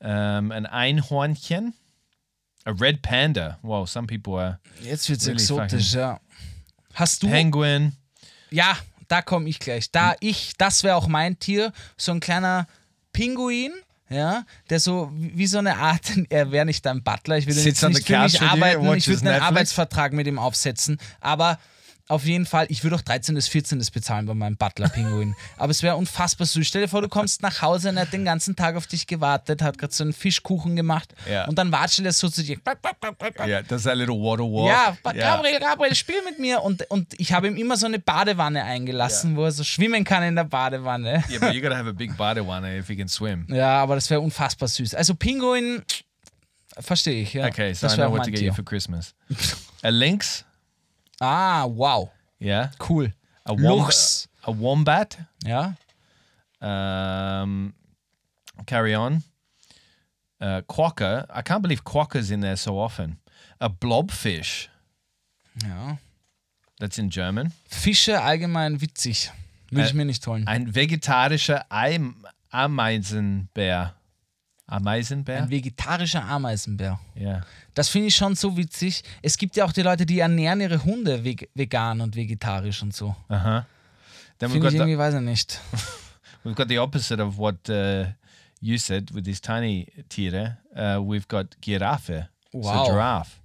Um, 0.00 0.52
an 0.52 0.66
Einhornchen. 0.66 1.74
A 2.66 2.72
red 2.72 3.02
panda. 3.02 3.58
Well, 3.62 3.86
some 3.86 4.06
people 4.06 4.36
are. 4.36 4.58
jetzt 4.80 5.08
wird's 5.10 5.26
Really 5.26 5.42
exotisch, 5.42 5.94
ja. 5.94 6.18
Hast 6.94 7.22
du. 7.22 7.28
Penguin. 7.28 7.92
Ja, 8.50 8.76
da 9.08 9.22
komme 9.22 9.48
ich 9.48 9.58
gleich. 9.58 9.90
Da 9.90 10.14
ich, 10.20 10.54
das 10.56 10.82
wäre 10.82 10.96
auch 10.96 11.08
mein 11.08 11.38
Tier, 11.38 11.72
so 11.96 12.12
ein 12.12 12.20
kleiner 12.20 12.66
Pinguin, 13.12 13.72
ja, 14.08 14.44
der 14.70 14.80
so 14.80 15.10
wie 15.12 15.46
so 15.46 15.58
eine 15.58 15.76
Art, 15.76 16.12
er 16.30 16.52
wäre 16.52 16.64
nicht 16.64 16.86
dein 16.86 17.02
Butler, 17.02 17.38
ich 17.38 17.46
würde 17.46 17.60
jetzt 17.60 17.82
nicht 17.82 18.06
für 18.06 18.18
mich 18.18 18.40
arbeiten, 18.40 18.80
ich 18.94 19.08
würde 19.08 19.20
einen 19.20 19.24
Netflix? 19.24 19.42
Arbeitsvertrag 19.42 20.12
mit 20.12 20.26
ihm 20.26 20.38
aufsetzen, 20.38 20.98
aber 21.20 21.58
auf 22.06 22.26
jeden 22.26 22.44
Fall, 22.44 22.66
ich 22.68 22.82
würde 22.84 22.96
auch 22.96 23.00
13. 23.00 23.34
bis 23.34 23.48
14. 23.48 23.78
bezahlen 23.92 24.26
bei 24.26 24.34
meinem 24.34 24.56
Butler-Pinguin. 24.58 25.34
Aber 25.56 25.70
es 25.70 25.82
wäre 25.82 25.96
unfassbar 25.96 26.46
süß. 26.46 26.66
Stell 26.66 26.82
dir 26.82 26.88
vor, 26.88 27.00
du 27.00 27.08
kommst 27.08 27.40
nach 27.40 27.62
Hause 27.62 27.88
und 27.88 27.96
er 27.96 28.02
hat 28.02 28.12
den 28.12 28.26
ganzen 28.26 28.56
Tag 28.56 28.76
auf 28.76 28.86
dich 28.86 29.06
gewartet, 29.06 29.62
hat 29.62 29.78
gerade 29.78 29.94
so 29.94 30.04
einen 30.04 30.12
Fischkuchen 30.12 30.76
gemacht 30.76 31.14
Ja. 31.30 31.46
und 31.46 31.56
dann 31.56 31.72
watschelt 31.72 32.04
er 32.06 32.12
so 32.12 32.28
zu 32.28 32.42
dir. 32.42 32.58
Yeah, 33.46 33.62
does 33.62 33.84
that 33.84 33.96
little 33.96 34.16
waddle 34.16 34.44
walk? 34.46 34.68
Ja, 34.68 35.12
Gabriel, 35.12 35.58
Gabriel, 35.60 35.94
spiel 35.94 36.22
mit 36.26 36.38
mir. 36.38 36.62
Und, 36.62 36.88
und 36.90 37.18
ich 37.18 37.32
habe 37.32 37.48
ihm 37.48 37.56
immer 37.56 37.78
so 37.78 37.86
eine 37.86 37.98
Badewanne 37.98 38.62
eingelassen, 38.64 39.34
wo 39.36 39.44
er 39.44 39.52
so 39.52 39.64
schwimmen 39.64 40.04
kann 40.04 40.22
in 40.24 40.36
der 40.36 40.44
Badewanne. 40.44 41.24
Yeah, 41.30 41.38
but 41.40 41.54
you 41.54 41.62
gotta 41.62 41.76
have 41.76 41.88
a 41.88 41.92
big 41.92 42.14
badewanne 42.18 42.76
if 42.78 42.90
you 42.90 42.96
can 42.96 43.08
swim. 43.08 43.46
Ja, 43.48 43.82
aber 43.82 43.94
das 43.94 44.10
wäre 44.10 44.20
unfassbar 44.20 44.68
süß. 44.68 44.94
Also 44.94 45.14
Pinguin, 45.14 45.82
verstehe 46.78 47.22
ich, 47.22 47.32
ja. 47.32 47.46
Okay, 47.46 47.72
so 47.72 47.86
das 47.86 47.94
I 47.94 47.96
know 47.96 48.10
what 48.12 48.24
to 48.24 48.30
get 48.30 48.40
you 48.42 48.52
for 48.52 48.64
Christmas. 48.64 49.14
a 49.82 49.88
lynx. 49.88 50.44
Ah, 51.20 51.64
wow, 51.66 52.10
Yeah. 52.40 52.70
cool. 52.78 53.12
A 53.44 53.52
womb- 53.52 53.62
Luchs. 53.86 54.28
A 54.42 54.52
wombat. 54.58 55.18
Ja, 55.44 55.74
Um, 56.60 57.74
carry 58.66 58.94
on. 58.94 59.22
Uh, 60.40 60.62
quokka. 60.66 61.26
I 61.34 61.42
can't 61.42 61.60
believe 61.62 61.84
quokka's 61.84 62.30
in 62.30 62.40
there 62.40 62.56
so 62.56 62.78
often. 62.78 63.18
A 63.60 63.68
blobfish. 63.68 64.68
ja. 65.62 65.98
That's 66.80 66.98
in 66.98 67.08
German. 67.10 67.52
Fische 67.68 68.20
allgemein 68.20 68.80
witzig. 68.80 69.30
Würde 69.70 69.84
Äh, 69.84 69.86
ich 69.88 69.94
mir 69.94 70.04
nicht 70.04 70.26
holen. 70.26 70.46
Ein 70.48 70.74
vegetarischer 70.74 71.64
Eim 71.70 72.26
Ameisenbär. 72.50 73.94
Ameisenbär? 74.66 75.42
Ein 75.42 75.50
vegetarischer 75.50 76.24
Ameisenbär. 76.24 76.98
yeah. 77.16 77.42
Das 77.74 77.88
finde 77.88 78.08
ich 78.08 78.16
schon 78.16 78.34
so 78.34 78.56
witzig. 78.56 79.02
Es 79.22 79.36
gibt 79.36 79.56
ja 79.56 79.64
auch 79.64 79.72
die 79.72 79.82
Leute, 79.82 80.06
die 80.06 80.20
ernähren 80.20 80.60
ihre 80.60 80.82
Hunde 80.84 81.22
veg 81.24 81.50
vegan 81.54 82.00
und 82.00 82.16
vegetarisch 82.16 82.82
und 82.82 82.94
so. 82.94 83.14
We've 83.28 83.64
Finde 84.38 84.60
got 84.60 84.72
ich 84.72 84.72
the, 84.72 84.76
irgendwie, 84.78 84.98
weiß 84.98 85.14
ich 85.14 85.20
nicht. 85.20 85.60
we've 86.44 86.54
got 86.54 86.68
the 86.68 86.78
opposite 86.78 87.20
of 87.22 87.38
what 87.38 87.68
uh, 87.68 88.06
you 88.60 88.78
said 88.78 89.10
with 89.14 89.24
these 89.24 89.40
tiny 89.40 89.86
tiere. 90.08 90.58
Uh, 90.74 91.00
we've 91.00 91.28
got 91.28 91.60
giraffe. 91.60 92.28
Wow. 92.52 92.86
So 92.86 92.92
giraffe. 92.92 93.40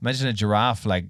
Imagine 0.00 0.28
a 0.28 0.32
giraffe 0.32 0.84
like 0.86 1.06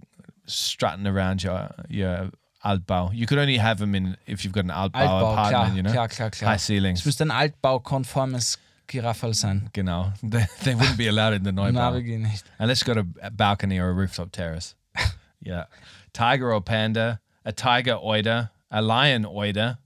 strutting 0.47 1.07
around 1.07 1.43
your 1.43 1.75
your 1.89 2.31
Altbau. 2.65 3.11
You 3.13 3.27
could 3.27 3.39
only 3.39 3.59
have 3.59 3.79
them 3.79 3.95
in 3.95 4.17
if 4.27 4.45
you've 4.45 4.53
got 4.53 4.65
an 4.65 4.71
Altbau, 4.71 4.93
Altbau, 4.95 5.33
apartment, 5.33 5.51
klar, 5.51 5.77
you 5.77 5.83
know, 5.83 5.93
klar, 5.93 6.09
klar, 6.09 6.31
klar. 6.31 6.51
high 6.53 6.59
ceilings. 6.59 7.01
Es 7.01 7.07
müsste 7.07 7.25
ein 7.25 7.31
altbaukonformes 7.31 8.59
Giraffe 8.95 9.35
sein. 9.35 9.71
Genau. 9.73 10.13
They, 10.23 10.47
they 10.63 10.75
wouldn't 10.75 10.97
be 10.97 11.09
allowed 11.09 11.35
in 11.35 11.43
the 11.43 11.51
Neubau. 11.51 12.01
nicht. 12.19 12.45
Unless 12.59 12.87
you've 12.87 12.95
got 12.95 13.05
a, 13.23 13.31
balcony 13.31 13.79
or 13.81 13.89
a 13.89 13.93
rooftop 13.93 14.31
terrace. 14.31 14.75
yeah. 15.41 15.65
Tiger 16.13 16.53
or 16.53 16.61
panda, 16.61 17.21
a 17.45 17.53
tiger 17.53 17.97
oider, 17.97 18.51
a 18.71 18.81
lion 18.81 19.25
oider. 19.25 19.79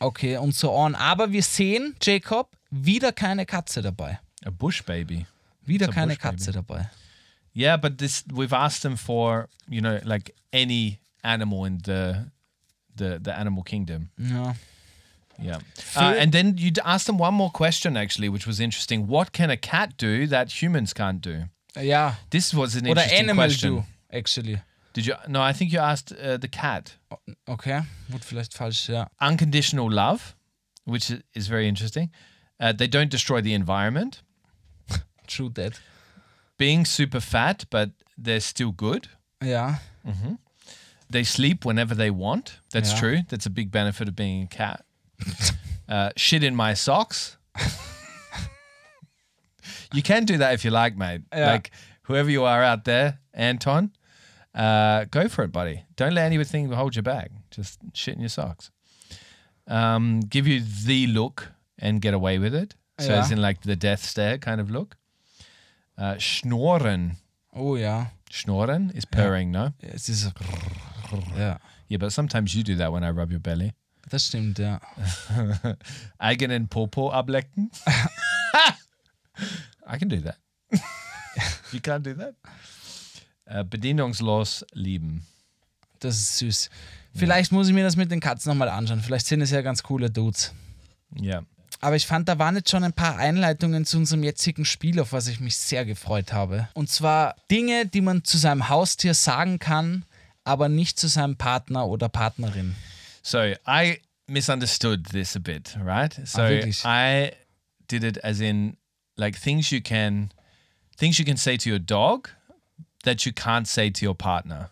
Okay, 0.00 0.36
und 0.36 0.54
so 0.54 0.72
on. 0.72 0.94
Aber 0.94 1.30
wir 1.30 1.42
sehen, 1.42 1.94
Jacob, 2.00 2.56
wieder 2.70 3.12
keine 3.12 3.44
Katze 3.44 3.82
dabei. 3.82 4.18
A 4.46 4.50
bush 4.50 4.82
baby. 4.82 5.26
Wieder 5.66 5.86
It's 5.86 5.94
keine 5.94 6.14
bush 6.14 6.22
baby. 6.22 6.36
Katze 6.36 6.52
dabei. 6.52 6.90
Yeah, 7.52 7.76
but 7.76 7.98
this 7.98 8.24
we've 8.32 8.54
asked 8.54 8.82
them 8.82 8.96
for, 8.96 9.48
you 9.68 9.82
know, 9.82 9.98
like 10.04 10.34
any 10.52 11.00
animal 11.22 11.66
in 11.66 11.80
the 11.84 12.30
the 12.96 13.18
the 13.22 13.36
animal 13.36 13.62
kingdom. 13.62 14.08
Ja. 14.16 14.54
Yeah. 15.42 15.58
Uh, 15.96 16.14
and 16.18 16.32
then 16.32 16.54
you 16.58 16.70
asked 16.84 17.06
them 17.06 17.18
one 17.18 17.34
more 17.34 17.50
question 17.50 17.96
actually, 17.96 18.28
which 18.28 18.46
was 18.46 18.60
interesting. 18.60 19.06
What 19.06 19.32
can 19.32 19.50
a 19.50 19.56
cat 19.56 19.96
do 19.96 20.26
that 20.26 20.62
humans 20.62 20.92
can't 20.92 21.20
do? 21.20 21.44
Yeah. 21.76 22.14
This 22.30 22.52
was 22.54 22.74
an 22.74 22.82
Oder 22.86 23.00
interesting 23.00 23.18
Animal 23.18 23.44
question. 23.44 23.74
Do, 23.76 23.84
actually. 24.12 24.60
Did 24.92 25.06
you? 25.06 25.14
No, 25.28 25.40
I 25.40 25.52
think 25.52 25.72
you 25.72 25.78
asked 25.78 26.12
uh, 26.12 26.36
the 26.36 26.48
cat. 26.48 26.96
Okay, 27.48 27.80
gut, 28.10 28.24
vielleicht 28.24 28.52
falsch, 28.54 28.88
ja. 28.88 29.06
Unconditional 29.20 29.88
love, 29.88 30.34
which 30.84 31.12
is 31.34 31.46
very 31.48 31.68
interesting. 31.68 32.10
Uh, 32.58 32.72
they 32.72 32.88
don't 32.88 33.10
destroy 33.10 33.40
the 33.40 33.54
environment. 33.54 34.22
True 35.28 35.48
that. 35.54 35.80
Being 36.58 36.84
super 36.84 37.20
fat, 37.20 37.64
but 37.70 37.90
they're 38.18 38.40
still 38.40 38.72
good. 38.72 39.08
Ja. 39.42 39.74
They 41.08 41.24
sleep 41.24 41.64
whenever 41.64 41.94
they 41.94 42.10
want. 42.10 42.60
That's 42.72 42.90
Yeah. 42.92 42.98
true. 43.00 43.18
That's 43.28 43.46
a 43.46 43.50
big 43.50 43.70
benefit 43.70 44.08
of 44.08 44.14
being 44.14 44.42
a 44.42 44.46
cat. 44.46 44.84
Uh, 45.88 46.10
shit 46.16 46.42
in 46.44 46.54
my 46.54 46.74
socks. 46.74 47.36
you 49.92 50.02
can 50.02 50.24
do 50.24 50.38
that 50.38 50.54
if 50.54 50.64
you 50.64 50.70
like, 50.70 50.96
mate. 50.96 51.22
Yeah. 51.32 51.50
Like 51.52 51.70
whoever 52.02 52.30
you 52.30 52.44
are 52.44 52.62
out 52.62 52.84
there, 52.84 53.18
Anton, 53.34 53.92
uh, 54.54 55.04
go 55.10 55.28
for 55.28 55.44
it, 55.44 55.52
buddy. 55.52 55.84
Don't 55.96 56.14
let 56.14 56.26
anything 56.32 56.70
hold 56.72 56.96
you 56.96 57.02
back. 57.02 57.30
Just 57.50 57.80
shit 57.94 58.14
in 58.14 58.20
your 58.20 58.28
socks. 58.28 58.70
Um, 59.66 60.20
give 60.20 60.46
you 60.46 60.60
the 60.86 61.06
look 61.06 61.48
and 61.78 62.00
get 62.00 62.14
away 62.14 62.38
with 62.38 62.54
it. 62.54 62.74
So 62.98 63.12
Yeah. 63.12 63.20
as 63.20 63.30
in 63.30 63.40
like 63.40 63.62
the 63.62 63.76
death 63.76 64.02
stare 64.04 64.38
kind 64.38 64.60
of 64.60 64.70
look. 64.70 64.96
Uh, 65.96 66.16
schnorren. 66.18 67.16
Oh 67.54 67.76
yeah. 67.76 68.06
Schnorren 68.30 68.92
is 68.94 69.04
purring, 69.04 69.50
no? 69.50 69.72
Es 69.82 70.08
ist 70.08 70.22
so. 70.22 70.30
Ja. 71.36 71.58
Yeah, 71.88 71.98
but 71.98 72.12
sometimes 72.12 72.54
you 72.54 72.62
do 72.62 72.76
that 72.76 72.92
when 72.92 73.02
I 73.02 73.10
rub 73.10 73.30
your 73.32 73.40
belly. 73.40 73.72
Das 74.10 74.26
stimmt, 74.26 74.58
ja. 74.58 74.80
Eigenen 76.18 76.68
Popo 76.68 77.12
ablecken. 77.12 77.70
I 79.86 79.98
can 79.98 80.08
do 80.08 80.20
that. 80.20 80.36
you 81.72 81.78
can't 81.78 82.00
do 82.00 82.14
that. 82.14 82.34
Äh, 83.44 83.64
bedienungslos 83.64 84.66
lieben. 84.72 85.26
Das 86.00 86.16
ist 86.16 86.38
süß. 86.38 86.70
Vielleicht 87.14 87.52
muss 87.52 87.68
ich 87.68 87.74
mir 87.74 87.84
das 87.84 87.96
mit 87.96 88.10
den 88.10 88.20
Katzen 88.20 88.50
nochmal 88.50 88.68
anschauen. 88.68 89.00
Vielleicht 89.00 89.26
sind 89.26 89.42
es 89.42 89.50
ja 89.50 89.62
ganz 89.62 89.82
coole 89.82 90.10
Dudes. 90.10 90.54
Ja. 91.14 91.42
Aber 91.80 91.96
ich 91.96 92.06
fand, 92.06 92.28
da 92.28 92.38
waren 92.38 92.56
jetzt 92.56 92.70
schon 92.70 92.84
ein 92.84 92.92
paar 92.92 93.16
Einleitungen 93.16 93.84
zu 93.84 93.96
unserem 93.96 94.24
jetzigen 94.24 94.64
Spiel, 94.64 95.00
auf 95.00 95.12
was 95.12 95.28
ich 95.28 95.40
mich 95.40 95.56
sehr 95.56 95.84
gefreut 95.84 96.32
habe. 96.32 96.68
Und 96.74 96.90
zwar 96.90 97.36
Dinge, 97.50 97.86
die 97.86 98.00
man 98.00 98.24
zu 98.24 98.38
seinem 98.38 98.68
Haustier 98.68 99.14
sagen 99.14 99.58
kann, 99.58 100.04
aber 100.44 100.68
nicht 100.68 100.98
zu 100.98 101.06
seinem 101.06 101.36
Partner 101.36 101.86
oder 101.86 102.08
Partnerin. 102.08 102.74
So 103.22 103.54
I 103.66 103.98
misunderstood 104.28 105.06
this 105.06 105.36
a 105.36 105.40
bit, 105.40 105.76
right? 105.80 106.12
So 106.24 106.42
wirklich? 106.42 106.84
I 106.84 107.32
did 107.88 108.04
it 108.04 108.18
as 108.18 108.40
in 108.40 108.76
like 109.16 109.36
things 109.36 109.70
you 109.72 109.80
can 109.82 110.32
things 110.96 111.18
you 111.18 111.24
can 111.24 111.36
say 111.36 111.56
to 111.56 111.68
your 111.68 111.78
dog 111.78 112.28
that 113.04 113.26
you 113.26 113.32
can't 113.32 113.66
say 113.66 113.90
to 113.90 114.04
your 114.04 114.14
partner. 114.14 114.70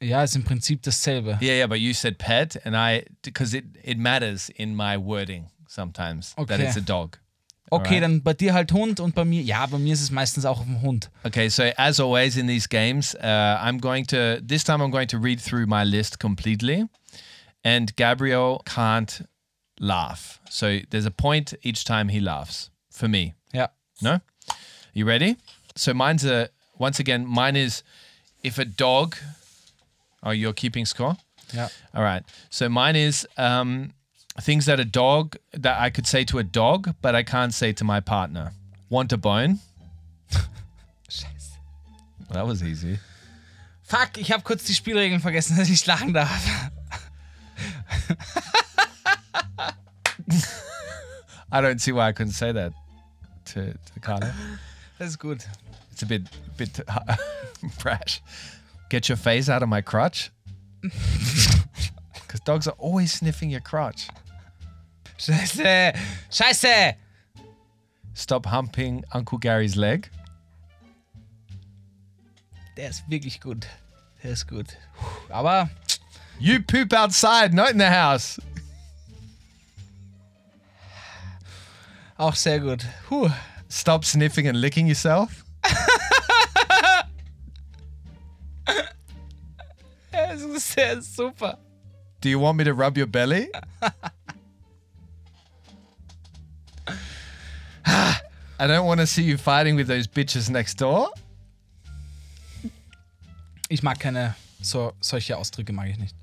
Ja, 0.00 0.22
ist 0.22 0.34
im 0.34 0.42
Prinzip 0.42 0.82
dasselbe. 0.82 1.38
Yeah, 1.40 1.54
yeah, 1.54 1.66
but 1.66 1.78
you 1.78 1.94
said 1.94 2.18
pet, 2.18 2.56
and 2.64 2.74
I 2.76 3.04
because 3.22 3.54
it 3.54 3.64
it 3.84 3.98
matters 3.98 4.50
in 4.50 4.74
my 4.74 4.96
wording 4.96 5.50
sometimes 5.68 6.34
that 6.46 6.60
it's 6.60 6.76
a 6.76 6.80
dog. 6.80 7.18
Okay, 7.70 7.94
Alright. 7.94 8.02
dann 8.02 8.22
bei 8.22 8.34
dir 8.34 8.52
halt 8.52 8.70
Hund 8.72 9.00
und 9.00 9.14
bei 9.14 9.24
mir, 9.24 9.40
ja, 9.42 9.64
bei 9.64 9.78
mir 9.78 9.94
ist 9.94 10.02
es 10.02 10.10
meistens 10.10 10.44
auch 10.44 10.60
ein 10.60 10.82
Hund. 10.82 11.08
Okay, 11.24 11.48
so 11.48 11.62
as 11.78 11.98
always 12.00 12.36
in 12.36 12.46
these 12.46 12.68
games, 12.68 13.14
uh, 13.14 13.56
I'm 13.62 13.80
going 13.80 14.04
to 14.08 14.40
this 14.46 14.62
time 14.62 14.82
I'm 14.82 14.90
going 14.90 15.08
to 15.08 15.18
read 15.18 15.40
through 15.40 15.66
my 15.66 15.82
list 15.82 16.18
completely, 16.18 16.84
and 17.64 17.94
Gabriel 17.96 18.62
can't 18.66 19.26
laugh. 19.80 20.40
So 20.50 20.80
there's 20.90 21.06
a 21.06 21.10
point 21.10 21.54
each 21.62 21.84
time 21.84 22.08
he 22.08 22.20
laughs 22.20 22.70
for 22.90 23.08
me. 23.08 23.34
Yeah. 23.52 23.68
No, 24.00 24.20
you 24.92 25.04
ready? 25.04 25.36
So 25.76 25.94
mine's 25.94 26.24
a 26.24 26.48
once 26.78 26.98
again 26.98 27.26
mine 27.26 27.56
is 27.56 27.82
if 28.42 28.58
a 28.58 28.64
dog. 28.64 29.16
Oh, 30.22 30.30
you're 30.30 30.52
keeping 30.52 30.86
score. 30.86 31.16
Yeah. 31.52 31.68
All 31.94 32.02
right. 32.02 32.22
So 32.48 32.68
mine 32.68 32.96
is 32.96 33.26
um, 33.36 33.92
things 34.40 34.66
that 34.66 34.78
a 34.80 34.84
dog 34.84 35.36
that 35.52 35.80
I 35.80 35.90
could 35.90 36.06
say 36.06 36.24
to 36.24 36.38
a 36.38 36.44
dog, 36.44 36.94
but 37.02 37.14
I 37.14 37.22
can't 37.22 37.52
say 37.52 37.72
to 37.72 37.84
my 37.84 38.00
partner. 38.00 38.52
Want 38.88 39.12
a 39.12 39.16
bone? 39.16 39.58
Scheiße. 41.08 41.56
Well, 42.28 42.34
that 42.34 42.46
was 42.46 42.62
easy. 42.62 42.98
Fuck, 43.82 44.16
ich 44.16 44.32
habe 44.32 44.42
kurz 44.42 44.64
die 44.64 44.74
Spielregeln 44.74 45.20
vergessen, 45.20 45.56
dass 45.58 45.68
ich 45.68 45.84
lachen 45.86 46.12
darf. 46.14 46.70
I 51.52 51.60
don't 51.60 51.80
see 51.80 51.92
why 51.92 52.08
I 52.08 52.12
couldn't 52.12 52.32
say 52.32 52.52
that 52.52 52.72
to, 53.46 53.72
to 53.72 54.00
Carla. 54.00 54.32
That's 54.98 55.16
good. 55.16 55.44
It's 55.90 56.02
a 56.02 56.06
bit 56.06 56.22
bit 56.56 56.80
brash. 57.78 58.22
Get 58.88 59.08
your 59.08 59.16
face 59.16 59.48
out 59.48 59.62
of 59.62 59.68
my 59.68 59.80
crotch. 59.80 60.30
Because 62.32 62.46
dogs 62.46 62.66
are 62.66 62.74
always 62.78 63.12
sniffing 63.12 63.50
your 63.50 63.60
crotch. 63.60 64.08
Scheiße. 65.18 65.94
Scheiße. 66.30 66.94
Stop 68.14 68.46
humping 68.46 69.04
Uncle 69.12 69.36
Gary's 69.36 69.76
leg. 69.76 70.10
Der 72.78 72.88
ist 72.88 73.04
wirklich 73.10 73.38
gut. 73.38 73.66
Der 74.22 74.30
ist 74.30 74.48
gut. 74.48 74.78
Aber 75.28 75.68
You 76.42 76.60
poop 76.60 76.92
outside, 76.92 77.54
not 77.54 77.70
in 77.70 77.78
the 77.78 77.88
house. 77.88 78.40
auch 82.18 82.34
sehr 82.34 82.58
gut. 82.58 82.84
Puh. 83.08 83.30
Stop 83.68 84.04
sniffing 84.04 84.48
and 84.48 84.60
licking 84.60 84.88
yourself. 84.88 85.44
Das 90.10 90.40
ist 90.40 90.72
sehr 90.72 91.00
super. 91.00 91.58
Do 92.20 92.28
you 92.28 92.40
want 92.40 92.58
me 92.58 92.64
to 92.64 92.74
rub 92.74 92.98
your 92.98 93.06
belly? 93.06 93.48
I 97.86 98.66
don't 98.66 98.84
want 98.84 99.00
to 99.00 99.06
see 99.06 99.22
you 99.22 99.36
fighting 99.38 99.76
with 99.76 99.86
those 99.86 100.08
bitches 100.08 100.50
next 100.50 100.80
door. 100.80 101.12
Ich 103.68 103.82
mag 103.82 104.00
keine 104.00 104.34
so, 104.60 104.92
solche 105.00 105.36
Ausdrücke 105.36 105.72
mag 105.72 105.88
ich 105.88 105.98
nicht. 105.98 106.16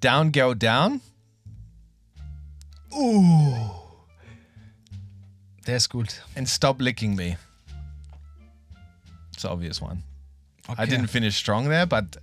Down, 0.00 0.32
girl, 0.32 0.54
down. 0.54 1.00
Der 5.66 5.76
ist 5.76 5.90
gut. 5.90 6.22
And 6.34 6.48
stop 6.48 6.80
licking 6.80 7.14
me. 7.14 7.36
It's 9.34 9.44
an 9.44 9.50
obvious 9.50 9.80
one. 9.80 10.02
Okay. 10.68 10.82
I 10.82 10.86
didn't 10.86 11.08
finish 11.08 11.36
strong 11.36 11.68
there, 11.68 11.86
but 11.86 12.16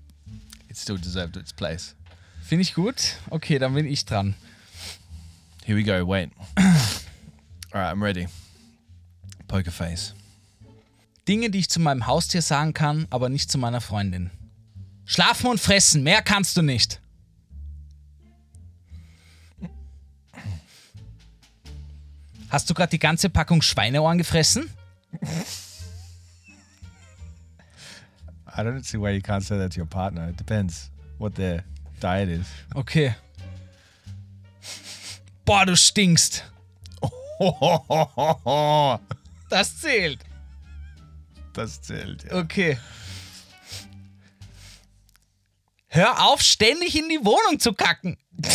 it 0.69 0.77
still 0.77 0.97
deserved 0.97 1.37
its 1.37 1.53
place. 1.53 1.95
Finde 2.41 2.63
ich 2.63 2.73
gut. 2.73 3.17
Okay, 3.29 3.59
dann 3.59 3.73
bin 3.73 3.85
ich 3.85 4.05
dran. 4.05 4.35
Here 5.65 5.75
we 5.75 5.83
go. 5.83 6.05
Wait. 6.05 6.31
All 6.57 7.81
right, 7.81 7.91
I'm 7.91 8.01
ready. 8.01 8.27
Poker 9.47 9.71
face. 9.71 10.13
Dinge, 11.27 11.49
die 11.49 11.59
ich 11.59 11.69
zu 11.69 11.79
meinem 11.79 12.07
Haustier 12.07 12.41
sagen 12.41 12.73
kann, 12.73 13.05
aber 13.09 13.29
nicht 13.29 13.51
zu 13.51 13.57
meiner 13.57 13.81
Freundin. 13.81 14.31
Schlafen 15.05 15.47
und 15.47 15.59
fressen, 15.59 16.03
mehr 16.03 16.21
kannst 16.21 16.57
du 16.57 16.61
nicht. 16.61 17.01
Hast 22.49 22.69
du 22.69 22.73
gerade 22.73 22.91
die 22.91 22.99
ganze 22.99 23.29
Packung 23.29 23.61
Schweineohren 23.61 24.17
gefressen? 24.17 24.69
I 28.57 28.61
don't 28.61 28.83
see 28.83 28.97
why 28.97 29.11
you 29.11 29.21
can't 29.21 29.43
say 29.43 29.57
that 29.57 29.73
to 29.73 29.79
your 29.81 29.87
partner. 29.87 30.29
It 30.29 30.37
depends 30.37 30.89
what 31.19 31.35
their 31.35 31.63
diet 31.99 32.29
is. 32.29 32.47
Okay. 32.75 33.15
Boah, 35.45 35.65
du 35.65 35.75
stinkst. 35.75 36.43
Das 39.49 39.79
zählt. 39.79 40.19
das 41.53 41.81
zählt. 41.81 42.25
Ja. 42.25 42.39
Okay. 42.39 42.77
Hör 45.87 46.25
auf, 46.25 46.41
ständig 46.41 46.97
in 46.97 47.07
die 47.07 47.23
Wohnung 47.23 47.59
zu 47.59 47.73
kacken. 47.73 48.17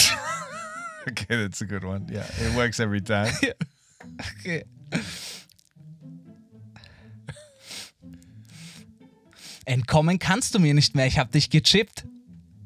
Okay, 1.04 1.42
that's 1.42 1.60
a 1.60 1.64
good 1.64 1.82
one. 1.82 2.06
Yeah, 2.08 2.24
it 2.40 2.54
works 2.54 2.78
every 2.78 3.00
time. 3.00 3.32
Okay. 4.40 4.64
Entkommen 9.64 10.18
kannst 10.18 10.54
du 10.54 10.58
mir 10.58 10.74
nicht 10.74 10.94
mehr, 10.94 11.06
ich 11.06 11.18
hab 11.18 11.30
dich 11.30 11.48
gechippt. 11.50 12.04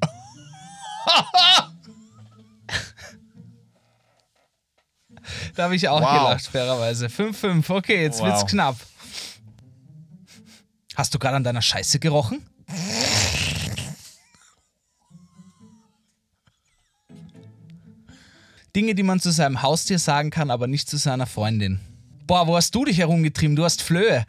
da 5.54 5.64
habe 5.64 5.76
ich 5.76 5.88
auch 5.88 6.00
Wow. 6.00 6.12
gelacht, 6.12 6.46
fairerweise. 6.46 7.06
5-5, 7.06 7.70
okay, 7.70 8.02
jetzt 8.02 8.22
wird's 8.22 8.42
Wow. 8.42 8.50
knapp. 8.50 8.76
Hast 10.94 11.14
du 11.14 11.18
gerade 11.18 11.36
an 11.36 11.44
deiner 11.44 11.62
Scheiße 11.62 11.98
gerochen? 11.98 12.42
Dinge, 18.76 18.94
die 18.94 19.02
man 19.02 19.18
zu 19.20 19.30
seinem 19.30 19.62
Haustier 19.62 19.98
sagen 19.98 20.28
kann, 20.28 20.50
aber 20.50 20.66
nicht 20.66 20.90
zu 20.90 20.98
seiner 20.98 21.26
Freundin. 21.26 21.80
Boah, 22.26 22.46
wo 22.46 22.56
hast 22.56 22.74
du 22.74 22.84
dich 22.84 22.98
herumgetrieben? 22.98 23.56
Du 23.56 23.64
hast 23.64 23.80
Flöhe. 23.80 24.26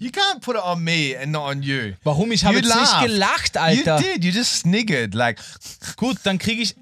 You 0.00 0.10
can't 0.10 0.40
put 0.40 0.56
it 0.56 0.62
on 0.62 0.82
me 0.82 1.16
and 1.16 1.30
not 1.30 1.42
on 1.42 1.62
you. 1.62 1.92
Warum? 2.02 2.32
Ich 2.32 2.44
habe 2.44 2.56
jetzt 2.56 2.74
nicht 2.74 3.00
gelacht, 3.00 3.56
Alter. 3.56 4.00
You 4.00 4.14
did. 4.14 4.24
You 4.24 4.32
just 4.32 4.60
sniggered. 4.60 5.14
Like, 5.14 5.40
Gut, 5.96 6.18
dann 6.24 6.38
kriege 6.38 6.62
ich. 6.62 6.74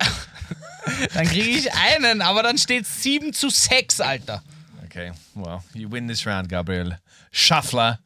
dann 1.15 1.27
kriege 1.27 1.51
ich 1.51 1.73
einen, 1.75 2.23
aber 2.23 2.43
dann 2.43 2.57
steht 2.57 2.87
7 2.87 3.35
zu 3.35 3.51
6, 3.51 4.01
Alter. 4.01 4.43
okay, 4.85 5.13
well, 5.35 5.61
you 5.75 5.91
win 5.91 6.09
this 6.09 6.27
round, 6.27 6.49
Gabriel. 6.49 6.99
Shuffler. 7.31 7.99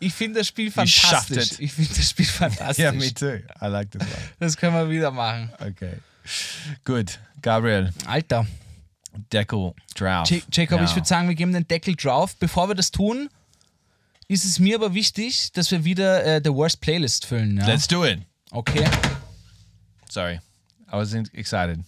Ich 0.00 0.14
finde 0.14 0.40
das 0.40 0.48
Spiel 0.48 0.70
fantastisch. 0.70 1.58
Ich 1.58 1.72
finde 1.72 1.94
das 1.94 2.10
Spiel 2.10 2.26
fantastisch. 2.26 2.78
Yeah, 2.84 2.92
me 2.92 3.12
too. 3.12 3.26
I 3.60 3.66
like 3.66 3.90
this 3.90 4.02
one. 4.02 4.10
Das 4.38 4.56
können 4.56 4.74
wir 4.74 4.88
wieder 4.90 5.10
machen. 5.10 5.50
Okay. 5.60 5.94
Good. 6.84 7.18
Gabriel, 7.42 7.92
Alter. 8.06 8.46
Deckel 9.32 9.72
drauf. 9.96 10.30
Ja- 10.30 10.38
Jacob, 10.52 10.80
ich 10.82 10.90
Now. 10.90 10.96
würde 10.96 11.08
sagen, 11.08 11.28
wir 11.28 11.34
geben 11.34 11.52
den 11.52 11.66
Deckel 11.66 11.96
drauf. 11.96 12.36
Bevor 12.36 12.68
wir 12.68 12.74
das 12.74 12.90
tun, 12.90 13.28
ist 14.28 14.44
es 14.44 14.58
mir 14.58 14.76
aber 14.76 14.94
wichtig, 14.94 15.52
dass 15.52 15.70
wir 15.70 15.84
wieder 15.84 16.24
äh, 16.24 16.40
The 16.44 16.50
Worst 16.52 16.80
Playlist 16.80 17.26
füllen. 17.26 17.56
Ja? 17.56 17.66
Let's 17.66 17.88
do 17.88 18.04
it. 18.04 18.20
Okay. 18.50 18.86
Sorry, 20.08 20.34
I 20.88 20.92
was 20.92 21.12
excited. 21.12 21.80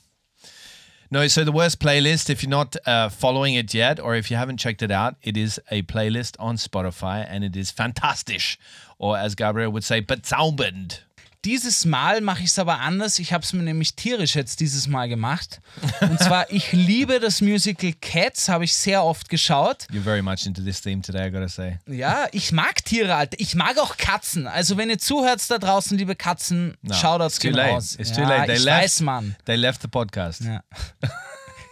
No, 1.13 1.27
so 1.27 1.43
the 1.43 1.51
worst 1.51 1.81
playlist, 1.81 2.31
if 2.31 2.45
you're 2.45 2.51
not 2.51 2.77
uh, 2.87 3.09
following 3.09 3.55
it 3.55 3.75
yet, 3.75 3.99
or 3.99 4.15
if 4.15 4.31
you 4.31 4.37
haven't 4.37 4.59
checked 4.59 4.81
it 4.81 4.93
out, 4.93 5.17
it 5.25 5.37
is 5.37 5.61
a 5.69 5.83
playlist 5.83 6.37
on 6.39 6.55
Spotify 6.55 7.27
and 7.29 7.43
it 7.43 7.57
is 7.57 7.73
fantastisch. 7.73 8.57
Or 8.97 9.19
as 9.19 9.35
Gabriel 9.35 9.73
would 9.73 9.83
say, 9.83 10.01
bezaubernd. 10.03 11.01
Dieses 11.47 11.87
Mal 11.87 12.21
mache 12.21 12.41
ich 12.41 12.51
es 12.51 12.59
aber 12.59 12.81
anders. 12.81 13.19
Ich 13.19 13.33
habe 13.33 13.43
es 13.43 13.55
mir 13.55 13.63
nämlich 13.63 13.95
tierisch 13.95 14.35
jetzt 14.35 14.61
dieses 14.61 14.87
Mal 14.89 15.09
gemacht. 15.09 15.61
Und 16.03 16.19
zwar, 16.21 16.51
ich 16.51 16.73
liebe 16.73 17.19
das 17.19 17.41
Musical 17.41 17.95
Cats, 17.99 18.51
habe 18.51 18.65
ich 18.65 18.75
sehr 18.75 19.03
oft 19.03 19.31
geschaut. 19.31 19.87
You're 19.91 20.03
very 20.03 20.21
much 20.21 20.45
into 20.45 20.61
this 20.63 20.83
theme 20.83 21.01
today, 21.01 21.29
I 21.29 21.31
gotta 21.31 21.49
say. 21.49 21.79
Ja, 21.87 22.27
ich 22.33 22.53
mag 22.53 22.85
Tiere, 22.85 23.15
Alter. 23.15 23.37
Ich 23.41 23.55
mag 23.55 23.79
auch 23.79 23.97
Katzen. 23.97 24.47
Also, 24.47 24.77
wenn 24.77 24.91
ihr 24.91 24.99
zuhört 24.99 25.41
da 25.51 25.57
draußen, 25.57 25.97
liebe 25.97 26.15
Katzen, 26.15 26.77
No, 26.83 26.95
Shoutouts 26.95 27.37
it's 27.37 27.39
too 27.43 27.49
gehen 27.49 27.55
late. 27.57 27.71
raus. 27.73 27.97
It's 27.99 28.11
ja, 28.11 28.17
too 28.17 28.23
late. 28.29 28.47
They 28.47 28.57
ich 28.57 28.65
left. 28.65 28.83
weiß, 28.85 29.01
Mann. 29.01 29.37
They 29.47 29.57
left 29.57 29.81
the 29.81 29.89
podcast. 29.89 30.43
Ja. 30.43 30.63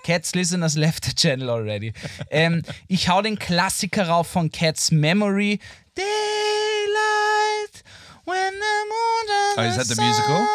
Cats 0.05 0.35
listeners 0.35 0.77
left 0.77 1.05
the 1.05 1.15
channel 1.15 1.51
already. 1.51 1.93
ähm, 2.31 2.63
ich 2.87 3.11
hau 3.11 3.21
den 3.21 3.39
Klassiker 3.39 4.09
rauf 4.09 4.29
von 4.29 4.51
Cats 4.51 4.91
Memory. 4.91 5.61
Daylight, 5.95 7.83
when 8.25 8.53
the 8.55 8.78
Oh, 9.59 9.63
is 9.63 9.75
the 9.75 9.79
that 9.79 9.89
the 9.89 10.01
musical? 10.01 10.47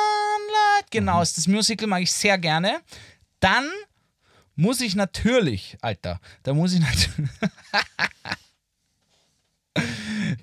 Genau, 0.89 1.21
ist 1.21 1.37
das 1.37 1.47
Musical, 1.47 1.87
mag 1.87 2.03
ich 2.03 2.11
sehr 2.11 2.37
gerne. 2.37 2.79
Dann 3.41 3.69
muss 4.55 4.79
ich 4.79 4.95
natürlich, 4.95 5.77
Alter, 5.81 6.21
da 6.43 6.53
muss 6.53 6.73
ich 6.73 6.79
natürlich. 6.79 7.29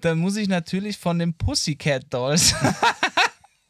Dann 0.00 0.18
muss 0.18 0.36
ich 0.36 0.48
natürlich 0.48 0.98
von 0.98 1.18
den 1.18 1.34
Pussycat 1.34 2.12
Dolls 2.12 2.54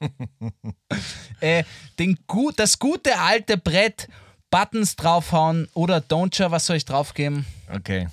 äh, 1.40 1.64
den 1.98 2.18
gut, 2.26 2.58
das 2.58 2.78
gute 2.78 3.18
alte 3.18 3.58
Brett 3.58 4.08
Buttons 4.50 4.96
draufhauen 4.96 5.68
oder 5.74 5.98
Don't 5.98 6.50
was 6.50 6.66
soll 6.66 6.76
ich 6.76 6.84
draufgeben? 6.84 7.46
Okay. 7.68 8.08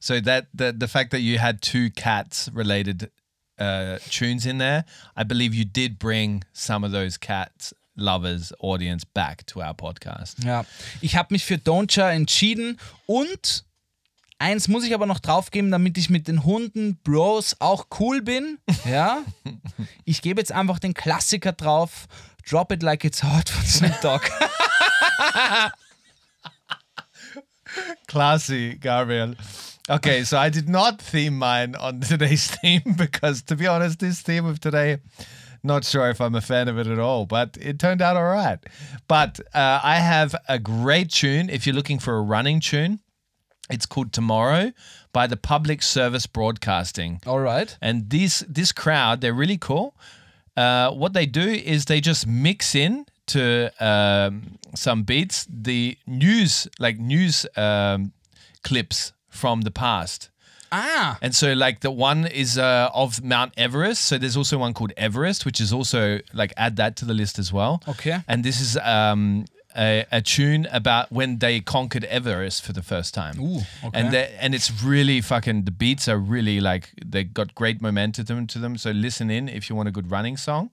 So 0.00 0.20
that 0.20 0.46
the 0.52 0.72
the 0.78 0.88
fact 0.88 1.12
that 1.12 1.20
you 1.20 1.40
had 1.40 1.62
two 1.62 1.90
cats 1.94 2.50
related 2.54 3.10
uh, 3.60 3.98
tunes 4.10 4.46
in 4.46 4.58
there, 4.58 4.84
I 5.16 5.24
believe 5.24 5.54
you 5.54 5.64
did 5.64 5.98
bring 5.98 6.44
some 6.52 6.86
of 6.86 6.92
those 6.92 7.18
cats 7.18 7.74
lovers 7.96 8.52
audience 8.60 9.04
back 9.04 9.46
to 9.48 9.60
our 9.60 9.74
podcast. 9.74 10.42
Ja, 10.44 10.64
ich 11.00 11.16
habe 11.16 11.34
mich 11.34 11.44
für 11.44 11.56
Don't 11.56 12.00
entschieden 12.00 12.78
und 13.06 13.64
eins 14.38 14.68
muss 14.68 14.84
ich 14.84 14.94
aber 14.94 15.06
noch 15.06 15.18
draufgeben, 15.18 15.70
damit 15.70 15.98
ich 15.98 16.08
mit 16.10 16.28
den 16.28 16.44
Hunden 16.44 16.96
Bros 17.02 17.56
auch 17.58 17.86
cool 17.98 18.22
bin. 18.22 18.58
Ja, 18.84 19.22
ich 20.04 20.22
gebe 20.22 20.40
jetzt 20.40 20.52
einfach 20.52 20.78
den 20.78 20.94
Klassiker 20.94 21.52
drauf. 21.52 22.06
Drop 22.48 22.72
it 22.72 22.82
like 22.82 23.04
it's 23.04 23.22
hot 23.22 23.50
von 23.50 23.66
Snoop 23.66 24.00
Dogg. 24.00 24.22
Classy, 28.06 28.78
Gabriel. 28.80 29.36
Okay, 29.90 30.22
so 30.24 30.36
I 30.36 30.50
did 30.50 30.68
not 30.68 31.00
theme 31.00 31.38
mine 31.38 31.74
on 31.74 32.00
today's 32.12 32.50
theme 32.50 32.94
because, 32.96 33.42
to 33.42 33.56
be 33.56 33.66
honest, 33.66 34.00
this 34.00 34.20
theme 34.20 34.44
of 34.44 34.60
today, 34.60 34.98
not 35.62 35.84
sure 35.84 36.10
if 36.10 36.20
I'm 36.20 36.34
a 36.34 36.42
fan 36.42 36.68
of 36.68 36.78
it 36.78 36.86
at 36.86 36.98
all, 36.98 37.24
but 37.24 37.56
it 37.60 37.78
turned 37.78 38.02
out 38.02 38.16
all 38.16 38.24
right. 38.24 38.58
But 39.06 39.40
uh, 39.54 39.80
I 39.82 39.96
have 39.96 40.34
a 40.46 40.58
great 40.58 41.10
tune 41.10 41.48
if 41.48 41.66
you're 41.66 41.74
looking 41.74 41.98
for 41.98 42.16
a 42.16 42.22
running 42.22 42.60
tune. 42.60 43.00
It's 43.70 43.86
called 43.86 44.12
Tomorrow 44.12 44.72
by 45.12 45.26
the 45.26 45.36
Public 45.36 45.82
Service 45.82 46.26
Broadcasting. 46.26 47.20
Alright. 47.26 47.76
And 47.80 48.10
these 48.10 48.40
this 48.48 48.72
crowd, 48.72 49.20
they're 49.20 49.34
really 49.34 49.58
cool. 49.58 49.96
Uh, 50.56 50.90
what 50.90 51.12
they 51.12 51.26
do 51.26 51.48
is 51.48 51.84
they 51.84 52.00
just 52.00 52.26
mix 52.26 52.74
in 52.74 53.06
to 53.28 53.70
um, 53.78 54.58
some 54.74 55.02
beats 55.02 55.46
the 55.50 55.96
news, 56.06 56.66
like 56.78 56.98
news 56.98 57.46
um, 57.56 58.12
clips 58.62 59.12
from 59.38 59.62
the 59.62 59.70
past. 59.70 60.30
Ah, 60.70 61.16
And 61.22 61.34
so, 61.34 61.54
like 61.54 61.80
the 61.80 61.90
one 61.90 62.26
is 62.26 62.58
uh, 62.58 62.90
of 63.02 63.22
Mount 63.24 63.52
Everest. 63.56 64.04
So 64.04 64.18
there's 64.18 64.36
also 64.36 64.58
one 64.58 64.74
called 64.74 64.92
Everest, 64.96 65.46
which 65.46 65.60
is 65.60 65.72
also 65.72 66.18
like 66.32 66.52
add 66.56 66.76
that 66.76 66.96
to 66.96 67.04
the 67.06 67.14
list 67.14 67.38
as 67.38 67.50
well. 67.52 67.80
Okay. 67.88 68.18
And 68.26 68.44
this 68.44 68.60
is 68.60 68.76
um, 68.76 69.46
a, 69.74 70.04
a 70.12 70.20
tune 70.20 70.66
about 70.70 71.10
when 71.10 71.38
they 71.38 71.60
conquered 71.60 72.04
Everest 72.04 72.62
for 72.66 72.72
the 72.74 72.82
first 72.82 73.14
time. 73.14 73.40
Ooh, 73.40 73.60
okay. 73.84 73.98
And 74.00 74.14
and 74.14 74.54
it's 74.54 74.70
really 74.84 75.22
fucking. 75.22 75.64
The 75.64 75.70
beats 75.70 76.06
are 76.08 76.18
really 76.18 76.60
like 76.60 76.90
they 77.12 77.24
got 77.24 77.54
great 77.54 77.80
momentum 77.80 78.46
to 78.48 78.58
them. 78.58 78.76
So 78.76 78.90
listen 78.90 79.30
in 79.30 79.48
if 79.48 79.70
you 79.70 79.76
want 79.76 79.88
a 79.88 79.92
good 79.92 80.10
running 80.10 80.36
song. 80.36 80.70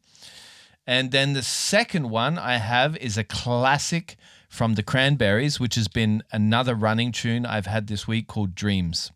And 0.88 1.12
then 1.12 1.34
the 1.34 1.42
second 1.42 2.10
one 2.12 2.38
I 2.38 2.58
have 2.58 2.98
is 2.98 3.18
a 3.18 3.24
classic 3.24 4.18
from 4.56 4.76
the 4.76 4.84
Cranberries, 4.84 5.60
which 5.60 5.76
has 5.76 5.88
been 5.88 6.23
another 6.32 6.73
running 6.73 7.11
tune 7.11 7.45
I've 7.45 7.68
had 7.68 7.88
this 7.88 8.07
week 8.07 8.27
called 8.27 8.56
Dreams. 8.56 9.11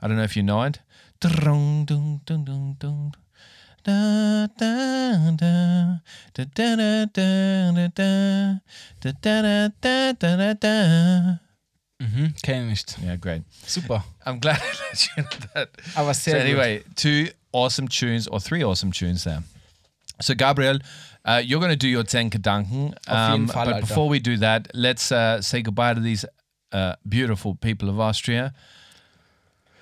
I 0.00 0.06
don't 0.08 0.16
know 0.16 0.22
if 0.22 0.36
you 0.36 0.42
know 0.42 0.62
it. 0.62 0.80
Mhm, 12.00 12.34
kenne 12.42 12.68
nicht. 12.68 12.96
Ja, 13.04 13.16
great. 13.16 13.42
Super. 13.66 14.02
I'm 14.24 14.40
glad 14.40 14.56
I 14.62 14.72
let 14.88 15.08
you 15.16 15.22
know 15.22 15.46
that. 15.54 15.68
Aber 15.96 16.14
sehr 16.14 16.32
so 16.32 16.38
anyway, 16.38 16.82
two 16.96 17.28
awesome 17.52 17.88
tunes 17.88 18.26
or 18.26 18.40
three 18.40 18.62
awesome 18.64 18.92
tunes 18.92 19.24
there. 19.24 19.42
So 20.20 20.34
Gabriel 20.34 20.78
uh, 21.24 21.42
you're 21.44 21.60
going 21.60 21.70
to 21.70 21.76
do 21.76 21.88
your 21.88 22.02
10 22.04 22.30
Gedanken. 22.30 22.94
Um, 23.08 23.46
Fall, 23.48 23.64
but 23.64 23.74
Alter. 23.74 23.86
before 23.86 24.08
we 24.08 24.20
do 24.20 24.36
that, 24.38 24.68
let's 24.74 25.12
uh, 25.12 25.40
say 25.42 25.62
goodbye 25.62 25.94
to 25.94 26.00
these 26.00 26.24
uh, 26.72 26.94
beautiful 27.08 27.54
people 27.54 27.88
of 27.88 27.98
Austria. 27.98 28.52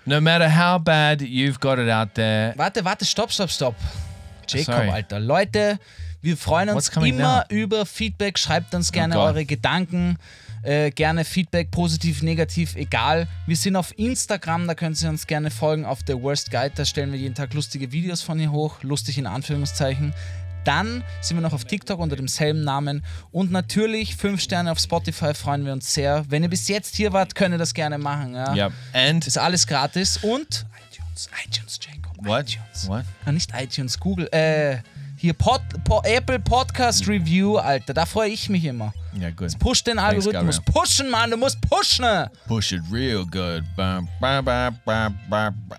No 0.07 0.21
matter 0.21 0.49
how 0.49 0.79
bad 0.79 1.21
you've 1.21 1.61
got 1.61 1.79
it 1.79 1.89
out 1.89 2.15
there, 2.15 2.55
Warte, 2.57 2.83
warte, 2.85 3.05
stopp, 3.05 3.31
stopp, 3.31 3.51
stopp. 3.51 3.75
Jacob, 4.47 4.75
Sorry. 4.75 4.89
Alter. 4.89 5.21
Leute, 5.21 5.79
wir 6.23 6.37
freuen 6.37 6.71
uns 6.71 6.89
immer 6.89 7.13
now? 7.13 7.43
Oh 7.43 7.55
über 7.55 7.85
Feedback. 7.87 8.39
Schreibt 8.39 8.75
uns 8.75 8.91
gerne 8.91 9.15
Gott. 9.15 9.35
eure 9.35 9.45
Gedanken. 9.45 10.17
Äh, 10.63 10.91
gerne 10.91 11.25
Feedback, 11.25 11.71
positiv, 11.71 12.23
negativ, 12.23 12.75
egal. 12.75 13.29
Wir 13.47 13.55
sind 13.57 13.77
auf 13.77 13.97
Instagram, 13.97 14.67
da 14.67 14.75
könnt 14.75 15.01
ihr 15.01 15.09
uns 15.09 15.27
gerne 15.27 15.51
folgen. 15.51 15.85
Auf 15.85 16.01
The 16.07 16.15
Worst 16.21 16.51
Guide, 16.51 16.73
da 16.75 16.85
stellen 16.85 17.13
wir 17.13 17.19
jeden 17.19 17.35
Tag 17.35 17.55
lustige 17.55 17.93
Videos 17.93 18.23
von 18.23 18.39
hier 18.41 18.51
hoch. 18.51 18.83
Lustig 18.83 19.19
in 19.19 19.27
Anführungszeichen. 19.27 20.13
Dann 20.69 21.03
sind 21.23 21.39
wir 21.39 21.41
noch 21.41 21.55
auf 21.55 21.65
TikTok 21.65 21.99
unter 21.99 22.15
demselben 22.15 22.63
Namen. 22.63 23.03
Und 23.33 23.51
natürlich 23.51 24.17
5 24.17 24.39
Sterne 24.39 24.71
auf 24.71 24.79
Spotify 24.79 25.33
freuen 25.33 25.65
wir 25.65 25.73
uns 25.73 25.95
sehr. 25.95 26.27
Wenn 26.29 26.43
ihr 26.43 26.51
bis 26.51 26.69
jetzt 26.69 26.95
hier 26.95 27.15
wart, 27.15 27.35
könnt 27.35 27.55
ihr 27.55 27.59
das 27.59 27.73
gerne 27.73 27.97
machen. 27.97 28.35
Ja? 28.35 28.55
yeah, 28.55 28.71
and 28.93 29.27
Ist 29.27 29.39
alles 29.39 29.67
gratis. 29.67 30.19
Und 30.19 30.67
iTunes, 30.93 31.31
iTunes, 31.43 31.79
Jacob. 31.81 32.13
What? 32.19 32.51
iTunes. 32.51 32.87
What? 32.87 33.05
Ah, 33.25 33.33
nicht 33.33 33.51
iTunes, 33.59 33.99
Google. 33.99 34.29
Äh, 34.31 34.83
hier 35.17 35.33
Pod, 35.33 35.63
Po- 35.85 36.03
Apple 36.05 36.39
Podcast 36.39 37.09
Review, 37.09 37.57
Alter. 37.57 37.95
Da 37.95 38.05
freue 38.05 38.29
ich 38.29 38.51
mich 38.51 38.67
immer. 38.67 38.93
Yeah, 39.19 39.31
good. 39.31 39.59
Push 39.59 39.85
den 39.85 39.99
Algorithmus. 39.99 40.63
Gabriel. 40.63 40.73
Pushen, 40.83 41.09
Mann, 41.09 41.31
du 41.31 41.39
musst 41.39 41.59
pushen. 41.63 42.05
Push 42.47 42.73
it 42.73 42.83
real 42.93 43.25
good. 43.25 43.65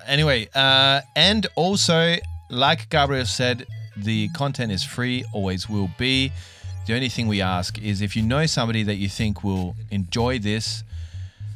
Anyway, 0.08 0.50
uh, 0.56 1.02
and 1.16 1.48
also, 1.56 2.16
like 2.50 2.90
Gabriel 2.90 3.28
said, 3.28 3.68
the 4.04 4.30
content 4.30 4.72
is 4.72 4.84
free, 4.84 5.24
always 5.34 5.70
will 5.70 5.90
be. 5.98 6.32
The 6.88 6.96
only 6.96 7.10
thing 7.10 7.28
we 7.28 7.42
ask 7.42 7.78
is 7.78 8.02
if 8.02 8.16
you 8.16 8.24
know 8.24 8.46
somebody 8.46 8.84
that 8.84 8.96
you 8.96 9.10
think 9.10 9.44
will 9.44 9.76
enjoy 9.92 10.40
this, 10.40 10.84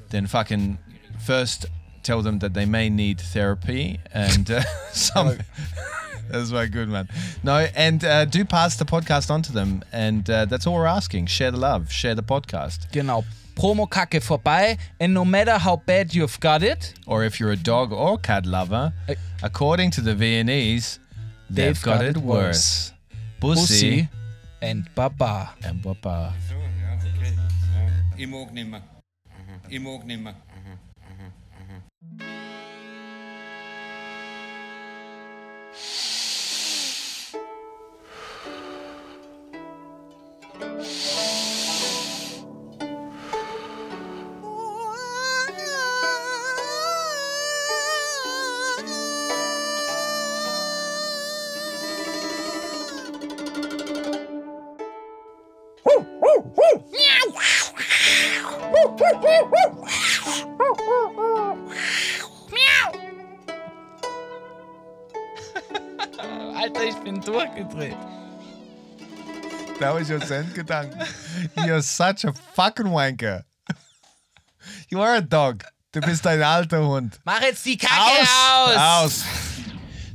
then 0.09 0.27
fucking 0.27 0.77
first 1.25 1.65
tell 2.03 2.21
them 2.21 2.39
that 2.39 2.53
they 2.53 2.65
may 2.65 2.89
need 2.89 3.19
therapy 3.19 3.99
and 4.13 4.51
uh, 4.51 4.61
some. 4.91 5.37
That's 6.29 6.51
my 6.51 6.67
good 6.67 6.87
man. 6.89 7.09
No, 7.43 7.67
and 7.75 8.03
uh, 8.03 8.25
do 8.25 8.45
pass 8.45 8.77
the 8.77 8.85
podcast 8.85 9.29
on 9.29 9.41
to 9.43 9.51
them, 9.51 9.83
and 9.91 10.27
uh, 10.29 10.45
that's 10.45 10.65
all 10.65 10.73
we're 10.73 10.85
asking. 10.85 11.25
Share 11.25 11.51
the 11.51 11.57
love, 11.57 11.91
share 11.91 12.15
the 12.15 12.23
podcast. 12.23 12.91
Genau. 12.91 13.25
Promo-Kacke 13.55 14.19
vorbei. 14.19 14.79
And 14.99 15.13
no 15.13 15.25
matter 15.25 15.57
how 15.57 15.77
bad 15.85 16.15
you've 16.15 16.39
got 16.39 16.63
it, 16.63 16.93
or 17.05 17.23
if 17.23 17.39
you're 17.39 17.51
a 17.51 17.57
dog 17.57 17.91
or 17.91 18.17
cat 18.17 18.45
lover, 18.45 18.93
according 19.43 19.91
to 19.91 20.01
the 20.01 20.15
Viennese, 20.15 20.97
They've, 21.53 21.79
got, 21.83 21.99
got, 21.99 22.05
it 22.05 22.17
worse. 22.17 22.91
worse. 23.39 23.69
Bussi 23.69 24.09
and 24.59 24.89
Baba. 24.95 25.53
And 25.63 25.83
Baba. 25.83 26.33
durchgedreht. 67.89 69.79
That 69.79 69.93
was 69.93 70.09
your 70.09 70.19
Zen 70.19 70.45
gedanken. 70.53 71.05
You're 71.65 71.81
such 71.81 72.23
a 72.23 72.33
fucking 72.33 72.85
wanker. 72.85 73.43
You 74.89 75.01
are 75.01 75.15
a 75.15 75.21
dog. 75.21 75.63
Du 75.91 76.01
bist 76.01 76.25
ein 76.25 76.41
alter 76.41 76.81
Hund. 76.81 77.19
Mach 77.25 77.41
jetzt 77.41 77.65
die 77.65 77.77
Kacke 77.77 78.21
aus! 78.21 78.77
Aus! 78.77 79.25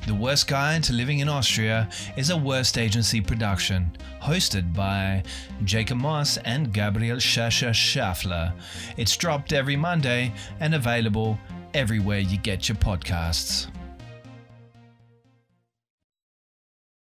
The 0.07 0.15
Worst 0.15 0.49
Guide 0.49 0.83
to 0.85 0.93
Living 0.95 1.21
in 1.21 1.29
Austria 1.29 1.89
is 2.17 2.31
a 2.31 2.37
Worst 2.37 2.79
Agency 2.79 3.21
production, 3.21 3.93
hosted 4.23 4.73
by 4.73 5.23
Jacob 5.65 5.99
Moss 5.99 6.39
and 6.39 6.73
Gabriel 6.73 7.19
Shasha 7.19 7.71
Schaffler. 7.75 8.55
It's 8.97 9.17
dropped 9.17 9.53
every 9.53 9.77
Monday 9.77 10.33
and 10.61 10.75
available 10.75 11.39
everywhere 11.75 12.21
you 12.21 12.39
get 12.39 12.69
your 12.69 12.79
podcasts. 12.79 13.69